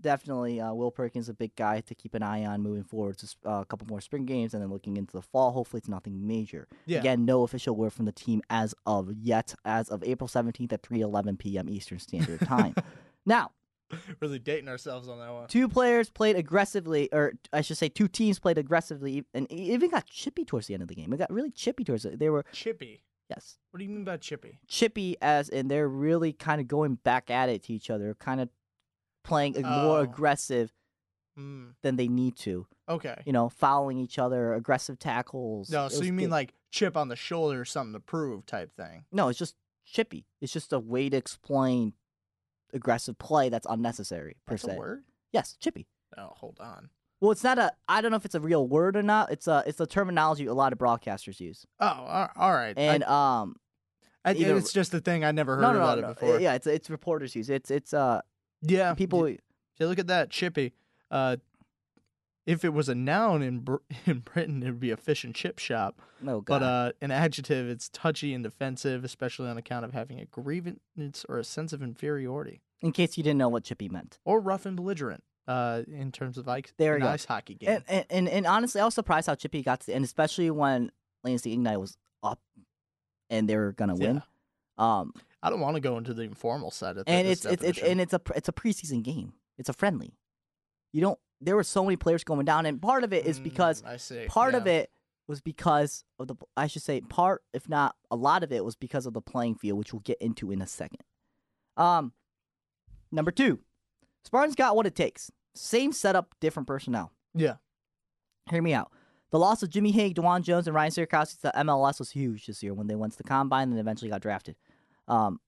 definitely 0.00 0.60
uh, 0.60 0.72
Will 0.72 0.90
Perkins 0.90 1.28
a 1.28 1.34
big 1.34 1.54
guy 1.56 1.80
to 1.80 1.94
keep 1.94 2.14
an 2.14 2.22
eye 2.22 2.44
on 2.44 2.62
moving 2.62 2.84
forward 2.84 3.18
to 3.18 3.26
uh, 3.46 3.60
a 3.60 3.64
couple 3.64 3.86
more 3.86 4.00
spring 4.00 4.24
games 4.24 4.54
and 4.54 4.62
then 4.62 4.70
looking 4.70 4.96
into 4.96 5.12
the 5.12 5.22
fall. 5.22 5.52
Hopefully, 5.52 5.78
it's 5.78 5.88
nothing 5.88 6.26
major. 6.26 6.68
Yeah. 6.86 7.00
Again, 7.00 7.24
no 7.24 7.42
official 7.42 7.74
word 7.74 7.92
from 7.92 8.04
the 8.04 8.12
team 8.12 8.42
as 8.50 8.74
of 8.86 9.12
yet, 9.12 9.54
as 9.64 9.88
of 9.88 10.02
April 10.04 10.28
17th 10.28 10.72
at 10.72 10.82
3:11 10.82 11.38
p.m. 11.38 11.68
Eastern 11.68 11.98
Standard 11.98 12.40
Time. 12.40 12.74
now, 13.26 13.50
really 14.20 14.38
dating 14.38 14.68
ourselves 14.68 15.08
on 15.08 15.18
that 15.18 15.32
one. 15.32 15.48
two 15.48 15.68
players 15.68 16.10
played 16.10 16.36
aggressively, 16.36 17.08
or 17.12 17.34
I 17.52 17.60
should 17.62 17.78
say, 17.78 17.88
two 17.88 18.08
teams 18.08 18.38
played 18.38 18.58
aggressively, 18.58 19.24
and 19.34 19.50
even 19.50 19.90
got 19.90 20.06
chippy 20.06 20.44
towards 20.44 20.66
the 20.66 20.74
end 20.74 20.82
of 20.82 20.88
the 20.88 20.94
game. 20.94 21.12
It 21.12 21.18
got 21.18 21.32
really 21.32 21.50
chippy 21.50 21.84
towards 21.84 22.04
it. 22.04 22.18
They 22.18 22.30
were 22.30 22.44
Chippy. 22.52 23.02
Yes, 23.28 23.58
What 23.70 23.78
do 23.78 23.84
you 23.84 23.90
mean 23.90 24.04
by 24.04 24.16
chippy? 24.16 24.58
chippy 24.66 25.16
as 25.20 25.48
in 25.48 25.68
they're 25.68 25.88
really 25.88 26.32
kind 26.32 26.60
of 26.60 26.68
going 26.68 26.96
back 26.96 27.30
at 27.30 27.48
it 27.48 27.62
to 27.64 27.72
each 27.72 27.90
other, 27.90 28.14
kind 28.14 28.40
of 28.40 28.48
playing 29.24 29.56
a- 29.56 29.60
more 29.62 29.98
Oh. 29.98 30.02
aggressive 30.02 30.72
Mm. 31.38 31.74
than 31.82 31.96
they 31.96 32.08
need 32.08 32.36
to. 32.38 32.66
Okay. 32.88 33.22
You 33.24 33.32
know, 33.32 33.48
fouling 33.48 33.98
each 33.98 34.18
other, 34.18 34.54
aggressive 34.54 34.98
tackles. 34.98 35.70
No, 35.70 35.88
so 35.88 36.02
you 36.02 36.12
mean 36.12 36.26
good. 36.26 36.32
like 36.32 36.54
chip 36.70 36.96
on 36.96 37.08
the 37.08 37.14
shoulder, 37.16 37.64
something 37.64 37.92
to 37.92 38.00
prove 38.00 38.44
type 38.46 38.72
thing? 38.74 39.04
no? 39.12 39.28
It's 39.28 39.38
just 39.38 39.54
chippy. 39.84 40.26
It's 40.40 40.52
just 40.52 40.72
a 40.72 40.78
way 40.80 41.08
to 41.08 41.16
explain 41.16 41.94
aggressive 42.72 43.18
play 43.18 43.48
that's 43.50 43.66
unnecessary 43.70 44.36
per 44.46 44.54
That's 44.54 44.64
se. 44.64 44.74
a 44.74 44.78
word? 44.78 45.04
Yes, 45.32 45.56
chippy. 45.60 45.86
Oh, 46.16 46.28
hold 46.36 46.58
on. 46.60 46.90
Well, 47.20 47.30
it's 47.32 47.42
not 47.44 47.58
a. 47.58 47.72
I 47.88 48.00
don't 48.00 48.10
know 48.12 48.16
if 48.16 48.24
it's 48.24 48.34
a 48.34 48.40
real 48.40 48.66
word 48.66 48.96
or 48.96 49.02
not. 49.02 49.32
It's 49.32 49.46
a. 49.48 49.64
It's 49.66 49.80
a 49.80 49.86
terminology 49.86 50.46
a 50.46 50.54
lot 50.54 50.72
of 50.72 50.78
broadcasters 50.78 51.40
use, 51.40 51.66
Oh, 51.80 52.28
all 52.36 52.52
right. 52.52 52.74
I- 52.78 52.80
and 52.80 53.04
um, 53.04 53.56
I, 54.24 54.32
either- 54.34 54.56
it's 54.56 54.72
just 54.72 54.94
a 54.94 55.00
thing 55.00 55.24
I 55.24 55.32
never 55.32 55.56
heard 55.56 55.62
no, 55.62 55.72
no, 55.72 55.78
about 55.78 55.98
no, 55.98 55.98
it 55.98 56.02
no. 56.08 56.14
before. 56.14 56.40
Yeah, 56.40 56.54
it's 56.54 56.66
it's 56.66 56.88
reporters 56.90 57.34
use. 57.34 57.50
It's 57.50 57.70
it's 57.70 57.92
uh 57.92 58.20
Yeah, 58.62 58.94
people. 58.94 59.28
look 59.80 59.98
at 59.98 60.06
that, 60.08 60.30
chippy. 60.30 60.74
Uh, 61.10 61.36
if 62.46 62.64
it 62.64 62.72
was 62.72 62.88
a 62.88 62.94
noun 62.94 63.42
in 63.42 63.60
Br- 63.60 63.76
in 64.06 64.20
Britain, 64.20 64.62
it 64.62 64.66
would 64.66 64.80
be 64.80 64.90
a 64.90 64.96
fish 64.96 65.24
and 65.24 65.34
chip 65.34 65.58
shop. 65.58 66.00
No, 66.20 66.40
God. 66.40 66.60
But 66.60 66.62
uh, 66.64 66.92
an 67.02 67.10
adjective, 67.10 67.68
it's 67.68 67.88
touchy 67.90 68.32
and 68.32 68.42
defensive, 68.44 69.04
especially 69.04 69.48
on 69.48 69.58
account 69.58 69.84
of 69.84 69.92
having 69.92 70.18
a 70.20 70.24
grievance 70.24 71.26
or 71.28 71.38
a 71.38 71.44
sense 71.44 71.72
of 71.72 71.82
inferiority, 71.82 72.60
in 72.80 72.92
case 72.92 73.16
you 73.16 73.22
didn't 73.22 73.38
know 73.38 73.48
what 73.48 73.64
chippy 73.64 73.88
meant. 73.88 74.18
or 74.24 74.40
rough 74.40 74.64
and 74.66 74.76
belligerent. 74.76 75.22
Uh, 75.48 75.82
in 75.88 76.12
terms 76.12 76.36
of 76.36 76.46
ice, 76.46 76.64
There 76.76 77.02
ice 77.02 77.24
hockey 77.24 77.54
game. 77.54 77.70
And, 77.70 77.84
and 77.88 78.06
and 78.10 78.28
and 78.28 78.46
honestly, 78.46 78.80
I 78.80 78.84
was 78.84 78.94
surprised 78.94 79.26
how 79.28 79.34
chippy 79.34 79.62
got 79.62 79.80
to 79.80 79.86
the 79.86 79.94
end, 79.94 80.04
especially 80.04 80.50
when 80.50 80.92
Lansing 81.24 81.52
Ignite 81.52 81.80
was 81.80 81.96
up 82.22 82.38
and 83.30 83.48
they 83.48 83.56
were 83.56 83.72
gonna 83.72 83.96
win. 83.96 84.22
Um, 84.76 85.14
I 85.42 85.48
don't 85.50 85.60
want 85.60 85.76
to 85.76 85.80
go 85.80 85.96
into 85.96 86.12
the 86.12 86.22
informal 86.22 86.70
side 86.70 86.98
of 86.98 87.04
and 87.06 87.26
it's 87.26 87.44
it's 87.46 87.64
it's 87.64 87.78
and 87.78 87.98
it's 88.00 88.12
a 88.12 88.20
it's 88.36 88.48
a 88.48 88.52
preseason 88.52 89.02
game. 89.02 89.32
It's 89.56 89.68
a 89.70 89.72
friendly. 89.72 90.18
You 90.92 91.00
don't. 91.00 91.18
There 91.40 91.56
were 91.56 91.64
so 91.64 91.82
many 91.84 91.96
players 91.96 92.24
going 92.24 92.44
down, 92.44 92.66
and 92.66 92.80
part 92.82 93.02
of 93.02 93.12
it 93.14 93.24
is 93.24 93.40
because 93.40 93.80
Mm, 93.82 93.88
I 93.88 93.96
see. 93.96 94.26
part 94.26 94.54
of 94.54 94.66
it 94.66 94.90
was 95.28 95.40
because 95.40 96.04
of 96.18 96.28
the 96.28 96.34
I 96.56 96.66
should 96.66 96.82
say 96.82 97.00
part 97.00 97.42
if 97.54 97.68
not 97.68 97.96
a 98.10 98.16
lot 98.16 98.42
of 98.42 98.52
it 98.52 98.64
was 98.64 98.76
because 98.76 99.06
of 99.06 99.14
the 99.14 99.20
playing 99.22 99.54
field 99.54 99.78
which 99.78 99.92
we'll 99.94 100.00
get 100.00 100.18
into 100.20 100.50
in 100.50 100.60
a 100.60 100.66
second. 100.66 101.00
Um 101.76 102.12
number 103.10 103.30
2. 103.30 103.58
Spartans 104.24 104.54
got 104.56 104.74
what 104.76 104.84
it 104.86 104.94
takes. 104.94 105.30
Same 105.54 105.92
setup, 105.92 106.34
different 106.40 106.66
personnel. 106.66 107.12
Yeah. 107.34 107.54
Hear 108.50 108.62
me 108.62 108.74
out. 108.74 108.92
The 109.30 109.38
loss 109.38 109.62
of 109.62 109.68
Jimmy 109.68 109.90
Hague, 109.90 110.14
DeJuan 110.14 110.42
Jones, 110.42 110.66
and 110.66 110.74
Ryan 110.74 110.90
Sierakowski 110.90 111.40
to 111.42 111.52
MLS 111.56 111.98
was 111.98 112.10
huge 112.10 112.46
this 112.46 112.62
year 112.62 112.72
when 112.72 112.86
they 112.86 112.94
went 112.94 113.12
to 113.12 113.18
the 113.18 113.24
combine 113.24 113.70
and 113.70 113.78
eventually 113.78 114.10
got 114.10 114.22
drafted. 114.22 114.56
Um, 115.06 115.40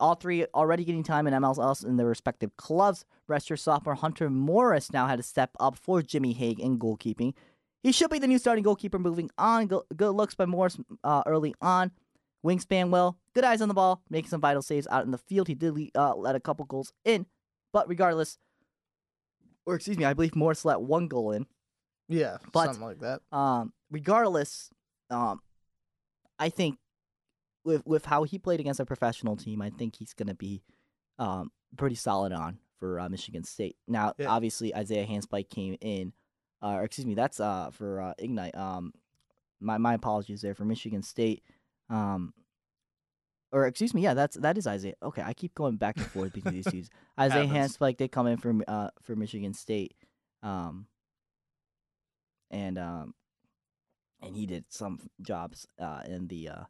all 0.00 0.14
three 0.14 0.44
already 0.54 0.84
getting 0.84 1.02
time 1.02 1.26
in 1.26 1.34
MLS 1.34 1.84
in 1.84 1.96
their 1.96 2.06
respective 2.06 2.56
clubs. 2.56 3.04
Rest 3.26 3.50
your 3.50 3.56
sophomore 3.56 3.94
Hunter 3.94 4.30
Morris 4.30 4.92
now 4.92 5.06
had 5.06 5.16
to 5.16 5.22
step 5.22 5.50
up 5.60 5.76
for 5.76 6.02
Jimmy 6.02 6.32
Hague 6.32 6.60
in 6.60 6.78
goalkeeping. 6.78 7.34
He 7.82 7.92
should 7.92 8.10
be 8.10 8.18
the 8.18 8.26
new 8.26 8.38
starting 8.38 8.64
goalkeeper 8.64 8.98
moving 8.98 9.30
on. 9.38 9.66
Go- 9.66 9.84
good 9.96 10.10
looks 10.10 10.34
by 10.34 10.46
Morris 10.46 10.78
uh, 11.04 11.22
early 11.26 11.54
on. 11.60 11.92
Wingspan 12.44 12.90
well. 12.90 13.18
Good 13.34 13.44
eyes 13.44 13.60
on 13.60 13.68
the 13.68 13.74
ball. 13.74 14.02
Making 14.10 14.30
some 14.30 14.40
vital 14.40 14.62
saves 14.62 14.86
out 14.90 15.04
in 15.04 15.10
the 15.10 15.18
field. 15.18 15.48
He 15.48 15.54
did 15.54 15.90
uh, 15.94 16.14
let 16.14 16.36
a 16.36 16.40
couple 16.40 16.64
goals 16.64 16.92
in. 17.04 17.26
But 17.72 17.88
regardless, 17.88 18.38
or 19.68 19.74
excuse 19.76 19.98
me, 19.98 20.04
I 20.04 20.14
believe 20.14 20.34
Morris 20.34 20.64
let 20.64 20.80
one 20.80 21.08
goal 21.08 21.32
in. 21.32 21.46
Yeah, 22.08 22.38
But- 22.52 22.66
something 22.66 22.82
like 22.82 23.00
that. 23.00 23.20
Um, 23.30 23.72
regardless, 23.90 24.70
um, 25.10 25.40
I 26.38 26.48
think 26.48 26.78
with 27.64 27.84
with 27.86 28.06
how 28.06 28.22
he 28.24 28.38
played 28.38 28.60
against 28.60 28.80
a 28.80 28.86
professional 28.86 29.36
team, 29.36 29.60
I 29.60 29.70
think 29.70 29.96
he's 29.96 30.14
gonna 30.14 30.34
be 30.34 30.62
um 31.18 31.52
pretty 31.76 31.96
solid 31.96 32.32
on 32.32 32.58
for 32.78 32.98
uh, 33.00 33.08
Michigan 33.08 33.44
State. 33.44 33.76
Now, 33.86 34.14
Yeah. 34.18 34.28
obviously, 34.30 34.74
Isaiah 34.74 35.06
Handspike 35.06 35.50
came 35.50 35.76
in, 35.80 36.12
uh, 36.62 36.74
or 36.76 36.84
excuse 36.84 37.04
me, 37.06 37.14
that's 37.14 37.40
uh 37.40 37.70
for 37.70 38.00
uh, 38.00 38.14
Ignite. 38.18 38.54
Um, 38.56 38.94
my 39.60 39.76
my 39.78 39.94
apologies 39.94 40.40
there 40.40 40.54
for 40.54 40.64
Michigan 40.64 41.02
State. 41.02 41.42
Um, 41.90 42.32
or 43.52 43.66
excuse 43.66 43.94
me, 43.94 44.02
yeah, 44.02 44.14
that's 44.14 44.36
that 44.36 44.58
is 44.58 44.66
Isaiah. 44.66 44.94
Okay, 45.02 45.22
I 45.22 45.32
keep 45.32 45.54
going 45.54 45.76
back 45.76 45.96
and 45.96 46.06
forth 46.06 46.32
between 46.32 46.54
these 46.54 46.66
two. 46.66 46.82
Isaiah. 47.20 47.46
Handspike 47.46 47.96
did 47.96 48.12
come 48.12 48.26
in 48.26 48.36
for 48.36 48.54
uh 48.66 48.90
for 49.02 49.16
Michigan 49.16 49.54
State. 49.54 49.94
Um, 50.42 50.86
and 52.50 52.78
um, 52.78 53.14
and 54.22 54.36
he 54.36 54.46
did 54.46 54.64
some 54.68 54.98
jobs 55.20 55.66
uh, 55.78 56.02
in 56.06 56.28
the 56.28 56.48
uh, 56.48 56.64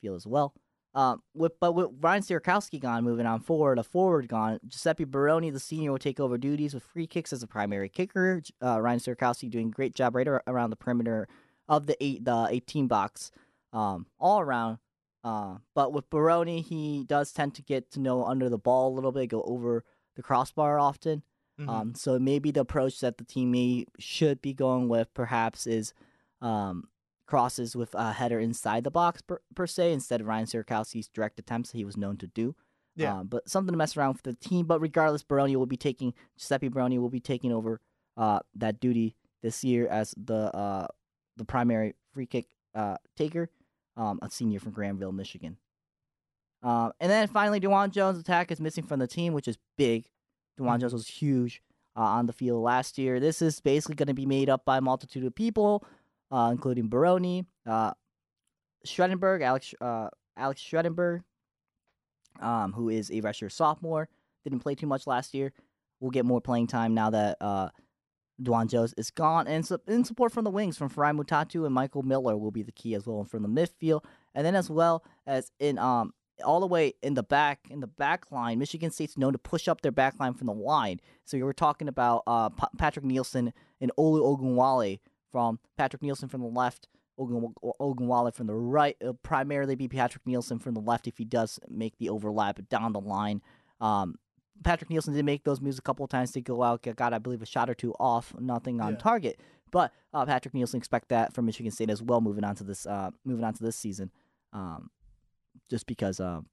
field 0.00 0.16
as 0.16 0.26
well. 0.26 0.54
Um, 0.94 1.22
with 1.34 1.58
but 1.58 1.72
with 1.72 1.90
Ryan 2.00 2.22
Sierakowski 2.22 2.80
gone, 2.80 3.02
moving 3.02 3.26
on 3.26 3.40
forward, 3.40 3.78
a 3.78 3.82
forward 3.82 4.28
gone, 4.28 4.60
Giuseppe 4.66 5.04
Baroni, 5.04 5.50
the 5.50 5.58
senior, 5.58 5.90
will 5.90 5.98
take 5.98 6.20
over 6.20 6.38
duties 6.38 6.72
with 6.72 6.84
free 6.84 7.06
kicks 7.06 7.32
as 7.32 7.42
a 7.42 7.48
primary 7.48 7.88
kicker. 7.88 8.42
Uh, 8.62 8.80
Ryan 8.80 9.00
Sierakowski 9.00 9.50
doing 9.50 9.68
a 9.68 9.72
great 9.72 9.94
job 9.94 10.14
right 10.14 10.28
ar- 10.28 10.44
around 10.46 10.70
the 10.70 10.76
perimeter 10.76 11.26
of 11.68 11.86
the 11.86 11.96
eight 12.02 12.24
the 12.24 12.46
eighteen 12.50 12.86
box, 12.86 13.32
um, 13.72 14.06
all 14.20 14.40
around. 14.40 14.78
Uh, 15.24 15.56
but 15.74 15.92
with 15.92 16.08
Baroni, 16.10 16.60
he 16.60 17.02
does 17.04 17.32
tend 17.32 17.54
to 17.54 17.62
get 17.62 17.90
to 17.92 18.00
know 18.00 18.24
under 18.24 18.48
the 18.48 18.58
ball 18.58 18.92
a 18.92 18.94
little 18.94 19.10
bit, 19.10 19.28
go 19.28 19.42
over 19.42 19.84
the 20.16 20.22
crossbar 20.22 20.78
often. 20.78 21.22
Mhm. 21.58 21.68
Um, 21.68 21.94
so 21.94 22.18
maybe 22.18 22.50
the 22.50 22.60
approach 22.60 23.00
that 23.00 23.16
the 23.16 23.24
team 23.24 23.52
may 23.52 23.86
should 23.98 24.42
be 24.42 24.52
going 24.52 24.88
with 24.88 25.12
perhaps 25.14 25.66
is 25.66 25.94
um, 26.40 26.88
crosses 27.26 27.74
with 27.74 27.94
a 27.94 28.12
header 28.12 28.38
inside 28.38 28.84
the 28.84 28.90
box 28.90 29.22
per, 29.22 29.40
per 29.54 29.66
se 29.66 29.92
instead 29.92 30.20
of 30.20 30.26
Ryan 30.26 30.46
Sierakowski's 30.46 31.08
direct 31.08 31.38
attempts 31.38 31.70
that 31.70 31.78
he 31.78 31.84
was 31.84 31.96
known 31.96 32.16
to 32.18 32.26
do. 32.26 32.54
Yeah. 32.96 33.20
Um, 33.20 33.28
but 33.28 33.48
something 33.48 33.72
to 33.72 33.78
mess 33.78 33.96
around 33.96 34.14
with 34.14 34.22
the 34.24 34.34
team. 34.34 34.66
But 34.66 34.80
regardless, 34.80 35.22
Baroni 35.22 35.56
will 35.56 35.66
be 35.66 35.76
taking 35.76 36.12
Giuseppe 36.36 36.68
Baroni 36.68 36.98
will 36.98 37.08
be 37.08 37.20
taking 37.20 37.52
over 37.52 37.80
uh, 38.16 38.40
that 38.56 38.78
duty 38.78 39.16
this 39.42 39.64
year 39.64 39.86
as 39.88 40.14
the 40.16 40.54
uh, 40.54 40.86
the 41.36 41.44
primary 41.44 41.94
free 42.12 42.26
kick 42.26 42.46
uh, 42.74 42.96
taker, 43.16 43.50
um, 43.96 44.18
a 44.22 44.30
senior 44.30 44.60
from 44.60 44.72
Granville, 44.72 45.12
Michigan. 45.12 45.56
Um, 46.62 46.92
and 46.98 47.10
then 47.10 47.28
finally, 47.28 47.60
DeJuan 47.60 47.90
Jones' 47.90 48.18
attack 48.18 48.50
is 48.50 48.60
missing 48.60 48.84
from 48.84 48.98
the 48.98 49.06
team, 49.06 49.34
which 49.34 49.48
is 49.48 49.58
big. 49.76 50.06
DeJuan 50.58 50.80
Jones 50.80 50.94
was 50.94 51.06
huge 51.06 51.62
uh, 51.96 52.00
on 52.00 52.26
the 52.26 52.32
field 52.32 52.62
last 52.62 52.96
year. 52.98 53.20
This 53.20 53.42
is 53.42 53.60
basically 53.60 53.96
going 53.96 54.08
to 54.08 54.14
be 54.14 54.26
made 54.26 54.48
up 54.48 54.64
by 54.64 54.78
a 54.78 54.80
multitude 54.80 55.24
of 55.24 55.34
people, 55.34 55.84
uh, 56.30 56.48
including 56.52 56.88
Baroni, 56.88 57.44
uh, 57.66 57.92
Schredenberg, 58.86 59.42
Alex 59.42 59.74
uh, 59.80 60.08
Alex 60.36 60.62
Schredenberg, 60.62 61.22
um, 62.40 62.72
who 62.72 62.88
is 62.88 63.10
a 63.10 63.20
redshirt 63.20 63.52
sophomore. 63.52 64.08
Didn't 64.44 64.60
play 64.60 64.74
too 64.74 64.86
much 64.86 65.06
last 65.06 65.34
year. 65.34 65.52
Will 66.00 66.10
get 66.10 66.24
more 66.24 66.40
playing 66.40 66.66
time 66.66 66.92
now 66.92 67.10
that 67.10 67.38
uh, 68.40 68.42
DeJuan 68.42 68.68
Jones 68.68 68.94
is 68.96 69.10
gone. 69.10 69.46
And 69.46 69.68
in 69.86 70.04
support 70.04 70.32
from 70.32 70.44
the 70.44 70.50
wings, 70.50 70.76
from 70.76 70.90
Farai 70.90 71.16
Mutatu 71.18 71.64
and 71.64 71.74
Michael 71.74 72.02
Miller 72.02 72.36
will 72.36 72.50
be 72.50 72.62
the 72.62 72.72
key 72.72 72.94
as 72.94 73.06
well, 73.06 73.20
and 73.20 73.30
from 73.30 73.42
the 73.42 73.48
midfield, 73.48 74.04
and 74.34 74.46
then 74.46 74.54
as 74.54 74.70
well 74.70 75.04
as 75.26 75.52
in 75.58 75.78
um 75.78 76.12
all 76.44 76.58
the 76.58 76.66
way 76.66 76.94
in 77.02 77.14
the 77.14 77.22
back 77.22 77.60
in 77.70 77.80
the 77.80 77.86
back 77.86 78.32
line. 78.32 78.58
Michigan 78.58 78.90
State's 78.90 79.16
known 79.16 79.32
to 79.32 79.38
push 79.38 79.68
up 79.68 79.82
their 79.82 79.92
back 79.92 80.18
line 80.18 80.34
from 80.34 80.46
the 80.48 80.52
wide. 80.52 81.00
So 81.24 81.36
you 81.36 81.44
were 81.44 81.52
talking 81.52 81.86
about 81.86 82.24
uh, 82.26 82.50
Pa- 82.50 82.70
Patrick 82.76 83.04
Nielsen 83.04 83.52
and 83.80 83.92
Olu 83.96 84.20
Ogunwale 84.20 84.98
from 85.30 85.60
Patrick 85.76 86.02
Nielsen 86.02 86.28
from 86.28 86.40
the 86.40 86.48
left, 86.48 86.88
Ogun- 87.18 87.54
Ogunwale 87.80 88.34
from 88.34 88.48
the 88.48 88.54
right. 88.54 88.96
It'll 89.00 89.14
primarily 89.14 89.76
be 89.76 89.86
Patrick 89.86 90.26
Nielsen 90.26 90.58
from 90.58 90.74
the 90.74 90.80
left 90.80 91.06
if 91.06 91.18
he 91.18 91.24
does 91.24 91.60
make 91.68 91.98
the 91.98 92.08
overlap 92.08 92.58
down 92.68 92.92
the 92.92 93.00
line. 93.00 93.40
Um, 93.80 94.16
Patrick 94.62 94.88
Nielsen 94.90 95.14
did 95.14 95.24
make 95.24 95.44
those 95.44 95.60
moves 95.60 95.78
a 95.78 95.82
couple 95.82 96.04
of 96.04 96.10
times 96.10 96.30
to 96.32 96.40
go 96.40 96.62
out, 96.62 96.82
got 96.96 97.12
I 97.12 97.18
believe 97.18 97.42
a 97.42 97.46
shot 97.46 97.68
or 97.68 97.74
two 97.74 97.92
off, 97.98 98.34
nothing 98.38 98.80
on 98.80 98.92
Yeah. 98.92 98.98
target. 98.98 99.40
But 99.70 99.92
uh, 100.12 100.24
Patrick 100.24 100.54
Nielsen 100.54 100.78
expect 100.78 101.08
that 101.08 101.32
from 101.34 101.46
Michigan 101.46 101.72
State 101.72 101.90
as 101.90 102.00
well, 102.00 102.20
moving 102.20 102.44
on 102.44 102.54
to 102.56 102.64
this 102.64 102.86
uh, 102.86 103.10
moving 103.24 103.44
on 103.44 103.54
to 103.54 103.62
this 103.64 103.76
season, 103.76 104.10
um, 104.52 104.90
just 105.68 105.86
because 105.86 106.20
um, 106.20 106.46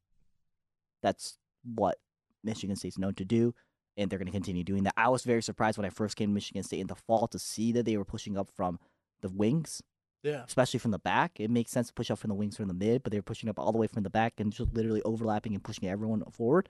that's 1.02 1.38
what 1.76 1.97
Michigan 2.43 2.76
State's 2.76 2.97
known 2.97 3.14
to 3.16 3.26
do, 3.26 3.54
and 3.97 4.10
they're 4.10 4.18
going 4.20 4.26
to 4.28 4.32
continue 4.32 4.64
doing 4.64 4.84
that. 4.84 4.93
I 4.97 5.10
was 5.10 5.24
very 5.24 5.43
surprised 5.43 5.78
when 5.78 5.86
I 5.86 5.89
first 5.89 6.16
came 6.16 6.30
to 6.30 6.34
Michigan 6.34 6.64
State 6.64 6.80
in 6.80 6.88
the 6.88 6.95
fall 6.95 7.28
to 7.28 7.38
see 7.39 7.72
that 7.74 7.86
they 7.86 7.97
were 7.97 8.06
pushing 8.06 8.38
up 8.38 8.49
from 8.56 8.80
the 9.22 9.30
wings, 9.30 9.84
Yeah. 10.24 10.43
especially 10.47 10.80
from 10.80 10.89
the 10.91 10.97
back. 10.99 11.39
It 11.39 11.52
makes 11.52 11.70
sense 11.72 11.88
to 11.89 11.93
push 11.93 12.10
up 12.10 12.18
from 12.18 12.30
the 12.30 12.36
wings 12.36 12.58
from 12.58 12.68
the 12.68 12.74
mid, 12.74 13.04
but 13.04 13.12
they 13.12 13.20
were 13.20 13.24
pushing 13.24 13.49
up 13.49 13.60
all 13.60 13.72
the 13.72 13.78
way 13.78 13.86
from 13.88 14.02
the 14.02 14.10
back 14.10 14.39
and 14.39 14.52
just 14.52 14.74
literally 14.74 15.04
overlapping 15.04 15.54
and 15.54 15.64
pushing 15.64 15.88
everyone 15.88 16.24
forward. 16.32 16.70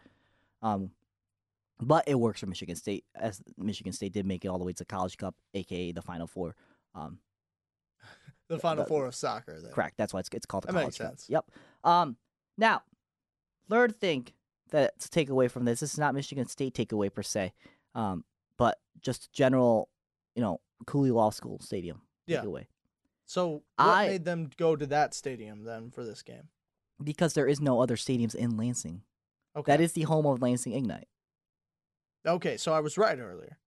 Um, 0.62 0.92
but 1.82 2.08
it 2.08 2.16
works 2.16 2.40
for 2.40 2.48
Michigan 2.48 2.76
State, 2.76 3.04
as 3.16 3.42
Michigan 3.58 3.92
State 3.94 4.14
did 4.14 4.26
make 4.26 4.46
it 4.46 4.48
all 4.50 4.60
the 4.60 4.66
way 4.66 4.74
to 4.74 4.86
College 4.86 5.18
Cup, 5.18 5.36
aka 5.54 5.92
the 5.92 6.02
Final 6.02 6.28
Four. 6.28 6.56
Um, 6.96 7.20
The 8.48 8.60
final 8.60 8.84
the- 8.84 8.88
four 8.90 9.06
of 9.06 9.16
soccer. 9.16 9.60
Then. 9.62 9.72
Correct. 9.72 9.96
That's 9.98 10.14
why 10.14 10.20
it's 10.20 10.30
it's 10.34 10.46
called 10.46 10.64
the 10.64 10.68
That 10.68 10.74
college 10.74 10.86
makes 10.88 10.98
Cup. 10.98 11.08
sense. 11.08 11.26
Yep. 11.30 11.46
Um. 11.84 12.18
Now, 12.58 12.84
third 13.70 14.00
thing 14.00 14.28
that 14.72 15.00
to 15.00 15.10
take 15.10 15.30
away 15.30 15.48
from 15.48 15.64
this, 15.66 15.80
this 15.80 15.94
is 15.94 16.00
not 16.00 16.14
Michigan 16.14 16.48
State 16.48 16.74
takeaway 16.76 17.14
per 17.14 17.24
se, 17.24 17.54
um, 17.96 18.24
but 18.58 18.78
just 19.02 19.32
general, 19.32 19.90
you 20.36 20.42
know, 20.42 20.60
Cooley 20.86 21.12
Law 21.12 21.30
School 21.30 21.60
Stadium 21.62 22.02
Yeah. 22.28 22.42
takeaway 22.44 22.66
So 23.26 23.50
what 23.52 23.64
I- 23.78 24.08
made 24.08 24.26
them 24.26 24.50
go 24.58 24.76
to 24.76 24.86
that 24.88 25.14
stadium 25.14 25.64
then 25.64 25.90
for 25.92 26.04
this 26.04 26.22
game? 26.22 26.50
because 27.04 27.34
there 27.34 27.48
is 27.48 27.60
no 27.60 27.82
other 27.82 27.96
stadiums 27.96 28.36
in 28.36 28.56
Lansing. 28.58 29.02
Okay. 29.56 29.72
That 29.72 29.82
is 29.82 29.94
the 29.94 30.04
home 30.04 30.26
of 30.28 30.40
Lansing 30.42 30.74
Ignite. 30.74 31.08
Okay. 32.26 32.58
So 32.58 32.74
I 32.74 32.80
was 32.80 32.98
right 32.98 33.18
earlier. 33.18 33.58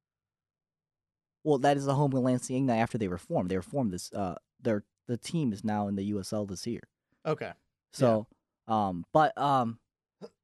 Well, 1.42 1.58
that 1.58 1.76
is 1.76 1.84
the 1.84 1.94
home 1.94 2.12
of 2.14 2.22
Lansing 2.22 2.70
after 2.70 2.96
they 2.96 3.08
were 3.08 3.18
formed. 3.18 3.50
They 3.50 3.56
were 3.56 3.62
formed 3.62 3.92
this. 3.92 4.12
Uh, 4.12 4.36
their 4.62 4.84
the 5.06 5.16
team 5.18 5.52
is 5.52 5.62
now 5.64 5.88
in 5.88 5.96
the 5.96 6.12
USL 6.12 6.48
this 6.48 6.66
year. 6.66 6.80
Okay. 7.26 7.52
So, 7.92 8.26
um, 8.66 9.04
but 9.12 9.36
um, 9.36 9.78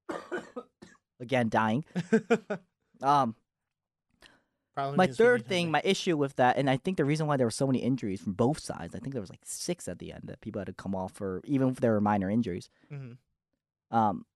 again, 1.20 1.48
dying. 1.48 1.84
Um, 3.02 3.34
Probably 4.74 4.96
my 4.98 5.06
third 5.06 5.46
thing, 5.46 5.70
my 5.70 5.80
issue 5.84 6.18
with 6.18 6.36
that, 6.36 6.58
and 6.58 6.68
I 6.68 6.76
think 6.76 6.98
the 6.98 7.04
reason 7.06 7.26
why 7.26 7.38
there 7.38 7.46
were 7.46 7.50
so 7.50 7.66
many 7.66 7.78
injuries 7.78 8.20
from 8.20 8.34
both 8.34 8.58
sides, 8.60 8.94
I 8.94 8.98
think 8.98 9.14
there 9.14 9.22
was 9.22 9.30
like 9.30 9.40
six 9.42 9.88
at 9.88 9.98
the 10.00 10.12
end 10.12 10.24
that 10.26 10.42
people 10.42 10.60
had 10.60 10.66
to 10.66 10.74
come 10.74 10.94
off 10.94 11.12
for, 11.12 11.40
even 11.44 11.70
if 11.70 11.80
there 11.80 11.92
were 11.92 12.02
minor 12.02 12.28
injuries. 12.28 12.68
Mhm. 12.92 13.16
Um, 13.90 14.26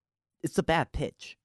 it's 0.42 0.54
the 0.56 0.62
bad 0.62 0.92
pitch. 0.92 1.36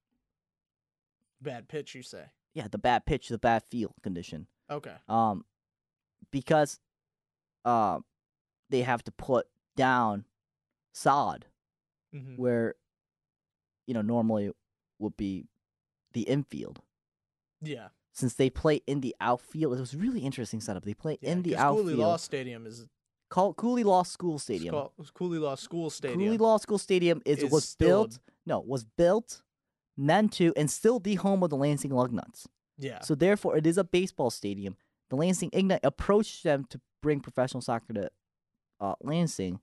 Bad 1.42 1.68
pitch, 1.68 1.96
you 1.96 2.04
say? 2.04 2.26
Yeah, 2.54 2.68
the 2.70 2.78
bad 2.78 3.06
pitch, 3.06 3.30
the 3.30 3.38
bad 3.38 3.64
field 3.70 3.94
condition. 4.04 4.48
Okay. 4.70 4.94
Um, 5.08 5.46
because, 6.32 6.80
uh, 7.66 8.00
they 8.70 8.82
have 8.82 9.04
to 9.04 9.12
put 9.12 9.48
down 9.76 10.26
sod 10.94 11.46
hmm 12.14 12.36
where, 12.36 12.76
you 13.88 13.94
know, 13.94 14.02
normally 14.02 14.52
would 15.00 15.16
be 15.18 15.46
the 16.14 16.22
infield. 16.24 16.82
Yeah. 17.62 17.90
Since 18.14 18.34
they 18.36 18.50
play 18.50 18.82
in 18.88 19.02
the 19.02 19.16
outfield, 19.22 19.78
it 19.78 19.80
was 19.80 19.94
a 19.94 19.98
really 19.98 20.20
interesting 20.22 20.60
setup. 20.60 20.84
They 20.84 20.94
play 20.94 21.18
yeah 21.22 21.32
in 21.32 21.44
the 21.44 21.56
outfield. 21.56 21.86
Cooley 21.88 21.96
Law 21.96 22.18
Stadium 22.18 22.66
is 22.66 22.88
Call 23.30 23.54
Cooley 23.54 23.84
Law 23.84 24.02
School 24.04 24.40
Stadium. 24.40 24.74
called- 24.74 24.92
Cooley 25.14 25.38
Law 25.38 25.56
School 25.56 25.90
Stadium. 25.92 26.20
Cooley 26.20 26.38
Law 26.38 26.58
School 26.58 26.80
Stadium 26.80 27.22
is, 27.26 27.44
is 27.44 27.52
was 27.52 27.74
a- 27.74 27.78
built 27.78 28.20
no 28.46 28.60
was 28.60 28.84
built 28.84 29.44
meant 30.00 30.32
to 30.34 30.54
and 30.56 30.72
still 30.72 31.00
the 31.00 31.16
home 31.16 31.44
of 31.44 31.50
the 31.50 31.58
Lansing 31.58 31.92
Lugnuts. 31.92 32.48
Yeah. 32.78 33.02
So 33.02 33.14
therefore, 33.14 33.58
it 33.58 33.68
is 33.68 33.78
a 33.78 33.84
baseball 33.84 34.30
stadium. 34.30 34.78
The 35.10 35.18
Lansing 35.18 35.50
Ignite 35.52 35.82
approached 35.84 36.44
them 36.44 36.66
to 36.70 36.80
bring 37.02 37.20
professional 37.20 37.62
soccer 37.62 37.94
to 37.94 38.10
uh, 38.80 38.94
Lansing. 39.02 39.60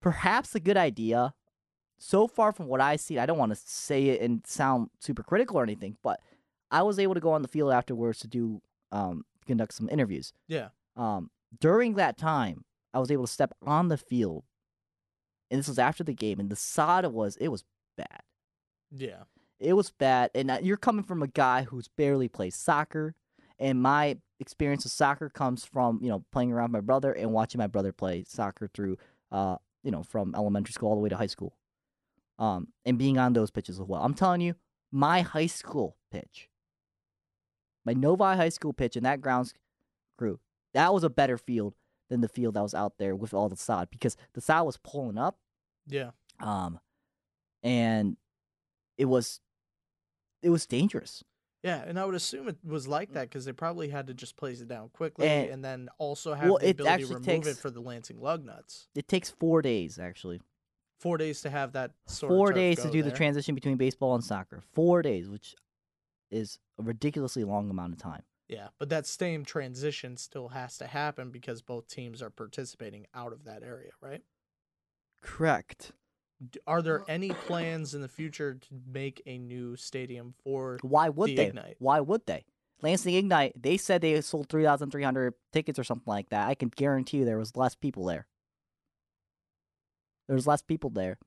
Perhaps 0.00 0.54
a 0.54 0.60
good 0.60 0.76
idea. 0.76 1.34
So 1.98 2.26
far 2.26 2.52
from 2.52 2.66
what 2.66 2.80
I 2.80 2.96
see, 2.96 3.18
I 3.18 3.26
don't 3.26 3.38
want 3.38 3.52
to 3.52 3.60
say 3.62 4.06
it 4.06 4.22
and 4.22 4.46
sound 4.46 4.88
super 5.00 5.22
critical 5.22 5.58
or 5.58 5.62
anything, 5.62 5.98
but 6.02 6.20
I 6.70 6.82
was 6.82 6.98
able 6.98 7.14
to 7.14 7.20
go 7.20 7.32
on 7.32 7.42
the 7.42 7.48
field 7.48 7.72
afterwards 7.72 8.20
to 8.20 8.28
do 8.28 8.62
um, 8.92 9.24
conduct 9.46 9.74
some 9.74 9.88
interviews. 9.90 10.32
Yeah. 10.48 10.68
Um, 10.96 11.30
during 11.60 11.94
that 11.94 12.16
time, 12.16 12.64
I 12.94 13.00
was 13.00 13.10
able 13.10 13.26
to 13.26 13.32
step 13.32 13.52
on 13.66 13.88
the 13.88 13.98
field, 13.98 14.44
and 15.50 15.58
this 15.58 15.68
was 15.68 15.78
after 15.78 16.02
the 16.02 16.14
game, 16.14 16.40
and 16.40 16.48
the 16.48 16.56
sod 16.56 17.04
was 17.06 17.36
it 17.36 17.48
was 17.48 17.64
bad. 17.96 18.22
Yeah. 18.90 19.22
It 19.58 19.74
was 19.74 19.90
bad, 19.90 20.30
and 20.34 20.50
you're 20.62 20.76
coming 20.78 21.04
from 21.04 21.22
a 21.22 21.26
guy 21.28 21.62
who's 21.64 21.88
barely 21.88 22.28
played 22.28 22.54
soccer, 22.54 23.14
and 23.58 23.80
my 23.82 24.16
experience 24.38 24.84
with 24.84 24.92
soccer 24.92 25.28
comes 25.28 25.66
from 25.66 26.00
you 26.02 26.08
know 26.08 26.24
playing 26.32 26.50
around 26.50 26.72
my 26.72 26.80
brother 26.80 27.12
and 27.12 27.30
watching 27.32 27.58
my 27.58 27.66
brother 27.66 27.92
play 27.92 28.24
soccer 28.26 28.70
through 28.72 28.96
uh 29.30 29.56
you 29.82 29.90
know 29.90 30.02
from 30.02 30.34
elementary 30.34 30.72
school 30.72 30.88
all 30.88 30.94
the 30.94 31.00
way 31.02 31.10
to 31.10 31.16
high 31.16 31.26
school, 31.26 31.54
um 32.38 32.68
and 32.86 32.96
being 32.98 33.18
on 33.18 33.34
those 33.34 33.50
pitches 33.50 33.78
as 33.78 33.86
well. 33.86 34.02
I'm 34.02 34.14
telling 34.14 34.40
you, 34.40 34.54
my 34.90 35.20
high 35.20 35.46
school 35.46 35.94
pitch, 36.10 36.48
my 37.84 37.92
Novi 37.92 38.24
High 38.24 38.48
School 38.48 38.72
pitch, 38.72 38.96
and 38.96 39.04
that 39.04 39.20
grounds 39.20 39.52
crew 40.16 40.40
that 40.72 40.94
was 40.94 41.04
a 41.04 41.10
better 41.10 41.36
field 41.36 41.74
than 42.08 42.22
the 42.22 42.28
field 42.28 42.54
that 42.54 42.62
was 42.62 42.74
out 42.74 42.94
there 42.98 43.14
with 43.14 43.34
all 43.34 43.50
the 43.50 43.56
sod 43.56 43.90
because 43.90 44.16
the 44.32 44.40
sod 44.40 44.64
was 44.64 44.78
pulling 44.78 45.18
up, 45.18 45.38
Yeah. 45.86 46.12
um, 46.40 46.80
and 47.62 48.16
it 49.00 49.06
was 49.06 49.40
it 50.42 50.50
was 50.50 50.66
dangerous. 50.66 51.24
Yeah, 51.62 51.82
and 51.86 51.98
I 51.98 52.04
would 52.04 52.14
assume 52.14 52.48
it 52.48 52.56
was 52.64 52.86
like 52.86 53.10
mm. 53.10 53.14
that 53.14 53.28
because 53.28 53.44
they 53.44 53.52
probably 53.52 53.88
had 53.88 54.06
to 54.06 54.14
just 54.14 54.36
place 54.36 54.60
it 54.60 54.68
down 54.68 54.90
quickly 54.90 55.26
And- 55.26 55.50
and, 55.50 55.64
then 55.64 55.90
also 55.98 56.32
have 56.32 56.48
well, 56.48 56.58
the 56.58 56.68
it 56.68 56.80
ability 56.80 57.04
to 57.04 57.08
remove 57.08 57.26
takes- 57.26 57.48
it 57.48 57.56
for 57.58 57.70
the 57.70 57.80
Lansing 57.80 58.18
Lugnuts. 58.18 58.86
It 58.94 59.08
takes 59.08 59.30
four 59.30 59.60
days 59.60 59.98
actually. 59.98 60.40
Four 60.98 61.16
days 61.16 61.40
to 61.42 61.50
have 61.50 61.72
that 61.72 61.92
sort 62.06 62.30
four 62.30 62.52
days 62.52 62.80
to 62.82 62.90
do 62.90 63.02
the 63.02 63.10
transition 63.10 63.54
between 63.54 63.76
baseball 63.76 64.14
and 64.14 64.22
soccer. 64.22 64.62
Four 64.74 65.00
days, 65.00 65.30
which 65.30 65.54
is 66.30 66.58
a 66.78 66.82
ridiculously 66.82 67.44
long 67.44 67.70
amount 67.70 67.94
of 67.94 67.98
time. 67.98 68.22
Yeah, 68.48 68.68
but 68.78 68.90
that 68.90 69.06
same 69.06 69.44
transition 69.44 70.18
still 70.18 70.48
has 70.48 70.76
to 70.78 70.86
happen 70.86 71.30
because 71.30 71.62
both 71.62 71.88
teams 71.88 72.20
are 72.20 72.30
participating 72.30 73.06
out 73.14 73.32
of 73.32 73.44
that 73.44 73.62
area, 73.62 73.92
right? 74.02 74.22
Correct. 75.22 75.92
D- 76.48 76.60
Are 76.66 76.80
there 76.82 77.04
any 77.08 77.30
plans 77.30 77.94
in 77.94 78.00
the 78.00 78.08
future 78.08 78.54
to 78.54 78.68
make 78.86 79.22
a 79.26 79.36
new 79.38 79.76
stadium 79.76 80.34
for? 80.42 80.78
Why 80.82 81.08
would 81.08 81.28
The 81.30 81.34
they? 81.36 81.46
Ignite. 81.46 81.76
Why 81.78 82.00
would 82.00 82.26
they? 82.26 82.44
Lansing 82.82 83.14
Ignite, 83.14 83.60
they 83.62 83.76
said 83.76 84.00
they 84.00 84.18
sold 84.22 84.48
3,300 84.48 85.34
tickets 85.52 85.78
or 85.78 85.84
something 85.84 86.04
like 86.06 86.30
that. 86.30 86.48
I 86.48 86.54
can 86.54 86.70
guarantee 86.74 87.18
you 87.18 87.24
there 87.26 87.36
was 87.38 87.54
less 87.56 87.74
people 87.74 88.06
there. 88.06 88.26
There 90.28 90.34
was 90.34 90.46
less 90.46 90.62
people 90.62 90.88
there. 90.88 91.18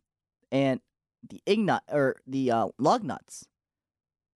And 0.52 0.80
the 1.30 1.41
Ignite, 1.45 1.81
or 1.90 2.15
the 2.26 2.52
uh, 2.52 2.68
Lugnuts, 2.81 3.45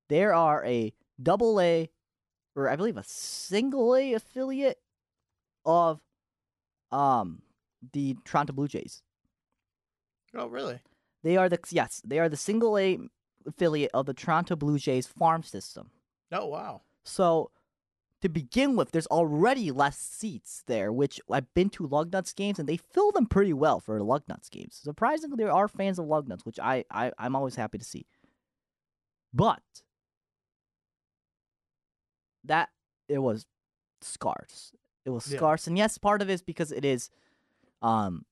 there 0.10 0.34
are 0.34 0.64
a 0.66 0.94
double 1.22 1.60
A, 1.60 1.90
or 2.56 2.70
I 2.70 2.76
believe 2.76 2.98
a 2.98 3.04
single 3.04 3.96
A 3.96 4.14
affiliate 4.14 4.80
of 5.66 6.00
um 6.92 7.42
the 7.94 8.16
Toronto 8.26 8.54
Blue 8.54 8.68
Jays. 8.68 9.02
Oh, 10.38 10.48
really? 10.48 10.80
They 11.24 11.36
are 11.36 11.50
the 11.50 11.60
yes, 11.72 12.02
they 12.06 12.20
are 12.20 12.30
the 12.30 12.38
single 12.38 12.78
A 12.78 13.00
affiliate 13.46 13.92
of 13.94 14.06
the 14.06 14.14
Toronto 14.14 14.56
Blue 14.56 14.78
Jays 14.78 15.08
farm 15.08 15.42
system. 15.44 15.90
Oh, 16.32 16.46
wow. 16.46 16.82
So 17.04 17.52
to 18.22 18.30
begin 18.30 18.76
with, 18.76 18.92
there's 18.92 19.08
already 19.08 19.72
less 19.72 19.98
seats 19.98 20.64
there, 20.68 20.92
which 20.92 21.20
I've 21.32 21.52
been 21.54 21.70
to 21.72 21.88
Lugnuts 21.88 22.36
games 22.36 22.60
and 22.60 22.68
they 22.70 22.78
fill 22.78 23.12
them 23.12 23.26
pretty 23.26 23.54
well 23.54 23.80
for 23.80 24.00
Lugnuts 24.00 24.50
games. 24.50 24.80
Surprisingly, 24.84 25.38
there 25.38 25.52
are 25.52 25.68
fans 25.68 25.98
of 26.00 26.06
Lugnuts, 26.06 26.46
which 26.46 26.60
I, 26.60 26.84
I 26.92 27.12
I'm 27.18 27.36
always 27.36 27.56
happy 27.56 27.78
to 27.78 27.86
see. 27.86 28.06
But 29.34 29.62
that 32.44 32.70
it 33.08 33.20
was 33.20 33.46
scarce. 34.02 34.72
It 35.06 35.10
was 35.12 35.30
Yeah. 35.32 35.38
scarce, 35.38 35.68
and 35.68 35.78
yes, 35.78 35.98
part 35.98 36.22
of 36.22 36.30
it 36.30 36.34
is 36.34 36.42
because 36.42 36.72
it 36.72 36.84
is, 36.86 37.10
um, 37.82 38.26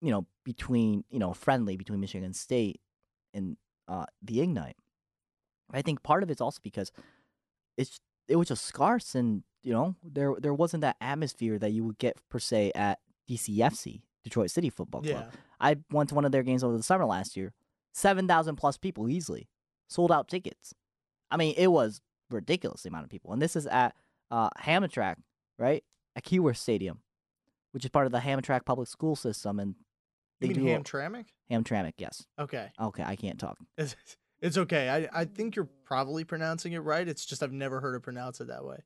you 0.00 0.10
know, 0.10 0.26
between 0.44 1.04
you 1.10 1.18
know 1.18 1.32
friendly 1.32 1.76
between 1.76 2.00
Michigan 2.00 2.32
State 2.32 2.80
and 3.34 3.56
uh 3.88 4.06
the 4.22 4.40
Ignite. 4.40 4.76
I 5.72 5.82
think 5.82 6.02
part 6.02 6.22
of 6.22 6.30
it's 6.30 6.40
also 6.40 6.60
because 6.62 6.90
it's 7.76 8.00
it 8.28 8.36
was 8.36 8.48
just 8.48 8.64
scarce, 8.64 9.14
and 9.14 9.42
you 9.62 9.72
know 9.72 9.96
there 10.02 10.34
there 10.38 10.54
wasn't 10.54 10.82
that 10.82 10.96
atmosphere 11.00 11.58
that 11.58 11.72
you 11.72 11.84
would 11.84 11.98
get 11.98 12.16
per 12.28 12.38
se 12.38 12.72
at 12.74 12.98
DCFC 13.28 14.02
Detroit 14.24 14.50
City 14.50 14.70
Football 14.70 15.02
Club. 15.02 15.26
Yeah. 15.30 15.38
I 15.60 15.76
went 15.90 16.08
to 16.08 16.14
one 16.14 16.24
of 16.24 16.32
their 16.32 16.42
games 16.42 16.64
over 16.64 16.76
the 16.76 16.82
summer 16.82 17.04
last 17.04 17.36
year. 17.36 17.52
Seven 17.92 18.26
thousand 18.26 18.56
plus 18.56 18.76
people 18.76 19.08
easily 19.08 19.48
sold 19.88 20.12
out 20.12 20.28
tickets. 20.28 20.74
I 21.30 21.36
mean, 21.36 21.54
it 21.56 21.68
was 21.68 22.00
ridiculous 22.30 22.82
the 22.82 22.88
amount 22.88 23.04
of 23.04 23.10
people, 23.10 23.32
and 23.32 23.42
this 23.42 23.56
is 23.56 23.66
at 23.66 23.94
uh, 24.30 24.48
right 25.58 25.84
at 26.16 26.24
Keyworth 26.24 26.56
Stadium, 26.56 27.00
which 27.72 27.84
is 27.84 27.90
part 27.90 28.06
of 28.06 28.12
the 28.12 28.20
Hamtramck 28.20 28.64
public 28.64 28.88
school 28.88 29.16
system, 29.16 29.58
and 30.40 30.56
You 30.56 30.62
mean 30.62 30.82
do 30.82 30.82
Hamtramck? 30.82 31.26
Hamtramck. 31.50 31.92
Yes. 31.98 32.24
Okay. 32.38 32.70
Okay, 32.80 33.02
I 33.04 33.16
can't 33.16 33.38
talk. 33.38 33.58
It's, 33.78 33.96
it's 34.40 34.56
okay. 34.56 34.88
I, 34.88 35.20
I 35.20 35.24
think 35.26 35.54
you're 35.54 35.68
probably 35.84 36.24
pronouncing 36.24 36.72
it 36.72 36.78
right. 36.78 37.06
It's 37.06 37.26
just 37.26 37.42
I've 37.42 37.52
never 37.52 37.80
heard 37.80 37.94
it 37.94 38.00
pronounce 38.00 38.40
it 38.40 38.48
that 38.48 38.64
way. 38.64 38.78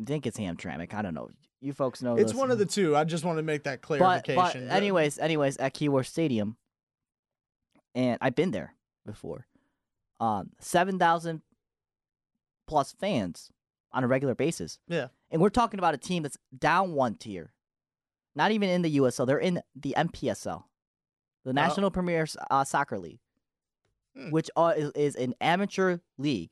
I 0.00 0.04
think 0.04 0.26
it's 0.26 0.38
Hamtramck. 0.38 0.92
I 0.92 1.00
don't 1.02 1.14
know. 1.14 1.28
You 1.60 1.72
folks 1.72 2.02
know. 2.02 2.16
It's 2.16 2.32
this. 2.32 2.38
one 2.38 2.50
of 2.50 2.58
the 2.58 2.66
two. 2.66 2.94
I 2.94 3.04
just 3.04 3.24
want 3.24 3.38
to 3.38 3.42
make 3.42 3.64
that 3.64 3.80
clarification. 3.80 4.68
but 4.68 4.74
anyways, 4.76 5.18
anyways, 5.18 5.56
at 5.56 5.74
Keyworth 5.74 6.06
Stadium, 6.06 6.56
and 7.94 8.18
I've 8.20 8.34
been 8.34 8.50
there 8.50 8.74
before. 9.06 9.46
Um, 10.20 10.50
seven 10.60 10.98
thousand 10.98 11.42
plus 12.66 12.92
fans 12.92 13.50
on 13.92 14.04
a 14.04 14.06
regular 14.08 14.34
basis. 14.34 14.78
Yeah. 14.88 15.08
and 15.30 15.40
we're 15.40 15.48
talking 15.48 15.78
about 15.80 15.94
a 15.94 15.98
team 15.98 16.22
that's 16.22 16.36
down 16.56 16.92
one 16.92 17.14
tier, 17.14 17.54
not 18.36 18.50
even 18.52 18.68
in 18.68 18.82
the 18.82 18.98
USL. 18.98 19.26
They're 19.26 19.38
in 19.38 19.62
the 19.74 19.94
MPSL, 19.96 20.64
the 21.44 21.52
National 21.52 21.90
Premier 21.90 22.26
uh, 22.50 22.64
Soccer 22.64 22.98
League, 22.98 23.20
Hmm. 24.18 24.30
which 24.30 24.50
uh, 24.56 24.74
is, 24.76 24.90
is 24.92 25.16
an 25.16 25.34
amateur 25.40 25.98
league 26.16 26.50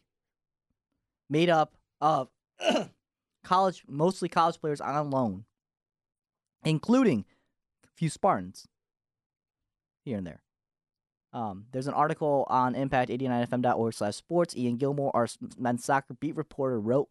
made 1.28 1.48
up 1.48 1.74
of 2.00 2.28
college, 3.44 3.82
mostly 3.88 4.28
college 4.28 4.60
players 4.60 4.80
on 4.80 5.10
loan, 5.10 5.44
including 6.64 7.24
a 7.84 7.88
few 7.96 8.08
Spartans 8.08 8.68
here 10.04 10.18
and 10.18 10.26
there. 10.26 10.42
Um, 11.32 11.66
there's 11.72 11.88
an 11.88 11.94
article 11.94 12.46
on 12.48 12.74
impact89fm.org 12.74 13.92
slash 13.94 14.14
sports. 14.14 14.56
Ian 14.56 14.76
Gilmore, 14.76 15.10
our 15.14 15.26
men's 15.58 15.84
soccer 15.84 16.14
beat 16.14 16.36
reporter, 16.36 16.80
wrote 16.80 17.08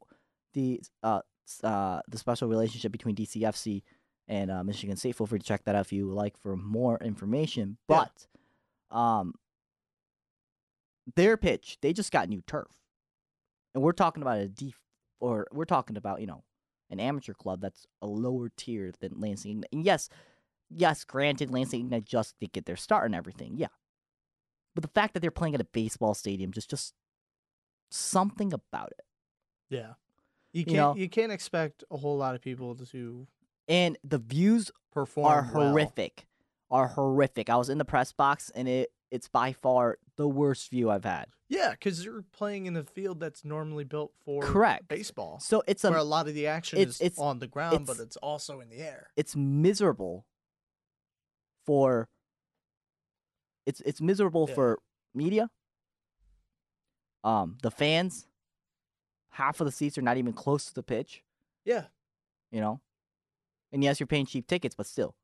the 0.54 0.82
uh, 1.04 1.22
uh, 1.64 2.00
the 2.08 2.18
special 2.18 2.48
relationship 2.48 2.92
between 2.92 3.16
DCFC 3.16 3.84
and 4.28 4.50
uh, 4.52 4.64
Michigan 4.64 4.96
State. 4.98 5.16
Feel 5.16 5.28
free 5.28 5.40
to 5.40 5.46
check 5.46 5.64
that 5.66 5.76
out 5.76 5.82
if 5.86 5.94
you 5.94 6.08
would 6.08 6.16
like 6.16 6.38
for 6.38 6.56
more 6.56 6.98
information. 7.00 7.78
Yeah. 7.90 8.06
But 8.92 8.96
um, 8.98 9.34
their 11.16 11.38
pitch, 11.38 11.78
they 11.82 11.94
just 11.94 12.12
got 12.12 12.30
new 12.30 12.42
turf, 12.48 12.68
and 13.74 13.84
we're 13.84 13.92
talking 13.92 14.24
about 14.24 14.40
a 14.40 14.48
D, 14.48 14.74
or 15.20 15.48
we're 15.52 15.66
talking 15.66 15.98
about 15.98 16.22
you 16.22 16.28
know 16.28 16.44
an 16.90 17.00
amateur 17.00 17.34
club 17.34 17.62
that's 17.62 17.86
a 18.02 18.08
lower 18.08 18.50
tier 18.56 18.92
than 19.00 19.20
Lansing. 19.20 19.64
And 19.72 19.84
yes, 19.86 20.10
yes, 20.70 21.04
granted, 21.04 21.52
Lansing 21.52 21.82
Ignite 21.82 22.06
just 22.06 22.36
did 22.40 22.52
get 22.54 22.66
their 22.66 22.76
start 22.76 23.06
and 23.06 23.16
everything. 23.16 23.54
Yeah, 23.58 23.68
but 24.74 24.82
the 24.82 24.88
fact 24.90 25.14
that 25.14 25.20
they're 25.20 25.32
playing 25.32 25.56
at 25.56 25.62
a 25.62 25.66
baseball 25.66 26.14
stadium 26.14 26.52
just 26.52 26.70
just 26.70 26.94
something 27.92 28.52
about 28.54 28.92
it. 28.98 29.06
yeah. 29.70 29.94
You 30.54 30.60
you 30.60 30.66
can't 30.66 30.76
know- 30.78 30.96
you 30.96 31.10
can't 31.10 31.32
expect 31.34 31.84
a 31.92 31.98
whole 31.98 32.16
lot 32.18 32.34
of 32.34 32.42
people 32.42 32.76
to 32.76 33.28
And 33.68 33.98
the 34.04 34.18
views 34.20 34.72
perform 34.92 35.26
are 35.28 35.50
well. 35.54 35.70
horrific. 35.70 36.26
Are 36.72 36.88
horrific. 36.88 37.50
I 37.50 37.56
was 37.58 37.70
in 37.70 37.78
the 37.78 37.86
press 37.86 38.12
box 38.12 38.52
and 38.56 38.68
it 38.68 38.92
it's 39.12 39.28
by 39.30 39.54
far 39.54 39.98
the 40.18 40.28
worst 40.28 40.70
view 40.72 40.90
I've 40.90 41.06
had. 41.06 41.26
Yeah, 41.48 41.72
because 41.72 42.04
you're 42.04 42.24
playing 42.34 42.66
in 42.66 42.76
a 42.76 42.84
field 42.84 43.20
that's 43.20 43.46
normally 43.46 43.84
built 43.84 44.14
for 44.26 44.42
Correct. 44.42 44.88
baseball, 44.88 45.40
So 45.40 45.62
it's 45.68 45.84
where 45.84 45.96
a 45.96 46.02
a 46.02 46.04
lot 46.04 46.28
of 46.28 46.34
the 46.34 46.48
action 46.48 46.80
it's- 46.80 46.96
is 46.96 47.02
it's- 47.02 47.20
on 47.20 47.38
the 47.40 47.48
ground, 47.48 47.76
it's- 47.84 47.88
but 47.98 48.04
it's 48.04 48.18
also 48.18 48.60
in 48.62 48.70
the 48.70 48.78
air. 48.78 49.12
it's 49.16 49.36
miserable 49.36 50.26
for 51.66 52.10
it's 53.66 53.80
it's 53.82 54.02
miserable 54.02 54.46
Yeah. 54.50 54.56
for 54.56 54.80
media. 55.14 55.50
Um 57.24 57.58
the 57.62 57.72
fans 57.72 58.28
half 59.30 59.60
of 59.62 59.66
the 59.66 59.72
seats 59.72 59.98
are 59.98 60.02
not 60.02 60.18
even 60.18 60.34
close 60.34 60.66
to 60.66 60.74
the 60.74 60.84
pitch, 60.84 61.24
Yeah, 61.64 61.88
you 62.52 62.60
know. 62.62 62.82
And 63.76 63.84
yes, 63.84 64.00
you're 64.00 64.08
paying 64.08 64.26
cheap 64.26 64.48
tickets, 64.48 64.74
but 64.74 64.88
still. 64.88 65.16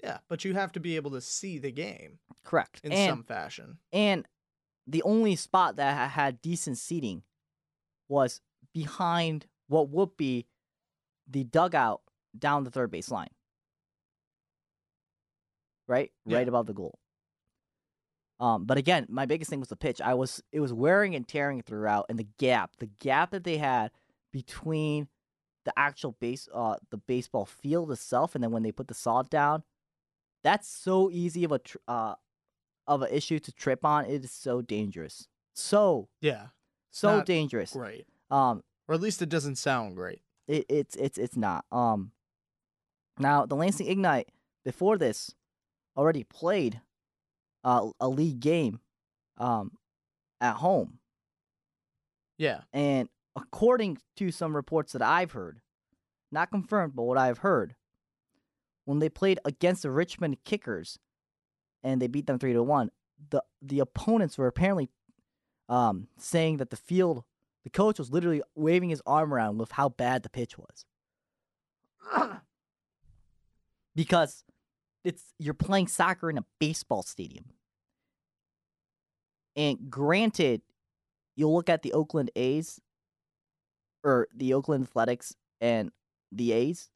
yeah, 0.00 0.18
but 0.28 0.44
you 0.44 0.54
have 0.54 0.70
to 0.72 0.80
be 0.80 0.94
able 0.94 1.10
to 1.10 1.20
see 1.20 1.58
the 1.58 1.72
game 1.72 2.20
Correct. 2.44 2.80
in 2.84 2.92
and 2.92 3.10
some 3.10 3.24
fashion. 3.24 3.78
And 3.92 4.24
the 4.86 5.02
only 5.02 5.34
spot 5.34 5.74
that 5.74 5.96
ha- 5.96 6.08
had 6.08 6.40
decent 6.40 6.78
seating 6.78 7.24
was 8.08 8.40
behind 8.72 9.46
what 9.66 9.88
would 9.90 10.16
be 10.16 10.46
the 11.28 11.42
dugout 11.42 12.00
down 12.38 12.62
the 12.62 12.70
third 12.70 12.92
base 12.92 13.10
line. 13.10 13.30
Right? 15.88 16.12
Yeah. 16.26 16.36
Right 16.36 16.46
above 16.46 16.66
the 16.66 16.74
goal. 16.74 17.00
Um, 18.38 18.66
but 18.66 18.78
again, 18.78 19.06
my 19.08 19.26
biggest 19.26 19.50
thing 19.50 19.58
was 19.58 19.68
the 19.70 19.74
pitch. 19.74 20.00
I 20.00 20.14
was 20.14 20.40
it 20.52 20.60
was 20.60 20.72
wearing 20.72 21.16
and 21.16 21.26
tearing 21.26 21.60
throughout 21.60 22.06
and 22.08 22.20
the 22.20 22.28
gap, 22.38 22.76
the 22.78 22.90
gap 23.00 23.32
that 23.32 23.42
they 23.42 23.56
had 23.56 23.90
between 24.32 25.08
the 25.66 25.78
actual 25.78 26.12
base 26.20 26.48
uh 26.54 26.76
the 26.90 26.96
baseball 26.96 27.44
field 27.44 27.92
itself 27.92 28.34
and 28.34 28.42
then 28.42 28.50
when 28.52 28.62
they 28.62 28.72
put 28.72 28.88
the 28.88 28.94
sod 28.94 29.28
down, 29.28 29.62
that's 30.42 30.66
so 30.68 31.10
easy 31.10 31.44
of 31.44 31.52
a 31.52 31.58
tr- 31.58 31.76
uh 31.86 32.14
of 32.86 33.02
an 33.02 33.08
issue 33.12 33.38
to 33.40 33.52
trip 33.52 33.84
on. 33.84 34.06
It 34.06 34.24
is 34.24 34.30
so 34.32 34.62
dangerous. 34.62 35.28
So 35.54 36.08
Yeah, 36.20 36.46
so 36.90 37.16
not 37.18 37.26
dangerous. 37.26 37.74
right 37.76 38.06
Um 38.30 38.62
or 38.88 38.94
at 38.94 39.00
least 39.02 39.20
it 39.20 39.28
doesn't 39.28 39.56
sound 39.56 39.96
great. 39.96 40.22
it, 40.48 40.64
it's 40.70 40.96
it's 40.96 41.18
it's 41.18 41.36
not. 41.36 41.64
Um 41.70 42.12
now 43.18 43.44
the 43.46 43.56
Lansing 43.56 43.88
Ignite 43.88 44.28
before 44.64 44.96
this 44.98 45.34
already 45.96 46.22
played 46.24 46.80
uh, 47.64 47.90
a 48.00 48.08
league 48.08 48.38
game 48.40 48.80
um 49.38 49.72
at 50.40 50.54
home. 50.56 50.98
Yeah, 52.38 52.60
And 52.72 53.08
according 53.36 53.98
to 54.16 54.30
some 54.30 54.56
reports 54.56 54.92
that 54.92 55.02
I've 55.02 55.32
heard, 55.32 55.60
not 56.32 56.50
confirmed, 56.50 56.94
but 56.96 57.04
what 57.04 57.18
I've 57.18 57.38
heard, 57.38 57.76
when 58.84 58.98
they 58.98 59.08
played 59.08 59.38
against 59.44 59.82
the 59.82 59.90
Richmond 59.90 60.38
Kickers, 60.44 60.98
and 61.82 62.00
they 62.00 62.06
beat 62.06 62.26
them 62.26 62.38
three 62.38 62.52
to 62.52 62.62
one, 62.62 62.90
the 63.30 63.42
the 63.62 63.80
opponents 63.80 64.36
were 64.36 64.46
apparently 64.46 64.88
um, 65.68 66.08
saying 66.18 66.56
that 66.58 66.70
the 66.70 66.76
field, 66.76 67.24
the 67.64 67.70
coach 67.70 67.98
was 67.98 68.10
literally 68.10 68.42
waving 68.54 68.90
his 68.90 69.02
arm 69.06 69.32
around 69.32 69.58
with 69.58 69.72
how 69.72 69.88
bad 69.88 70.22
the 70.22 70.28
pitch 70.28 70.56
was, 70.58 70.84
because 73.94 74.44
it's 75.04 75.34
you're 75.38 75.54
playing 75.54 75.88
soccer 75.88 76.30
in 76.30 76.38
a 76.38 76.44
baseball 76.58 77.02
stadium. 77.02 77.46
And 79.54 79.90
granted, 79.90 80.62
you'll 81.34 81.54
look 81.54 81.70
at 81.70 81.82
the 81.82 81.92
Oakland 81.92 82.30
A's 82.36 82.80
or 84.06 84.28
the 84.34 84.54
Oakland 84.54 84.84
Athletics 84.84 85.34
and 85.60 85.90
the 86.32 86.52
A's, 86.52 86.88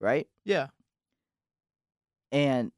right? 0.00 0.26
Yeah. 0.44 0.68
And 2.32 2.72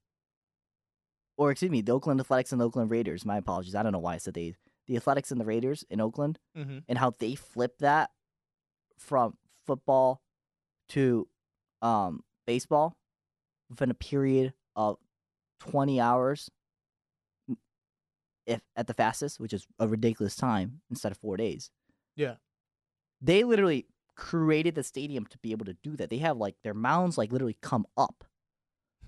or 1.38 1.50
excuse 1.50 1.70
me, 1.70 1.82
the 1.82 1.92
Oakland 1.92 2.20
Athletics 2.20 2.52
and 2.52 2.60
the 2.60 2.66
Oakland 2.66 2.90
Raiders. 2.90 3.24
My 3.24 3.36
apologies. 3.38 3.74
I 3.74 3.82
don't 3.82 3.92
know 3.92 3.98
why 3.98 4.14
I 4.14 4.18
said 4.18 4.34
the 4.34 4.48
A's. 4.48 4.56
The 4.86 4.96
Athletics 4.96 5.30
and 5.30 5.40
the 5.40 5.44
Raiders 5.44 5.84
in 5.90 6.00
Oakland 6.00 6.38
Mm-hmm. 6.56 6.78
and 6.88 6.98
how 6.98 7.12
they 7.18 7.34
flip 7.34 7.78
that 7.78 8.10
from 8.98 9.36
football 9.66 10.20
to 10.90 11.28
um 11.82 12.22
baseball 12.46 12.96
within 13.68 13.90
a 13.90 13.94
period 13.94 14.54
of 14.76 14.96
20 15.60 16.00
hours 16.00 16.48
if 18.46 18.60
at 18.76 18.86
the 18.86 18.94
fastest 18.94 19.40
which 19.40 19.52
is 19.52 19.66
a 19.78 19.88
ridiculous 19.88 20.36
time 20.36 20.80
instead 20.88 21.10
of 21.12 21.18
4 21.18 21.36
days 21.36 21.70
Yeah. 22.14 22.36
They 23.26 23.44
literally 23.44 23.86
created 24.14 24.74
the 24.74 24.82
stadium 24.82 25.26
to 25.26 25.38
be 25.38 25.52
able 25.52 25.64
to 25.66 25.74
do 25.82 25.94
that 25.96 26.08
they 26.08 26.18
have 26.18 26.36
like 26.38 26.54
their 26.62 26.72
mounds 26.74 27.18
like 27.18 27.30
literally 27.30 27.56
come 27.60 27.84
up 27.98 28.24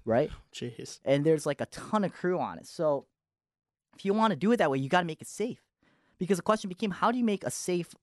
right 0.05 0.31
Jeez. 0.55 1.01
and 1.05 1.25
there's 1.25 1.47
like 1.47 1.61
a 1.61 1.67
ton 1.67 2.05
of 2.05 2.13
crew 2.13 2.39
on 2.39 2.59
it. 2.59 2.67
So 2.67 3.07
if 3.97 4.05
you 4.05 4.13
want 4.15 4.31
to 4.33 4.37
do 4.37 4.53
it 4.53 4.59
that 4.59 4.71
way, 4.71 4.79
you 4.79 4.89
got 4.89 5.01
to 5.01 5.07
make 5.07 5.21
it 5.21 5.27
safe. 5.29 5.61
Because 6.19 6.37
the 6.39 6.43
question 6.43 6.69
became, 6.69 6.91
how 6.93 7.11
do 7.11 7.19
you 7.19 7.25
make 7.25 7.43
a 7.45 7.51
safe 7.51 7.95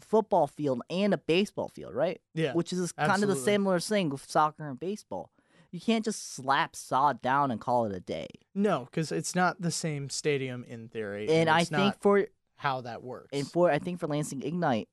football 0.00 0.46
field 0.46 0.80
and 0.88 1.12
a 1.12 1.18
baseball 1.18 1.68
field, 1.74 1.94
right? 1.94 2.20
Yeah. 2.34 2.52
Which 2.52 2.72
is 2.72 2.92
kind 2.92 3.22
of 3.22 3.28
the 3.28 3.36
similar 3.36 3.80
thing 3.80 4.08
with 4.10 4.28
soccer 4.30 4.68
and 4.68 4.78
baseball. 4.78 5.30
You 5.70 5.80
can't 5.80 6.04
just 6.04 6.34
slap 6.34 6.74
sod 6.74 7.20
down 7.20 7.50
and 7.50 7.60
call 7.60 7.84
it 7.84 7.94
a 7.94 8.00
day. 8.00 8.28
No, 8.54 8.86
because 8.90 9.12
it's 9.12 9.34
not 9.34 9.60
the 9.60 9.70
same 9.70 10.08
stadium 10.08 10.64
in 10.66 10.88
theory, 10.88 11.28
And 11.28 11.50
I 11.50 11.60
it's 11.60 11.70
think 11.70 12.00
for 12.00 12.26
how 12.56 12.80
that 12.82 13.02
works. 13.02 13.28
and 13.32 13.46
for 13.46 13.70
I 13.70 13.78
think 13.78 14.00
for 14.00 14.06
Lansing 14.06 14.42
Ignite, 14.42 14.88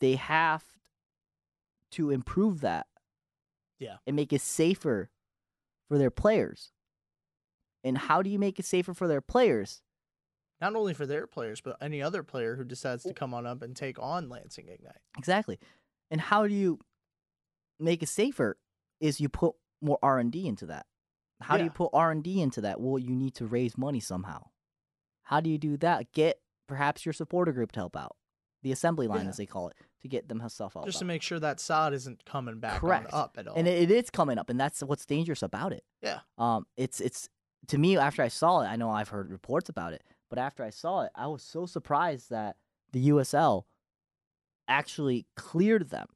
they 0.00 0.16
have 0.16 0.64
to 1.92 2.10
improve 2.10 2.60
that. 2.60 2.86
Yeah. 3.78 3.96
And 4.06 4.16
make 4.16 4.32
it 4.32 4.40
safer 4.40 5.10
for 5.88 5.98
their 5.98 6.10
players. 6.10 6.72
And 7.84 7.98
how 7.98 8.22
do 8.22 8.30
you 8.30 8.38
make 8.38 8.58
it 8.58 8.64
safer 8.64 8.94
for 8.94 9.06
their 9.06 9.20
players? 9.20 9.82
not 10.60 10.74
only 10.74 10.94
for 10.94 11.06
their 11.06 11.26
players, 11.26 11.60
but 11.60 11.76
any 11.80 12.02
other 12.02 12.22
player 12.22 12.56
who 12.56 12.64
decides 12.64 13.02
to 13.04 13.12
come 13.12 13.34
on 13.34 13.46
up 13.46 13.62
and 13.62 13.76
take 13.76 13.98
on 13.98 14.28
Lansing 14.28 14.68
Ignite. 14.68 14.96
Exactly. 15.18 15.58
And 16.10 16.20
how 16.20 16.46
do 16.46 16.54
you 16.54 16.78
make 17.78 18.02
it 18.02 18.08
safer 18.08 18.56
is 19.00 19.20
you 19.20 19.28
put 19.28 19.54
more 19.82 19.98
R&D 20.02 20.46
into 20.46 20.66
that. 20.66 20.86
How 21.40 21.58
do 21.58 21.64
you 21.64 21.70
put 21.70 21.90
R&D 21.92 22.40
into 22.40 22.62
that? 22.62 22.80
Well, 22.80 22.98
you 22.98 23.14
need 23.14 23.34
to 23.34 23.46
raise 23.46 23.76
money 23.76 24.00
somehow. 24.00 24.46
How 25.24 25.40
do 25.40 25.50
you 25.50 25.58
do 25.58 25.76
that? 25.78 26.12
Get 26.12 26.40
perhaps 26.66 27.04
your 27.04 27.12
supporter 27.12 27.52
group 27.52 27.72
to 27.72 27.80
help 27.80 27.94
out. 27.94 28.16
The 28.66 28.72
assembly 28.72 29.06
line 29.06 29.22
Yeah. 29.24 29.28
as 29.28 29.36
they 29.36 29.46
call 29.46 29.68
it 29.68 29.76
to 30.02 30.08
get 30.08 30.28
themselves 30.28 30.74
help 30.74 30.86
Just 30.86 30.96
out. 30.96 30.98
to 30.98 31.04
make 31.04 31.22
sure 31.22 31.38
that 31.38 31.60
sod 31.60 31.94
isn't 31.94 32.24
coming 32.24 32.58
back 32.58 32.80
Correct. 32.80 33.10
up 33.12 33.36
at 33.38 33.46
all. 33.46 33.54
and 33.56 33.68
it, 33.68 33.82
it 33.82 33.90
is 33.92 34.10
coming 34.10 34.38
up 34.38 34.50
and 34.50 34.58
that's 34.58 34.80
what's 34.82 35.06
dangerous 35.06 35.42
about 35.42 35.72
it. 35.72 35.84
yeah. 36.02 36.20
Um 36.36 36.66
it's 36.76 37.00
it's 37.00 37.28
to 37.68 37.78
me 37.78 37.96
after 37.96 38.22
I 38.22 38.28
saw 38.28 38.62
it, 38.62 38.66
I 38.66 38.74
know 38.74 38.90
I've 38.90 39.10
heard 39.10 39.30
reports 39.30 39.68
about 39.68 39.92
it, 39.92 40.02
but 40.28 40.38
after 40.40 40.64
I 40.64 40.70
saw 40.70 41.02
it, 41.02 41.12
I 41.14 41.28
was 41.28 41.42
so 41.44 41.64
surprised 41.66 42.30
that 42.30 42.56
the 42.92 43.08
USL 43.10 43.64
actually 44.66 45.26
cleared 45.36 45.90
them. 45.90 46.08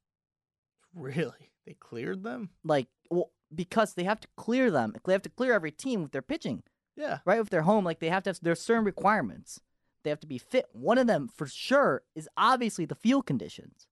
Really? 0.94 1.52
They 1.66 1.74
cleared 1.74 2.24
them? 2.24 2.50
like 2.64 2.88
well 3.10 3.30
because 3.54 3.94
they 3.94 4.02
have 4.04 4.18
to 4.20 4.28
clear 4.36 4.70
them 4.72 4.92
they 5.04 5.12
have 5.12 5.22
to 5.22 5.28
clear 5.28 5.52
every 5.52 5.70
team 5.70 6.02
with 6.02 6.10
their 6.12 6.22
pitching 6.22 6.62
Yeah. 6.96 7.18
right 7.24 7.38
with 7.38 7.50
their 7.50 7.62
home 7.62 7.84
like 7.84 8.00
they 8.00 8.08
have 8.08 8.24
to 8.24 8.30
have 8.30 8.38
there's 8.42 8.60
certain 8.60 8.84
requirements 8.84 9.60
they 10.02 10.10
have 10.10 10.20
to 10.20 10.26
be 10.26 10.38
fit 10.38 10.66
one 10.72 10.98
of 10.98 11.06
them 11.06 11.28
for 11.28 11.46
sure 11.46 12.02
is 12.14 12.28
obviously 12.36 12.84
the 12.84 12.94
field 12.94 13.26
conditions 13.26 13.86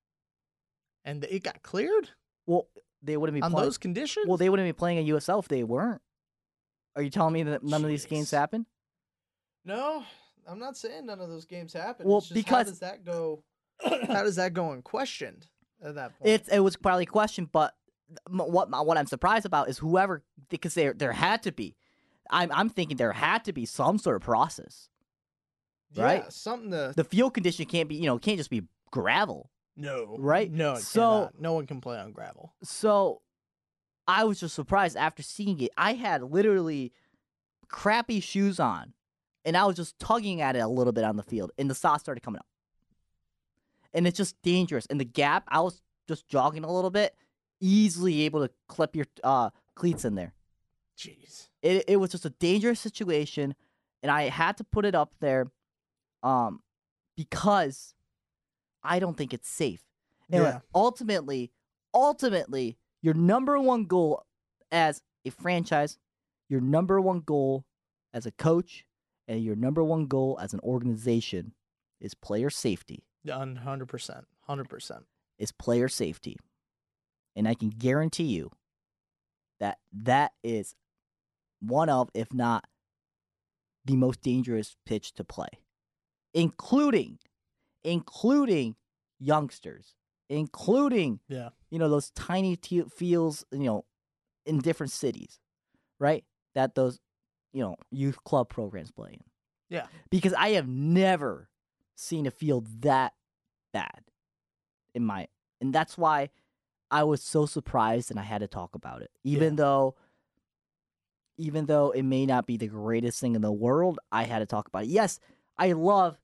And 1.05 1.25
it 1.25 1.43
got 1.43 1.63
cleared 1.63 2.11
well 2.47 2.69
they 3.03 3.17
wouldn't 3.17 3.35
be 3.35 3.43
on 3.43 3.53
playing 3.53 3.67
those 3.67 3.79
conditions? 3.79 4.27
well 4.27 4.37
they 4.37 4.49
wouldn't 4.49 4.69
be 4.69 4.73
playing 4.73 4.99
at 4.99 5.05
USL 5.07 5.39
if 5.41 5.49
they 5.49 5.63
weren't 5.65 6.03
are 6.97 7.03
you 7.03 7.11
telling 7.11 7.33
me 7.35 7.43
that 7.45 7.63
none 7.63 7.83
of 7.83 7.89
these 7.89 8.07
games 8.07 8.29
Jeez. 8.29 8.39
happen 8.39 8.67
No, 9.65 10.03
I'm 10.49 10.59
not 10.59 10.77
saying 10.77 11.07
none 11.07 11.21
of 11.21 11.29
those 11.29 11.45
games 11.45 11.73
happened. 11.75 12.09
Well, 12.09 12.25
because- 12.33 12.51
how 12.51 12.63
does 12.65 12.79
that 12.81 13.05
go? 13.05 13.45
how 13.83 14.23
does 14.25 14.37
that 14.37 14.55
go 14.55 14.73
unquestioned 14.73 15.47
at 15.83 15.95
that 15.95 16.19
point? 16.19 16.31
it's 16.31 16.49
it 16.49 16.59
was 16.61 16.77
probably 16.77 17.05
a 17.05 17.07
question 17.07 17.49
but 17.51 17.75
what 18.31 18.71
what 18.87 18.97
I'm 18.97 19.07
surprised 19.07 19.45
about 19.47 19.69
is 19.69 19.79
whoever 19.79 20.25
because 20.49 20.75
there 20.75 20.95
there 20.95 21.13
had 21.13 21.43
to 21.45 21.53
be 21.53 21.77
I'm 22.31 22.51
I'm 22.53 22.71
thinking 22.71 22.97
there 22.97 23.13
had 23.13 23.45
to 23.45 23.53
be 23.53 23.67
some 23.67 23.99
sort 23.99 24.17
of 24.17 24.23
process 24.23 24.89
yeah, 25.93 26.05
right? 26.05 26.33
Something 26.33 26.71
to 26.71 26.93
the 26.97 27.05
field 27.05 27.35
condition 27.35 27.65
can't 27.67 27.89
be 27.89 27.97
you 27.97 28.07
know 28.07 28.17
it 28.17 28.23
can't 28.23 28.39
just 28.39 28.51
be 28.51 28.63
gravel 28.91 29.51
no 29.77 30.17
right? 30.19 30.51
No, 30.51 30.75
So- 30.77 31.01
cannot. 31.01 31.41
no 31.41 31.53
one 31.53 31.67
can 31.67 31.81
play 31.81 31.99
on 31.99 32.11
gravel. 32.13 32.53
So 32.65 33.23
I 34.09 34.25
was 34.25 34.41
just 34.41 34.55
surprised 34.57 34.97
after 34.97 35.23
seeing 35.23 35.61
it. 35.61 35.71
I 35.77 35.93
had 35.95 36.23
literally 36.23 36.93
crappy 37.69 38.19
shoes 38.21 38.59
on 38.59 38.95
and 39.45 39.57
I 39.57 39.65
was 39.67 39.77
just 39.77 39.97
tugging 40.01 40.41
at 40.41 40.57
it 40.57 40.61
a 40.61 40.67
little 40.69 40.93
bit 40.93 41.05
on 41.05 41.17
the 41.17 41.23
field 41.23 41.53
and 41.59 41.71
the 41.71 41.75
sauce 41.77 42.01
started 42.01 42.23
coming 42.23 42.41
up. 42.41 42.47
And 43.95 44.07
it's 44.07 44.17
just 44.17 44.41
dangerous. 44.43 44.85
And 44.87 44.99
the 45.01 45.05
gap, 45.05 45.45
I 45.49 45.61
was 45.61 45.81
just 46.09 46.27
jogging 46.29 46.65
a 46.65 46.73
little 46.73 46.91
bit, 46.91 47.15
easily 47.61 48.23
able 48.23 48.47
to 48.47 48.53
clip 48.67 48.97
your 48.97 49.07
uh, 49.23 49.51
cleats 49.75 50.05
in 50.05 50.15
there. 50.17 50.35
Jeez. 50.99 51.49
It 51.63 51.85
it 51.87 51.97
was 51.99 52.11
just 52.11 52.25
a 52.25 52.31
dangerous 52.31 52.81
situation 52.81 53.55
and 54.03 54.11
I 54.11 54.25
had 54.25 54.57
to 54.57 54.65
put 54.65 54.85
it 54.85 54.95
up 54.95 55.13
there 55.21 55.47
um 56.23 56.63
because 57.17 57.95
I 58.83 58.99
don't 59.01 59.17
think 59.17 59.33
it's 59.35 59.49
safe. 59.49 59.83
And 60.31 60.43
Yeah. 60.43 60.61
ultimately, 60.75 61.53
ultimately, 61.93 62.79
your 63.03 63.15
number 63.15 63.59
one 63.59 63.85
goal 63.85 64.25
as 64.71 65.03
a 65.25 65.31
franchise, 65.31 65.99
your 66.49 66.61
number 66.61 67.01
one 67.01 67.21
goal 67.21 67.65
as 68.13 68.25
a 68.27 68.31
coach, 68.31 68.85
and 69.27 69.43
your 69.43 69.57
number 69.57 69.83
one 69.85 70.07
goal 70.07 70.39
as 70.41 70.55
an 70.55 70.61
organization 70.61 71.55
is 72.01 72.15
player 72.15 72.51
safety. 72.51 73.05
One 73.25 73.57
hundred 73.57 73.89
percent. 73.89 74.27
Hundred 74.43 74.69
percent. 74.69 75.05
Is 75.39 75.53
player 75.53 75.89
safety. 75.89 76.37
And 77.37 77.47
I 77.47 77.55
can 77.55 77.71
guarantee 77.71 78.25
you 78.25 78.51
that 79.61 79.79
that 79.93 80.33
is 80.43 80.75
one 81.61 81.89
of, 81.89 82.09
if 82.15 82.33
not 82.33 82.65
the 83.85 83.97
most 83.97 84.21
dangerous 84.23 84.77
pitch 84.87 85.13
to 85.15 85.25
play, 85.25 85.49
including, 86.43 87.19
including 87.85 88.77
youngsters, 89.19 89.95
including 90.29 91.21
Yeah. 91.29 91.51
you 91.71 91.79
know 91.79 91.89
those 91.89 92.11
tiny 92.11 92.57
te- 92.57 92.85
fields 92.85 93.45
you 93.51 93.59
know 93.65 93.85
in 94.47 94.59
different 94.59 94.93
cities 94.93 95.41
right 95.99 96.25
that 96.55 96.75
those 96.75 97.01
you 97.53 97.63
know 97.63 97.77
youth 97.91 98.23
club 98.25 98.49
programs 98.49 98.91
play 98.91 99.11
in 99.15 99.25
Yeah. 99.71 99.87
because 100.11 100.35
i 100.35 100.51
have 100.51 100.69
never 100.69 101.49
seen 101.97 102.27
a 102.27 102.31
field 102.31 102.67
that 102.83 103.15
bad 103.73 104.03
in 104.95 105.05
my 105.05 105.29
and 105.61 105.75
that's 105.75 105.97
why 105.99 106.29
i 106.91 107.03
was 107.05 107.23
so 107.23 107.47
surprised 107.47 108.11
and 108.11 108.21
i 108.21 108.23
had 108.23 108.41
to 108.41 108.47
talk 108.49 108.75
about 108.75 109.01
it 109.03 109.11
even 109.25 109.55
Yeah. 109.55 109.63
though 109.65 109.95
even 111.39 111.67
though 111.67 111.91
it 111.91 112.03
may 112.03 112.27
not 112.27 112.47
be 112.47 112.57
the 112.57 112.67
greatest 112.69 113.19
thing 113.21 113.35
in 113.35 113.43
the 113.43 113.53
world 113.53 113.99
i 114.13 114.25
had 114.25 114.39
to 114.41 114.47
talk 114.47 114.69
about 114.69 114.85
it 114.85 114.89
yes 114.91 115.19
i 115.57 115.73
love 115.73 116.19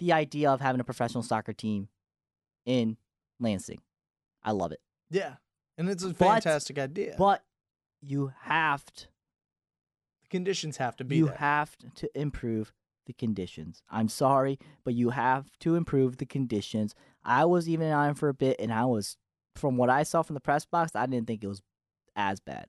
the 0.00 0.12
idea 0.12 0.50
of 0.50 0.60
having 0.60 0.80
a 0.80 0.84
professional 0.84 1.22
soccer 1.22 1.52
team 1.52 1.88
in 2.66 2.96
lansing 3.38 3.80
i 4.42 4.50
love 4.50 4.72
it 4.72 4.80
Yeah. 5.10 5.36
And 5.78 5.88
it's 5.88 6.04
a 6.04 6.08
But- 6.08 6.18
fantastic 6.18 6.78
idea. 6.78 7.14
but 7.16 7.42
you 8.02 8.32
have 8.42 8.84
to, 8.96 9.06
the 10.22 10.28
conditions 10.28 10.76
have 10.76 10.94
to 10.96 11.04
be 11.04 11.16
you 11.16 11.26
there. 11.26 11.36
have 11.36 11.74
to 11.94 12.10
improve 12.18 12.72
the 13.06 13.12
conditions. 13.14 13.82
I'm 13.90 14.08
sorry, 14.08 14.58
but 14.84 14.92
you 14.94 15.10
have 15.10 15.58
to 15.60 15.74
improve 15.76 16.18
the 16.18 16.26
conditions. 16.26 16.94
I 17.24 17.44
was 17.46 17.66
even 17.68 17.90
on 17.92 18.14
for 18.14 18.28
a 18.28 18.34
bit, 18.34 18.56
and 18.60 18.70
I 18.72 18.84
was, 18.84 19.16
from 19.56 19.76
what 19.78 19.88
I 19.90 20.02
saw 20.02 20.20
from 20.22 20.34
the 20.34 20.40
press 20.40 20.64
box, 20.66 20.94
I 20.94 21.06
didn't 21.06 21.26
think 21.26 21.42
it 21.42 21.48
was 21.48 21.62
as 22.14 22.40
bad. 22.40 22.66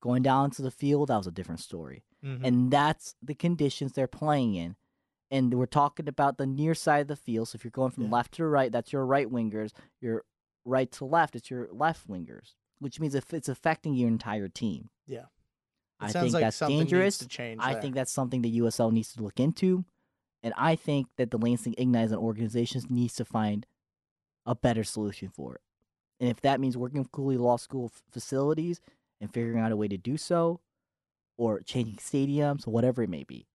Going 0.00 0.22
down 0.22 0.50
to 0.52 0.62
the 0.62 0.70
field, 0.70 1.08
that 1.08 1.18
was 1.18 1.26
a 1.26 1.30
different 1.30 1.60
story, 1.60 2.04
Mhm. 2.24 2.40
and 2.42 2.70
that's 2.70 3.14
the 3.22 3.34
conditions 3.34 3.92
they're 3.92 4.06
playing 4.08 4.54
in. 4.54 4.76
And 5.34 5.52
we're 5.54 5.66
talking 5.66 6.08
about 6.08 6.38
the 6.38 6.46
near 6.46 6.74
side 6.74 7.00
of 7.00 7.08
the 7.08 7.16
field. 7.16 7.48
So 7.48 7.56
if 7.56 7.64
you're 7.64 7.70
going 7.72 7.90
from 7.90 8.04
Yeah. 8.04 8.10
left 8.10 8.34
to 8.34 8.46
right, 8.46 8.70
that's 8.70 8.92
your 8.92 9.04
right 9.04 9.28
wingers. 9.28 9.72
Your 10.00 10.24
right 10.64 10.90
to 10.92 11.04
left, 11.04 11.34
it's 11.34 11.50
your 11.50 11.68
left 11.72 12.06
wingers, 12.08 12.54
which 12.78 13.00
means 13.00 13.14
if 13.14 13.34
it's 13.34 13.48
affecting 13.48 13.94
your 13.94 14.08
entire 14.08 14.48
team. 14.48 14.90
Yeah. 15.06 15.24
It 15.24 15.26
I 16.00 16.10
sounds 16.10 16.24
think 16.26 16.34
like 16.34 16.44
that's 16.44 16.58
dangerous. 16.60 17.18
to 17.18 17.28
change 17.28 17.60
I 17.62 17.72
there. 17.72 17.82
think 17.82 17.94
that's 17.94 18.12
something 18.12 18.42
the 18.42 18.50
USL 18.60 18.90
needs 18.92 19.12
to 19.14 19.22
look 19.22 19.40
into. 19.40 19.84
And 20.42 20.54
I 20.56 20.76
think 20.76 21.08
that 21.16 21.30
the 21.30 21.38
Lansing 21.38 21.74
Ignite 21.78 22.04
as 22.04 22.12
an 22.12 22.18
organization 22.18 22.82
needs 22.88 23.14
to 23.14 23.24
find 23.24 23.66
a 24.46 24.54
better 24.54 24.84
solution 24.84 25.30
for 25.30 25.56
it. 25.56 25.62
And 26.20 26.28
if 26.30 26.40
that 26.42 26.60
means 26.60 26.76
working 26.76 27.00
with 27.00 27.10
Cooley 27.12 27.38
Law 27.38 27.56
School 27.56 27.86
f- 27.86 28.02
facilities 28.10 28.80
and 29.20 29.32
figuring 29.32 29.58
out 29.58 29.72
a 29.72 29.76
way 29.76 29.88
to 29.88 29.96
do 29.98 30.16
so, 30.16 30.60
or 31.36 31.60
changing 31.60 31.96
stadiums, 31.96 32.68
or 32.68 32.70
whatever 32.70 33.02
it 33.02 33.10
may 33.10 33.24
be. 33.24 33.48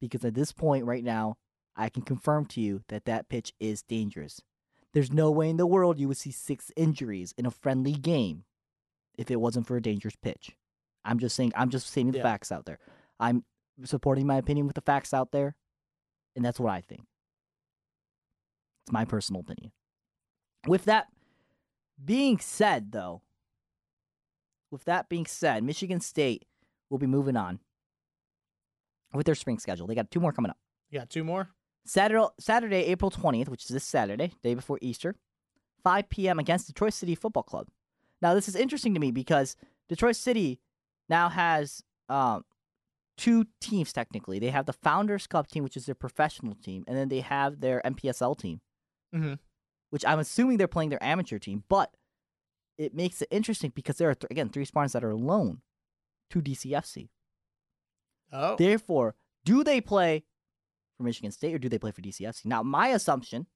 Because 0.00 0.24
at 0.24 0.34
this 0.34 0.52
point, 0.52 0.84
right 0.86 1.04
now, 1.04 1.36
I 1.76 1.88
can 1.88 2.02
confirm 2.02 2.46
to 2.46 2.60
you 2.60 2.82
that 2.88 3.04
that 3.04 3.28
pitch 3.28 3.52
is 3.60 3.82
dangerous. 3.82 4.40
There's 4.92 5.12
no 5.12 5.30
way 5.30 5.48
in 5.50 5.56
the 5.56 5.66
world 5.66 5.98
you 6.00 6.08
would 6.08 6.16
see 6.16 6.32
six 6.32 6.72
injuries 6.76 7.32
in 7.38 7.46
a 7.46 7.50
friendly 7.50 7.92
game 7.92 8.44
if 9.16 9.30
it 9.30 9.40
wasn't 9.40 9.66
for 9.66 9.76
a 9.76 9.82
dangerous 9.82 10.16
pitch. 10.16 10.56
I'm 11.04 11.18
just 11.18 11.36
saying, 11.36 11.52
I'm 11.54 11.70
just 11.70 11.88
saying 11.88 12.10
the 12.10 12.18
Yeah. 12.18 12.24
facts 12.24 12.50
out 12.50 12.64
there. 12.66 12.78
I'm 13.18 13.44
supporting 13.84 14.26
my 14.26 14.36
opinion 14.36 14.66
with 14.66 14.74
the 14.74 14.80
facts 14.82 15.14
out 15.14 15.30
there, 15.32 15.54
and 16.34 16.44
that's 16.44 16.58
what 16.58 16.72
I 16.72 16.80
think. 16.80 17.06
It's 18.84 18.92
my 18.92 19.04
personal 19.04 19.40
opinion. 19.42 19.72
With 20.66 20.84
that 20.84 21.08
being 22.02 22.38
said, 22.38 22.92
though, 22.92 23.22
with 24.70 24.84
that 24.84 25.08
being 25.08 25.26
said, 25.26 25.62
Michigan 25.64 26.00
State 26.00 26.44
will 26.88 26.98
be 26.98 27.06
moving 27.06 27.36
on 27.36 27.60
with 29.12 29.26
their 29.26 29.34
spring 29.34 29.58
schedule. 29.58 29.86
They 29.86 29.94
got 29.94 30.10
two 30.10 30.20
more 30.20 30.32
coming 30.32 30.50
up. 30.50 30.58
You 30.90 30.98
got 30.98 31.10
two 31.10 31.24
more? 31.24 31.48
Saturday, 31.86 32.24
Saturday, 32.38 32.84
April 32.86 33.10
20th, 33.10 33.48
which 33.48 33.62
is 33.64 33.68
this 33.68 33.84
Saturday, 33.84 34.32
day 34.42 34.54
before 34.54 34.78
Easter, 34.82 35.16
5 35.82 36.08
p.m. 36.10 36.38
against 36.38 36.66
Detroit 36.66 36.92
City 36.92 37.14
Football 37.14 37.42
Club. 37.42 37.68
Now, 38.22 38.34
this 38.34 38.48
is 38.48 38.54
interesting 38.54 38.92
to 38.94 39.00
me 39.00 39.10
because 39.10 39.56
Detroit 39.88 40.16
City 40.16 40.60
now 41.08 41.28
has 41.30 41.82
um, 42.08 42.44
two 43.16 43.46
teams 43.60 43.92
technically. 43.92 44.38
They 44.38 44.50
have 44.50 44.66
the 44.66 44.72
Founders 44.74 45.26
Cup 45.26 45.48
team, 45.48 45.64
which 45.64 45.76
is 45.76 45.86
their 45.86 45.94
professional 45.94 46.54
team, 46.54 46.84
and 46.86 46.96
then 46.96 47.08
they 47.08 47.20
have 47.20 47.60
their 47.60 47.80
MPSL 47.84 48.36
team, 48.38 48.60
Mhm. 49.14 49.38
which 49.88 50.04
I'm 50.04 50.18
assuming 50.18 50.58
they're 50.58 50.68
playing 50.68 50.90
their 50.90 51.02
amateur 51.02 51.38
team. 51.38 51.64
But 51.68 51.94
it 52.76 52.94
makes 52.94 53.22
it 53.22 53.28
interesting 53.30 53.72
because 53.74 53.96
there 53.96 54.10
are, 54.10 54.14
th- 54.14 54.30
again, 54.30 54.50
three 54.50 54.64
Spartans 54.66 54.92
that 54.92 55.04
are 55.04 55.14
loan 55.14 55.62
to 56.30 56.40
DCFC. 56.42 57.08
Oh. 58.32 58.56
Therefore, 58.56 59.14
do 59.44 59.64
they 59.64 59.80
play 59.80 60.24
for 60.96 61.02
Michigan 61.04 61.30
State 61.32 61.54
or 61.54 61.58
do 61.58 61.68
they 61.68 61.78
play 61.78 61.90
for 61.90 62.00
DCFC? 62.00 62.46
Now, 62.46 62.62
my 62.62 62.88
assumption, 62.88 63.46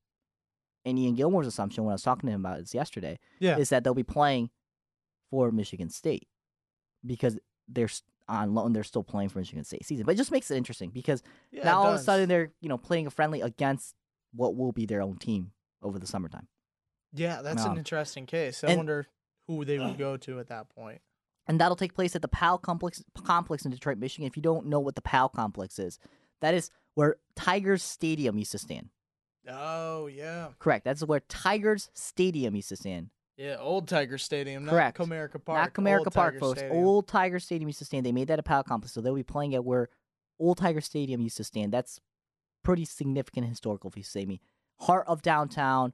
and 0.85 0.99
Ian 0.99 1.15
Gilmore's 1.15 1.47
assumption 1.47 1.85
when 1.85 1.93
I 1.93 1.95
was 1.95 2.03
talking 2.03 2.29
to 2.29 2.35
him 2.35 2.45
about 2.45 2.59
this 2.61 2.75
yesterday, 2.75 3.19
yeah. 3.39 3.57
is 3.57 3.69
that 3.71 3.85
they'll 3.85 3.95
be 3.95 4.03
playing 4.03 4.51
for 5.31 5.51
Michigan 5.51 5.89
State 5.91 6.29
because 7.05 7.39
they're 7.69 7.89
on 8.29 8.55
loan. 8.55 8.73
They're 8.73 8.85
still 8.85 9.03
playing 9.03 9.29
for 9.31 9.39
Michigan 9.39 9.65
State 9.65 9.85
season, 9.85 10.05
but 10.07 10.13
it 10.13 10.19
just 10.19 10.31
makes 10.33 10.51
it 10.51 10.57
interesting 10.57 10.91
because 10.91 11.23
Yeah, 11.51 11.65
now 11.65 11.81
all 11.81 11.89
of 11.93 12.01
a 12.01 12.03
sudden 12.03 12.29
they're 12.29 12.53
you 12.61 12.69
know 12.69 12.79
playing 12.79 13.07
a 13.07 13.11
friendly 13.11 13.41
against 13.41 13.95
what 14.35 14.57
will 14.57 14.73
be 14.73 14.87
their 14.87 15.01
own 15.03 15.17
team 15.17 15.53
over 15.83 15.99
the 15.99 16.07
summertime. 16.07 16.49
Yeah, 17.13 17.43
that's 17.43 17.63
Um, 17.65 17.73
an 17.73 17.79
interesting 17.79 18.27
case. 18.27 18.65
I 18.65 18.69
and- 18.69 18.77
wonder 18.79 19.07
who 19.47 19.65
they 19.65 19.79
would 19.79 19.99
go 19.99 20.17
to 20.19 20.41
at 20.41 20.49
that 20.49 20.69
point. 20.71 21.01
And 21.47 21.61
that'll 21.61 21.77
take 21.77 21.95
place 21.95 22.15
at 22.17 22.23
the 22.23 22.29
PAL 22.29 22.59
complex 22.59 23.03
complex 23.25 23.65
in 23.65 23.71
Detroit, 23.71 23.99
Michigan. 23.99 24.27
If 24.27 24.37
you 24.37 24.43
don't 24.43 24.67
know 24.67 24.81
what 24.81 24.95
the 24.95 25.03
PAL 25.03 25.29
complex 25.31 25.79
is, 25.79 25.99
that 26.41 26.55
is 26.55 26.71
where 26.95 27.17
Tigers 27.37 27.83
Stadium 27.83 28.39
used 28.39 28.53
to 28.53 28.59
stand. 28.59 28.89
Oh, 29.49 30.07
yeah. 30.07 30.49
Correct. 30.59 30.85
That's 30.85 31.03
where 31.05 31.21
Tigers 31.21 31.91
Stadium 31.95 32.55
used 32.57 32.71
to 32.71 32.77
stand. 32.77 33.11
Yeah, 33.37 33.57
old 33.59 33.89
Tiger 33.89 34.17
Stadium, 34.17 34.67
Correct. 34.67 34.99
not 34.99 35.09
Comerica 35.09 35.45
Park. 35.45 35.59
Not 35.59 35.75
Comerica 35.75 36.13
Park, 36.13 36.35
Tiger 36.35 36.39
folks. 36.39 36.61
Stadium. 36.61 36.85
Old 36.85 37.09
Tiger 37.09 37.41
Stadium 37.41 37.69
used 37.69 37.81
to 37.81 37.85
stand. 37.85 38.07
They 38.07 38.13
made 38.13 38.29
that 38.29 38.39
a 38.39 38.45
PAL 38.45 38.63
complex, 38.63 38.93
so 38.93 39.01
they'll 39.01 39.15
be 39.15 39.25
playing 39.25 39.55
at 39.57 39.65
where 39.65 39.89
Old 40.39 40.59
Tiger 40.59 40.81
Stadium 40.81 41.21
used 41.21 41.37
to 41.39 41.45
stand. 41.45 41.73
That's 41.73 42.01
pretty 42.63 42.85
significant 42.85 43.49
historical, 43.49 43.91
if 43.91 43.97
you 43.97 44.05
say 44.05 44.25
me. 44.25 44.41
Heart 44.81 45.07
of 45.09 45.21
downtown. 45.21 45.93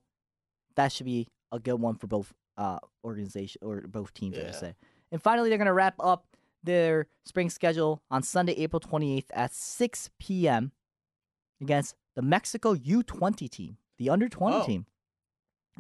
That 0.77 0.93
should 0.93 1.07
be 1.07 1.29
a 1.51 1.59
good 1.59 1.75
one 1.81 1.97
for 1.97 2.07
both 2.07 2.33
uh 2.59 2.79
organization 3.03 3.61
or 3.65 3.81
both 3.89 4.13
teams, 4.13 4.37
I 4.37 4.43
Yeah. 4.43 4.51
say. 4.53 4.75
And 5.13 5.23
finally, 5.23 5.49
they're 5.49 5.59
gonna 5.59 5.73
wrap 5.75 5.95
up 6.01 6.27
their 6.63 7.07
spring 7.25 7.51
schedule 7.51 8.03
on 8.11 8.23
Sunday, 8.23 8.53
April 8.55 8.81
28th 8.81 9.31
at 9.33 9.53
6 9.55 10.11
p.m. 10.19 10.73
against 11.61 11.95
the 12.15 12.23
Mexico 12.23 12.75
U20 12.75 13.49
team, 13.49 13.77
the 13.99 14.11
under 14.11 14.29
20 14.29 14.57
Oh. 14.57 14.65
team. 14.67 14.87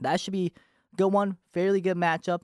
That 0.00 0.20
should 0.20 0.32
be 0.32 0.52
a 0.92 0.96
good 0.96 1.08
one, 1.12 1.36
fairly 1.52 1.80
good 1.80 1.96
matchup. 1.96 2.40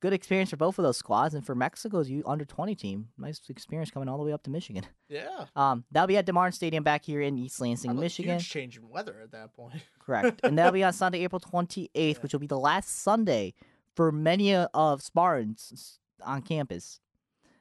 Good 0.00 0.12
experience 0.12 0.50
for 0.50 0.56
both 0.58 0.78
of 0.78 0.82
those 0.84 0.98
squads, 0.98 1.34
and 1.34 1.44
for 1.44 1.54
Mexico's 1.54 2.10
U 2.10 2.22
under 2.26 2.44
20 2.44 2.74
team, 2.74 3.08
nice 3.16 3.40
experience 3.48 3.90
coming 3.90 4.08
all 4.10 4.18
the 4.18 4.24
way 4.24 4.32
up 4.32 4.42
to 4.44 4.50
Michigan. 4.50 4.84
Yeah. 5.08 5.46
Um, 5.56 5.84
that'll 5.90 6.06
be 6.06 6.18
at 6.18 6.26
DeMartin 6.26 6.52
Stadium 6.54 6.84
back 6.84 7.04
here 7.04 7.22
in 7.22 7.38
East 7.38 7.60
Lansing, 7.62 7.98
Michigan. 7.98 8.34
Huge 8.38 8.48
change 8.50 8.76
in 8.76 8.88
weather 8.90 9.18
at 9.22 9.32
that 9.32 9.54
point. 9.54 9.74
Correct. 9.98 10.40
and 10.44 10.58
that'll 10.58 10.72
be 10.72 10.84
on 10.84 10.92
Sunday, 10.92 11.24
April 11.24 11.40
28th, 11.40 12.22
which 12.22 12.32
will 12.34 12.40
be 12.40 12.46
the 12.46 12.58
last 12.58 12.90
Sunday 13.02 13.54
for 13.94 14.12
many 14.12 14.54
of 14.54 15.02
Spartans 15.02 15.98
on 16.22 16.42
campus 16.42 17.00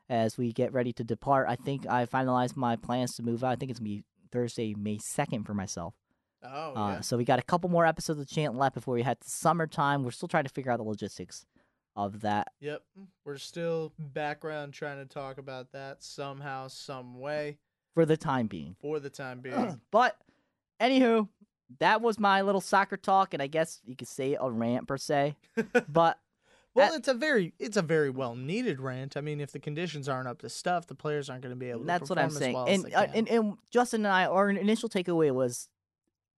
as 0.10 0.38
we 0.38 0.52
get 0.52 0.72
ready 0.74 0.94
to 0.94 1.04
depart. 1.04 1.48
I 1.50 1.56
think 1.56 1.88
I 1.88 2.06
finalized 2.06 2.56
my 2.56 2.76
plans 2.76 3.16
to 3.16 3.24
move 3.24 3.44
out. 3.44 3.52
I 3.52 3.56
think 3.56 3.72
it's 3.72 3.80
to 3.80 3.84
be 3.84 4.04
Thursday, 4.32 4.74
May 4.78 4.98
2nd 4.98 5.46
for 5.46 5.54
myself. 5.54 5.94
Oh, 6.44 6.74
Uh, 6.76 6.90
yeah. 6.90 7.02
So 7.02 7.18
we 7.18 7.26
got 7.26 7.40
a 7.40 7.44
couple 7.44 7.70
more 7.70 7.86
episodes 7.86 8.20
of 8.20 8.28
Chant 8.28 8.56
left 8.56 8.76
before 8.76 8.94
we 8.94 9.02
head 9.02 9.20
to 9.22 9.30
summertime. 9.30 10.04
We're 10.04 10.12
still 10.12 10.28
trying 10.28 10.44
to 10.44 10.50
figure 10.50 10.72
out 10.72 10.78
the 10.78 10.84
logistics 10.84 11.46
of 11.96 12.22
that. 12.22 12.50
Yep. 12.60 12.84
We're 13.24 13.38
still 13.38 13.94
background 13.98 14.74
trying 14.74 14.98
to 14.98 15.06
talk 15.12 15.38
about 15.38 15.72
that 15.72 16.04
somehow, 16.04 16.68
some 16.68 17.20
way 17.20 17.58
for 17.94 18.06
the 18.06 18.18
time 18.18 18.48
being. 18.48 18.76
for 18.82 19.00
the 19.00 19.10
time 19.10 19.40
being. 19.40 19.80
but 19.92 20.18
anywho, 20.80 21.30
that 21.80 22.02
was 22.02 22.20
my 22.20 22.42
little 22.42 22.62
soccer 22.62 22.98
talk, 22.98 23.34
and 23.34 23.42
I 23.42 23.48
guess 23.48 23.82
you 23.86 23.96
could 23.96 24.08
say 24.10 24.38
a 24.40 24.50
rant 24.52 24.88
per 24.88 24.98
se. 24.98 25.36
But 25.90 26.20
well, 26.76 26.94
At- 26.94 27.00
it's 27.00 27.08
a 27.08 27.14
very 27.14 27.54
it's 27.58 27.78
a 27.78 27.82
very 27.82 28.10
well 28.10 28.36
needed 28.36 28.80
rant. 28.80 29.16
I 29.18 29.22
mean, 29.22 29.40
if 29.40 29.52
the 29.52 29.60
conditions 29.60 30.08
aren't 30.10 30.28
up 30.28 30.40
to 30.40 30.50
stuff, 30.50 30.88
the 30.88 30.96
players 30.96 31.30
aren't 31.30 31.42
going 31.42 31.54
to 31.56 31.60
be 31.60 31.70
able 31.70 31.82
to 31.82 31.86
that's 31.86 32.10
what 32.10 32.20
I'm 32.20 32.30
saying. 32.30 32.54
well 32.54 32.66
and, 32.66 32.94
uh, 32.94 33.08
and 33.14 33.28
and 33.30 33.58
Justin 33.72 34.06
and 34.06 34.14
I, 34.14 34.26
our 34.26 34.50
initial 34.50 34.90
takeaway 34.90 35.34
was 35.34 35.70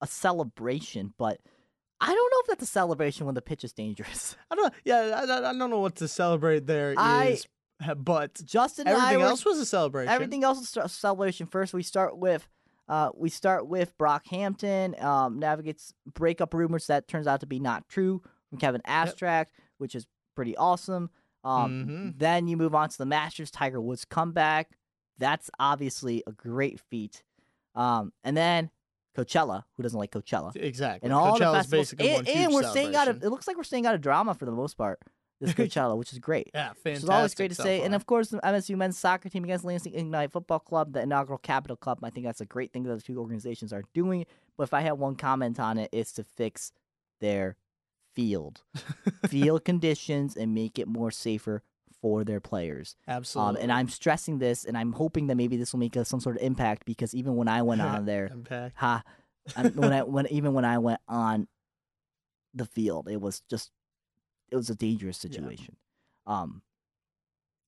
a 0.01 0.07
celebration, 0.07 1.14
but 1.18 1.39
I 1.99 2.07
don't 2.07 2.15
know 2.31 2.38
if 2.41 2.47
that's 2.47 2.64
a 2.64 2.72
celebration 2.72 3.26
when 3.26 3.35
the 3.35 3.41
pitch 3.41 3.64
is 3.64 3.73
dangerous. 3.73 4.35
I 4.51 4.55
don't 4.55 4.73
yeah, 4.85 5.23
I, 5.27 5.31
I 5.31 5.49
I 5.49 5.53
don't 5.53 5.69
know 5.69 5.80
what 5.80 5.95
to 5.97 6.07
celebrate 6.07 6.68
there 6.68 6.91
is, 6.91 6.97
I- 6.99 7.38
but 7.95 8.39
Justin 8.43 8.88
and 8.88 8.97
I 8.97 8.99
everything 9.05 9.23
were- 9.23 9.30
else 9.30 9.45
was 9.45 9.59
a 9.59 9.65
celebration. 9.65 10.11
Everything 10.14 10.43
else 10.43 10.59
is 10.61 10.77
a 10.77 10.89
celebration. 10.89 11.47
First, 11.47 11.73
we 11.73 11.84
start 11.84 12.18
with 12.18 12.47
uh, 12.88 13.09
we 13.15 13.30
start 13.30 13.68
with 13.68 13.97
Brockhampton 13.97 15.01
um, 15.03 15.39
navigates 15.39 15.93
breakup 16.14 16.53
rumors 16.53 16.88
that 16.88 17.07
turns 17.07 17.27
out 17.27 17.41
to 17.41 17.45
be 17.45 17.59
not 17.59 17.88
true 17.89 18.22
from 18.49 18.59
Kevin 18.59 18.81
Abstract, 18.85 19.51
which 19.77 19.93
is 19.93 20.07
pretty 20.38 20.55
awesome. 20.55 21.09
Um, 21.43 21.85
Mhm. 21.85 22.19
Then 22.19 22.47
you 22.47 22.55
move 22.55 22.73
on 22.76 22.88
to 22.89 22.97
the 22.97 23.05
Masters 23.05 23.51
Tiger 23.51 23.81
Woods 23.81 24.05
comeback. 24.05 24.77
That's 25.18 25.49
obviously 25.59 26.23
a 26.27 26.31
great 26.31 26.80
feat. 26.80 27.23
Um, 27.76 28.14
and 28.23 28.38
then 28.38 28.69
Coachella, 29.15 29.64
who 29.76 29.84
doesn't 29.84 29.97
like 29.97 30.11
Coachella? 30.11 30.55
Exactly. 30.55 31.07
And 31.07 31.14
all 31.14 31.38
the 31.38 31.43
Coachella's 31.43 31.65
festivals, 31.68 31.91
basically 31.93 32.09
one 32.11 32.27
and, 32.27 32.38
and 32.45 32.53
we're 32.53 32.64
staying 32.64 32.95
out 32.95 33.07
of. 33.07 33.23
It 33.23 33.30
looks 33.30 33.47
like 33.47 33.57
we're 33.57 33.64
staying 33.64 33.85
out 33.88 33.95
of 33.95 34.01
drama 34.01 34.34
for 34.35 34.45
the 34.45 34.51
most 34.51 34.76
part. 34.77 34.99
This 35.39 35.53
Coachella, 35.53 35.97
which 35.97 36.11
is 36.14 36.19
great. 36.19 36.49
Yeah, 36.53 36.69
Which 36.69 36.77
fantastic. 36.84 37.03
is 37.03 37.09
always 37.09 37.35
great 37.35 37.49
to 37.49 37.55
say. 37.55 37.81
And 37.84 37.93
of 37.95 38.05
course, 38.05 38.30
the 38.30 38.39
MSU 38.39 38.76
men's 38.76 38.97
soccer 38.97 39.30
team 39.30 39.43
against 39.43 39.64
Lansing 39.65 39.93
Ignite 39.95 40.31
Football 40.31 40.59
Club, 40.59 40.93
the 40.93 41.01
inaugural 41.01 41.38
Capital 41.39 41.76
Cup. 41.77 41.99
I 42.03 42.09
think 42.09 42.26
that's 42.26 42.41
a 42.41 42.45
great 42.45 42.72
thing 42.73 42.84
that 42.84 42.95
the 42.95 43.01
two 43.01 43.19
organizations 43.19 43.72
are 43.73 43.84
doing. 43.93 44.26
But 44.57 44.64
if 44.64 44.73
I 44.73 44.81
had 44.81 44.93
one 44.93 45.15
comment 45.15 45.59
on 45.59 45.77
it, 45.77 45.89
it's 45.91 46.11
to 46.14 46.23
fix 46.23 46.72
their 47.22 47.55
field, 48.18 48.61
field 49.27 49.64
conditions, 49.64 50.35
and 50.35 50.56
make 50.56 50.80
it 50.80 50.88
more 50.88 51.11
safer 51.11 51.61
for 52.02 52.23
their 52.23 52.39
players. 52.39 52.95
absolutely. 53.07 53.57
Um, 53.57 53.64
and 53.64 53.72
I'm 53.72 53.89
stressing 53.89 54.39
this, 54.39 54.65
and 54.65 54.76
I'm 54.76 54.91
hoping 54.94 55.27
that 55.27 55.35
maybe 55.35 55.56
this 55.56 55.72
will 55.72 55.80
make 55.80 55.95
some 56.03 56.19
sort 56.19 56.35
of 56.38 56.41
impact 56.41 56.85
because 56.85 57.14
even 57.14 57.35
when 57.35 57.48
I 57.48 57.61
went 57.61 57.81
on 57.81 58.06
there, 58.11 58.27
impact. 58.31 58.76
ha, 58.77 59.03
I- 59.56 59.68
when 59.68 59.94
I 59.94 60.02
when 60.02 60.26
even 60.27 60.53
when 60.53 60.65
I 60.65 60.80
went 60.80 60.99
on 61.07 61.48
the 62.56 62.65
field, 62.65 63.07
it 63.07 63.22
was 63.22 63.41
just 63.49 63.69
it 64.52 64.56
was 64.56 64.69
a 64.72 64.76
dangerous 64.76 65.18
situation. 65.18 65.76
Um, 66.26 66.61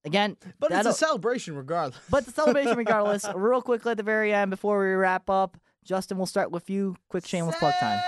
again, 0.04 0.36
But 0.58 0.72
it's 0.72 0.86
a 0.88 0.92
celebration 0.92 1.54
regardless. 1.54 2.00
but 2.10 2.24
the 2.26 2.32
celebration, 2.32 2.76
regardless. 2.84 3.24
Real 3.34 3.62
quickly 3.62 3.92
at 3.92 3.96
the 3.98 4.02
very 4.02 4.32
end, 4.34 4.50
before 4.50 4.80
we 4.80 4.94
wrap 4.94 5.28
up, 5.30 5.56
Justin, 5.84 6.16
we'll 6.16 6.26
start 6.26 6.50
with 6.50 6.68
you. 6.70 6.96
Quick 7.08 7.26
shameless 7.26 7.56
plug 7.56 7.74
time. 7.80 8.00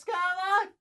Celebrate 0.00 0.72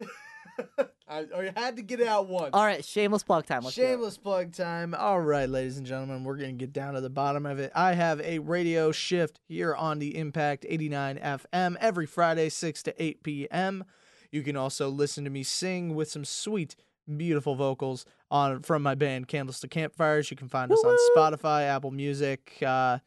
good 0.00 0.08
times, 0.08 0.68
come. 0.76 0.88
I, 1.08 1.26
I 1.36 1.52
had 1.60 1.76
to 1.76 1.82
get 1.82 2.00
it 2.00 2.06
out 2.06 2.28
once. 2.28 2.50
All 2.52 2.64
right, 2.64 2.84
shameless 2.84 3.22
plug 3.22 3.46
time. 3.46 3.62
Let's 3.62 3.76
do 3.76 3.82
it. 3.82 3.86
Shameless 3.86 4.18
plug 4.18 4.52
time. 4.52 4.94
All 4.94 5.20
right, 5.20 5.48
ladies 5.48 5.76
and 5.76 5.86
gentlemen, 5.86 6.24
we're 6.24 6.36
going 6.36 6.56
to 6.56 6.64
get 6.64 6.72
down 6.72 6.94
to 6.94 7.00
the 7.00 7.10
bottom 7.10 7.46
of 7.46 7.58
it. 7.58 7.72
I 7.74 7.92
have 7.94 8.20
a 8.20 8.38
radio 8.38 8.92
shift 8.92 9.40
here 9.48 9.74
on 9.74 9.98
the 9.98 10.16
Impact 10.16 10.64
89 10.68 11.18
FM 11.18 11.76
every 11.80 12.06
Friday, 12.06 12.48
6 12.48 12.82
to 12.84 13.02
8 13.02 13.22
p.m. 13.22 13.84
You 14.30 14.42
can 14.42 14.56
also 14.56 14.88
listen 14.88 15.24
to 15.24 15.30
me 15.30 15.42
sing 15.42 15.94
with 15.94 16.10
some 16.10 16.24
sweet, 16.24 16.76
beautiful 17.16 17.54
vocals 17.54 18.06
on 18.30 18.62
from 18.62 18.82
my 18.82 18.94
band 18.94 19.28
Candles 19.28 19.60
to 19.60 19.68
Campfires. 19.68 20.30
You 20.30 20.36
can 20.36 20.48
find 20.48 20.72
us 20.72 20.82
on 20.84 20.96
Spotify, 21.14 21.64
Apple 21.68 21.90
Music, 21.90 22.56
uh, 22.66 22.98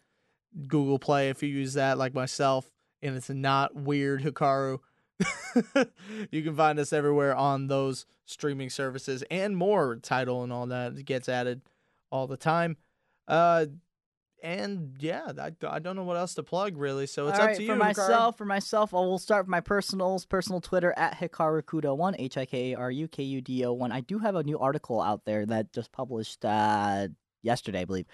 Google 0.67 0.99
Play 0.99 1.29
if 1.29 1.41
you 1.41 1.49
use 1.49 1.73
that, 1.73 1.97
like 1.97 2.13
myself, 2.13 2.69
and 3.01 3.15
it's 3.15 3.29
not 3.29 3.75
weird 3.75 4.21
Hikaru. 4.21 4.79
you 6.31 6.43
can 6.43 6.55
find 6.55 6.79
us 6.79 6.91
everywhere 6.93 7.35
on 7.35 7.67
those 7.67 8.05
streaming 8.25 8.69
services 8.69 9.23
and 9.31 9.55
more. 9.55 9.95
Title 9.97 10.43
and 10.43 10.51
all 10.51 10.65
that 10.67 11.05
gets 11.05 11.29
added 11.29 11.61
all 12.11 12.27
the 12.27 12.37
time. 12.37 12.77
Uh, 13.27 13.65
and 14.43 14.95
yeah, 14.99 15.31
I, 15.39 15.51
I 15.67 15.79
don't 15.79 15.95
know 15.95 16.03
what 16.03 16.17
else 16.17 16.35
to 16.35 16.43
plug 16.43 16.77
really. 16.77 17.07
So 17.07 17.27
it's 17.27 17.39
All 17.39 17.43
up 17.43 17.47
right, 17.49 17.57
to 17.57 17.63
you. 17.63 17.69
for 17.69 17.75
Hikaru. 17.75 17.79
myself. 17.79 18.37
For 18.37 18.45
myself, 18.45 18.93
I 18.93 18.97
will 18.97 19.17
start 19.17 19.45
with 19.45 19.49
my 19.49 19.61
personals. 19.61 20.25
Personal 20.25 20.61
Twitter 20.61 20.93
at 20.97 21.17
Hikarukudo1, 21.17 22.15
H 22.19 22.37
I 22.37 22.45
K 22.45 22.73
A 22.73 22.77
R 22.77 22.91
U 22.91 23.07
K 23.07 23.23
U 23.23 23.41
D 23.41 23.65
O 23.65 23.73
1. 23.73 23.91
I 23.91 24.01
do 24.01 24.19
have 24.19 24.35
a 24.35 24.43
new 24.43 24.59
article 24.59 25.01
out 25.01 25.25
there 25.25 25.45
that 25.47 25.73
just 25.73 25.91
published 25.91 26.45
uh, 26.45 27.07
yesterday, 27.41 27.81
I 27.81 27.85
believe. 27.85 28.05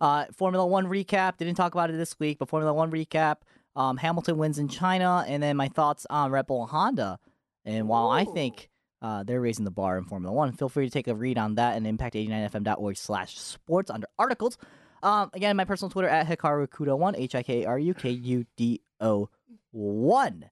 Uh, 0.00 0.26
Formula 0.36 0.66
One 0.66 0.86
recap. 0.86 1.38
Didn't 1.38 1.54
talk 1.54 1.74
about 1.74 1.88
it 1.88 1.94
this 1.96 2.18
week, 2.18 2.38
but 2.38 2.48
Formula 2.48 2.74
One 2.74 2.90
recap. 2.90 3.36
Um, 3.76 3.96
Hamilton 3.96 4.38
wins 4.38 4.58
in 4.58 4.68
China, 4.68 5.24
and 5.26 5.42
then 5.42 5.56
my 5.56 5.68
thoughts 5.68 6.06
on 6.08 6.30
Red 6.30 6.46
Bull 6.46 6.62
and 6.62 6.70
Honda. 6.70 7.18
And 7.64 7.88
while 7.88 8.10
I 8.10 8.24
think 8.24 8.68
uh, 9.02 9.22
they're 9.24 9.40
raising 9.40 9.64
the 9.64 9.70
bar 9.70 9.98
in 9.98 10.04
Formula 10.04 10.32
One, 10.32 10.52
feel 10.52 10.68
free 10.68 10.86
to 10.86 10.90
take 10.90 11.08
a 11.08 11.14
read 11.14 11.38
on 11.38 11.56
that 11.56 11.76
and 11.76 11.86
impact89fm.org 11.86 12.96
slash 12.96 13.38
sports 13.38 13.90
under 13.90 14.06
articles. 14.18 14.58
Um, 15.02 15.30
again, 15.34 15.56
my 15.56 15.64
personal 15.64 15.90
Twitter 15.90 16.08
at 16.08 16.26
Hikaru 16.26 16.68
Kudo1, 16.68 17.14
H 17.18 17.34
I 17.34 17.42
K 17.42 17.64
R 17.64 17.78
U 17.78 17.94
K 17.94 18.10
U 18.10 18.46
D 18.56 18.80
O 19.00 19.28
1. 19.72 20.44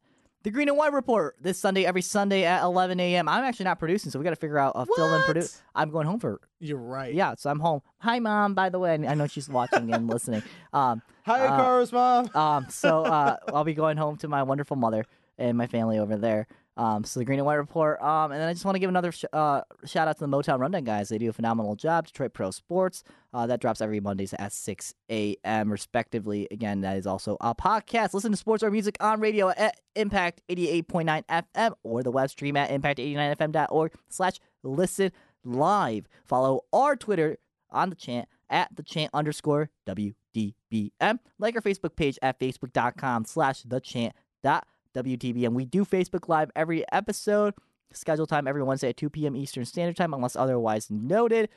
The 0.43 0.51
Green 0.51 0.69
and 0.69 0.77
White 0.77 0.93
Report 0.93 1.37
this 1.41 1.57
Sunday, 1.59 1.85
every 1.85 2.03
Sunday 2.03 2.45
at 2.45 2.65
11 2.65 2.99
a.m. 2.99 3.29
I'm 3.29 3.45
actually 3.45 3.65
not 3.67 3.79
producing, 3.79 4.11
so 4.11 4.19
we 4.19 4.25
got 4.25 4.31
to 4.31 4.37
figure 4.37 4.59
out 4.59 4.73
a 4.75 4.85
fill 4.87 5.15
in 5.15 5.23
produce. 5.23 5.63
I'm 5.75 5.91
going 5.91 6.07
home 6.09 6.19
for 6.19 6.41
You're 6.59 6.79
right. 6.79 7.15
yeah, 7.15 7.35
so 7.39 7.49
I'm 7.49 7.61
home. 7.61 7.81
Hi, 7.99 8.19
mom. 8.19 8.55
By 8.55 8.69
the 8.69 8.81
way, 8.81 8.95
I 8.95 9.15
know 9.15 9.29
she's 9.29 9.49
watching 9.49 9.93
and 9.93 10.09
listening. 10.09 10.43
Um, 10.73 11.03
Hi, 11.27 11.47
Uh, 11.47 11.87
mom. 11.93 12.31
um, 12.35 12.67
so 12.71 13.05
uh, 13.05 13.37
I'll 13.53 13.63
be 13.63 13.75
going 13.75 13.97
home 13.99 14.17
to 14.17 14.29
my 14.29 14.43
wonderful 14.43 14.75
mother 14.77 15.05
and 15.43 15.59
my 15.59 15.67
family 15.67 15.99
over 15.99 16.17
there. 16.17 16.47
Um, 16.77 17.05
so 17.05 17.21
the 17.21 17.25
Green 17.27 17.39
and 17.39 17.45
White 17.45 17.57
Report. 17.57 18.01
Um, 18.01 18.33
and 18.33 18.41
then 18.41 18.49
I 18.49 18.53
just 18.53 18.65
want 18.65 18.77
to 18.77 18.79
give 18.79 18.89
another 18.89 19.13
sh- 19.13 19.25
uh, 19.33 19.61
shout 19.85 20.09
out 20.09 20.17
to 20.19 20.27
the 20.27 20.29
Motown 20.29 20.59
Rundown 20.59 20.85
guys. 20.85 21.11
They 21.11 21.19
do 21.19 21.29
a 21.29 21.33
phenomenal 21.33 21.77
job. 21.77 22.07
Detroit 22.07 22.33
Pro 22.33 22.51
Sports. 22.51 23.05
Uh, 23.35 23.47
that 23.47 23.61
drops 23.61 23.83
every 23.83 24.01
Mondays 24.01 24.33
at 24.39 24.53
6 24.53 24.95
a.m. 25.11 25.71
respectively. 25.71 26.49
Again, 26.51 26.81
that 26.81 26.97
is 26.97 27.07
also 27.07 27.37
a 27.41 27.55
podcast. 27.55 28.15
Listen 28.15 28.31
to 28.31 28.39
sports 28.39 28.63
or 28.63 28.71
music 28.71 28.97
on 29.01 29.21
radio 29.21 29.51
at 29.51 29.81
Impact 29.97 30.41
88.9 30.49 31.25
FM 31.27 31.73
or 31.83 32.03
the 32.03 32.11
web 32.11 32.31
stream 32.31 32.57
at 32.57 32.71
impact89fm.org 32.71 33.93
slash 34.09 34.41
listen 34.63 35.13
live. 35.45 36.07
Follow 36.25 36.63
our 36.73 36.97
Twitter 36.97 37.37
on 37.71 37.91
the 37.91 37.97
chant 37.97 38.29
at 38.49 38.75
the 38.75 38.83
chant 38.83 39.11
underscore 39.13 39.69
WDBM. 39.87 41.19
Like 41.39 41.55
our 41.55 41.63
Facebook 41.63 41.97
page 41.97 42.19
at 42.23 42.39
facebook.com 42.39 43.27
slash 43.27 43.63
the 43.63 43.81
chant 43.81 44.15
dot 44.43 44.67
WDBM. 44.95 45.53
We 45.53 45.65
do 45.65 45.85
Facebook 45.85 46.29
Live 46.29 46.51
every 46.55 46.85
episode. 46.93 47.55
Schedule 47.93 48.27
time 48.27 48.49
every 48.49 48.63
Wednesday 48.63 48.91
at 48.91 48.97
2 48.97 49.11
p.m. 49.11 49.37
Eastern 49.37 49.65
Standard 49.65 49.97
Time, 49.97 50.15
unless 50.15 50.37
otherwise 50.37 50.91
noted. 50.91 51.49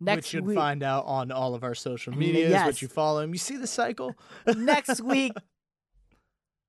Next 0.00 0.16
which 0.16 0.34
you'd 0.34 0.46
week, 0.46 0.56
find 0.56 0.82
out 0.82 1.04
on 1.06 1.30
all 1.30 1.54
of 1.54 1.62
our 1.62 1.74
social 1.74 2.12
medias, 2.16 2.50
yes. 2.50 2.66
which 2.66 2.82
you 2.82 2.88
follow 2.88 3.20
him. 3.20 3.32
You 3.32 3.38
see 3.38 3.56
the 3.56 3.66
cycle? 3.66 4.14
next 4.56 5.00
week 5.04 5.32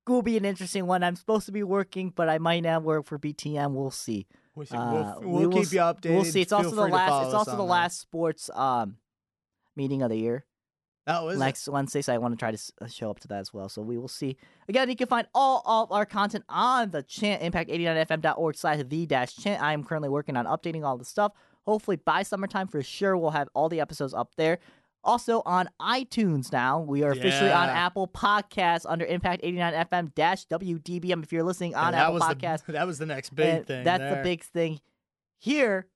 will 0.08 0.22
be 0.22 0.38
an 0.38 0.46
interesting 0.46 0.86
one. 0.86 1.04
I'm 1.04 1.16
supposed 1.16 1.46
to 1.48 1.52
be 1.52 1.64
working, 1.64 2.12
but 2.16 2.30
I 2.30 2.38
might 2.38 2.62
not 2.62 2.84
work 2.84 3.06
for 3.06 3.18
BTM. 3.18 3.72
We'll 3.72 3.92
see. 3.92 4.28
We'll, 4.56 4.68
see. 4.68 4.78
Uh, 4.78 5.16
we'll, 5.20 5.30
we 5.30 5.48
we'll 5.48 5.64
keep 5.64 5.72
you 5.72 5.80
updated. 5.80 6.14
We'll 6.14 6.26
see. 6.26 6.42
It's 6.42 6.52
Feel 6.52 6.58
also 6.60 6.76
the 6.76 6.88
last. 6.88 7.26
It's 7.26 7.34
also 7.34 7.52
the 7.52 7.58
that. 7.58 7.64
last 7.64 8.00
sports 8.00 8.50
um 8.54 8.98
meeting 9.76 10.04
of 10.04 10.10
the 10.10 10.18
year. 10.18 10.46
Oh, 11.06 11.30
is 11.30 11.36
it? 11.36 11.40
next 11.40 11.68
Wednesday, 11.68 12.02
so 12.02 12.14
I 12.14 12.18
want 12.18 12.34
to 12.34 12.38
try 12.38 12.52
to 12.52 12.74
uh, 12.82 12.88
show 12.88 13.10
up 13.10 13.20
to 13.22 13.28
that 13.30 13.40
as 13.40 13.54
well. 13.54 13.68
So 13.68 13.82
we 13.82 13.98
will 13.98 14.08
see. 14.08 14.38
Again, 14.70 14.90
you 14.90 14.96
can 14.96 15.08
find 15.08 15.28
all 15.34 15.62
of 15.66 15.92
our 15.92 16.06
content 16.06 16.46
on 16.48 16.92
the 16.92 17.04
chant 17.04 17.42
impact89fm.org 17.42 18.56
slash 18.56 18.84
the 18.88 19.06
dash 19.06 19.36
chant. 19.36 19.62
I 19.62 19.74
am 19.74 19.84
currently 19.84 20.10
working 20.10 20.38
on 20.38 20.46
updating 20.46 20.86
all 20.86 20.98
the 20.98 21.06
stuff. 21.06 21.34
Hopefully 21.66 21.98
by 21.98 22.24
summertime 22.24 22.68
for 22.68 22.82
sure 22.84 23.18
we'll 23.18 23.32
have 23.32 23.50
all 23.54 23.70
the 23.70 23.80
episodes 23.82 24.14
up 24.14 24.36
there. 24.38 24.60
Also 25.06 25.42
on 25.46 25.68
iTunes 25.82 26.52
now. 26.54 26.80
We 26.80 27.04
are 27.04 27.12
officially 27.12 27.52
on 27.52 27.68
Apple 27.68 28.08
Podcasts 28.08 28.86
under 28.88 29.04
Impact 29.06 29.42
89 29.44 29.74
FM 29.74 30.16
dash 30.16 30.48
WDBM 30.48 31.24
if 31.24 31.34
you're 31.34 31.44
listening 31.44 31.76
on 31.76 31.94
Apple 31.94 32.14
was 32.14 32.24
Podcasts. 32.24 32.66
The, 32.66 32.72
that 32.74 32.88
was 32.88 33.00
the 33.00 33.06
next 33.06 33.36
big 33.36 33.48
And 33.48 33.68
thing. 33.68 33.84
That's 33.84 34.00
there. 34.00 34.16
the 34.16 34.24
big 34.24 34.44
thing 34.44 34.80
here. 35.38 35.88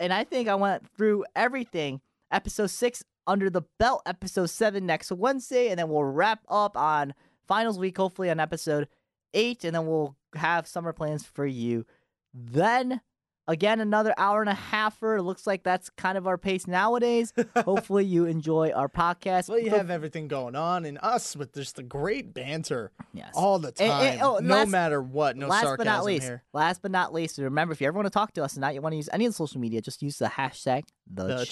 And 0.00 0.12
I 0.12 0.24
think 0.24 0.48
I 0.48 0.56
went 0.56 0.88
through 0.96 1.24
everything. 1.36 2.00
Episode 2.32 2.66
six 2.66 3.04
under 3.26 3.50
the 3.50 3.62
belt, 3.78 4.02
episode 4.06 4.46
seven 4.46 4.86
next 4.86 5.10
Wednesday, 5.12 5.68
and 5.68 5.78
then 5.78 5.88
we'll 5.88 6.04
wrap 6.04 6.40
up 6.48 6.76
on 6.76 7.14
finals 7.46 7.78
week, 7.78 7.96
hopefully 7.96 8.30
on 8.30 8.40
episode 8.40 8.88
eight, 9.32 9.64
and 9.64 9.74
then 9.74 9.86
we'll 9.86 10.16
have 10.34 10.66
summer 10.66 10.92
plans 10.92 11.24
for 11.24 11.46
you. 11.46 11.84
Then 12.32 13.00
again, 13.46 13.80
another 13.80 14.14
hour 14.16 14.40
and 14.40 14.50
a 14.50 14.54
halfer. 14.54 15.18
It 15.18 15.22
looks 15.22 15.46
like 15.46 15.62
that's 15.62 15.90
kind 15.90 16.16
of 16.18 16.26
our 16.26 16.38
pace 16.38 16.66
nowadays. 16.66 17.32
hopefully 17.56 18.04
you 18.04 18.24
enjoy 18.26 18.70
our 18.70 18.88
podcast. 18.88 19.48
Well, 19.48 19.58
you 19.58 19.70
have 19.70 19.90
everything 19.90 20.28
going 20.28 20.56
on, 20.56 20.84
and 20.84 20.98
us 21.02 21.36
with 21.36 21.52
just 21.54 21.76
the 21.76 21.82
great 21.82 22.32
banter 22.34 22.92
yes. 23.12 23.32
all 23.34 23.58
the 23.58 23.68
And- 23.68 23.76
time, 23.76 23.90
oh, 23.90 24.04
and- 24.04 24.22
oh, 24.22 24.38
no 24.48 24.54
last- 24.56 24.68
matter 24.70 25.02
what. 25.02 25.36
No 25.36 25.46
last 25.48 25.62
sarcasm 25.64 25.76
but 25.78 25.90
not 25.92 26.04
least, 26.04 26.24
here. 26.24 26.42
last 26.52 26.82
but 26.82 26.90
not 26.90 27.12
least, 27.12 27.38
remember 27.38 27.72
if 27.72 27.80
you 27.80 27.86
ever 27.86 27.96
want 27.96 28.06
to 28.06 28.10
talk 28.10 28.32
to 28.34 28.44
us 28.44 28.54
and 28.54 28.60
not 28.60 28.74
you 28.74 28.80
want 28.80 28.92
to 28.92 28.96
use 28.96 29.08
any 29.12 29.26
of 29.26 29.30
the 29.32 29.36
social 29.36 29.60
media, 29.60 29.80
just 29.80 30.02
use 30.02 30.18
the 30.18 30.26
hashtag 30.26 30.84
the, 31.12 31.24
The 31.24 31.44
chant. 31.44 31.48